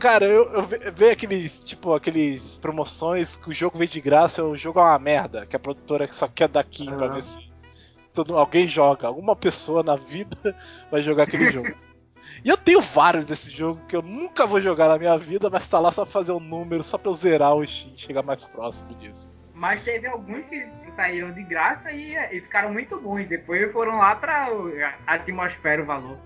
Cara, 0.04 0.26
eu, 0.26 0.52
eu 0.52 0.62
ve- 0.62 0.90
vejo 0.90 1.12
aqueles, 1.12 1.64
tipo, 1.64 1.94
aqueles 1.94 2.58
promoções 2.58 3.36
que 3.36 3.48
o 3.48 3.54
jogo 3.54 3.78
vem 3.78 3.88
de 3.88 4.02
graça 4.02 4.44
o 4.44 4.54
jogo 4.54 4.78
é 4.78 4.82
uma 4.82 4.98
merda, 4.98 5.46
que 5.46 5.56
a 5.56 5.58
produtora 5.58 6.06
só 6.08 6.28
quer 6.28 6.46
daqui 6.46 6.84
pra 6.84 7.06
Aham. 7.06 7.14
ver 7.14 7.22
se, 7.22 7.38
todo- 8.12 8.36
alguém 8.36 8.68
joga. 8.68 9.06
Alguma 9.08 9.34
pessoa 9.34 9.82
na 9.82 9.96
vida 9.96 10.36
vai 10.92 11.02
jogar 11.02 11.22
aquele 11.22 11.50
jogo. 11.50 11.72
E 12.44 12.50
eu 12.50 12.56
tenho 12.58 12.82
vários 12.82 13.24
desse 13.24 13.50
jogo 13.50 13.80
que 13.88 13.96
eu 13.96 14.02
nunca 14.02 14.44
vou 14.46 14.60
jogar 14.60 14.88
na 14.88 14.98
minha 14.98 15.16
vida, 15.16 15.48
mas 15.48 15.66
tá 15.66 15.80
lá 15.80 15.90
só 15.90 16.04
pra 16.04 16.12
fazer 16.12 16.32
um 16.32 16.40
número, 16.40 16.84
só 16.84 16.98
pra 16.98 17.10
eu 17.10 17.14
zerar 17.14 17.54
o 17.54 17.66
Steam 17.66 17.94
e 17.94 17.98
chegar 17.98 18.22
mais 18.22 18.44
próximo 18.44 18.92
disso. 18.96 19.42
Mas 19.54 19.82
teve 19.84 20.06
alguns 20.06 20.44
que 20.50 20.68
saíram 20.94 21.32
de 21.32 21.42
graça 21.44 21.90
e, 21.90 22.14
e 22.14 22.42
ficaram 22.42 22.70
muito 22.70 23.00
bons. 23.00 23.26
Depois 23.26 23.72
foram 23.72 23.96
lá 23.96 24.14
pra 24.16 24.48
atmosfera, 25.06 25.82
o 25.82 25.86
valor. 25.86 26.18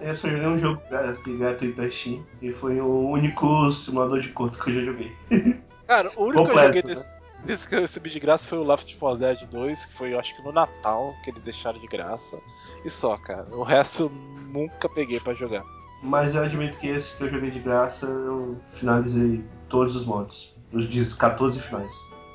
Eu 0.00 0.14
só 0.16 0.28
joguei 0.28 0.46
um 0.46 0.58
jogo 0.58 0.82
gra- 0.88 1.16
gratuito 1.26 1.76
da 1.80 1.90
Steam 1.90 2.24
e 2.40 2.52
foi 2.52 2.80
o 2.80 3.08
único 3.08 3.70
simulador 3.72 4.20
de 4.20 4.28
corto 4.30 4.58
que 4.62 4.70
eu 4.70 4.74
já 4.74 4.80
joguei. 4.92 5.12
Cara, 5.86 6.10
o 6.16 6.22
único 6.24 6.32
que 6.32 6.38
eu 6.38 6.44
Completo, 6.46 6.66
joguei 6.66 6.82
né? 6.82 6.88
desse, 6.94 7.20
desse 7.44 7.68
que 7.68 7.74
eu 7.74 7.80
recebi 7.80 8.10
de 8.10 8.20
graça 8.20 8.46
foi 8.46 8.58
o 8.58 8.64
Left 8.64 8.96
4 8.96 9.18
Dead 9.18 9.42
2, 9.50 9.84
que 9.86 9.94
foi, 9.94 10.12
eu 10.14 10.20
acho 10.20 10.36
que 10.36 10.42
no 10.42 10.52
Natal, 10.52 11.14
que 11.24 11.30
eles 11.30 11.42
deixaram 11.42 11.78
de 11.80 11.86
graça. 11.88 12.38
E 12.84 12.90
só, 12.90 13.16
cara. 13.16 13.46
O 13.50 13.62
resto 13.62 14.04
eu 14.04 14.10
nunca 14.52 14.88
peguei 14.88 15.18
pra 15.18 15.34
jogar. 15.34 15.64
Mas 16.02 16.34
eu 16.36 16.42
admito 16.44 16.78
que 16.78 16.86
esse 16.88 17.16
que 17.16 17.24
eu 17.24 17.30
joguei 17.30 17.50
de 17.50 17.58
graça, 17.58 18.06
eu 18.06 18.56
finalizei 18.74 19.42
todos 19.68 19.96
os 19.96 20.04
modos. 20.06 20.54
Os 20.72 20.86
10 20.86 21.14
14 21.14 21.58
finais. 21.60 21.92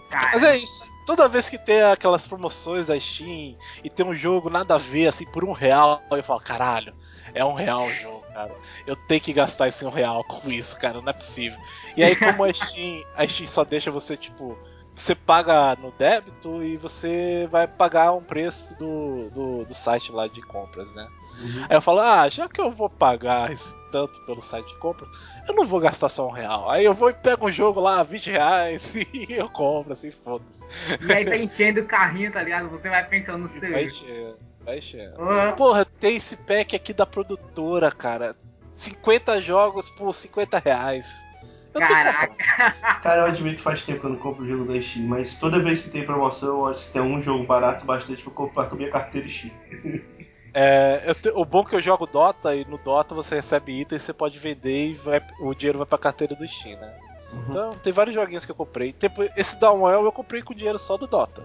Cara, 0.10 0.32
Mas 0.34 0.44
é 0.44 0.58
isso. 0.58 0.90
Toda 1.06 1.28
vez 1.28 1.50
que 1.50 1.58
tem 1.58 1.82
aquelas 1.82 2.26
promoções 2.26 2.88
da 2.88 3.00
Steam 3.00 3.58
e 3.84 3.90
tem 3.90 4.06
um 4.06 4.16
jogo 4.16 4.50
nada 4.50 4.76
a 4.76 4.78
ver, 4.78 5.08
assim, 5.08 5.26
por 5.26 5.44
um 5.44 5.52
real, 5.52 6.02
eu 6.12 6.24
falo, 6.24 6.40
caralho, 6.40 6.94
é 7.34 7.44
um 7.44 7.54
real 7.54 7.82
o 7.82 7.90
jogo, 7.92 8.26
cara. 8.34 8.56
Eu 8.88 8.96
tenho 8.96 9.22
que 9.22 9.34
gastar 9.34 9.68
esse 9.68 9.86
um 9.86 9.90
real 9.90 10.24
com 10.24 10.50
isso, 10.50 10.80
cara, 10.80 11.02
não 11.02 11.10
é 11.10 11.14
possível. 11.14 11.60
E 11.98 12.04
aí, 12.04 12.16
como 12.16 12.44
a 12.44 12.54
Steam, 12.54 13.04
a 13.16 13.28
Steam 13.28 13.48
só 13.48 13.64
deixa 13.64 13.92
você, 13.92 14.16
tipo, 14.16 14.58
você 14.96 15.16
paga 15.16 15.76
no 15.76 15.92
débito 15.92 16.64
e 16.64 16.78
você 16.78 17.48
vai 17.52 17.68
pagar 17.68 18.14
um 18.14 18.24
preço 18.24 18.78
do, 18.78 19.30
do, 19.32 19.66
do 19.66 19.74
site 19.74 20.12
lá 20.12 20.28
de 20.28 20.42
compras, 20.42 20.94
né? 20.94 21.08
Uhum. 21.40 21.66
Aí 21.70 21.76
eu 21.76 21.82
falo, 21.82 22.00
ah, 22.00 22.30
já 22.30 22.48
que 22.48 22.62
eu 22.62 22.72
vou 22.72 22.90
pagar 22.90 23.52
esse 23.52 23.76
tanto 23.94 24.20
pelo 24.22 24.42
site 24.42 24.68
de 24.68 24.76
compra, 24.78 25.06
eu 25.48 25.54
não 25.54 25.68
vou 25.68 25.80
gastar 25.80 26.10
só 26.10 26.28
um 26.28 26.32
real. 26.32 26.68
Aí 26.68 26.84
eu 26.84 26.96
vou 26.96 27.12
e 27.12 27.14
pego 27.14 27.48
um 27.48 27.52
jogo 27.52 27.80
lá, 27.80 28.02
20 28.02 28.32
reais, 28.32 28.96
e 29.14 29.28
eu 29.30 29.48
compro, 29.48 29.94
assim, 29.94 30.10
foda-se. 30.10 30.66
E 31.00 31.14
aí 31.14 31.24
tá 31.24 31.38
enchendo 31.38 31.82
o 31.82 31.86
carrinho, 31.86 32.32
tá 32.32 32.42
ligado? 32.42 32.68
Você 32.70 32.90
vai 32.90 33.08
pensando 33.08 33.38
no 33.38 33.48
seu. 33.48 33.72
Vai 33.72 33.86
enchendo, 33.86 34.38
vai 34.66 34.80
enchendo. 34.80 35.22
Ah, 35.22 35.52
Porra, 35.52 35.86
tem 35.86 36.16
esse 36.16 36.36
pack 36.36 36.76
aqui 36.76 36.92
da 36.92 37.06
produtora, 37.06 37.92
cara. 37.92 38.36
50 38.76 39.40
jogos 39.40 39.88
por 39.90 40.16
50 40.16 40.58
reais. 40.58 41.24
Eu 41.72 41.82
que 41.82 41.88
Caraca. 41.88 42.72
Cara, 43.02 43.22
eu 43.22 43.26
admito 43.28 43.58
que 43.58 43.62
faz 43.62 43.84
tempo 43.84 44.00
que 44.00 44.06
eu 44.06 44.12
não 44.12 44.18
compro 44.18 44.48
jogo 44.48 44.66
da 44.66 44.80
Steam, 44.82 45.06
mas 45.06 45.38
toda 45.38 45.60
vez 45.60 45.84
que 45.84 45.90
tem 45.90 46.06
promoção, 46.06 46.50
eu 46.50 46.60
olho 46.60 46.76
se 46.76 46.92
tem 46.92 47.02
um 47.02 47.22
jogo 47.22 47.46
barato 47.46 47.86
bastante 47.86 48.24
pra 48.24 48.32
comprar 48.32 48.66
com 48.66 48.76
a 48.76 48.78
minha 48.78 48.92
carteira 48.92 49.28
Steam. 49.28 49.54
É, 50.54 51.14
te- 51.16 51.30
o 51.30 51.44
bom 51.44 51.62
é 51.62 51.66
que 51.66 51.76
eu 51.76 51.82
jogo 51.82 52.06
Dota 52.06 52.56
e 52.56 52.64
no 52.66 52.78
Dota 52.78 53.16
você 53.16 53.36
recebe 53.36 53.80
itens, 53.82 54.04
você 54.04 54.14
pode 54.14 54.38
vender 54.38 54.90
e 54.90 54.94
vai- 54.96 55.22
o 55.40 55.54
dinheiro 55.56 55.80
vai 55.80 55.88
pra 55.88 55.98
carteira 55.98 56.36
do 56.36 56.48
Steam, 56.48 56.80
né? 56.80 56.94
Uhum. 57.32 57.46
Então 57.50 57.70
tem 57.72 57.92
vários 57.92 58.14
joguinhos 58.16 58.46
que 58.46 58.52
eu 58.52 58.56
comprei. 58.56 58.94
Tipo, 58.94 59.24
esse 59.36 59.60
Downwell 59.60 60.06
eu 60.06 60.12
comprei 60.12 60.44
com 60.44 60.54
dinheiro 60.54 60.78
só 60.78 60.96
do 60.98 61.08
Dota. 61.08 61.44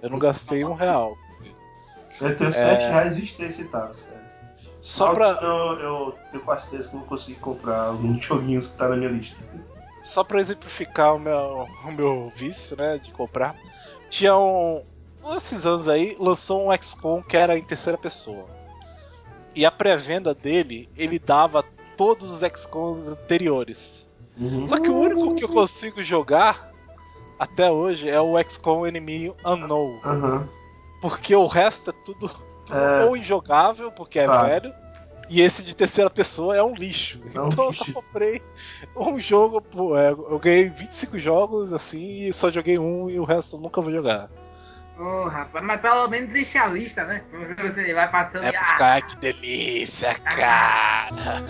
Eu 0.00 0.08
não 0.10 0.18
gastei 0.18 0.64
um 0.64 0.72
real. 0.74 1.18
Eu 2.20 2.36
tenho 2.36 2.50
R$ 2.50 2.56
7,23, 2.56 3.68
cara. 3.70 3.92
Só 4.80 5.12
pra, 5.14 5.38
Eu, 5.42 5.80
eu 5.80 6.18
tenho 6.30 6.44
quase 6.44 6.68
certeza 6.68 6.88
que 6.88 6.94
eu 6.94 7.00
vou 7.00 7.08
conseguir 7.08 7.40
comprar 7.40 7.86
alguns 7.86 8.24
joguinhos 8.24 8.68
que 8.68 8.76
tá 8.76 8.88
na 8.88 8.96
minha 8.96 9.10
lista. 9.10 9.36
só 10.02 10.22
pra 10.22 10.38
exemplificar 10.40 11.16
o 11.16 11.18
meu, 11.18 11.68
o 11.84 11.90
meu 11.90 12.32
vício, 12.36 12.76
né, 12.76 12.98
de 12.98 13.10
comprar, 13.10 13.56
tinha 14.10 14.36
um. 14.36 14.82
Esses 15.36 15.64
anos 15.66 15.88
aí, 15.88 16.16
lançou 16.18 16.68
um 16.68 16.76
XCOM 16.76 17.22
que 17.22 17.36
era 17.36 17.56
em 17.58 17.62
terceira 17.62 17.96
pessoa. 17.98 18.46
E 19.54 19.64
a 19.64 19.70
pré-venda 19.70 20.34
dele, 20.34 20.88
ele 20.96 21.18
dava 21.18 21.64
todos 21.96 22.32
os 22.32 22.40
XCOMs 22.40 23.06
anteriores. 23.08 24.08
Uhum. 24.38 24.66
Só 24.66 24.78
que 24.80 24.88
o 24.90 24.96
único 24.96 25.34
que 25.36 25.44
eu 25.44 25.48
consigo 25.48 26.02
jogar 26.02 26.72
até 27.38 27.70
hoje 27.70 28.08
é 28.08 28.20
o 28.20 28.40
XCOM 28.42 28.86
Enemy 28.86 29.32
Unknown. 29.44 30.00
Aham. 30.04 30.48
Porque 31.00 31.34
o 31.36 31.46
resto 31.46 31.90
é 31.90 31.94
tudo 32.04 32.30
É. 32.72 33.04
ou 33.04 33.16
injogável, 33.16 33.92
porque 33.92 34.18
é 34.18 34.26
Tá. 34.26 34.42
velho. 34.44 34.72
E 35.30 35.40
esse 35.40 35.62
de 35.62 35.74
terceira 35.74 36.10
pessoa 36.10 36.56
é 36.56 36.62
um 36.62 36.74
lixo. 36.74 37.20
É 37.34 37.40
um 37.40 37.46
então 37.48 37.64
eu 37.66 37.72
só 37.72 37.84
lixo. 37.84 37.92
comprei 37.94 38.42
um 38.96 39.18
jogo. 39.18 39.60
Pô, 39.60 39.96
é, 39.96 40.10
eu 40.10 40.38
ganhei 40.38 40.68
25 40.68 41.18
jogos 41.18 41.72
assim 41.72 42.26
e 42.28 42.32
só 42.32 42.50
joguei 42.50 42.78
um 42.78 43.08
e 43.08 43.18
o 43.20 43.24
resto 43.24 43.56
eu 43.56 43.60
nunca 43.60 43.80
vou 43.80 43.92
jogar. 43.92 44.30
Ô, 44.98 45.26
rapaz, 45.26 45.64
mas 45.64 45.80
pelo 45.80 46.06
menos 46.08 46.32
deixa 46.32 46.62
a 46.62 46.66
lista, 46.68 47.04
né? 47.04 47.22
Você 47.60 47.92
vai 47.92 48.08
passando 48.10 48.44
É 48.44 48.48
e. 48.48 48.52
pra 48.52 48.60
Ah, 48.60 48.64
ficar, 48.72 48.92
"Ai, 48.92 49.02
que 49.02 49.16
delícia, 49.16 50.14
cara. 50.20 51.44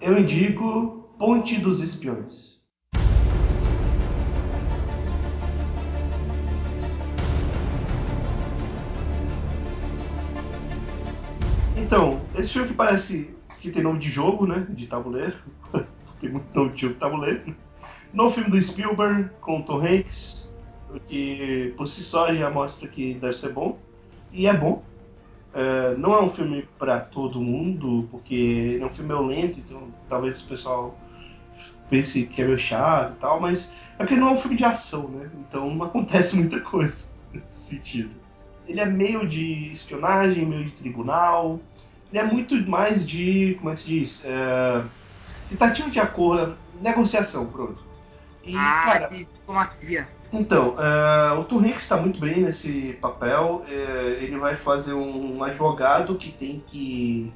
Eu 0.00 0.18
indico 0.18 1.10
Ponte 1.18 1.58
dos 1.58 1.80
Espiões. 1.82 2.55
Então, 11.86 12.20
esse 12.34 12.52
filme 12.52 12.66
que 12.66 12.74
parece 12.74 13.32
que 13.60 13.70
tem 13.70 13.80
nome 13.80 14.00
de 14.00 14.10
jogo, 14.10 14.44
né? 14.44 14.66
De 14.70 14.88
tabuleiro. 14.88 15.36
tem 16.18 16.28
muito 16.28 16.52
nome 16.52 16.72
de 16.72 16.80
jogo 16.80 16.94
de 16.94 16.98
tabuleiro. 16.98 17.56
Novo 18.12 18.34
filme 18.34 18.50
do 18.50 18.60
Spielberg 18.60 19.30
com 19.40 19.60
o 19.60 19.62
Tom 19.62 19.86
Hanks, 19.86 20.52
que 21.06 21.72
por 21.76 21.86
si 21.86 22.02
só 22.02 22.34
já 22.34 22.50
mostra 22.50 22.88
que 22.88 23.14
deve 23.14 23.34
ser 23.34 23.52
bom. 23.52 23.78
E 24.32 24.48
é 24.48 24.52
bom. 24.52 24.82
É, 25.54 25.94
não 25.96 26.12
é 26.12 26.20
um 26.20 26.28
filme 26.28 26.68
para 26.76 26.98
todo 26.98 27.40
mundo, 27.40 28.08
porque 28.10 28.80
é 28.82 28.84
um 28.84 28.90
filme 28.90 29.14
lento, 29.14 29.60
então 29.60 29.94
talvez 30.08 30.40
o 30.40 30.48
pessoal 30.48 30.98
pense 31.88 32.26
que 32.26 32.42
é 32.42 32.46
meio 32.46 32.58
chato 32.58 33.12
e 33.12 33.20
tal, 33.20 33.40
mas 33.40 33.72
é 33.94 33.98
porque 33.98 34.16
não 34.16 34.30
é 34.30 34.32
um 34.32 34.38
filme 34.38 34.56
de 34.56 34.64
ação, 34.64 35.06
né? 35.06 35.30
Então 35.48 35.72
não 35.72 35.84
acontece 35.86 36.34
muita 36.34 36.58
coisa 36.58 37.10
nesse 37.32 37.76
sentido. 37.76 38.25
Ele 38.68 38.80
é 38.80 38.86
meio 38.86 39.26
de 39.26 39.70
espionagem, 39.72 40.44
meio 40.44 40.64
de 40.64 40.72
tribunal. 40.72 41.60
Ele 42.12 42.18
é 42.18 42.24
muito 42.24 42.54
mais 42.68 43.06
de, 43.06 43.56
como 43.58 43.70
é 43.70 43.74
que 43.74 43.80
se 43.80 43.86
diz? 43.86 44.24
É, 44.24 44.82
tentativa 45.48 45.90
de 45.90 46.00
acordo, 46.00 46.56
negociação, 46.80 47.46
pronto. 47.46 47.84
E, 48.44 48.56
ah, 48.56 48.80
cara, 48.82 49.08
que 49.08 49.24
diplomacia. 49.24 50.08
então, 50.32 50.76
é, 50.78 51.32
o 51.32 51.44
Tom 51.44 51.58
Hanks 51.58 51.82
está 51.82 51.96
muito 51.96 52.20
bem 52.20 52.42
nesse 52.42 52.96
papel. 53.00 53.64
É, 53.68 54.18
ele 54.20 54.38
vai 54.38 54.54
fazer 54.54 54.94
um, 54.94 55.42
advogado 55.42 56.14
que 56.14 56.30
tem 56.30 56.62
que 56.66 57.32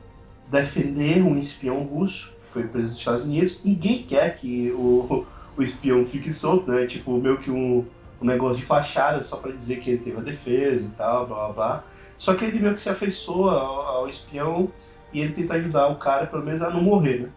defender 0.48 1.23
um 1.23 1.39
espião 1.39 1.82
russo 1.82 2.35
que 2.44 2.51
foi 2.51 2.62
preso 2.65 2.89
nos 2.89 2.98
Estados 2.98 3.24
Unidos. 3.24 3.61
Ninguém 3.65 4.05
quer 4.05 4.36
que 4.36 4.70
o, 4.73 5.27
o 5.59 5.62
espião 5.62 6.07
fique 6.07 6.32
solto, 6.32 6.70
né? 6.70 6.86
Tipo, 6.86 7.19
meio 7.19 7.39
que 7.39 7.51
um, 7.51 7.85
um 8.21 8.27
negócio 8.27 8.59
de 8.59 8.65
fachada 8.65 9.23
só 9.23 9.37
para 9.37 9.53
dizer 9.53 9.81
que 9.81 9.91
ele 9.91 10.03
teve 10.03 10.19
a 10.19 10.23
defesa 10.23 10.85
e 10.85 10.91
tal, 10.91 11.27
blá 11.27 11.37
blá 11.37 11.53
blá. 11.53 11.85
Só 12.19 12.35
que 12.35 12.45
ele 12.45 12.59
meio 12.59 12.75
que 12.75 12.81
se 12.81 12.91
afeiçoa 12.91 13.53
ao, 13.53 13.81
ao 13.81 14.09
espião 14.09 14.71
e 15.13 15.21
ele 15.21 15.33
tenta 15.33 15.55
ajudar 15.55 15.89
o 15.89 15.97
cara, 15.97 16.27
pelo 16.27 16.45
menos, 16.45 16.63
a 16.63 16.71
não 16.71 16.83
morrer, 16.83 17.21
né? 17.21 17.29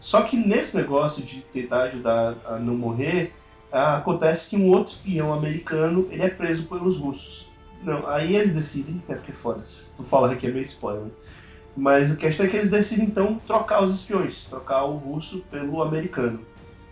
Só 0.00 0.22
que 0.22 0.36
nesse 0.36 0.76
negócio 0.76 1.22
de 1.22 1.40
tentar 1.52 1.84
ajudar 1.84 2.36
a 2.44 2.58
não 2.58 2.74
morrer, 2.74 3.32
acontece 3.72 4.50
que 4.50 4.56
um 4.56 4.68
outro 4.68 4.94
espião 4.94 5.32
americano 5.32 6.06
ele 6.10 6.22
é 6.22 6.28
preso 6.28 6.64
pelos 6.64 6.98
russos. 6.98 7.48
Não, 7.82 8.06
aí 8.08 8.34
eles 8.34 8.54
decidem, 8.54 9.02
é 9.08 9.14
porque 9.14 9.32
foda, 9.32 9.64
se 9.64 9.90
tu 9.96 10.02
falar 10.02 10.32
aqui 10.32 10.46
é 10.46 10.50
meio 10.50 10.64
spoiler. 10.64 11.10
Mas 11.76 12.10
a 12.10 12.16
questão 12.16 12.46
é 12.46 12.48
que 12.48 12.56
eles 12.56 12.70
decidem 12.70 13.06
então 13.06 13.38
trocar 13.46 13.82
os 13.82 13.94
espiões, 13.94 14.46
trocar 14.46 14.84
o 14.84 14.96
russo 14.96 15.40
pelo 15.50 15.82
americano. 15.82 16.40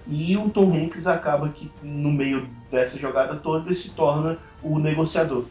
E 0.07 0.37
o 0.37 0.51
Tom 0.51 0.73
Hanks 0.73 1.07
acaba 1.07 1.49
que 1.49 1.71
no 1.83 2.11
meio 2.11 2.49
dessa 2.71 2.99
jogada 2.99 3.37
toda 3.37 3.65
ele 3.67 3.75
se 3.75 3.91
torna 3.91 4.39
o 4.63 4.79
negociador. 4.79 5.45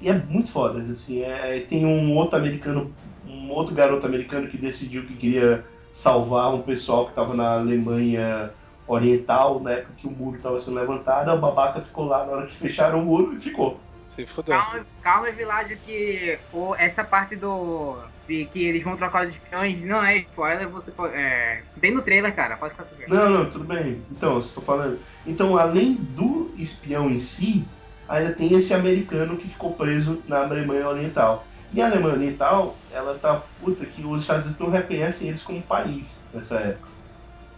E 0.00 0.08
é 0.08 0.12
muito 0.12 0.50
foda, 0.50 0.80
assim, 0.90 1.22
é, 1.22 1.60
tem 1.60 1.86
um 1.86 2.14
outro 2.16 2.36
americano, 2.36 2.92
um 3.26 3.50
outro 3.50 3.74
garoto 3.74 4.06
americano 4.06 4.48
que 4.48 4.58
decidiu 4.58 5.04
que 5.04 5.14
queria 5.14 5.64
salvar 5.92 6.52
um 6.52 6.62
pessoal 6.62 7.04
que 7.04 7.10
estava 7.10 7.34
na 7.34 7.54
Alemanha 7.54 8.50
Oriental, 8.86 9.60
na 9.60 9.72
época 9.72 9.94
que 9.96 10.06
o 10.06 10.10
muro 10.10 10.36
estava 10.36 10.58
sendo 10.60 10.78
levantado, 10.78 11.30
a 11.30 11.36
babaca 11.36 11.80
ficou 11.80 12.06
lá 12.06 12.26
na 12.26 12.32
hora 12.32 12.46
que 12.46 12.54
fecharam 12.54 13.00
o 13.00 13.04
muro 13.04 13.32
e 13.32 13.38
ficou. 13.38 13.78
Se 14.10 14.26
fudeu. 14.26 14.56
Calma, 14.56 14.86
calma 15.02 15.30
Világio, 15.30 15.76
que 15.84 16.38
o, 16.52 16.74
essa 16.74 17.02
parte 17.02 17.34
do. 17.34 17.96
De 18.26 18.46
que 18.46 18.64
eles 18.64 18.82
vão 18.82 18.96
trocar 18.96 19.24
os 19.24 19.30
espiões 19.30 19.84
não 19.84 20.04
é 20.04 20.18
spoiler, 20.18 20.68
você 20.68 20.90
pode. 20.90 21.14
É, 21.14 21.62
no 21.92 22.02
trailer, 22.02 22.34
cara, 22.34 22.56
pode 22.56 22.72
ficar 22.72 22.84
tranquilo. 22.84 23.14
Não, 23.14 23.30
não, 23.30 23.50
tudo 23.50 23.64
bem. 23.64 24.02
Então, 24.10 24.40
estou 24.40 24.62
falando. 24.62 24.98
Então, 25.26 25.56
além 25.56 25.94
do 25.94 26.52
espião 26.56 27.10
em 27.10 27.20
si, 27.20 27.64
ainda 28.08 28.32
tem 28.32 28.52
esse 28.54 28.72
americano 28.72 29.36
que 29.36 29.48
ficou 29.48 29.72
preso 29.72 30.22
na 30.26 30.42
Alemanha 30.42 30.88
Oriental. 30.88 31.46
E 31.72 31.82
a 31.82 31.86
Alemanha 31.86 32.14
Oriental, 32.14 32.76
ela 32.92 33.18
tá 33.18 33.42
puta 33.60 33.84
que 33.84 34.04
os 34.04 34.22
Estados 34.22 34.44
Unidos 34.44 34.60
não 34.60 34.70
reconhecem 34.70 35.28
eles 35.28 35.42
como 35.42 35.60
país 35.60 36.24
nessa 36.32 36.56
época. 36.56 36.88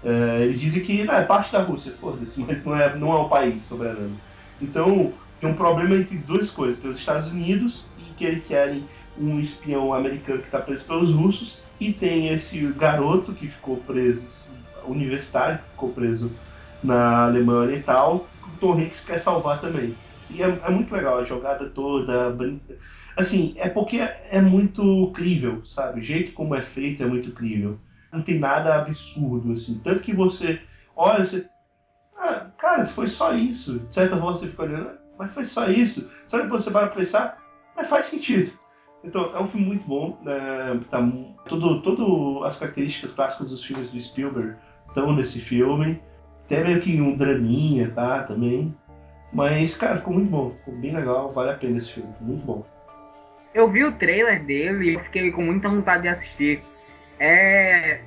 É, 0.05 0.43
eles 0.43 0.61
dizem 0.61 0.83
que 0.83 1.05
não, 1.05 1.15
é 1.15 1.23
parte 1.23 1.53
da 1.53 1.63
Rússia, 1.63 1.93
foda-se, 1.93 2.41
mas 2.47 2.65
não 2.65 2.77
é, 2.77 2.97
não 2.97 3.13
é 3.13 3.17
o 3.17 3.29
país 3.29 3.63
soberano. 3.63 4.17
Então, 4.61 5.13
tem 5.39 5.51
um 5.51 5.55
problema 5.55 5.97
entre 5.97 6.17
duas 6.17 6.51
coisas. 6.51 6.81
Tem 6.81 6.91
os 6.91 6.99
Estados 6.99 7.29
Unidos 7.29 7.87
e 7.99 8.15
que 8.15 8.25
eles 8.25 8.47
querem 8.47 8.89
um 9.19 9.41
espião 9.41 9.93
americano 9.95 10.41
que 10.41 10.47
está 10.47 10.61
preso 10.61 10.85
pelos 10.87 11.13
russos 11.13 11.61
e 11.81 11.93
tem 11.93 12.29
esse 12.29 12.61
garoto 12.69 13.33
que 13.33 13.47
ficou 13.47 13.77
preso, 13.79 14.49
universitário 14.85 15.59
que 15.59 15.71
ficou 15.71 15.91
preso 15.91 16.31
na 16.83 17.25
Alemanha 17.25 17.61
Oriental, 17.61 18.27
que 18.43 18.49
o 18.49 18.59
Tom 18.61 18.79
Hanks 18.79 19.05
quer 19.05 19.19
salvar 19.19 19.61
também. 19.61 19.95
E 20.31 20.43
é, 20.43 20.47
é 20.47 20.71
muito 20.71 20.95
legal 20.95 21.19
a 21.19 21.25
jogada 21.25 21.69
toda, 21.69 22.31
brinca... 22.31 22.77
assim, 23.17 23.55
é 23.57 23.69
porque 23.69 23.99
é 23.99 24.41
muito 24.41 25.11
crível, 25.15 25.65
sabe? 25.65 26.01
O 26.01 26.03
jeito 26.03 26.33
como 26.33 26.55
é 26.55 26.63
feito 26.63 27.03
é 27.03 27.07
muito 27.07 27.33
crível. 27.33 27.79
Não 28.13 28.23
tem 28.23 28.39
nada 28.39 28.77
absurdo, 28.77 29.53
assim. 29.53 29.81
Tanto 29.83 30.03
que 30.03 30.15
você 30.15 30.61
olha, 30.97 31.25
você... 31.25 31.47
Ah, 32.17 32.47
cara, 32.57 32.87
foi 32.87 33.07
só 33.07 33.35
isso. 33.35 33.81
De 33.81 33.95
certa 33.95 34.17
forma 34.17 34.35
você 34.35 34.49
fica 34.49 34.63
olhando, 34.63 34.91
mas 35.19 35.31
foi 35.33 35.45
só 35.45 35.69
isso. 35.69 36.11
Só 36.27 36.41
depois 36.41 36.65
você 36.65 36.71
para 36.71 36.89
pensar, 36.89 37.39
mas 37.77 37.87
faz 37.87 38.07
sentido. 38.07 38.51
Então, 39.05 39.35
é 39.35 39.41
um 39.41 39.47
filme 39.47 39.67
muito 39.67 39.87
bom. 39.87 40.19
Né? 40.23 40.35
Tá, 40.91 40.99
todo, 41.49 41.81
todo 41.83 42.45
as 42.45 42.57
características 42.57 43.13
clássicas 43.13 43.51
dos 43.51 43.65
filmes 43.65 43.89
do 43.89 44.01
Spielberg 44.01 44.57
estão 44.89 45.15
nesse 45.15 45.41
filme. 45.41 46.03
Até 46.45 46.63
meio 46.63 46.81
que 46.81 47.01
um 47.01 47.17
draminha, 47.17 47.91
tá? 47.91 48.23
Também. 48.23 48.75
Mas, 49.33 49.77
cara, 49.77 49.97
ficou 49.97 50.15
muito 50.15 50.31
bom. 50.31 50.51
Ficou 50.51 50.75
bem 50.75 50.95
legal. 50.95 51.33
Vale 51.33 51.51
a 51.51 51.55
pena 51.55 51.79
esse 51.79 51.93
filme. 51.93 52.13
Muito 52.21 52.45
bom. 52.45 52.65
Eu 53.53 53.71
vi 53.71 53.85
o 53.85 53.93
trailer 53.93 54.45
dele 54.45 54.91
e 54.91 54.95
eu 54.95 55.01
fiquei 55.01 55.31
com 55.33 55.43
muita 55.43 55.69
vontade 55.69 56.03
de 56.03 56.09
assistir. 56.09 56.63
É. 57.19 58.01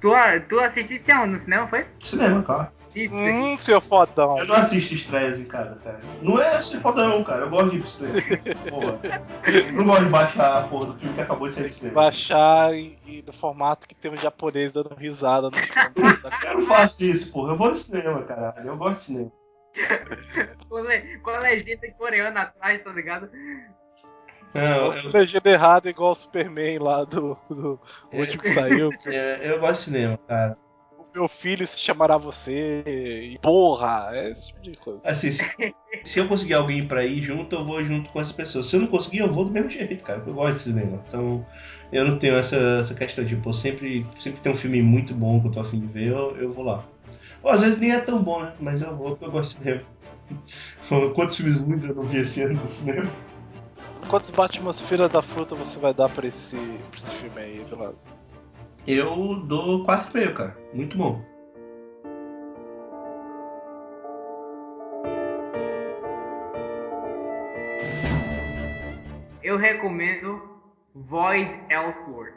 Tu, 0.00 0.10
tu 0.48 0.58
assististe 0.58 1.12
aonde? 1.12 1.32
No 1.32 1.38
cinema, 1.38 1.66
foi? 1.66 1.86
Cinema, 2.00 2.42
claro. 2.42 2.68
Isso. 2.94 3.16
Hum, 3.16 3.56
seu 3.56 3.80
fodão. 3.80 4.38
Eu 4.38 4.46
não 4.46 4.54
assisto 4.54 4.94
estreias 4.94 5.40
em 5.40 5.46
casa, 5.46 5.76
cara. 5.76 6.00
Não 6.20 6.40
é 6.40 6.60
ser 6.60 6.80
fodão, 6.80 7.24
cara. 7.24 7.42
Eu 7.42 7.50
gosto 7.50 7.70
de 7.70 7.76
ir 7.76 7.80
pro 7.80 7.88
cinema. 7.88 8.20
Porra. 8.68 9.00
Eu 9.46 9.72
não 9.72 9.84
gosto 9.84 10.04
de 10.04 10.10
baixar 10.10 10.58
a 10.58 10.68
porra 10.68 10.86
do 10.86 10.98
filme 10.98 11.14
que 11.14 11.20
acabou 11.20 11.48
de 11.48 11.62
do 11.62 11.72
cinema. 11.72 11.94
Baixar 11.94 12.74
e, 12.74 12.98
e 13.06 13.24
no 13.26 13.32
formato 13.32 13.88
que 13.88 13.94
tem 13.94 14.12
um 14.12 14.16
japonês 14.16 14.72
dando 14.72 14.94
risada 14.94 15.48
no. 15.48 15.56
Eu 16.46 16.54
não 16.54 16.62
faço 16.62 17.04
isso, 17.04 17.32
porra. 17.32 17.52
Eu 17.52 17.56
vou 17.56 17.70
no 17.70 17.76
cinema, 17.76 18.22
caralho. 18.24 18.66
Eu 18.66 18.76
gosto 18.76 18.98
de 18.98 19.04
cinema. 19.04 19.32
Com, 20.68 21.30
a 21.30 21.38
legenda 21.38 21.86
em 21.86 21.92
coreano 21.92 22.38
atrás, 22.38 22.82
tá 22.82 22.90
ligado? 22.90 23.30
Não, 24.54 24.94
eu, 24.94 25.10
Legenda 25.10 25.50
errada 25.50 25.88
igual 25.88 26.12
o 26.12 26.14
Superman 26.14 26.78
lá 26.78 27.04
do, 27.04 27.38
do 27.48 27.80
último 28.12 28.42
que 28.42 28.52
saiu. 28.52 28.90
é, 29.08 29.50
eu 29.50 29.58
gosto 29.58 29.78
de 29.78 29.84
cinema, 29.84 30.18
cara. 30.28 30.58
Meu 31.14 31.28
filho 31.28 31.66
se 31.66 31.78
chamará 31.78 32.16
você. 32.16 32.82
E 33.34 33.38
porra, 33.38 34.10
é 34.12 34.30
esse 34.30 34.48
tipo 34.48 34.62
de 34.62 34.76
coisa. 34.76 35.00
Assim, 35.04 35.30
se, 35.30 35.74
se 36.04 36.18
eu 36.18 36.26
conseguir 36.26 36.54
alguém 36.54 36.86
pra 36.86 37.04
ir 37.04 37.22
junto, 37.22 37.54
eu 37.54 37.64
vou 37.64 37.84
junto 37.84 38.10
com 38.10 38.20
essa 38.20 38.32
pessoa. 38.32 38.64
Se 38.64 38.76
eu 38.76 38.80
não 38.80 38.86
conseguir, 38.86 39.18
eu 39.18 39.32
vou 39.32 39.44
do 39.44 39.50
mesmo 39.50 39.70
jeito, 39.70 40.02
cara. 40.02 40.22
Eu 40.26 40.32
gosto 40.32 40.54
de 40.54 40.60
cinema. 40.60 41.02
Então, 41.06 41.44
eu 41.92 42.06
não 42.06 42.18
tenho 42.18 42.36
essa, 42.36 42.56
essa 42.80 42.94
questão 42.94 43.24
de, 43.24 43.36
pô, 43.36 43.52
sempre, 43.52 44.06
sempre 44.18 44.40
tem 44.40 44.52
um 44.52 44.56
filme 44.56 44.82
muito 44.82 45.14
bom 45.14 45.40
que 45.40 45.48
eu 45.48 45.52
tô 45.52 45.60
afim 45.60 45.80
de 45.80 45.86
ver, 45.86 46.08
eu, 46.08 46.36
eu 46.36 46.52
vou 46.52 46.64
lá. 46.64 46.82
Ou 47.42 47.50
às 47.50 47.60
vezes 47.60 47.78
nem 47.78 47.92
é 47.92 48.00
tão 48.00 48.22
bom, 48.22 48.42
né? 48.42 48.54
Mas 48.58 48.80
eu 48.80 48.96
vou 48.96 49.10
porque 49.10 49.24
eu 49.26 49.30
gosto 49.30 49.58
de 49.58 49.64
cinema. 49.64 49.82
Quantos 51.14 51.36
filmes 51.36 51.60
ruins 51.60 51.84
eu 51.84 51.94
não 51.94 52.04
vi 52.04 52.18
esse 52.18 52.42
ano 52.42 52.54
no 52.54 52.68
cinema? 52.68 53.10
Quantos 54.08 54.30
Batman 54.30 54.72
Feira 54.72 55.08
da 55.08 55.22
Fruta 55.22 55.54
você 55.54 55.78
vai 55.78 55.92
dar 55.92 56.08
pra 56.08 56.26
esse, 56.26 56.56
pra 56.56 56.98
esse 56.98 57.12
filme 57.14 57.40
aí, 57.40 57.64
Veloso? 57.68 58.08
Eu 58.86 59.36
dou 59.46 59.84
4,5, 59.84 60.32
cara. 60.32 60.56
Muito 60.74 60.98
bom. 60.98 61.24
Eu 69.40 69.56
recomendo 69.56 70.42
Void 70.94 71.60
Elsewhere. 71.70 72.34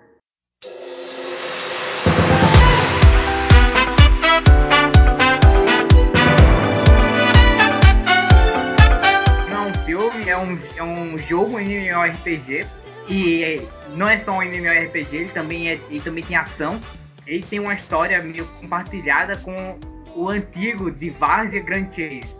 Não 9.49 9.67
é 9.67 9.73
filme, 9.85 10.29
é 10.29 10.37
um, 10.37 10.59
é 10.77 10.83
um 10.83 11.17
jogo 11.17 11.59
MMORPG. 11.59 12.67
E 13.09 13.61
não 13.95 14.07
é 14.07 14.17
só 14.17 14.33
um 14.33 14.41
MMORPG, 14.41 15.15
ele 15.15 15.29
também, 15.29 15.69
é, 15.69 15.79
ele 15.89 16.01
também 16.01 16.23
tem 16.23 16.35
ação. 16.35 16.79
Ele 17.25 17.43
tem 17.43 17.59
uma 17.59 17.73
história 17.73 18.21
meio 18.21 18.45
compartilhada 18.61 19.35
com 19.37 19.79
o 20.15 20.29
antigo 20.29 20.91
de 20.91 21.09
Várzea 21.09 21.61
Grand 21.61 21.87
Chase. 21.87 22.37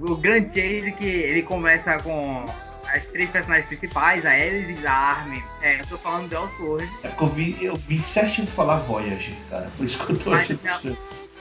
O 0.00 0.16
Grand 0.16 0.44
Chase 0.44 0.92
que 0.92 1.06
ele 1.06 1.42
começa 1.42 1.98
com 1.98 2.44
as 2.94 3.08
três 3.08 3.28
personagens 3.30 3.66
principais, 3.66 4.24
a 4.24 4.30
Alice, 4.30 4.86
a 4.86 4.92
Armin. 4.92 5.42
É, 5.62 5.80
eu 5.80 5.86
tô 5.86 5.98
falando 5.98 6.28
do 6.28 6.36
Elsword. 6.36 6.88
É 7.02 7.08
porque 7.08 7.24
eu 7.24 7.28
vi, 7.28 7.64
eu 7.64 7.76
vi 7.76 8.00
certinho 8.00 8.46
falar 8.46 8.76
Voyager, 8.80 9.34
cara. 9.50 9.70
Por 9.76 9.86
isso 9.86 9.98
que 10.06 10.12
eu 10.12 10.18
tô 10.18 10.30
Mas 10.30 10.50
achando 10.50 10.60
não. 10.84 10.96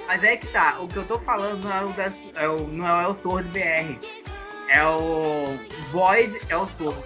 Mas 0.07 0.23
é 0.23 0.35
que 0.35 0.47
tá, 0.47 0.79
o 0.81 0.87
que 0.87 0.97
eu 0.97 1.05
tô 1.05 1.17
falando 1.19 1.63
não 1.63 1.71
é 1.71 1.85
o, 1.85 1.93
é 2.35 2.49
o, 2.49 2.67
não 2.67 2.87
é 2.87 2.93
o 2.93 3.09
Elsword 3.09 3.47
BR. 3.49 3.97
É 4.67 4.83
o 4.83 5.45
Void 5.91 6.39
Elsword. 6.49 6.99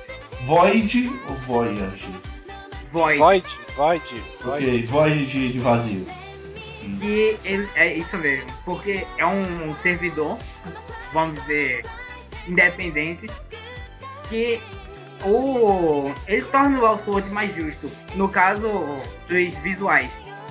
Void 0.45 1.21
ou 1.27 1.35
Voyager? 1.35 2.26
Void. 2.91 3.19
Void, 3.19 3.57
Void, 3.75 4.23
Void. 4.43 4.65
Ok, 4.65 4.85
Void 4.87 5.25
de, 5.25 5.51
de 5.53 5.59
vazio. 5.59 6.05
que 6.99 7.37
ele, 7.43 7.67
é 7.75 7.93
isso 7.93 8.17
mesmo, 8.17 8.49
porque 8.63 9.05
é 9.17 9.25
um 9.25 9.75
servidor, 9.75 10.37
vamos 11.13 11.39
dizer, 11.41 11.85
independente, 12.47 13.29
que 14.29 14.59
o 15.23 16.11
ele 16.27 16.43
torna 16.43 16.79
o 16.79 16.85
Elsword 16.85 17.29
mais 17.31 17.53
justo. 17.55 17.91
No 18.15 18.29
caso 18.29 18.69
dos 19.27 19.55
visuais. 19.55 20.09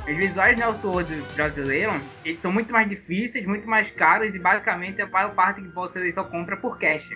Os 0.09 0.17
visuais 0.17 0.57
do 0.57 0.63
Elsword 0.63 1.15
brasileiro, 1.35 2.01
eles 2.25 2.39
são 2.39 2.53
muito 2.53 2.73
mais 2.73 2.89
difíceis, 2.89 3.45
muito 3.45 3.69
mais 3.69 3.91
caros 3.91 4.35
e 4.35 4.39
basicamente 4.39 5.03
a 5.03 5.07
maior 5.07 5.35
parte 5.35 5.61
que 5.61 5.69
você 5.69 6.13
só 6.13 6.23
compra 6.23 6.57
por 6.57 6.79
cash. 6.79 7.11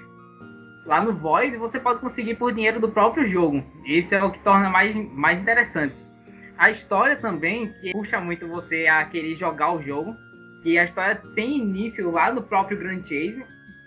Lá 0.86 1.02
no 1.02 1.12
Void 1.15 1.57
você 1.57 1.78
pode 1.78 2.01
conseguir 2.01 2.35
por 2.36 2.52
dinheiro 2.52 2.81
do 2.81 2.89
próprio 2.89 3.24
jogo. 3.24 3.62
Isso 3.85 4.15
é 4.15 4.23
o 4.24 4.31
que 4.31 4.39
torna 4.40 4.69
mais, 4.70 4.94
mais 5.12 5.40
interessante. 5.40 6.02
A 6.57 6.70
história 6.70 7.16
também, 7.16 7.73
que 7.73 7.93
puxa 7.93 8.20
muito 8.20 8.47
você 8.48 8.86
a 8.86 9.05
querer 9.05 9.35
jogar 9.35 9.73
o 9.73 9.82
jogo, 9.82 10.16
que 10.62 10.78
a 10.78 10.85
história 10.85 11.16
tem 11.35 11.59
início 11.59 12.11
lá 12.11 12.32
no 12.32 12.43
próprio 12.43 12.78
Grand 12.78 13.02
Chase 13.02 13.44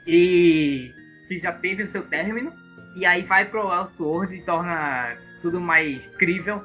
e 0.07 0.91
que 1.27 1.39
já 1.39 1.51
teve 1.51 1.83
o 1.83 1.87
seu 1.87 2.03
término, 2.03 2.51
e 2.95 3.05
aí 3.05 3.21
vai 3.23 3.45
pro 3.45 3.71
Elsword 3.73 4.35
e 4.35 4.41
torna 4.43 5.15
tudo 5.41 5.59
mais 5.59 6.05
crível. 6.17 6.61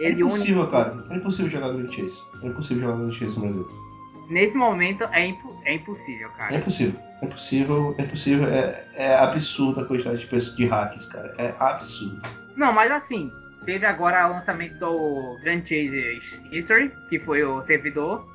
É 0.00 0.06
Ele 0.08 0.22
impossível, 0.22 0.62
une- 0.62 0.70
cara. 0.70 1.04
É 1.10 1.16
impossível 1.16 1.50
jogar 1.50 1.72
Grand 1.72 1.92
Chase. 1.92 2.18
É 2.42 2.46
impossível 2.46 2.82
jogar 2.84 2.98
Grand 2.98 3.12
Chase 3.12 3.38
no 3.38 3.52
Brasil. 3.52 3.82
nesse 4.30 4.56
momento 4.56 5.04
é, 5.04 5.28
é 5.64 5.74
impossível, 5.74 6.30
cara. 6.30 6.54
É 6.54 6.58
impossível. 6.58 6.98
É 7.22 7.24
impossível, 7.24 7.94
é 7.98 8.02
impossível. 8.02 8.48
É, 8.48 8.84
é 8.94 9.14
absurda 9.14 9.82
a 9.82 9.84
quantidade 9.84 10.18
de 10.18 10.26
pessoas 10.26 10.56
de 10.56 10.66
hacks, 10.66 11.06
cara. 11.06 11.32
É 11.38 11.54
absurdo. 11.60 12.20
Não, 12.56 12.72
mas 12.72 12.90
assim, 12.90 13.32
teve 13.64 13.86
agora 13.86 14.28
o 14.28 14.32
lançamento 14.32 14.76
do 14.78 15.38
Grand 15.40 15.60
Chase 15.60 16.18
History, 16.50 16.92
que 17.08 17.20
foi 17.20 17.44
o 17.44 17.62
servidor, 17.62 18.26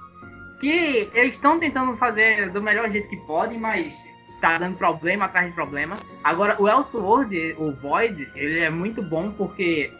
que 0.59 1.09
eles 1.13 1.33
estão 1.33 1.59
tentando 1.59 1.95
fazer 1.97 2.49
do 2.51 2.61
melhor 2.61 2.89
jeito 2.89 3.09
que 3.09 3.17
podem, 3.27 3.59
mas 3.59 3.93
tá 4.39 4.57
dando 4.57 4.77
problema 4.77 5.25
atrás 5.25 5.47
de 5.49 5.53
problema. 5.53 5.97
Agora, 6.23 6.55
o 6.61 6.67
Elsword, 6.67 7.55
o 7.57 7.71
Void, 7.73 8.29
ele 8.35 8.59
é 8.59 8.69
muito 8.69 9.01
bom 9.01 9.31
porque, 9.31 9.91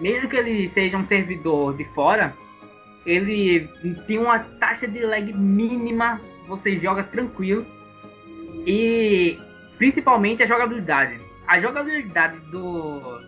mesmo 0.00 0.28
que 0.28 0.36
ele 0.36 0.66
seja 0.66 0.96
um 0.96 1.04
servidor 1.04 1.76
de 1.76 1.84
fora, 1.84 2.34
ele 3.06 3.68
tem 4.06 4.18
uma 4.18 4.40
taxa 4.40 4.88
de 4.88 5.04
lag 5.04 5.32
mínima, 5.32 6.20
você 6.48 6.76
joga 6.76 7.04
tranquilo. 7.04 7.64
E 8.68 9.40
principalmente 9.78 10.42
a 10.42 10.46
jogabilidade. 10.46 11.18
A 11.46 11.58
jogabilidade 11.58 12.38
do 12.50 13.26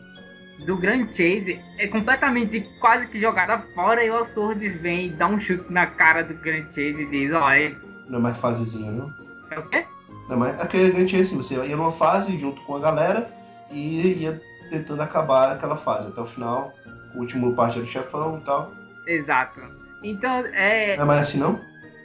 do 0.66 0.76
Grand 0.76 1.06
Chase 1.06 1.58
é 1.78 1.88
completamente 1.88 2.60
quase 2.78 3.08
que 3.08 3.18
jogada 3.18 3.58
fora 3.74 4.04
e 4.04 4.10
o 4.10 4.22
Sword 4.22 4.68
vem 4.68 5.06
e 5.06 5.10
dá 5.10 5.26
um 5.26 5.40
chute 5.40 5.72
na 5.72 5.86
cara 5.86 6.22
do 6.22 6.34
Grand 6.34 6.64
Chase 6.64 7.02
e 7.02 7.06
diz, 7.06 7.32
ó, 7.32 7.38
oh, 7.48 8.10
Não 8.10 8.18
é 8.18 8.22
mais 8.22 8.36
fasezinha, 8.36 8.92
não? 8.92 9.10
É 9.50 9.58
o 9.58 9.66
quê? 9.70 9.86
Não, 10.28 10.36
mas 10.36 10.58
é 10.58 10.62
aquele 10.62 10.90
Grand 10.90 11.08
Chase, 11.08 11.34
você 11.34 11.54
ia 11.54 11.74
numa 11.74 11.92
fase 11.92 12.38
junto 12.38 12.60
com 12.62 12.76
a 12.76 12.80
galera 12.80 13.30
e 13.70 14.22
ia 14.22 14.38
tentando 14.68 15.02
acabar 15.02 15.52
aquela 15.52 15.78
fase 15.78 16.08
até 16.08 16.20
o 16.20 16.26
final. 16.26 16.74
O 17.14 17.20
último 17.20 17.54
parte 17.56 17.78
era 17.78 17.84
o 17.84 17.88
chefão 17.88 18.36
e 18.36 18.40
tal. 18.42 18.72
Exato. 19.06 19.62
Então, 20.02 20.44
é... 20.52 20.96
Não 20.96 21.04
é 21.04 21.06
mais 21.06 21.22
assim, 21.22 21.38
não? 21.38 21.58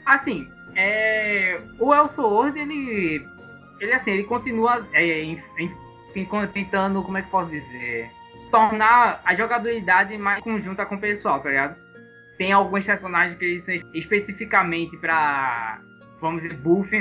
Assim, 0.05 0.47
é... 0.75 1.59
O 1.79 1.93
Elsword, 1.93 2.59
ele... 2.59 3.27
Ele, 3.79 3.93
assim, 3.93 4.11
ele 4.11 4.23
continua 4.23 4.87
é, 4.93 5.21
em, 5.21 5.37
em, 5.57 5.69
tentando, 6.53 7.03
como 7.03 7.17
é 7.17 7.21
que 7.21 7.29
posso 7.29 7.49
dizer 7.49 8.09
tornar 8.55 9.21
a 9.25 9.35
jogabilidade 9.35 10.17
mais 10.17 10.41
conjunta 10.41 10.85
com 10.85 10.95
o 10.95 10.99
pessoal, 10.99 11.41
tá 11.41 11.49
ligado? 11.49 11.75
Tem 12.37 12.53
alguns 12.53 12.85
personagens 12.85 13.35
que 13.35 13.43
eles 13.43 13.63
são 13.63 13.75
especificamente 13.93 14.97
pra, 14.97 15.81
vamos 16.21 16.43
dizer, 16.43 16.55
buff. 16.55 16.91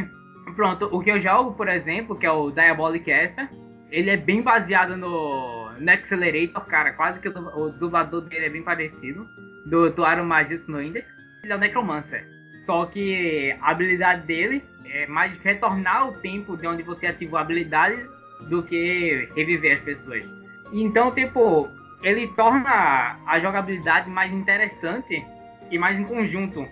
Pronto, 0.56 0.88
o 0.92 1.00
que 1.00 1.10
eu 1.10 1.20
jogo, 1.20 1.52
por 1.52 1.68
exemplo, 1.68 2.16
que 2.16 2.26
é 2.26 2.30
o 2.30 2.50
Diabolic 2.50 3.08
Esper, 3.08 3.48
ele 3.90 4.10
é 4.10 4.16
bem 4.16 4.42
baseado 4.42 4.96
no, 4.96 5.70
no 5.78 5.90
Accelerator, 5.90 6.64
cara. 6.66 6.92
Quase 6.92 7.20
que 7.20 7.28
o, 7.28 7.32
o 7.56 7.70
dublador 7.70 8.22
dele 8.22 8.46
é 8.46 8.50
bem 8.50 8.62
parecido. 8.62 9.26
Do, 9.66 9.90
do 9.90 10.04
Aru 10.04 10.24
Majutsu 10.24 10.70
no 10.70 10.82
Index. 10.82 11.16
Ele 11.42 11.52
é 11.52 11.56
o 11.56 11.58
Necromancer. 11.58 12.26
Só 12.54 12.86
que 12.86 13.54
a 13.60 13.70
habilidade 13.70 14.26
dele 14.26 14.64
é 14.84 15.06
mais 15.06 15.36
retornar 15.40 16.08
o 16.08 16.12
tempo 16.20 16.56
de 16.56 16.66
onde 16.66 16.82
você 16.82 17.06
ativou 17.06 17.38
a 17.38 17.42
habilidade 17.42 18.08
do 18.42 18.62
que 18.62 19.28
reviver 19.34 19.72
as 19.72 19.80
pessoas. 19.80 20.24
Então, 20.72 21.10
tipo, 21.10 21.68
ele 22.02 22.28
torna 22.28 23.18
a 23.26 23.38
jogabilidade 23.40 24.08
mais 24.08 24.32
interessante 24.32 25.24
e 25.70 25.78
mais 25.78 25.98
em 25.98 26.04
conjunto. 26.04 26.66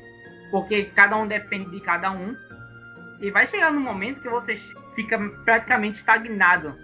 Porque 0.51 0.85
cada 0.85 1.17
um 1.17 1.27
depende 1.27 1.71
de 1.71 1.81
cada 1.81 2.11
um. 2.13 2.37
E 3.21 3.31
vai 3.31 3.47
chegar 3.47 3.73
no 3.73 3.81
momento 3.81 4.21
que 4.21 4.29
você 4.29 4.55
fica 4.95 5.19
praticamente 5.45 5.99
estagnado 5.99 6.75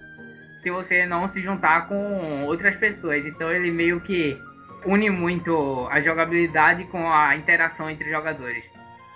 se 0.59 0.71
você 0.71 1.07
não 1.07 1.27
se 1.29 1.41
juntar 1.41 1.89
com 1.89 2.45
outras 2.45 2.77
pessoas. 2.77 3.27
Então 3.27 3.51
ele 3.51 3.71
meio 3.71 4.01
que 4.01 4.41
une 4.85 5.11
muito 5.11 5.87
a 5.91 6.01
jogabilidade 6.01 6.85
com 6.85 7.11
a 7.11 7.37
interação 7.37 7.89
entre 7.91 8.11
jogadores. 8.11 8.65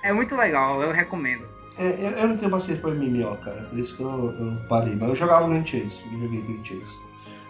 É 0.03 0.13
muito 0.13 0.37
legal, 0.37 0.83
eu 0.83 0.93
recomendo. 0.93 1.45
É, 1.79 1.91
eu, 1.93 2.11
eu, 2.11 2.29
não 2.29 2.37
tenho 2.37 2.51
paciência 2.51 2.83
pra 2.83 2.91
MMO, 2.91 3.37
cara, 3.39 3.63
por 3.63 3.79
isso 3.79 3.97
que 3.97 4.03
eu, 4.03 4.35
eu 4.39 4.57
parei. 4.69 4.95
Mas 4.95 5.09
eu 5.09 5.17
jogava 5.17 5.49
Grand 5.49 5.65
Chase, 5.65 6.03
eu 6.13 6.21
joguei 6.21 6.43
Grand 6.43 6.65
Chase. 6.65 7.01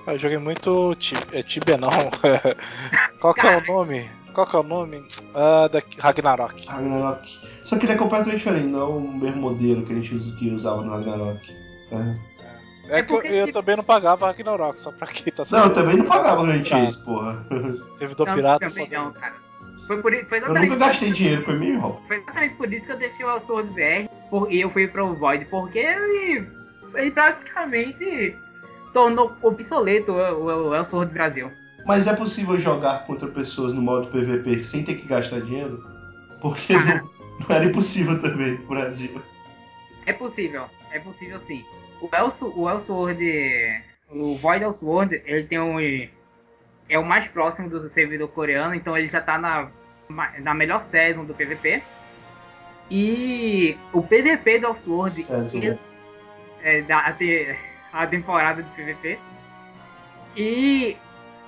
Eu 0.06 0.18
joguei 0.18 0.38
muito 0.38 0.96
é, 1.32 1.42
Tibia 1.42 1.76
não. 1.76 1.90
Qual 3.20 3.34
que 3.34 3.46
é 3.46 3.56
o 3.56 3.66
nome? 3.66 4.10
Qual 4.32 4.46
que 4.46 4.56
é 4.56 4.58
o 4.58 4.62
nome? 4.62 5.04
Ah, 5.34 5.68
da 5.68 5.82
Ragnarok. 5.98 6.66
Ragnarok. 6.66 7.40
Só 7.64 7.78
que 7.78 7.84
ele 7.84 7.92
é 7.92 7.96
completamente 7.96 8.38
diferente, 8.38 8.66
não 8.66 8.80
é 8.80 8.84
o 8.84 9.00
mesmo 9.00 9.40
modelo 9.40 9.84
que 9.84 9.92
a 9.92 9.96
gente 9.96 10.32
que 10.38 10.50
usava 10.50 10.82
no 10.82 10.90
Ragnarok. 10.90 11.56
Tá? 11.88 12.14
É, 12.88 12.98
é 12.98 13.02
que 13.02 13.12
eu, 13.12 13.22
eu, 13.22 13.52
também 13.52 13.76
não 13.76 13.84
pagava 13.84 14.26
Ragnarok, 14.26 14.78
só 14.78 14.90
pra 14.90 15.06
quem 15.06 15.32
tá 15.32 15.44
sabendo. 15.44 15.64
Não, 15.64 15.70
eu 15.70 15.74
também 15.74 15.96
não 15.96 16.04
pagava 16.04 16.42
Grand 16.44 16.64
Chase, 16.64 17.04
porra. 17.04 17.44
Servidor 17.98 18.26
não, 18.26 18.34
pirata 18.34 18.68
também 18.68 18.88
não, 18.88 19.12
cara. 19.12 19.34
Foi, 19.92 20.00
por, 20.00 20.26
foi 20.26 20.38
eu 20.38 20.54
nunca 20.54 20.76
gastei 20.76 21.12
dinheiro 21.12 21.42
com 21.42 21.52
mim, 21.52 21.76
Rob. 21.76 21.98
Foi 22.06 22.16
exatamente 22.16 22.54
por 22.54 22.72
isso 22.72 22.86
que 22.86 22.92
eu 22.92 22.96
deixei 22.96 23.26
o 23.26 23.40
Sword 23.40 23.70
VR 23.70 24.08
por, 24.30 24.50
e 24.50 24.60
eu 24.60 24.70
fui 24.70 24.88
pro 24.88 25.14
Void, 25.14 25.44
porque 25.46 25.80
ele, 25.80 26.46
ele 26.94 27.10
praticamente 27.10 28.34
tornou 28.92 29.36
obsoleto 29.42 30.12
o, 30.12 30.68
o 30.68 30.74
Elseworld 30.74 31.10
do 31.10 31.14
Brasil. 31.14 31.50
Mas 31.84 32.06
é 32.06 32.14
possível 32.14 32.58
jogar 32.58 33.06
contra 33.06 33.28
pessoas 33.28 33.74
no 33.74 33.82
modo 33.82 34.08
PVP 34.08 34.62
sem 34.62 34.84
ter 34.84 34.94
que 34.94 35.06
gastar 35.06 35.40
dinheiro? 35.40 35.84
Porque 36.40 36.72
não, 36.72 37.10
não, 37.40 37.56
era 37.56 37.64
impossível 37.64 38.18
também 38.18 38.52
no 38.52 38.66
Brasil. 38.66 39.20
É 40.06 40.12
possível, 40.12 40.66
é 40.90 40.98
possível 41.00 41.38
sim. 41.38 41.64
O 42.00 42.08
Elso, 42.14 42.52
o 42.56 42.70
Elseworld, 42.70 43.22
o 44.10 44.36
Void 44.36 44.64
Elseworld, 44.64 45.22
ele 45.26 45.44
tem 45.44 45.60
um 45.60 45.78
é 46.88 46.98
o 46.98 47.04
mais 47.04 47.26
próximo 47.28 47.68
do 47.68 47.80
servidor 47.88 48.28
coreano, 48.28 48.74
então 48.74 48.96
ele 48.96 49.08
já 49.08 49.20
tá 49.20 49.38
na, 49.38 49.70
na 50.38 50.54
melhor 50.54 50.82
season 50.82 51.24
do 51.24 51.34
PVP. 51.34 51.82
E 52.90 53.76
o 53.92 54.02
PVP 54.02 54.58
do 54.58 54.74
ele, 55.54 55.78
é, 56.62 56.82
da, 56.82 57.14
a 57.92 58.06
temporada 58.06 58.62
de 58.62 58.70
PVP. 58.70 59.18
E 60.36 60.96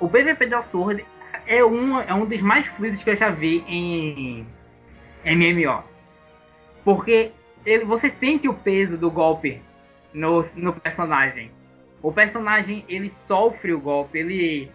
o 0.01 0.09
PVP 0.09 0.47
da 0.47 0.63
Sword 0.63 1.05
é 1.47 1.65
um, 1.65 2.01
é 2.01 2.15
um 2.15 2.25
dos 2.25 2.41
mais 2.43 2.67
fluidos 2.67 3.03
que 3.03 3.11
eu 3.11 3.17
já 3.17 3.31
vi 3.31 3.65
em 3.69 4.47
MMO. 5.25 5.83
Porque 6.85 7.33
ele, 7.65 7.85
você 7.85 8.09
sente 8.09 8.49
o 8.49 8.55
peso 8.55 8.99
do 8.99 9.11
golpe 9.11 9.63
no, 10.13 10.41
no 10.57 10.73
personagem. 10.73 11.51
O 12.03 12.13
personagem 12.13 12.85
ele 12.89 13.09
sofre 13.09 13.73
o 13.73 13.81
golpe, 13.81 14.19
ele, 14.19 14.71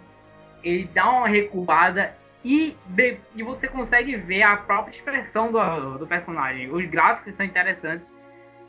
ele 0.63 0.89
dá 0.93 1.09
uma 1.09 1.27
recuada 1.27 2.15
e, 2.43 2.77
de, 2.85 3.19
e 3.35 3.43
você 3.43 3.67
consegue 3.67 4.15
ver 4.15 4.43
a 4.43 4.57
própria 4.57 4.91
expressão 4.91 5.51
do, 5.51 5.97
do 5.97 6.07
personagem. 6.07 6.71
Os 6.71 6.85
gráficos 6.85 7.35
são 7.35 7.45
interessantes. 7.45 8.15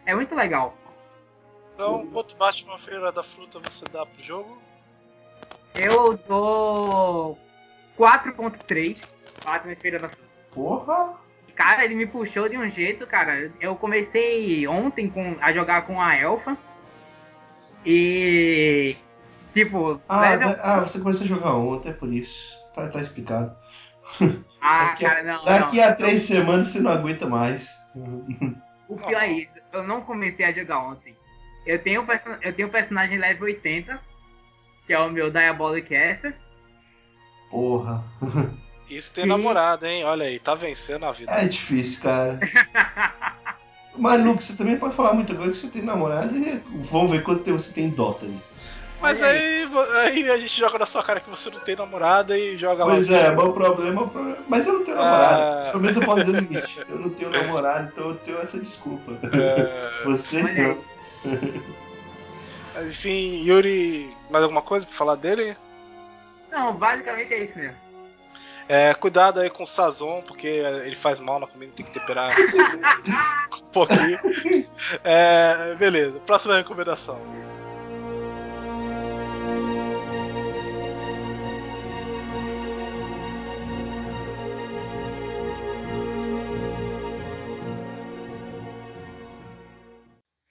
É 0.05 0.15
muito 0.15 0.35
legal. 0.35 0.77
Então, 1.75 2.07
quanto 2.09 2.37
Batman 2.37 2.79
Feira 2.79 3.13
da 3.13 3.23
Fruta 3.23 3.59
você 3.61 3.85
dá 3.91 4.05
pro 4.05 4.23
jogo? 4.23 4.59
Eu 5.75 6.17
dou 6.17 7.39
4.3 7.99 9.09
Batman 9.45 9.77
Feira 9.77 9.99
da 9.99 10.09
Fruta. 10.09 10.29
Porra! 10.53 11.15
Cara, 11.55 11.85
ele 11.85 11.95
me 11.95 12.07
puxou 12.07 12.49
de 12.49 12.57
um 12.57 12.69
jeito, 12.69 13.07
cara. 13.07 13.53
Eu 13.61 13.77
comecei 13.77 14.67
ontem 14.67 15.09
com, 15.09 15.37
a 15.41 15.53
jogar 15.53 15.87
com 15.87 16.01
a 16.01 16.17
Elfa. 16.17 16.57
E. 17.85 18.97
Tipo. 19.53 20.01
Ah, 20.09 20.31
level... 20.31 20.57
ah 20.61 20.81
você 20.81 20.99
começou 20.99 21.25
a 21.25 21.29
jogar 21.29 21.55
ontem, 21.55 21.91
é 21.91 21.93
por 21.93 22.13
isso. 22.13 22.60
Tá, 22.75 22.89
tá 22.89 23.01
explicado. 23.01 23.55
Ah, 24.63 24.89
daqui 24.89 25.07
cara, 25.07 25.23
não. 25.23 25.43
Daqui 25.43 25.77
não. 25.79 25.85
a 25.85 25.93
três 25.95 26.21
semanas 26.21 26.69
você 26.69 26.81
não 26.81 26.91
aguenta 26.91 27.27
mais. 27.27 27.75
O 28.87 28.95
pior 28.99 29.23
é 29.23 29.33
isso, 29.33 29.59
eu 29.73 29.83
não 29.83 30.03
comecei 30.03 30.45
a 30.45 30.53
jogar 30.53 30.81
ontem. 30.81 31.17
Eu 31.65 31.83
tenho, 31.83 32.07
eu 32.43 32.53
tenho 32.53 32.69
um 32.69 32.71
personagem 32.71 33.17
level 33.17 33.45
80, 33.45 33.99
que 34.87 34.93
é 34.93 34.99
o 34.99 35.11
meu 35.11 35.31
Diabolic 35.31 35.95
Esper. 35.95 36.35
Porra. 37.51 38.05
Isso 38.91 39.13
tem 39.13 39.25
e... 39.25 39.27
namorado, 39.29 39.87
hein? 39.87 40.05
Olha 40.05 40.27
aí, 40.27 40.41
tá 40.41 40.55
vencendo 40.55 41.07
a 41.07 41.13
vida. 41.13 41.31
É 41.31 41.47
difícil, 41.47 42.03
cara. 42.03 42.41
Mas, 43.97 44.23
Luke, 44.25 44.43
você 44.43 44.57
também 44.57 44.77
pode 44.77 44.95
falar 44.95 45.15
muita 45.15 45.35
coisa 45.35 45.53
que 45.53 45.59
você 45.59 45.69
tem 45.69 45.83
namorado 45.83 46.37
e 46.37 46.63
vamos 46.75 47.11
ver 47.13 47.23
quanto 47.23 47.43
tempo 47.43 47.59
você 47.59 47.73
tem 47.73 47.91
Dota 47.91 48.25
ali. 48.25 48.39
Mas 49.01 49.23
aí, 49.23 49.67
aí 50.03 50.31
a 50.31 50.37
gente 50.37 50.59
joga 50.59 50.79
na 50.79 50.87
sua 50.87 51.03
cara 51.03 51.21
que 51.21 51.31
você 51.31 51.49
não 51.51 51.61
tem 51.61 51.75
namorada 51.75 52.39
e 52.39 52.59
joga 52.59 52.85
pois 52.85 53.09
lá. 53.09 53.17
Pois 53.17 53.29
é, 53.29 53.35
bom 53.35 53.53
problema, 53.53 54.07
problema. 54.09 54.39
Mas 54.47 54.67
eu 54.67 54.75
não 54.75 54.85
tenho 54.85 54.97
namorada. 54.99 55.69
Ah... 55.69 55.71
Pelo 55.71 55.83
menos 55.83 55.97
eu 55.97 56.03
posso 56.05 56.21
dizer 56.25 56.33
o 56.33 56.41
seguinte: 56.41 56.85
eu 56.89 56.99
não 56.99 57.11
tenho 57.11 57.31
namorado, 57.31 57.91
então 57.93 58.09
eu 58.11 58.15
tenho 58.17 58.39
essa 58.39 58.59
desculpa. 58.59 59.13
É... 59.35 60.05
Vocês 60.05 60.55
não. 60.55 60.79
Mas 62.75 62.93
enfim, 62.93 63.43
Yuri, 63.43 64.15
mais 64.31 64.45
alguma 64.45 64.63
coisa 64.63 64.87
pra 64.87 64.95
falar 64.95 65.17
dele? 65.17 65.57
Não, 66.53 66.75
basicamente 66.75 67.33
é 67.33 67.43
isso 67.43 67.59
mesmo. 67.59 67.77
É, 68.69 68.95
cuidado 68.95 69.41
aí 69.41 69.51
com 69.51 69.65
o 69.65 69.67
Sazon, 69.67 70.23
porque 70.23 70.47
ele 70.47 70.95
faz 70.95 71.19
mal 71.19 71.41
na 71.41 71.47
comida, 71.49 71.73
tem 71.75 71.85
que 71.85 71.93
temperar 71.93 72.37
um 73.53 73.67
pouquinho. 73.73 74.17
É, 75.03 75.75
beleza, 75.75 76.21
próxima 76.21 76.57
recomendação. 76.57 77.21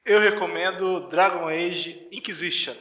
Eu 0.09 0.19
recomendo 0.19 1.07
Dragon 1.09 1.47
Age 1.47 2.07
Inquisition. 2.11 2.75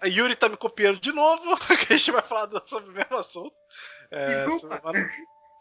A 0.00 0.06
Yuri 0.06 0.36
tá 0.36 0.48
me 0.48 0.56
copiando 0.56 1.00
de 1.00 1.12
novo, 1.12 1.56
que 1.86 1.94
a 1.94 1.96
gente 1.96 2.10
vai 2.10 2.20
falar 2.22 2.50
sobre 2.66 2.90
o 2.90 2.92
mesmo 2.92 3.16
assunto. 3.16 3.54
É, 4.10 4.44
Desculpa. 4.46 4.76
semana- 4.76 5.08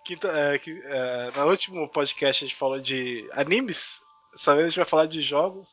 quinta, 0.04 0.28
é, 0.28 0.60
é, 0.66 1.32
no 1.36 1.50
último 1.50 1.88
podcast 1.88 2.44
a 2.44 2.48
gente 2.48 2.58
falou 2.58 2.80
de 2.80 3.28
animes, 3.34 4.02
dessa 4.32 4.54
vez 4.54 4.66
a 4.66 4.70
gente 4.70 4.78
vai 4.78 4.86
falar 4.86 5.06
de 5.06 5.22
jogos. 5.22 5.72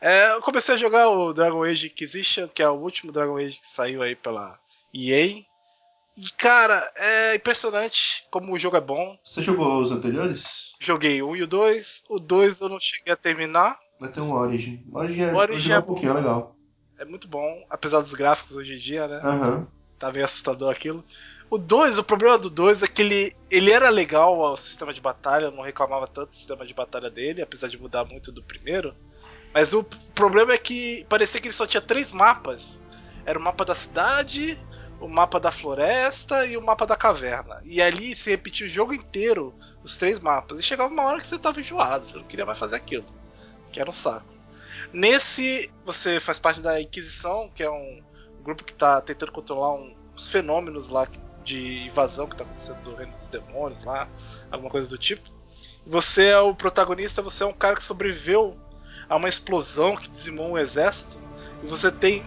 É, 0.00 0.32
eu 0.32 0.40
comecei 0.40 0.74
a 0.74 0.78
jogar 0.78 1.08
o 1.10 1.32
Dragon 1.32 1.62
Age 1.62 1.86
Inquisition, 1.86 2.48
que 2.48 2.62
é 2.62 2.68
o 2.68 2.74
último 2.74 3.12
Dragon 3.12 3.36
Age 3.36 3.60
que 3.60 3.68
saiu 3.68 4.02
aí 4.02 4.16
pela 4.16 4.58
EA. 4.92 5.44
E 6.16 6.28
cara, 6.36 6.82
é 6.96 7.36
impressionante 7.36 8.24
como 8.30 8.52
o 8.52 8.58
jogo 8.58 8.76
é 8.76 8.80
bom. 8.80 9.16
Você 9.24 9.40
jogou 9.40 9.80
os 9.80 9.92
anteriores? 9.92 10.74
Joguei 10.80 11.22
o 11.22 11.30
1 11.30 11.36
e 11.36 11.42
o 11.44 11.46
2. 11.46 12.04
O 12.10 12.16
2 12.18 12.60
eu 12.60 12.68
não 12.68 12.80
cheguei 12.80 13.12
a 13.12 13.16
terminar. 13.16 13.78
Vai 13.98 14.10
ter 14.10 14.20
um 14.20 14.32
Origin. 14.32 14.84
O 14.90 14.98
Origin 14.98 15.22
é, 15.22 15.32
O 15.32 15.36
Origin 15.36 15.72
é 15.72 15.78
um 15.78 15.82
pouquinho, 15.82 16.10
é 16.10 16.14
legal. 16.14 16.56
É 16.98 17.04
muito 17.04 17.28
bom, 17.28 17.64
apesar 17.70 18.00
dos 18.00 18.12
gráficos 18.12 18.56
hoje 18.56 18.74
em 18.74 18.78
dia, 18.78 19.08
né? 19.08 19.20
Aham. 19.22 19.68
Tá 19.98 20.10
meio 20.10 20.24
assustador 20.24 20.70
aquilo. 20.70 21.04
O 21.52 21.58
2, 21.58 21.98
o 21.98 22.02
problema 22.02 22.38
do 22.38 22.48
2 22.48 22.82
é 22.82 22.86
que 22.86 23.02
ele, 23.02 23.36
ele 23.50 23.70
era 23.70 23.90
legal 23.90 24.40
o 24.40 24.56
sistema 24.56 24.90
de 24.90 25.02
batalha, 25.02 25.44
eu 25.44 25.50
não 25.50 25.62
reclamava 25.62 26.06
tanto 26.06 26.30
do 26.30 26.34
sistema 26.34 26.64
de 26.64 26.72
batalha 26.72 27.10
dele, 27.10 27.42
apesar 27.42 27.68
de 27.68 27.76
mudar 27.76 28.06
muito 28.06 28.32
do 28.32 28.42
primeiro. 28.42 28.94
Mas 29.52 29.74
o 29.74 29.84
problema 30.14 30.54
é 30.54 30.56
que 30.56 31.04
parecia 31.10 31.38
que 31.38 31.48
ele 31.48 31.54
só 31.54 31.66
tinha 31.66 31.82
três 31.82 32.10
mapas. 32.10 32.80
Era 33.26 33.38
o 33.38 33.42
mapa 33.42 33.66
da 33.66 33.74
cidade, 33.74 34.58
o 34.98 35.06
mapa 35.06 35.38
da 35.38 35.50
floresta 35.50 36.46
e 36.46 36.56
o 36.56 36.62
mapa 36.62 36.86
da 36.86 36.96
caverna. 36.96 37.60
E 37.66 37.82
ali 37.82 38.14
se 38.14 38.30
repetia 38.30 38.66
o 38.66 38.70
jogo 38.70 38.94
inteiro, 38.94 39.54
os 39.84 39.98
três 39.98 40.20
mapas. 40.20 40.58
E 40.58 40.62
chegava 40.62 40.90
uma 40.90 41.04
hora 41.04 41.18
que 41.18 41.26
você 41.26 41.38
tava 41.38 41.60
enjoado, 41.60 42.06
você 42.06 42.16
não 42.16 42.24
queria 42.24 42.46
mais 42.46 42.58
fazer 42.58 42.76
aquilo. 42.76 43.04
Que 43.70 43.78
era 43.78 43.90
um 43.90 43.92
saco. 43.92 44.32
Nesse, 44.90 45.70
você 45.84 46.18
faz 46.18 46.38
parte 46.38 46.62
da 46.62 46.80
Inquisição, 46.80 47.50
que 47.54 47.62
é 47.62 47.70
um 47.70 48.02
grupo 48.42 48.64
que 48.64 48.72
tá 48.72 49.02
tentando 49.02 49.32
controlar 49.32 49.74
um- 49.74 49.94
uns 50.16 50.28
fenômenos 50.28 50.88
lá 50.88 51.06
que- 51.06 51.20
de 51.42 51.84
invasão 51.84 52.26
que 52.26 52.36
tá 52.36 52.44
acontecendo 52.44 52.82
do 52.82 52.94
reino 52.94 53.12
dos 53.12 53.28
demônios 53.28 53.82
lá, 53.82 54.08
alguma 54.50 54.70
coisa 54.70 54.88
do 54.88 54.98
tipo. 54.98 55.30
Você 55.86 56.26
é 56.26 56.38
o 56.38 56.54
protagonista, 56.54 57.22
você 57.22 57.42
é 57.42 57.46
um 57.46 57.52
cara 57.52 57.74
que 57.74 57.82
sobreviveu 57.82 58.56
a 59.08 59.16
uma 59.16 59.28
explosão 59.28 59.96
que 59.96 60.08
dizimou 60.08 60.50
um 60.50 60.58
exército, 60.58 61.18
e 61.62 61.66
você 61.66 61.90
tem, 61.90 62.24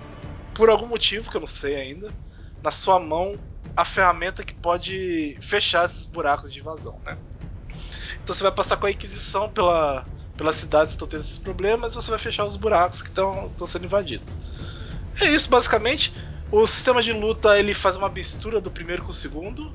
por 0.54 0.70
algum 0.70 0.88
motivo 0.88 1.30
que 1.30 1.38
eu 1.38 1.42
não 1.42 1.48
sei 1.48 1.76
ainda, 1.76 2.14
na 2.62 2.72
sua 2.72 3.00
mão 3.00 3.40
a 3.76 3.84
ferramenta 3.84 4.44
que 4.44 4.54
pode 4.54 5.38
fechar 5.42 5.86
esses 5.86 6.06
buracos 6.06 6.52
de 6.52 6.60
invasão, 6.60 7.00
né? 7.06 7.18
Então 8.24 8.34
você 8.34 8.44
vai 8.44 8.52
passar 8.52 8.78
com 8.78 8.86
a 8.86 8.92
Inquisição 8.92 9.50
pela, 9.50 10.06
pelas 10.38 10.56
cidades 10.56 10.90
que 10.90 10.96
estão 10.96 11.08
tendo 11.08 11.22
esses 11.22 11.38
problemas 11.38 11.92
e 11.92 11.96
você 11.96 12.10
vai 12.10 12.20
fechar 12.20 12.46
os 12.46 12.56
buracos 12.56 13.02
que 13.02 13.10
estão 13.10 13.48
estão 13.48 13.68
sendo 13.68 13.86
invadidos. 13.86 14.38
É 15.22 15.26
isso, 15.26 15.50
basicamente. 15.50 16.14
O 16.58 16.66
sistema 16.66 17.02
de 17.02 17.12
luta 17.12 17.60
ele 17.60 17.74
faz 17.74 17.98
uma 17.98 18.08
mistura 18.08 18.62
do 18.62 18.72
primeiro 18.72 19.04
com 19.04 19.12
o 19.12 19.14
segundo. 19.14 19.74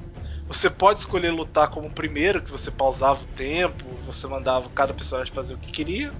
Você 0.48 0.70
pode 0.70 1.00
escolher 1.00 1.30
lutar 1.30 1.68
como 1.68 1.88
o 1.88 1.92
primeiro, 1.92 2.40
que 2.40 2.50
você 2.50 2.70
pausava 2.70 3.20
o 3.20 3.26
tempo, 3.36 3.84
você 4.06 4.26
mandava 4.26 4.66
cada 4.70 4.94
personagem 4.94 5.30
fazer 5.30 5.52
o 5.52 5.58
que 5.58 5.70
queria. 5.70 6.10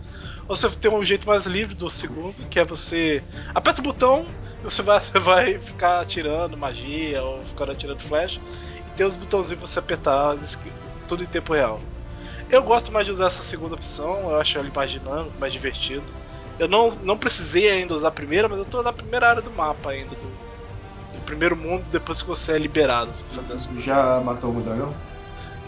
Ou 0.46 0.54
você 0.54 0.68
tem 0.68 0.90
um 0.90 1.02
jeito 1.02 1.26
mais 1.26 1.46
livre 1.46 1.74
do 1.74 1.88
segundo, 1.88 2.34
que 2.50 2.60
é 2.60 2.64
você 2.64 3.24
aperta 3.54 3.80
o 3.80 3.84
botão 3.84 4.26
e 4.60 4.64
você 4.64 4.82
vai, 4.82 5.00
vai 5.18 5.58
ficar 5.58 6.00
atirando 6.00 6.58
magia 6.58 7.22
ou 7.22 7.42
ficar 7.46 7.70
atirando 7.70 8.02
flash. 8.02 8.38
E 8.86 8.90
tem 8.98 9.06
os 9.06 9.16
botãozinhos 9.16 9.60
pra 9.60 9.66
você 9.66 9.78
apertar 9.78 10.34
as 10.34 10.42
skills, 10.42 11.00
tudo 11.08 11.24
em 11.24 11.26
tempo 11.26 11.54
real. 11.54 11.80
Eu 12.50 12.62
gosto 12.62 12.92
mais 12.92 13.06
de 13.06 13.12
usar 13.12 13.28
essa 13.28 13.42
segunda 13.42 13.76
opção, 13.76 14.28
eu 14.28 14.38
acho 14.38 14.62
mais 14.76 14.90
dinâmico, 14.90 15.40
mais 15.40 15.54
divertido. 15.54 16.04
Eu 16.58 16.68
não, 16.68 16.90
não 17.02 17.16
precisei 17.16 17.70
ainda 17.70 17.94
usar 17.94 18.08
a 18.08 18.12
primeira, 18.12 18.46
mas 18.46 18.58
eu 18.58 18.66
tô 18.66 18.82
na 18.82 18.92
primeira 18.92 19.30
área 19.30 19.40
do 19.40 19.50
mapa 19.50 19.92
ainda, 19.92 20.14
do 20.14 20.49
primeiro 21.30 21.56
mundo, 21.56 21.84
depois 21.90 22.20
que 22.20 22.28
você 22.28 22.52
é 22.52 22.58
liberado 22.58 23.10
assim, 23.10 23.24
pra 23.24 23.42
fazer 23.42 23.54
as 23.54 23.66
coisas. 23.66 23.84
Já 23.84 24.20
matou 24.20 24.50
o 24.50 24.60
dragão? 24.60 24.92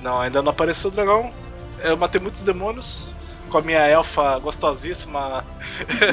Não, 0.03 0.21
ainda 0.21 0.43
não 0.43 0.51
apareceu 0.51 0.91
o 0.91 0.93
dragão. 0.93 1.33
Eu 1.79 1.97
matei 1.97 2.21
muitos 2.21 2.43
demônios 2.43 3.15
com 3.49 3.59
a 3.59 3.63
minha 3.63 3.87
elfa 3.87 4.39
gostosíssima 4.41 5.45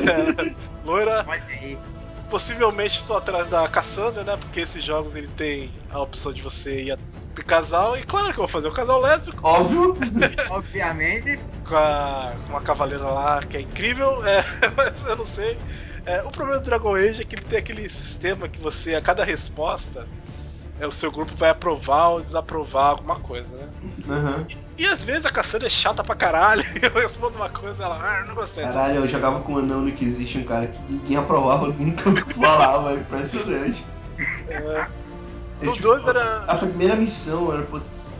loira. 0.85 1.25
Possivelmente 2.29 2.99
estou 2.99 3.17
atrás 3.17 3.47
da 3.47 3.67
Cassandra, 3.67 4.23
né? 4.23 4.37
Porque 4.37 4.59
esses 4.59 4.83
jogos 4.83 5.15
ele 5.15 5.27
tem 5.29 5.71
a 5.89 5.99
opção 5.99 6.31
de 6.31 6.43
você 6.43 6.83
ir 6.83 6.99
de 7.35 7.43
casal. 7.43 7.97
E 7.97 8.03
claro 8.03 8.27
que 8.27 8.39
eu 8.39 8.43
vou 8.43 8.47
fazer 8.47 8.67
o 8.67 8.71
casal 8.71 9.01
lésbico 9.01 9.39
Óbvio. 9.41 9.97
Obviamente. 10.51 11.39
com, 11.67 11.75
a, 11.75 12.35
com 12.45 12.53
uma 12.53 12.61
cavaleira 12.61 13.05
lá 13.05 13.41
que 13.41 13.57
é 13.57 13.61
incrível, 13.61 14.23
é, 14.27 14.45
mas 14.77 15.03
eu 15.05 15.15
não 15.15 15.25
sei. 15.25 15.57
É, 16.05 16.21
o 16.23 16.31
problema 16.31 16.59
do 16.59 16.65
Dragon 16.65 16.95
Age 16.95 17.21
é 17.21 17.25
que 17.25 17.35
ele 17.35 17.43
tem 17.43 17.59
aquele 17.59 17.89
sistema 17.89 18.47
que 18.47 18.61
você, 18.61 18.95
a 18.95 19.01
cada 19.01 19.23
resposta, 19.23 20.07
é, 20.79 20.87
o 20.87 20.91
seu 20.91 21.11
grupo 21.11 21.35
vai 21.35 21.49
aprovar 21.49 22.09
ou 22.09 22.21
desaprovar 22.21 22.91
alguma 22.91 23.17
coisa, 23.17 23.49
né? 23.55 23.69
Aham. 24.07 24.47
E 24.77 24.85
às 24.87 25.03
vezes 25.03 25.25
a 25.25 25.29
Cassandra 25.29 25.67
é 25.67 25.69
chata 25.69 26.03
pra 26.03 26.15
caralho, 26.15 26.63
eu 26.81 27.01
respondo 27.01 27.35
uma 27.35 27.49
coisa 27.49 27.83
ela, 27.83 27.99
ah, 28.01 28.25
não 28.25 28.35
gostei. 28.35 28.63
Caralho, 28.63 28.95
eu 28.95 29.07
jogava 29.07 29.41
com 29.41 29.53
um 29.53 29.57
anão 29.57 29.81
no 29.81 29.89
Inquisition, 29.89 30.43
cara, 30.43 30.67
que 30.67 30.79
ninguém 30.89 31.17
aprovava 31.17 31.67
nunca 31.77 32.11
falava. 32.33 32.93
Impressionante. 32.93 33.85
É, 34.47 34.87
É, 35.61 35.65
no 35.65 35.73
tipo, 35.73 35.87
2 35.87 36.07
era. 36.07 36.43
A 36.43 36.55
primeira 36.57 36.95
missão 36.95 37.53
era 37.53 37.67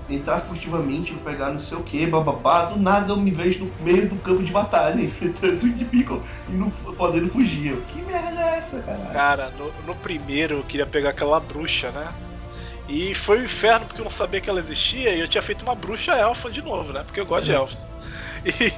entrar 0.10 0.40
furtivamente 0.40 1.14
pra 1.14 1.31
pegar 1.31 1.52
não 1.52 1.60
sei 1.60 1.77
o 1.77 1.84
que, 1.84 2.06
bababá. 2.06 2.65
Do 2.65 2.80
nada 2.80 3.11
eu 3.14 3.18
me 3.18 3.31
vejo 3.31 3.65
no 3.65 3.86
meio 3.86 4.10
do 4.10 4.18
campo 4.18 4.44
de 4.44 4.52
batalha, 4.52 4.99
enfrentando 5.02 5.64
o 5.64 5.68
inimigo 5.68 6.22
e 6.49 6.53
não 6.53 6.69
podendo 6.69 7.27
fugir. 7.30 7.77
Que 7.88 8.02
merda 8.02 8.41
é 8.41 8.57
essa, 8.57 8.81
caralho? 8.81 9.14
Cara, 9.14 9.53
no, 9.57 9.72
no 9.86 9.95
primeiro 9.95 10.56
eu 10.56 10.64
queria 10.64 10.86
pegar 10.86 11.11
aquela 11.11 11.40
bruxa, 11.40 11.91
né? 11.91 12.07
E 12.88 13.14
foi 13.14 13.40
um 13.40 13.44
inferno 13.44 13.86
porque 13.86 14.02
eu 14.02 14.06
não 14.06 14.11
sabia 14.11 14.41
que 14.41 14.49
ela 14.49 14.60
existia 14.60 15.14
e 15.14 15.19
eu 15.19 15.27
tinha 15.27 15.44
feito 15.44 15.61
uma 15.61 15.76
bruxa 15.76 16.11
elfa 16.14 16.49
de 16.49 16.61
novo, 16.61 16.91
né? 16.91 17.03
Porque 17.03 17.19
eu 17.19 17.26
gosto 17.26 17.45
de 17.45 17.53
elfos. 17.53 17.88
E, 18.45 18.72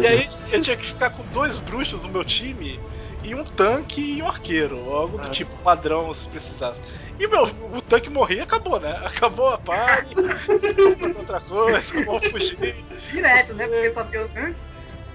e 0.00 0.06
aí 0.06 0.28
eu 0.52 0.62
tinha 0.62 0.76
que 0.76 0.86
ficar 0.86 1.10
com 1.10 1.24
dois 1.32 1.58
bruxos 1.58 2.04
no 2.04 2.08
meu 2.08 2.24
time 2.24 2.78
e 3.24 3.34
um 3.34 3.44
tanque 3.44 4.18
e 4.18 4.22
um 4.22 4.28
arqueiro, 4.28 4.78
ou 4.78 4.96
algo 4.96 5.18
do 5.18 5.26
Ah. 5.26 5.30
tipo 5.30 5.54
padrão 5.58 6.12
se 6.14 6.28
precisasse. 6.28 6.80
E 7.18 7.26
meu, 7.26 7.42
o 7.44 7.82
tanque 7.82 8.08
morria 8.08 8.38
e 8.38 8.40
acabou, 8.42 8.78
né? 8.78 8.92
Acabou 9.04 9.48
a 9.48 9.58
party, 9.58 10.14
foi 10.14 11.12
outra 11.18 11.40
coisa, 11.40 12.04
vamos 12.04 12.26
fugir. 12.28 12.84
Direto, 13.10 13.54
né? 13.54 13.66
Porque 13.66 13.92
só 13.92 14.04
tem 14.04 14.20
o 14.24 14.28
tanque. 14.28 14.56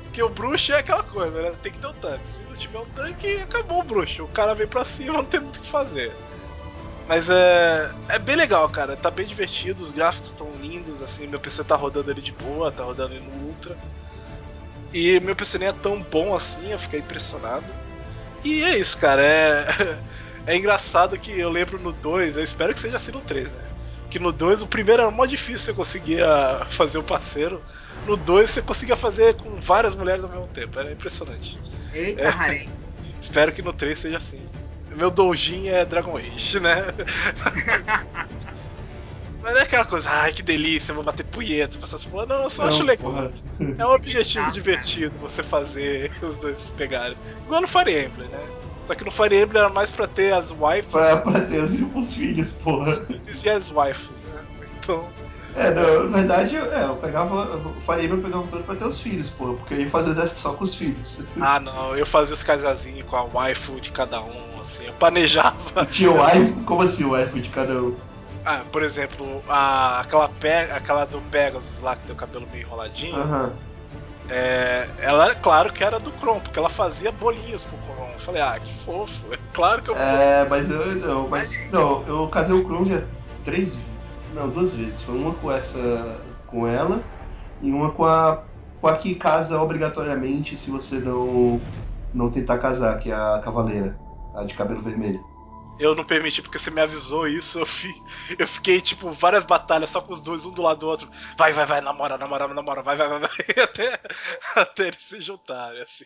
Porque 0.04 0.22
o 0.22 0.30
bruxo 0.30 0.74
é 0.74 0.80
aquela 0.80 1.04
coisa, 1.04 1.42
né? 1.42 1.54
Tem 1.64 1.72
que 1.72 1.80
ter 1.80 1.88
um 1.88 1.94
tanque. 1.94 2.30
Se 2.30 2.42
não 2.44 2.56
tiver 2.56 2.80
um 2.80 2.86
tanque, 2.86 3.38
acabou 3.38 3.80
o 3.80 3.84
bruxo. 3.84 4.24
O 4.24 4.28
cara 4.28 4.54
vem 4.54 4.68
pra 4.68 4.86
cima, 4.86 5.14
não 5.14 5.26
tem 5.26 5.40
muito 5.40 5.58
o 5.58 5.62
que 5.62 5.68
fazer. 5.68 6.12
Mas 7.08 7.30
é. 7.30 7.92
É 8.10 8.20
bem 8.20 8.36
legal, 8.36 8.70
cara. 8.70 8.96
Tá 8.96 9.10
bem 9.10 9.26
divertido, 9.26 9.82
os 9.82 9.90
gráficos 9.92 10.28
estão 10.30 10.52
lindos, 10.62 11.02
assim, 11.02 11.26
meu 11.26 11.40
PC 11.40 11.64
tá 11.64 11.76
rodando 11.76 12.12
ele 12.12 12.22
de 12.22 12.32
boa, 12.32 12.72
tá 12.72 12.84
rodando 12.84 13.16
ele 13.16 13.26
no 13.26 13.48
Ultra. 13.48 13.76
E 14.94 15.20
meu 15.22 15.36
PC 15.36 15.58
nem 15.58 15.70
é 15.70 15.74
tão 15.74 16.00
bom 16.02 16.36
assim, 16.36 16.72
eu 16.72 16.78
fiquei 16.78 17.00
impressionado. 17.00 17.66
E 18.44 18.64
é 18.64 18.78
isso, 18.78 18.98
cara. 18.98 19.22
É. 19.24 19.68
É 20.46 20.58
engraçado 20.58 21.18
que 21.18 21.40
eu 21.40 21.50
lembro 21.50 21.80
no 21.80 21.94
2, 21.94 22.36
eu 22.36 22.44
espero 22.44 22.74
que 22.74 22.80
seja 22.82 22.98
assim 22.98 23.14
no 23.14 23.22
3, 23.22 23.46
né? 23.46 23.62
Que 24.10 24.20
no 24.20 24.30
2 24.30 24.62
o 24.62 24.68
primeiro 24.68 25.02
era 25.02 25.10
mó 25.10 25.26
difícil 25.26 25.60
você 25.60 25.74
conseguia 25.74 26.28
fazer 26.68 26.98
o 26.98 27.04
parceiro. 27.04 27.64
No 28.06 28.18
2 28.18 28.50
você 28.50 28.62
conseguia 28.62 28.98
fazer 28.98 29.36
com 29.36 29.56
várias 29.62 29.96
mulheres 29.96 30.22
ao 30.22 30.30
mesmo 30.30 30.48
tempo. 30.48 30.78
Era 30.78 30.92
impressionante. 30.92 31.58
Eita, 31.94 32.24
É. 32.24 32.66
Espero 33.22 33.54
que 33.54 33.62
no 33.62 33.72
3 33.72 33.98
seja 33.98 34.18
assim. 34.18 34.42
Meu 34.94 35.10
doujin 35.10 35.70
é 35.70 35.86
Dragon 35.86 36.18
Age, 36.18 36.60
né? 36.60 36.88
Mas 39.44 39.54
não 39.54 39.60
é 39.60 39.64
aquela 39.64 39.84
coisa, 39.86 40.10
ai 40.10 40.32
que 40.32 40.42
delícia, 40.42 40.94
vou 40.94 41.04
bater 41.04 41.26
punheta 41.26 41.78
pra 41.78 41.86
essas 41.86 42.06
porra. 42.06 42.26
Não, 42.26 42.44
eu 42.44 42.50
só 42.50 42.66
Não, 42.66 42.74
acho 42.74 42.84
legal. 42.84 43.12
porra. 43.12 43.32
É 43.78 43.86
um 43.86 43.92
objetivo 43.94 44.50
divertido 44.52 45.14
você 45.20 45.44
fazer 45.44 46.12
os 46.24 46.38
dois 46.38 46.58
se 46.60 46.72
pegarem. 46.72 47.18
Igual 47.46 47.62
no 47.62 47.68
Fire 47.68 48.06
Emblem, 48.06 48.30
né? 48.30 48.40
Só 48.86 48.96
que 48.96 49.04
no 49.04 49.12
Fire 49.12 49.36
Emblem 49.36 49.62
era 49.62 49.70
mais 49.72 49.92
pra 49.92 50.08
ter 50.08 50.34
as 50.34 50.50
waifus 50.52 50.92
Pra, 50.92 51.18
pra 51.22 51.42
ter 51.42 51.60
os, 51.62 51.74
os 51.94 52.14
filhos, 52.16 52.52
porra. 52.54 52.92
e 53.44 53.50
as 53.50 53.70
waifus, 53.70 54.22
né? 54.24 54.46
Então, 54.80 55.08
É, 55.56 55.70
não, 55.72 56.10
na 56.10 56.18
verdade, 56.18 56.56
eu- 56.56 56.74
é, 56.74 56.84
eu 56.86 56.96
pegava. 56.96 57.58
O 57.58 57.82
Fire 57.82 58.06
Emblem 58.06 58.18
eu 58.20 58.24
pegava 58.24 58.48
todo 58.48 58.64
pra 58.64 58.76
ter 58.76 58.86
os 58.86 59.00
filhos, 59.00 59.30
porra. 59.30 59.54
Porque 59.56 59.74
eu 59.74 59.80
ia 59.82 59.90
fazer 59.90 60.10
o 60.10 60.12
exército 60.14 60.40
só 60.40 60.54
com 60.54 60.64
os 60.64 60.74
filhos. 60.76 61.20
ah 61.42 61.60
não, 61.60 61.96
eu 61.98 62.06
fazia 62.06 62.34
os 62.34 62.44
casazinhos 62.44 63.06
com 63.08 63.16
a 63.16 63.24
waifu 63.24 63.80
de 63.80 63.92
cada 63.92 64.22
um, 64.22 64.60
assim, 64.62 64.86
eu 64.88 64.94
planejava. 64.94 65.86
Tinha 65.86 66.12
wife, 66.12 66.64
como 66.64 66.82
assim 66.82 67.04
wife 67.06 67.40
de 67.40 67.50
cada 67.50 67.74
um? 67.82 67.96
Ah, 68.46 68.64
por 68.72 68.84
exemplo, 68.84 69.42
a, 69.48 70.02
aquela, 70.02 70.28
pe, 70.28 70.50
aquela 70.50 71.06
do 71.06 71.22
Pegasus 71.32 71.82
lá 71.82 71.96
que 71.96 72.04
tem 72.06 72.14
o 72.14 72.18
cabelo 72.18 72.48
meio 72.52 72.66
enroladinho. 72.66 73.16
Aham. 73.16 73.54
É, 74.30 74.88
ela, 75.00 75.36
claro 75.36 75.72
que 75.72 75.84
era 75.84 76.00
do 76.00 76.12
Kron, 76.14 76.40
porque 76.40 76.58
ela 76.58 76.70
fazia 76.70 77.12
bolinhos 77.12 77.64
pro 77.64 77.78
Kron. 77.80 78.10
Eu 78.14 78.20
falei, 78.20 78.42
ah, 78.42 78.60
que 78.60 78.74
fofo. 78.84 79.34
É 79.34 79.38
claro 79.54 79.82
que 79.82 79.92
eu. 79.92 79.96
É, 79.96 80.46
mas 80.50 80.70
eu 80.70 80.96
não, 80.96 81.28
mas 81.28 81.70
não, 81.72 82.04
eu 82.08 82.28
casei 82.30 82.56
o 82.56 82.64
Kron 82.66 82.86
já 82.86 83.04
três, 83.44 83.78
não, 84.34 84.50
duas 84.50 84.74
vezes. 84.74 85.02
Foi 85.02 85.16
uma 85.16 85.34
com 85.34 85.52
essa, 85.52 86.22
com 86.48 86.68
ela 86.68 87.02
e 87.62 87.72
uma 87.72 87.92
com 87.92 88.06
a, 88.06 88.44
com 88.82 88.88
a 88.88 88.98
que 88.98 89.16
casa 89.16 89.62
obrigatoriamente 89.62 90.56
se 90.56 90.72
você 90.72 91.00
não, 91.00 91.60
não 92.14 92.30
tentar 92.30 92.58
casar, 92.58 92.98
que 93.00 93.12
é 93.12 93.16
a 93.16 93.42
Cavaleira, 93.44 93.96
a 94.34 94.44
de 94.44 94.54
cabelo 94.54 94.82
vermelho. 94.82 95.24
Eu 95.84 95.94
não 95.94 96.06
permiti 96.06 96.42
porque 96.42 96.58
você 96.58 96.72
me 96.72 96.80
avisou 96.80 97.28
isso. 97.28 97.60
Eu, 97.60 97.66
fi, 97.66 97.94
eu 98.40 98.48
fiquei, 98.48 98.80
tipo, 98.80 99.12
várias 99.12 99.44
batalhas 99.44 99.90
só 99.90 100.00
com 100.00 100.14
os 100.14 100.22
dois, 100.22 100.46
um 100.46 100.52
do 100.52 100.62
lado 100.62 100.80
do 100.80 100.88
outro. 100.88 101.10
Vai, 101.38 101.52
vai, 101.52 101.66
vai, 101.66 101.82
namora, 101.82 102.18
namora, 102.18 102.48
namora, 102.48 102.82
vai, 102.82 102.96
vai, 102.96 103.10
vai, 103.10 103.20
vai. 103.20 103.30
Até, 103.64 104.00
até 104.56 104.88
eles 104.88 105.04
se 105.04 105.20
juntarem, 105.20 105.82
assim. 105.82 106.06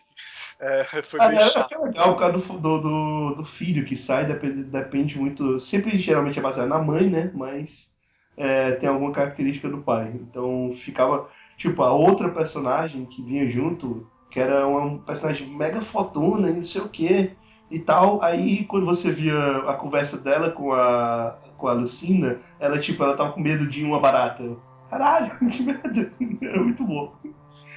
É, 0.58 0.84
foi 1.02 1.20
Ah, 1.20 1.28
bem 1.28 1.38
é, 1.38 1.48
chato. 1.48 1.72
é 1.72 1.78
legal 1.78 2.14
por 2.14 2.18
causa 2.18 2.38
do, 2.58 2.80
do, 2.80 3.34
do, 3.36 3.44
filho 3.44 3.84
que 3.84 3.96
sai, 3.96 4.26
depende, 4.26 4.64
depende 4.64 5.18
muito. 5.18 5.60
Sempre 5.60 5.96
geralmente 5.96 6.38
é 6.38 6.42
baseado 6.42 6.68
na 6.68 6.78
mãe, 6.78 7.08
né? 7.08 7.30
Mas 7.32 7.94
é, 8.36 8.72
tem 8.72 8.88
alguma 8.88 9.12
característica 9.12 9.68
do 9.68 9.78
pai. 9.78 10.12
Então 10.14 10.70
ficava. 10.72 11.28
Tipo, 11.56 11.82
a 11.82 11.92
outra 11.92 12.28
personagem 12.30 13.04
que 13.04 13.22
vinha 13.22 13.46
junto, 13.46 14.08
que 14.30 14.40
era 14.40 14.66
uma 14.66 14.98
personagem 14.98 15.48
mega 15.48 15.80
fodona 15.80 16.50
e 16.50 16.54
não 16.54 16.64
sei 16.64 16.80
o 16.80 16.88
que 16.88 17.36
e 17.70 17.78
tal. 17.78 18.22
Aí 18.22 18.64
quando 18.64 18.86
você 18.86 19.10
via 19.10 19.58
a 19.68 19.74
conversa 19.74 20.18
dela 20.18 20.50
com 20.50 20.72
a, 20.72 21.36
com 21.56 21.68
a 21.68 21.72
Lucina, 21.72 22.38
ela 22.58 22.78
tipo, 22.78 23.02
ela 23.02 23.16
tava 23.16 23.32
com 23.32 23.40
medo 23.40 23.66
de 23.66 23.84
uma 23.84 24.00
barata. 24.00 24.56
Caralho, 24.90 25.38
que 25.50 25.62
merda. 25.62 26.12
Era 26.42 26.62
muito 26.62 26.84
bom. 26.84 27.14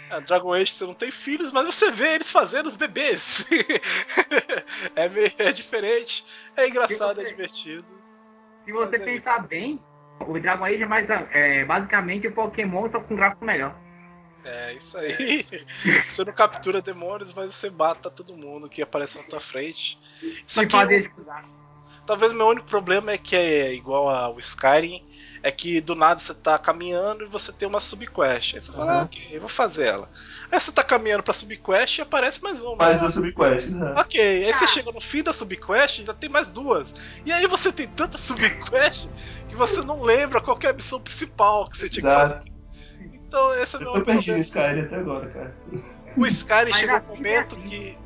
Ah, 0.10 0.20
Dragon 0.20 0.54
Age 0.54 0.74
você 0.74 0.86
não 0.86 0.94
tem 0.94 1.10
filhos, 1.10 1.52
mas 1.54 1.66
você 1.66 1.90
vê 1.90 2.16
eles 2.16 2.30
fazendo 2.30 2.68
os 2.68 2.76
bebês. 2.76 3.48
é, 4.96 5.08
meio, 5.08 5.32
é 5.38 5.52
diferente, 5.54 6.26
é 6.58 6.68
engraçado, 6.68 7.22
é 7.22 7.24
você- 7.24 7.30
divertido. 7.30 7.86
Se 8.66 8.72
você 8.72 8.98
Mas 8.98 9.08
é 9.08 9.12
pensar 9.12 9.48
bem, 9.48 9.80
o 10.28 10.38
Dragon 10.40 10.66
Age 10.66 10.84
é, 10.84 10.86
mais, 10.86 11.08
é 11.10 11.66
basicamente 11.66 12.28
o 12.28 12.32
Pokémon 12.32 12.88
só 12.90 13.00
com 13.00 13.16
gráfico 13.16 13.44
melhor. 13.46 13.76
É 14.44 14.74
isso 14.74 14.98
aí. 14.98 15.46
Você 16.10 16.26
não 16.26 16.34
captura 16.34 16.82
demônios, 16.82 17.34
mas 17.34 17.54
você 17.54 17.70
mata 17.70 18.10
todo 18.10 18.36
mundo 18.36 18.70
que 18.70 18.82
aparece 18.82 19.18
na 19.18 19.24
tua 19.24 19.40
frente. 19.40 19.98
Só 20.48 20.66
que 20.66 20.76
talvez 22.06 22.32
o 22.32 22.36
meu 22.36 22.48
único 22.48 22.66
problema 22.68 23.12
é 23.12 23.18
que 23.18 23.36
é 23.36 23.74
igual 23.74 24.10
ao 24.10 24.38
Skyrim, 24.40 25.02
é 25.44 25.52
que 25.52 25.80
do 25.80 25.96
nada 25.96 26.20
você 26.20 26.34
tá 26.34 26.58
caminhando 26.58 27.24
e 27.24 27.28
você 27.28 27.52
tem 27.52 27.68
uma 27.68 27.80
subquest. 27.80 28.56
Aí 28.56 28.62
você 28.62 28.72
fala, 28.72 28.92
Aham. 28.92 29.00
ah, 29.02 29.04
ok, 29.04 29.28
eu 29.32 29.40
vou 29.40 29.50
fazer 29.50 29.88
ela. 29.88 30.10
Aí 30.52 30.60
você 30.60 30.72
tá 30.72 30.84
caminhando 30.84 31.24
pra 31.24 31.34
subquest 31.34 32.00
e 32.00 32.02
aparece 32.02 32.44
mais 32.44 32.60
uma. 32.62 32.76
Mas 32.76 33.02
o 33.02 33.12
subquest, 33.12 33.68
né? 33.68 33.94
Ok, 33.98 34.20
aí 34.20 34.54
você 34.54 34.64
Ah. 34.66 34.68
chega 34.68 34.92
no 34.92 35.02
fim 35.02 35.24
da 35.24 35.34
subquest 35.34 36.00
e 36.00 36.06
já 36.06 36.14
tem 36.14 36.30
mais 36.30 36.52
duas. 36.52 36.92
E 37.26 37.32
aí 37.32 37.46
você 37.48 37.72
tem 37.72 37.88
tanta 37.88 38.18
subquest 38.20 39.08
que 39.48 39.56
você 39.56 39.82
não 39.82 40.02
lembra 40.02 40.42
qual 40.42 40.58
que 40.58 40.68
é 40.68 40.72
a 40.72 40.74
missão 40.74 41.00
principal 41.00 41.70
que 41.70 41.78
você 41.78 41.90
tinha 41.90 42.02
que 42.04 42.14
fazer. 42.16 42.51
Então 43.32 43.54
esse 43.56 43.78
é 43.78 43.80
o 43.80 43.82
Eu 43.84 43.92
tô 43.94 44.02
perdido 44.02 44.36
nesse 44.38 44.50
Skyrim 44.50 44.82
até 44.82 44.96
agora, 44.98 45.26
cara. 45.30 45.56
O 46.18 46.26
Skyrim 46.26 46.74
chegou 46.74 46.96
um 46.98 47.00
é 47.00 47.02
momento 47.16 47.56
que. 47.62 47.98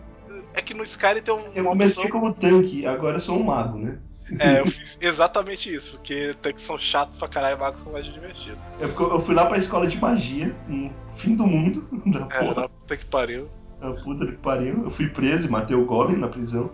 É 0.53 0.61
que 0.61 0.76
no 0.76 0.84
Skyrim 0.84 1.22
tem 1.22 1.34
um, 1.34 1.41
Eu 1.56 1.65
comecei 1.65 2.03
opção. 2.06 2.19
como 2.22 2.31
tanque, 2.31 2.85
agora 2.85 3.18
eu 3.18 3.19
sou 3.19 3.39
um 3.39 3.43
mago, 3.43 3.80
né? 3.80 3.97
É, 4.39 4.60
eu 4.60 4.68
fiz 4.68 4.97
exatamente 5.02 5.73
isso, 5.73 5.97
porque 5.97 6.35
tanques 6.41 6.64
são 6.64 6.77
chatos 6.77 7.18
pra 7.18 7.27
caralho, 7.27 7.60
magos 7.60 7.81
são 7.81 7.91
mais 7.91 8.06
divertidos. 8.06 8.60
Eu, 8.80 8.89
eu 8.89 9.19
fui 9.19 9.34
lá 9.34 9.47
pra 9.47 9.57
escola 9.57 9.88
de 9.88 9.99
magia, 9.99 10.56
no 10.68 10.91
fim 11.10 11.35
do 11.35 11.47
mundo, 11.47 11.88
da 12.06 12.27
É, 12.35 12.39
porra, 12.39 12.61
na 12.61 12.69
puta 12.69 12.95
que 12.97 13.06
pariu. 13.06 13.49
da 13.81 13.91
puta 13.93 14.27
que 14.27 14.34
pariu. 14.34 14.84
Eu 14.84 14.91
fui 14.91 15.10
preso 15.10 15.47
e 15.47 15.49
matei 15.49 15.76
o 15.76 15.85
Golem 15.85 16.18
na 16.18 16.27
prisão. 16.27 16.69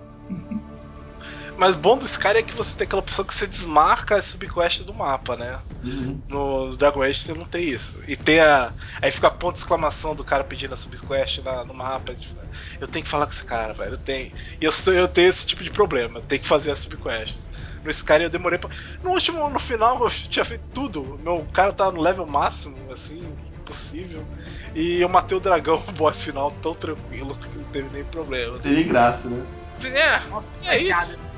Mas 1.62 1.76
bom 1.76 1.96
do 1.96 2.08
Skyrim 2.08 2.40
é 2.40 2.42
que 2.42 2.56
você 2.56 2.74
tem 2.76 2.86
aquela 2.86 3.02
opção 3.02 3.24
que 3.24 3.36
você 3.36 3.46
desmarca 3.46 4.16
a 4.16 4.22
subquest 4.24 4.82
do 4.82 4.96
mapa, 4.96 5.36
né? 5.36 5.60
Uhum. 5.84 6.20
No 6.28 6.76
Dragon 6.76 7.04
Age 7.04 7.20
você 7.20 7.36
não 7.36 7.46
tem 7.46 7.66
isso. 7.66 8.00
E 8.08 8.16
tem 8.16 8.40
a. 8.40 8.74
Aí 9.00 9.12
fica 9.12 9.28
a 9.28 9.32
ponto 9.32 9.54
de 9.54 9.60
exclamação 9.60 10.16
do 10.16 10.24
cara 10.24 10.44
pedindo 10.44 10.74
a 10.74 10.78
subquest 10.78 11.38
na- 11.44 11.64
no 11.64 11.72
mapa. 11.76 12.16
tipo, 12.16 12.34
Eu 12.80 12.88
tenho 12.88 13.04
que 13.06 13.12
falar 13.12 13.28
com 13.28 13.34
esse 13.34 13.46
cara, 13.46 13.74
velho. 13.74 13.94
Eu 13.94 13.98
tenho. 13.98 14.32
E 14.60 14.66
eu, 14.66 14.72
sou- 14.72 14.92
eu 14.92 15.08
tenho 15.08 15.30
esse 15.30 15.46
tipo 15.46 15.64
de 15.64 15.70
problema. 15.70 16.18
Eu 16.18 16.24
tenho 16.24 16.42
que 16.42 16.48
fazer 16.48 16.72
as 16.72 16.80
subquests. 16.80 17.40
No 17.84 17.92
Skyrim 17.92 18.24
eu 18.24 18.30
demorei 18.32 18.58
pra. 18.58 18.72
No 19.04 19.12
último, 19.12 19.48
no 19.48 19.60
final, 19.60 20.02
eu 20.04 20.10
tinha 20.10 20.44
feito 20.44 20.64
tudo. 20.74 21.20
Meu 21.22 21.48
cara 21.54 21.72
tá 21.72 21.92
no 21.92 22.02
level 22.02 22.26
máximo, 22.26 22.92
assim, 22.92 23.38
possível. 23.64 24.26
E 24.74 25.00
eu 25.00 25.10
matei 25.10 25.38
o 25.38 25.42
dragão, 25.42 25.76
o 25.88 25.92
boss 25.92 26.24
final, 26.24 26.50
tão 26.50 26.74
tranquilo 26.74 27.36
que 27.36 27.56
não 27.56 27.66
teve 27.66 27.90
nem 27.94 28.04
problema. 28.04 28.58
assim. 28.58 28.70
Teria 28.70 28.84
graça, 28.92 29.30
né? 29.30 29.46
É, 29.84 30.22
É 30.66 30.78
isso. 30.80 31.31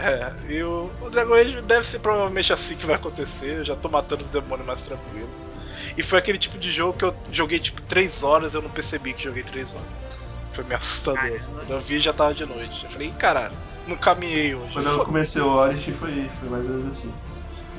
É, 0.00 0.32
e 0.48 0.62
o, 0.62 0.90
o 1.00 1.10
Dragon 1.10 1.34
Age 1.34 1.60
deve 1.62 1.86
ser 1.86 1.98
provavelmente 2.00 2.52
assim 2.52 2.76
que 2.76 2.86
vai 2.86 2.96
acontecer. 2.96 3.58
Eu 3.58 3.64
já 3.64 3.76
tô 3.76 3.88
matando 3.88 4.24
os 4.24 4.30
demônios 4.30 4.66
mais 4.66 4.82
tranquilo. 4.82 5.28
E 5.96 6.02
foi 6.02 6.18
aquele 6.18 6.38
tipo 6.38 6.58
de 6.58 6.70
jogo 6.70 6.96
que 6.96 7.04
eu 7.04 7.14
joguei 7.30 7.58
tipo 7.58 7.82
3 7.82 8.22
horas 8.22 8.54
eu 8.54 8.62
não 8.62 8.70
percebi 8.70 9.12
que 9.12 9.24
joguei 9.24 9.42
3 9.42 9.74
horas. 9.74 9.86
Foi 10.52 10.64
meio 10.64 10.78
assustador. 10.78 11.20
Caramba. 11.20 11.36
Assim. 11.36 11.52
Quando 11.54 11.70
eu 11.70 11.80
vi 11.80 12.00
já 12.00 12.12
tava 12.12 12.34
de 12.34 12.46
noite. 12.46 12.84
Eu 12.84 12.90
falei, 12.90 13.08
"Ih, 13.08 13.12
caralho, 13.12 13.56
não 13.86 13.96
caminhei 13.96 14.54
hoje. 14.54 14.72
Quando 14.72 14.88
eu 14.88 15.04
comecei 15.04 15.42
o 15.42 15.48
Origin 15.48 15.92
foi, 15.92 16.30
foi 16.40 16.48
mais 16.48 16.66
ou 16.66 16.76
menos 16.76 16.98
assim. 16.98 17.12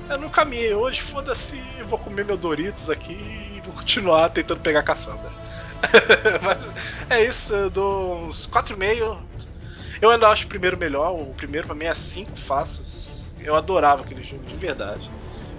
Eu 0.09 0.19
não 0.19 0.29
caminhei 0.29 0.73
hoje, 0.73 1.01
foda-se, 1.01 1.61
eu 1.79 1.87
vou 1.87 1.97
comer 1.97 2.25
meu 2.25 2.35
Doritos 2.35 2.89
aqui 2.89 3.13
e 3.13 3.61
vou 3.63 3.73
continuar 3.73 4.27
tentando 4.29 4.59
pegar 4.59 4.81
a 4.81 4.83
Cassandra. 4.83 5.31
Mas 6.43 6.57
é 7.09 7.23
isso, 7.23 7.53
eu 7.53 7.69
dou 7.69 8.25
uns 8.25 8.45
4,5. 8.47 9.17
Eu 10.01 10.09
ainda 10.09 10.29
acho 10.29 10.45
o 10.45 10.49
primeiro 10.49 10.77
melhor, 10.77 11.11
o 11.11 11.33
primeiro 11.35 11.67
pra 11.67 11.75
mim 11.75 11.85
é 11.85 11.93
5 11.93 12.37
fáceis. 12.37 13.35
Eu 13.39 13.55
adorava 13.55 14.01
aquele 14.01 14.23
jogo 14.23 14.43
de 14.45 14.55
verdade. 14.55 15.09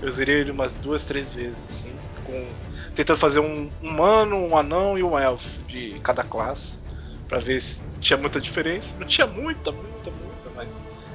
Eu 0.01 0.11
zerei 0.11 0.41
ele 0.41 0.51
umas 0.51 0.77
duas, 0.77 1.05
três 1.05 1.33
vezes, 1.33 1.69
assim, 1.69 1.97
com 2.25 2.53
tentando 2.93 3.19
fazer 3.19 3.39
um 3.39 3.71
humano, 3.81 4.37
um 4.37 4.57
anão 4.57 4.99
e 4.99 5.03
um 5.03 5.17
elfo 5.17 5.63
de 5.69 6.01
cada 6.03 6.25
classe, 6.25 6.81
Pra 7.29 7.39
ver 7.39 7.63
se 7.63 7.89
tinha 7.99 8.19
muita 8.19 8.39
diferença. 8.39 8.95
Não 8.99 9.07
tinha 9.07 9.27
muita, 9.27 9.73
muita, 9.73 10.11
muita, 10.11 10.51
mas 10.55 10.69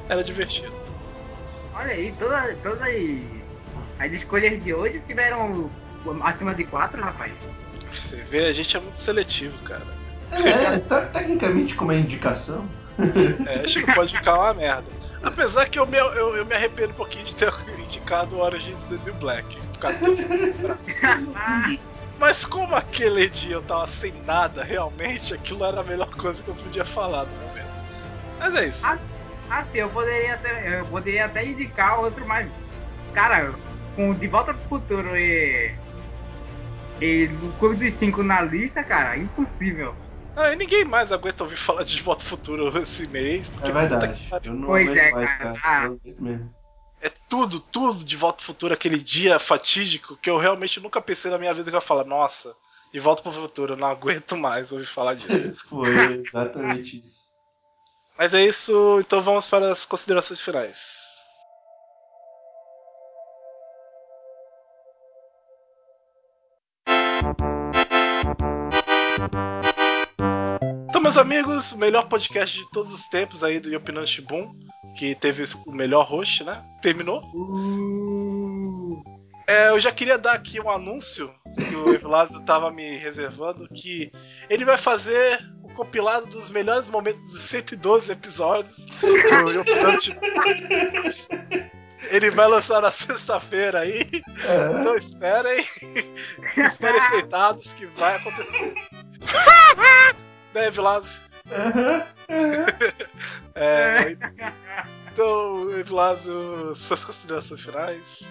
era 0.10 0.24
divertido. 0.24 0.74
Olha 1.76 1.92
aí, 1.92 2.12
toda, 2.14 2.56
todas 2.64 2.82
as 4.00 4.14
escolhas 4.14 4.64
de 4.64 4.74
hoje 4.74 5.00
tiveram 5.06 5.70
acima 6.24 6.56
de 6.56 6.64
4, 6.64 7.00
rapaz. 7.00 7.34
Você 7.92 8.16
vê, 8.24 8.46
a 8.46 8.54
gente 8.54 8.76
é 8.76 8.80
muito 8.80 9.00
seletivo, 9.00 9.62
cara. 9.64 9.86
É, 10.32 10.80
tá, 10.80 11.02
tecnicamente 11.06 11.76
como 11.76 11.92
é 11.92 12.00
indicação. 12.00 12.68
É, 13.46 13.64
acho 13.64 13.84
que 13.84 13.94
pode 13.94 14.16
ficar 14.16 14.36
uma 14.40 14.54
merda. 14.54 14.86
Apesar 15.24 15.68
que 15.68 15.78
eu 15.80 15.86
me, 15.86 15.98
eu, 15.98 16.36
eu 16.38 16.46
me 16.46 16.54
arrependo 16.54 16.90
um 16.92 16.96
pouquinho 16.96 17.26
de 17.26 17.36
ter 17.36 17.52
indicado 17.80 18.38
Origins 18.38 18.84
do 18.86 18.98
New 19.00 19.14
Black. 19.16 19.60
Por 19.74 19.80
causa 19.80 19.98
desse- 20.00 21.80
Mas 22.20 22.46
como 22.46 22.76
aquele 22.76 23.30
dia 23.30 23.54
eu 23.56 23.62
tava 23.62 23.88
sem 23.88 24.12
nada, 24.26 24.64
realmente, 24.64 25.34
aquilo 25.34 25.64
era 25.66 25.82
a 25.82 25.84
melhor 25.84 26.10
coisa 26.16 26.42
que 26.42 26.50
eu 26.50 26.56
podia 26.56 26.86
falar 26.86 27.26
no 27.26 27.48
momento. 27.48 27.68
Mas 28.40 28.56
é 28.56 28.66
isso. 28.66 28.86
Ah. 28.86 28.98
Assim, 29.50 29.78
eu 29.78 29.90
poderia 29.90 30.34
até, 30.34 30.80
eu 30.82 30.86
poderia 30.88 31.26
até 31.26 31.46
indicar 31.46 32.00
outro, 32.00 32.26
mas. 32.28 32.50
Cara, 33.14 33.54
com 33.96 34.14
De 34.14 34.28
Volta 34.28 34.54
pro 34.54 34.68
Futuro 34.68 35.16
e. 35.18 35.74
E 37.00 37.30
o 37.44 37.52
Clube 37.60 37.78
dos 37.86 37.94
Cinco 37.94 38.24
na 38.24 38.42
lista, 38.42 38.84
cara, 38.84 39.16
impossível. 39.18 39.96
Ah, 40.40 40.54
e 40.54 40.56
ninguém 40.56 40.86
mais 40.86 41.12
aguenta 41.12 41.44
ouvir 41.44 41.58
falar 41.58 41.84
de 41.84 42.00
Volta 42.02 42.22
ao 42.22 42.28
Futuro 42.28 42.78
esse 42.80 43.08
mês. 43.08 43.50
porque 43.50 43.70
É 43.70 43.72
verdade. 43.72 44.14
que. 44.42 44.48
Eu 44.48 44.54
não 44.54 44.68
Pois 44.68 44.88
aguento 44.88 45.04
é, 45.04 45.12
mais, 45.12 45.38
cara. 45.38 45.60
cara. 45.60 45.88
Ah. 45.88 45.98
Mesmo. 46.20 46.56
É 47.02 47.10
tudo, 47.28 47.60
tudo 47.60 48.04
de 48.04 48.16
Volta 48.16 48.42
ao 48.42 48.46
Futuro, 48.46 48.74
aquele 48.74 49.00
dia 49.00 49.40
fatídico 49.40 50.16
que 50.18 50.30
eu 50.30 50.38
realmente 50.38 50.80
nunca 50.80 51.02
pensei 51.02 51.32
na 51.32 51.40
minha 51.40 51.54
vida 51.54 51.70
que 51.72 51.76
eu 51.76 51.80
ia 51.80 51.86
falar, 51.86 52.04
nossa, 52.06 52.56
de 52.94 53.00
Volta 53.00 53.24
pro 53.24 53.32
Futuro, 53.32 53.74
eu 53.74 53.78
não 53.78 53.88
aguento 53.88 54.38
mais 54.38 54.72
ouvir 54.72 54.86
falar 54.86 55.16
disso. 55.16 55.56
Foi 55.68 56.24
exatamente 56.26 57.00
isso. 57.00 57.28
Mas 58.18 58.34
é 58.34 58.44
isso, 58.44 58.98
então 59.00 59.22
vamos 59.22 59.48
para 59.48 59.72
as 59.72 59.86
considerações 59.86 60.40
finais. 60.40 61.07
Amigos, 71.28 71.74
o 71.74 71.78
melhor 71.78 72.08
podcast 72.08 72.58
de 72.58 72.72
todos 72.72 72.90
os 72.90 73.10
tempos 73.10 73.44
aí 73.44 73.60
do 73.60 73.70
Yopinan 73.70 74.08
Shibun, 74.08 74.56
que 74.96 75.14
teve 75.14 75.44
o 75.66 75.72
melhor 75.74 76.08
host, 76.08 76.46
né? 76.46 76.64
Terminou. 76.82 77.22
É, 79.46 79.68
eu 79.68 79.78
já 79.78 79.92
queria 79.92 80.18
dar 80.18 80.32
aqui 80.32 80.62
um 80.62 80.70
anúncio 80.70 81.30
que 81.54 81.76
o 81.76 81.94
Evilásio 81.94 82.40
tava 82.46 82.72
me 82.72 82.96
reservando, 82.96 83.68
que 83.68 84.10
ele 84.50 84.64
vai 84.64 84.78
fazer 84.78 85.38
o 85.64 85.74
compilado 85.74 86.28
dos 86.28 86.50
melhores 86.50 86.88
momentos 86.88 87.22
dos 87.24 87.42
112 87.42 88.10
episódios 88.10 88.86
do 89.02 89.52
Yopinan 89.52 90.00
Shibun. 90.00 90.22
Ele 92.10 92.32
vai 92.32 92.48
lançar 92.48 92.82
na 92.82 92.92
sexta-feira 92.94 93.82
aí. 93.82 94.08
É. 94.24 94.80
Então 94.80 94.96
esperem. 94.96 95.66
esperem 96.56 97.02
feitados 97.10 97.74
que 97.74 97.86
vai 97.88 98.16
acontecer. 98.16 98.76
né, 100.54 100.70
Vilazo? 100.72 101.20
Aham, 101.52 102.04
aham. 102.30 102.66
É, 103.60 104.16
então, 105.12 105.68
Vilazo, 105.84 106.76
suas 106.76 107.04
considerações 107.04 107.62
finais. 107.62 108.30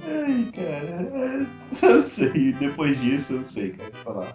Ai, 0.00 0.50
cara. 0.54 1.46
Eu 1.82 1.96
não 1.96 2.06
sei. 2.06 2.54
Depois 2.54 2.98
disso, 2.98 3.34
eu 3.34 3.36
não 3.38 3.44
sei, 3.44 3.72
cara, 3.72 3.90
o 3.90 3.92
que 3.92 3.98
falar. 4.02 4.34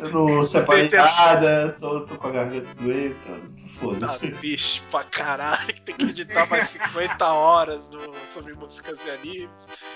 Eu 0.00 0.10
não 0.10 0.42
separei 0.42 0.88
nada, 0.90 1.76
tô, 1.78 2.00
tô 2.00 2.16
com 2.16 2.26
a 2.26 2.30
garganta 2.32 2.66
doente, 2.82 3.16
então 3.20 3.40
Tá 3.40 3.78
foda-se. 3.78 4.30
bicho 4.34 4.82
pra 4.90 5.04
caralho, 5.04 5.66
que 5.72 5.80
tem 5.82 5.94
que 5.96 6.06
editar 6.06 6.46
mais 6.50 6.70
50 6.70 7.32
horas 7.32 7.86
do, 7.86 8.00
sobre 8.32 8.54
músicas 8.54 8.98
e 9.06 9.10
animes. 9.10 9.50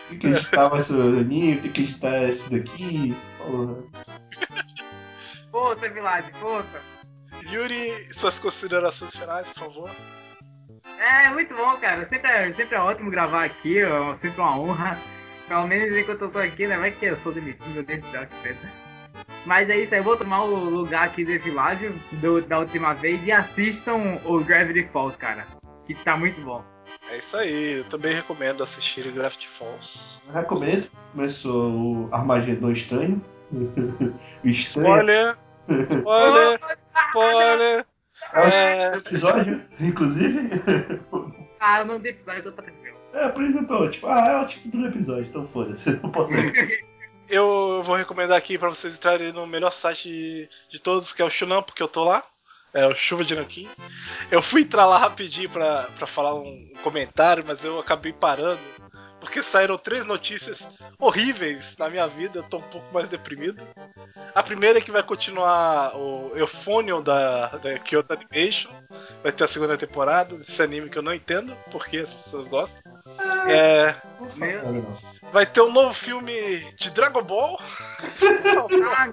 Tem 0.08 0.18
que 0.20 0.26
editar 0.28 0.70
mais 0.70 0.84
seu 0.84 1.00
anime, 1.02 1.58
tem 1.58 1.72
que 1.72 1.82
editar 1.82 2.22
esse 2.28 2.48
daqui. 2.48 3.16
Porra. 3.38 3.74
Força, 5.50 5.88
Vilade, 5.88 6.32
força. 6.34 6.80
Yuri, 7.50 8.12
suas 8.12 8.38
considerações 8.38 9.16
finais, 9.16 9.48
por 9.48 9.58
favor. 9.58 9.90
É 10.98 11.30
muito 11.30 11.54
bom, 11.54 11.76
cara. 11.76 12.08
Sempre 12.08 12.30
é, 12.30 12.52
sempre 12.52 12.76
é 12.76 12.80
ótimo 12.80 13.10
gravar 13.10 13.44
aqui, 13.44 13.78
é 13.78 13.88
sempre 14.20 14.40
uma 14.40 14.58
honra. 14.58 14.98
Pelo 15.46 15.66
menos 15.66 15.96
enquanto 15.96 16.22
eu 16.22 16.30
tô 16.30 16.38
aqui, 16.38 16.66
né? 16.66 16.76
Vai 16.76 16.90
que 16.90 17.06
eu 17.06 17.16
sou 17.18 17.32
demitido, 17.32 17.66
meu 17.70 17.82
Deus 17.82 18.02
do 18.02 18.10
céu, 18.10 18.26
que 18.26 18.34
pena. 18.42 18.72
Mas 19.46 19.70
é 19.70 19.78
isso 19.78 19.94
aí, 19.94 20.00
eu 20.00 20.04
vou 20.04 20.16
tomar 20.16 20.42
o 20.44 20.54
lugar 20.68 21.04
aqui 21.04 21.24
do 21.24 21.38
Vilagem 21.38 21.90
do, 22.12 22.42
da 22.42 22.58
última 22.58 22.92
vez 22.92 23.24
e 23.26 23.32
assistam 23.32 24.18
o 24.24 24.42
Gravity 24.44 24.88
Falls, 24.92 25.16
cara. 25.16 25.46
Que 25.86 25.94
tá 25.94 26.16
muito 26.16 26.40
bom. 26.42 26.62
É 27.10 27.16
isso 27.16 27.36
aí, 27.36 27.78
eu 27.78 27.84
também 27.84 28.14
recomendo 28.14 28.62
assistir 28.62 29.10
Gravity 29.10 29.48
Falls. 29.48 30.20
Eu 30.26 30.34
recomendo. 30.34 30.88
Começou 31.12 31.70
o 31.70 32.08
Armagedon 32.12 32.70
Estranho. 32.70 33.24
O. 33.52 34.48
Spoiler! 34.48 35.36
Spoiler! 35.68 36.60
Spoiler! 37.08 37.86
É 38.32 38.40
o 38.40 38.44
É, 38.44 38.96
episódio, 38.96 39.64
inclusive. 39.80 40.50
Ah, 41.60 41.80
eu 41.80 41.86
não 41.86 41.98
dei 42.00 42.12
episódio, 42.12 42.40
eu 42.40 42.52
tô 42.52 42.62
tranquilo. 42.62 42.96
É, 43.12 43.28
por 43.28 43.42
isso 43.42 43.54
que 43.54 43.64
eu 43.64 43.66
tô, 43.66 43.88
tipo, 43.88 44.06
ah, 44.06 44.26
é 44.26 44.42
o 44.42 44.46
título 44.46 44.82
do 44.84 44.88
episódio, 44.88 45.26
então 45.28 45.48
foda-se, 45.48 45.90
eu 45.90 46.00
não 46.02 46.10
posso 46.10 46.30
ver. 46.30 46.80
eu 47.28 47.82
vou 47.82 47.96
recomendar 47.96 48.36
aqui 48.36 48.58
pra 48.58 48.68
vocês 48.68 48.96
entrarem 48.96 49.32
no 49.32 49.46
melhor 49.46 49.72
site 49.72 50.08
de, 50.08 50.48
de 50.70 50.80
todos, 50.80 51.12
que 51.12 51.22
é 51.22 51.24
o 51.24 51.30
Shunam, 51.30 51.62
porque 51.62 51.82
eu 51.82 51.88
tô 51.88 52.04
lá. 52.04 52.22
É 52.72 52.86
o 52.86 52.94
Chuva 52.94 53.24
de 53.24 53.34
Nanquim. 53.34 53.66
Eu 54.30 54.42
fui 54.42 54.60
entrar 54.60 54.84
lá 54.84 54.98
rapidinho 54.98 55.48
pra, 55.48 55.84
pra 55.96 56.06
falar 56.06 56.34
um 56.34 56.70
comentário, 56.82 57.42
mas 57.46 57.64
eu 57.64 57.78
acabei 57.78 58.12
parando. 58.12 58.60
Porque 59.20 59.42
saíram 59.42 59.76
três 59.76 60.06
notícias 60.06 60.66
horríveis 60.98 61.76
na 61.78 61.88
minha 61.88 62.06
vida, 62.06 62.38
eu 62.38 62.42
tô 62.44 62.58
um 62.58 62.62
pouco 62.62 62.86
mais 62.92 63.08
deprimido. 63.08 63.66
A 64.34 64.42
primeira 64.42 64.78
é 64.78 64.80
que 64.80 64.92
vai 64.92 65.02
continuar 65.02 65.96
o 65.96 66.32
Euphonium 66.36 67.02
da, 67.02 67.48
da 67.48 67.78
Kyoto 67.78 68.12
Animation. 68.12 68.70
Vai 69.22 69.32
ter 69.32 69.44
a 69.44 69.48
segunda 69.48 69.76
temporada 69.76 70.36
desse 70.36 70.62
anime 70.62 70.88
que 70.88 70.98
eu 70.98 71.02
não 71.02 71.14
entendo 71.14 71.56
porque 71.70 71.98
as 71.98 72.14
pessoas 72.14 72.46
gostam. 72.46 72.80
É, 73.48 73.94
nada, 74.36 74.72
não. 74.72 74.96
vai 75.32 75.46
ter 75.46 75.60
um 75.62 75.72
novo 75.72 75.92
filme 75.92 76.60
de 76.76 76.90
Dragon 76.90 77.22
Ball. 77.22 77.60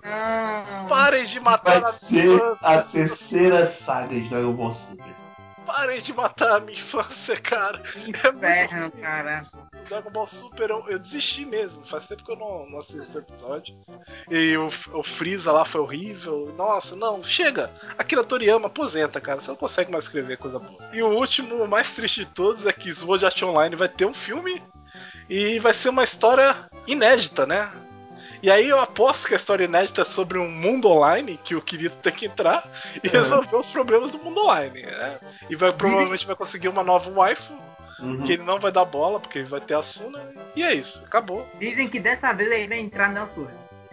ah. 0.04 0.86
Parem 0.88 1.26
de 1.26 1.40
matar 1.40 1.80
Vai 1.80 1.90
a 1.90 1.94
ser 1.94 2.42
a 2.62 2.82
terceira 2.84 3.66
saga 3.66 4.14
de 4.14 4.30
Dragon 4.30 4.54
Ball 4.54 4.74
Super. 4.74 5.25
Parem 5.66 6.02
de 6.02 6.14
matar 6.14 6.58
a 6.58 6.60
minha 6.60 6.78
infância, 6.78 7.36
cara. 7.38 7.82
É 7.96 8.10
Inferno, 8.10 8.90
ruim. 8.90 9.02
cara. 9.02 9.42
O 9.74 9.90
Dragon 9.90 10.10
Ball 10.12 10.28
Super, 10.28 10.70
eu, 10.70 10.86
eu 10.88 11.00
desisti 11.00 11.46
mesmo. 11.46 11.86
Faz 11.86 12.06
tempo 12.06 12.24
que 12.24 12.32
eu 12.32 12.36
não, 12.36 12.70
não 12.70 12.80
assisto 12.80 13.18
episódio. 13.18 13.76
E 14.30 14.56
o, 14.58 14.68
o 14.94 15.04
Freeza 15.04 15.52
lá 15.52 15.66
foi 15.66 15.82
horrível. 15.82 16.54
Nossa, 16.58 16.96
não, 16.96 17.24
chega. 17.24 17.72
Akira 17.98 18.24
Toriyama 18.24 18.68
aposenta, 18.68 19.20
cara. 19.20 19.42
Você 19.42 19.50
não 19.50 19.58
consegue 19.58 19.92
mais 19.92 20.06
escrever 20.06 20.38
coisa 20.38 20.60
boa. 20.60 20.80
E 20.94 21.02
o 21.02 21.10
último, 21.10 21.64
o 21.64 21.68
mais 21.68 21.94
triste 21.94 22.22
de 22.26 22.32
todos, 22.32 22.66
é 22.66 22.72
que 22.74 22.94
Sword 22.94 23.26
Art 23.26 23.42
Online 23.44 23.76
vai 23.76 23.90
ter 23.90 24.06
um 24.06 24.14
filme. 24.14 24.62
E 25.30 25.60
vai 25.60 25.74
ser 25.74 25.90
uma 25.90 26.04
história 26.04 26.56
inédita, 26.88 27.46
né? 27.46 27.70
E 28.42 28.50
aí 28.52 28.70
eu 28.70 28.80
aposto 28.80 29.28
que 29.28 29.34
a 29.34 29.38
história 29.38 29.66
inédita 29.66 30.02
é 30.02 30.06
sobre 30.06 30.38
um 30.38 30.50
mundo 30.50 30.88
online 30.90 31.40
que 31.44 31.56
o 31.56 31.62
Kirito 31.62 31.96
tem 31.98 32.14
que 32.14 32.26
entrar 32.26 32.70
e 33.04 33.08
É. 33.08 33.12
resolver 33.12 33.56
os 33.56 33.70
problemas 33.70 34.12
do 34.12 34.20
mundo 34.20 34.42
online, 34.42 34.84
né? 34.84 35.20
E 35.50 35.56
vai 35.56 35.72
provavelmente 35.72 36.26
vai 36.26 36.36
conseguir 36.36 36.68
uma 36.68 36.84
nova 36.84 37.10
waifu 37.10 37.54
Uhum. 38.00 38.24
que 38.24 38.34
ele 38.34 38.44
não 38.44 38.60
vai 38.60 38.74
dar 38.74 38.84
bola, 38.84 39.22
porque 39.22 39.40
ele 39.40 39.48
vai 39.48 39.62
ter 39.62 39.74
a 39.74 39.82
Suna, 39.82 40.22
e 40.54 40.62
é 40.64 40.74
isso, 40.74 41.02
acabou. 41.06 41.48
Dizem 41.58 41.88
que 41.88 41.98
dessa 41.98 42.34
vez 42.34 42.52
ele 42.52 42.68
vai 42.68 42.80
entrar 42.80 43.10
no 43.10 43.26
Sur. 43.26 43.50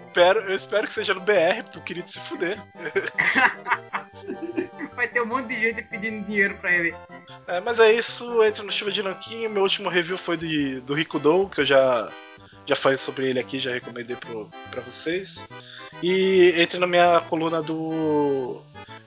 Espero, 0.09 0.40
eu 0.40 0.55
espero 0.57 0.86
que 0.89 0.93
seja 0.93 1.15
no 1.15 1.20
BR, 1.20 1.62
pro 1.70 1.81
querido 1.81 2.11
se 2.11 2.19
fuder. 2.20 2.59
Vai 4.94 5.09
ter 5.09 5.23
um 5.23 5.27
monte 5.27 5.49
de 5.49 5.59
gente 5.61 5.82
pedindo 5.82 6.24
dinheiro 6.27 6.55
pra 6.61 6.70
ele. 6.70 6.94
É, 7.47 7.61
mas 7.61 7.81
é 7.81 7.93
isso, 7.93 8.43
entra 8.44 8.62
no 8.62 8.70
Chuva 8.70 8.93
de 8.93 9.03
Nanquim. 9.03 9.49
Meu 9.49 9.62
último 9.62 9.89
review 9.89 10.19
foi 10.19 10.36
de, 10.36 10.81
do 10.81 10.94
Rikudo, 10.94 11.49
que 11.49 11.62
eu 11.62 11.65
já, 11.65 12.09
já 12.67 12.77
falei 12.77 12.99
sobre 12.99 13.29
ele 13.29 13.39
aqui, 13.41 13.59
já 13.59 13.73
recomendei 13.73 14.17
pro, 14.17 14.49
pra 14.71 14.81
vocês. 14.83 15.45
E 16.03 16.53
entre 16.57 16.79
na 16.79 16.87
minha 16.87 17.21
coluna 17.23 17.63
do 17.63 18.61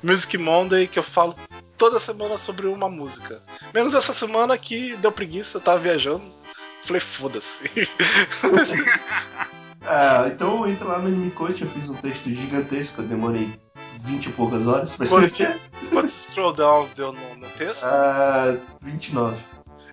Music 0.04 0.38
Monday, 0.38 0.88
que 0.88 1.00
eu 1.00 1.04
falo 1.04 1.36
toda 1.78 2.00
semana 2.00 2.38
sobre 2.38 2.68
uma 2.68 2.90
música. 2.90 3.42
Menos 3.74 3.94
essa 3.94 4.14
semana 4.14 4.58
que 4.58 4.96
deu 4.98 5.12
preguiça, 5.12 5.58
eu 5.58 5.62
tava 5.62 5.80
viajando. 5.80 6.24
Falei, 6.84 7.00
foda-se. 7.00 7.70
Ah, 9.82 10.28
então 10.32 10.68
entra 10.68 10.86
lá 10.86 11.00
no 11.00 11.08
Anime 11.08 11.32
Coach, 11.32 11.62
eu 11.62 11.70
fiz 11.70 11.90
um 11.90 11.96
texto 11.96 12.30
gigantesco, 12.34 13.02
eu 13.02 13.08
demorei 13.08 13.50
20 14.04 14.26
e 14.28 14.32
poucas 14.34 14.68
horas 14.68 14.94
pra 14.94 15.08
Quantos, 15.08 15.32
escrever. 15.32 15.60
quantos 15.90 16.12
scroll 16.12 16.54
downs 16.54 16.92
deu 16.92 17.12
no, 17.12 17.36
no 17.38 17.48
texto? 17.50 17.84
Ah, 17.84 18.56
29. 18.82 19.36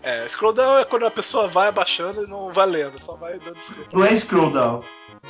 É, 0.03 0.27
scroll 0.29 0.53
down 0.53 0.79
é 0.79 0.85
quando 0.85 1.07
a 1.07 1.11
pessoa 1.11 1.47
vai 1.47 1.69
abaixando 1.69 2.25
e 2.25 2.27
não 2.27 2.53
vai 2.53 2.67
lendo, 2.67 3.01
só 3.01 3.15
vai 3.17 3.39
dando 3.39 3.57
scroll. 3.59 3.87
Não 3.93 4.05
é 4.05 4.17
scroll 4.17 4.51
down. 4.51 4.83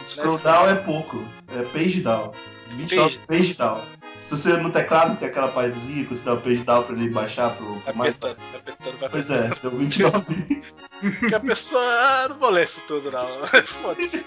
Scroll 0.07 0.37
é 0.39 0.43
down 0.43 0.69
é 0.71 0.75
pouco, 0.77 1.23
é 1.55 1.63
page 1.65 2.01
down. 2.01 2.33
29 2.71 3.19
Page. 3.19 3.27
page 3.27 3.55
down. 3.55 3.81
Se 4.19 4.31
você 4.39 4.57
no 4.57 4.71
teclado 4.73 5.19
tem 5.19 5.29
aquela 5.29 5.49
partezinha 5.49 6.05
que 6.07 6.15
você 6.17 6.25
dá 6.25 6.33
o 6.33 6.41
page 6.41 6.63
down 6.65 6.83
pra 6.85 6.97
ele 6.97 7.11
baixar 7.11 7.55
pro 7.55 7.75
Vai 7.81 7.93
mais. 7.95 8.15
apertando, 8.15 8.39
vai 8.51 8.61
apertando, 8.61 8.99
vai 8.99 9.09
Pois 9.11 9.31
apertando. 9.31 9.53
é, 9.59 9.61
deu 9.71 9.79
29. 9.79 10.63
Que 11.29 11.35
a 11.35 11.41
pessoa, 11.41 11.83
ah, 11.85 12.29
não 12.31 12.39
vou 12.39 12.49
ler 12.51 12.65
isso 12.65 12.81
tudo 12.87 13.11
não. 13.11 13.27
Foda-se. 13.67 14.25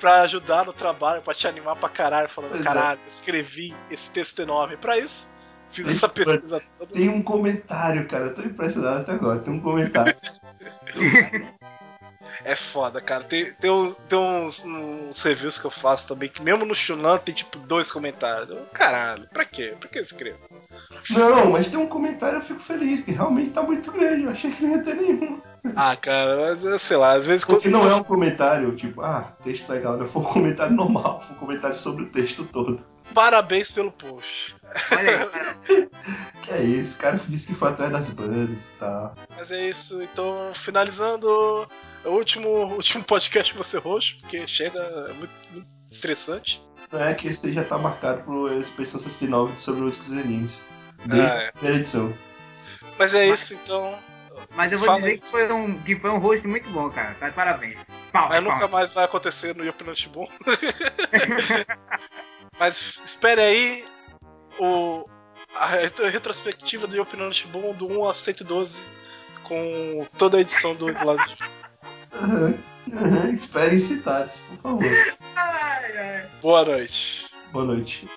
Pra 0.00 0.22
ajudar 0.22 0.66
no 0.66 0.72
trabalho, 0.72 1.22
pra 1.22 1.32
te 1.32 1.46
animar 1.46 1.76
pra 1.76 1.88
caralho, 1.88 2.28
falando, 2.28 2.50
Pois 2.50 2.62
é. 2.62 2.64
caralho, 2.64 3.00
eu 3.02 3.08
escrevi 3.08 3.74
esse 3.90 4.10
texto 4.10 4.40
enorme 4.42 4.76
pra 4.76 4.98
isso. 4.98 5.30
Fiz 5.70 5.88
essa 5.88 6.08
pesquisa 6.08 6.62
toda. 6.78 6.92
Tem 6.92 7.08
um 7.08 7.22
comentário, 7.22 8.06
cara, 8.06 8.26
eu 8.26 8.34
tô 8.34 8.42
impressionado 8.42 9.00
até 9.00 9.12
agora. 9.12 9.38
Tem 9.38 9.52
um 9.52 9.60
comentário. 9.60 10.14
É 12.44 12.54
foda, 12.54 13.00
cara. 13.00 13.22
Tem, 13.22 13.52
tem, 13.52 13.70
uns, 13.70 13.94
tem 14.08 14.18
uns, 14.18 14.64
uns 14.64 15.22
reviews 15.22 15.58
que 15.58 15.66
eu 15.66 15.70
faço 15.70 16.08
também, 16.08 16.28
que 16.28 16.42
mesmo 16.42 16.64
no 16.64 16.74
Shunan 16.74 17.18
tem 17.18 17.34
tipo 17.34 17.58
dois 17.58 17.90
comentários. 17.90 18.50
Eu, 18.50 18.66
Caralho, 18.72 19.28
pra 19.32 19.44
quê? 19.44 19.74
Pra 19.78 19.88
que 19.88 19.98
eu 19.98 20.02
escrevo? 20.02 20.38
Não, 21.10 21.50
mas 21.50 21.68
tem 21.68 21.78
um 21.78 21.86
comentário 21.86 22.38
eu 22.38 22.42
fico 22.42 22.60
feliz, 22.60 23.00
porque 23.00 23.12
realmente 23.12 23.50
tá 23.50 23.62
muito 23.62 23.90
grande. 23.92 24.24
Eu 24.24 24.30
achei 24.30 24.50
que 24.50 24.64
não 24.64 24.76
ia 24.76 24.82
ter 24.82 24.94
nenhum. 24.94 25.40
Ah, 25.76 25.94
cara, 25.94 26.40
mas 26.40 26.64
eu 26.64 26.78
sei 26.78 26.96
lá, 26.96 27.12
às 27.12 27.26
vezes 27.26 27.44
Porque 27.44 27.68
não 27.68 27.86
é 27.88 27.94
um 27.94 28.02
comentário, 28.02 28.74
tipo, 28.74 29.02
ah, 29.02 29.32
texto 29.42 29.68
legal, 29.68 29.98
não 29.98 30.08
foi 30.08 30.22
um 30.22 30.24
comentário 30.24 30.74
normal, 30.74 31.20
foi 31.20 31.36
um 31.36 31.38
comentário 31.38 31.76
sobre 31.76 32.04
o 32.04 32.06
texto 32.06 32.44
todo. 32.44 32.82
Parabéns 33.14 33.70
pelo 33.70 33.90
post. 33.92 34.54
Olha 34.92 35.30
aí. 35.68 35.90
Que 36.42 36.52
é 36.52 36.62
isso, 36.62 36.96
o 36.96 36.98
cara 36.98 37.20
disse 37.28 37.48
que 37.48 37.54
foi 37.54 37.68
atrás 37.68 37.92
das 37.92 38.08
bandas 38.10 38.68
e 38.68 38.78
tal. 38.78 39.14
Mas 39.36 39.52
é 39.52 39.68
isso, 39.68 40.02
então 40.02 40.50
finalizando 40.54 41.28
o 42.04 42.08
último, 42.08 42.48
último 42.74 43.04
podcast 43.04 43.54
você 43.54 43.78
roxo, 43.78 44.16
porque 44.20 44.48
chega, 44.48 44.80
é 44.80 45.12
muito, 45.12 45.32
muito 45.52 45.68
estressante. 45.90 46.62
Não 46.90 47.04
é 47.04 47.14
que 47.14 47.28
esse 47.28 47.52
já 47.52 47.62
tá 47.62 47.76
marcado 47.76 48.22
pro 48.22 48.58
Expressão 48.58 48.98
69 48.98 49.56
sobre 49.60 49.82
músicas 49.82 50.08
e 50.12 50.18
animes. 50.18 50.58
Desde 51.04 51.26
Ah, 51.26 51.52
é. 51.62 51.68
edição. 51.68 52.12
Mas 52.98 53.14
é 53.14 53.28
isso, 53.28 53.54
então. 53.54 53.94
Mas 54.54 54.72
eu 54.72 54.78
vou 54.78 54.86
Fala 54.86 54.98
dizer 54.98 55.10
aí. 55.12 55.18
que 55.18 55.30
foi, 55.30 55.52
um, 55.52 55.78
que 55.82 55.96
foi 55.96 56.10
um 56.10 56.18
host 56.18 56.46
muito 56.46 56.68
bom, 56.70 56.90
cara. 56.90 57.14
Tá 57.20 57.28
de 57.28 57.34
parabéns. 57.34 57.78
Palmas, 58.12 58.30
Mas 58.30 58.42
nunca 58.42 58.54
palmas. 58.56 58.70
mais 58.72 58.92
vai 58.92 59.04
acontecer 59.04 59.54
no 59.54 59.64
Yopinante 59.64 60.08
Bom. 60.08 60.28
Mas 62.58 63.00
espere 63.04 63.40
aí 63.40 63.84
o, 64.58 65.08
a 65.54 65.66
retro- 65.66 66.06
retrospectiva 66.08 66.86
do 66.86 66.96
Yopinante 66.96 67.46
Bom 67.46 67.72
do 67.72 67.86
1 67.88 68.08
a 68.08 68.14
112 68.14 68.80
com 69.44 70.06
toda 70.18 70.36
a 70.36 70.40
edição 70.40 70.74
do 70.74 70.86
lado 71.04 71.22
de... 71.28 71.36
Aham, 72.12 72.54
aham, 72.92 73.30
Esperem 73.32 73.78
citados, 73.78 74.38
por 74.62 74.62
favor. 74.62 75.14
Ai, 75.36 75.96
ai. 75.96 76.26
Boa 76.42 76.64
noite. 76.64 77.26
Boa 77.52 77.64
noite. 77.64 78.08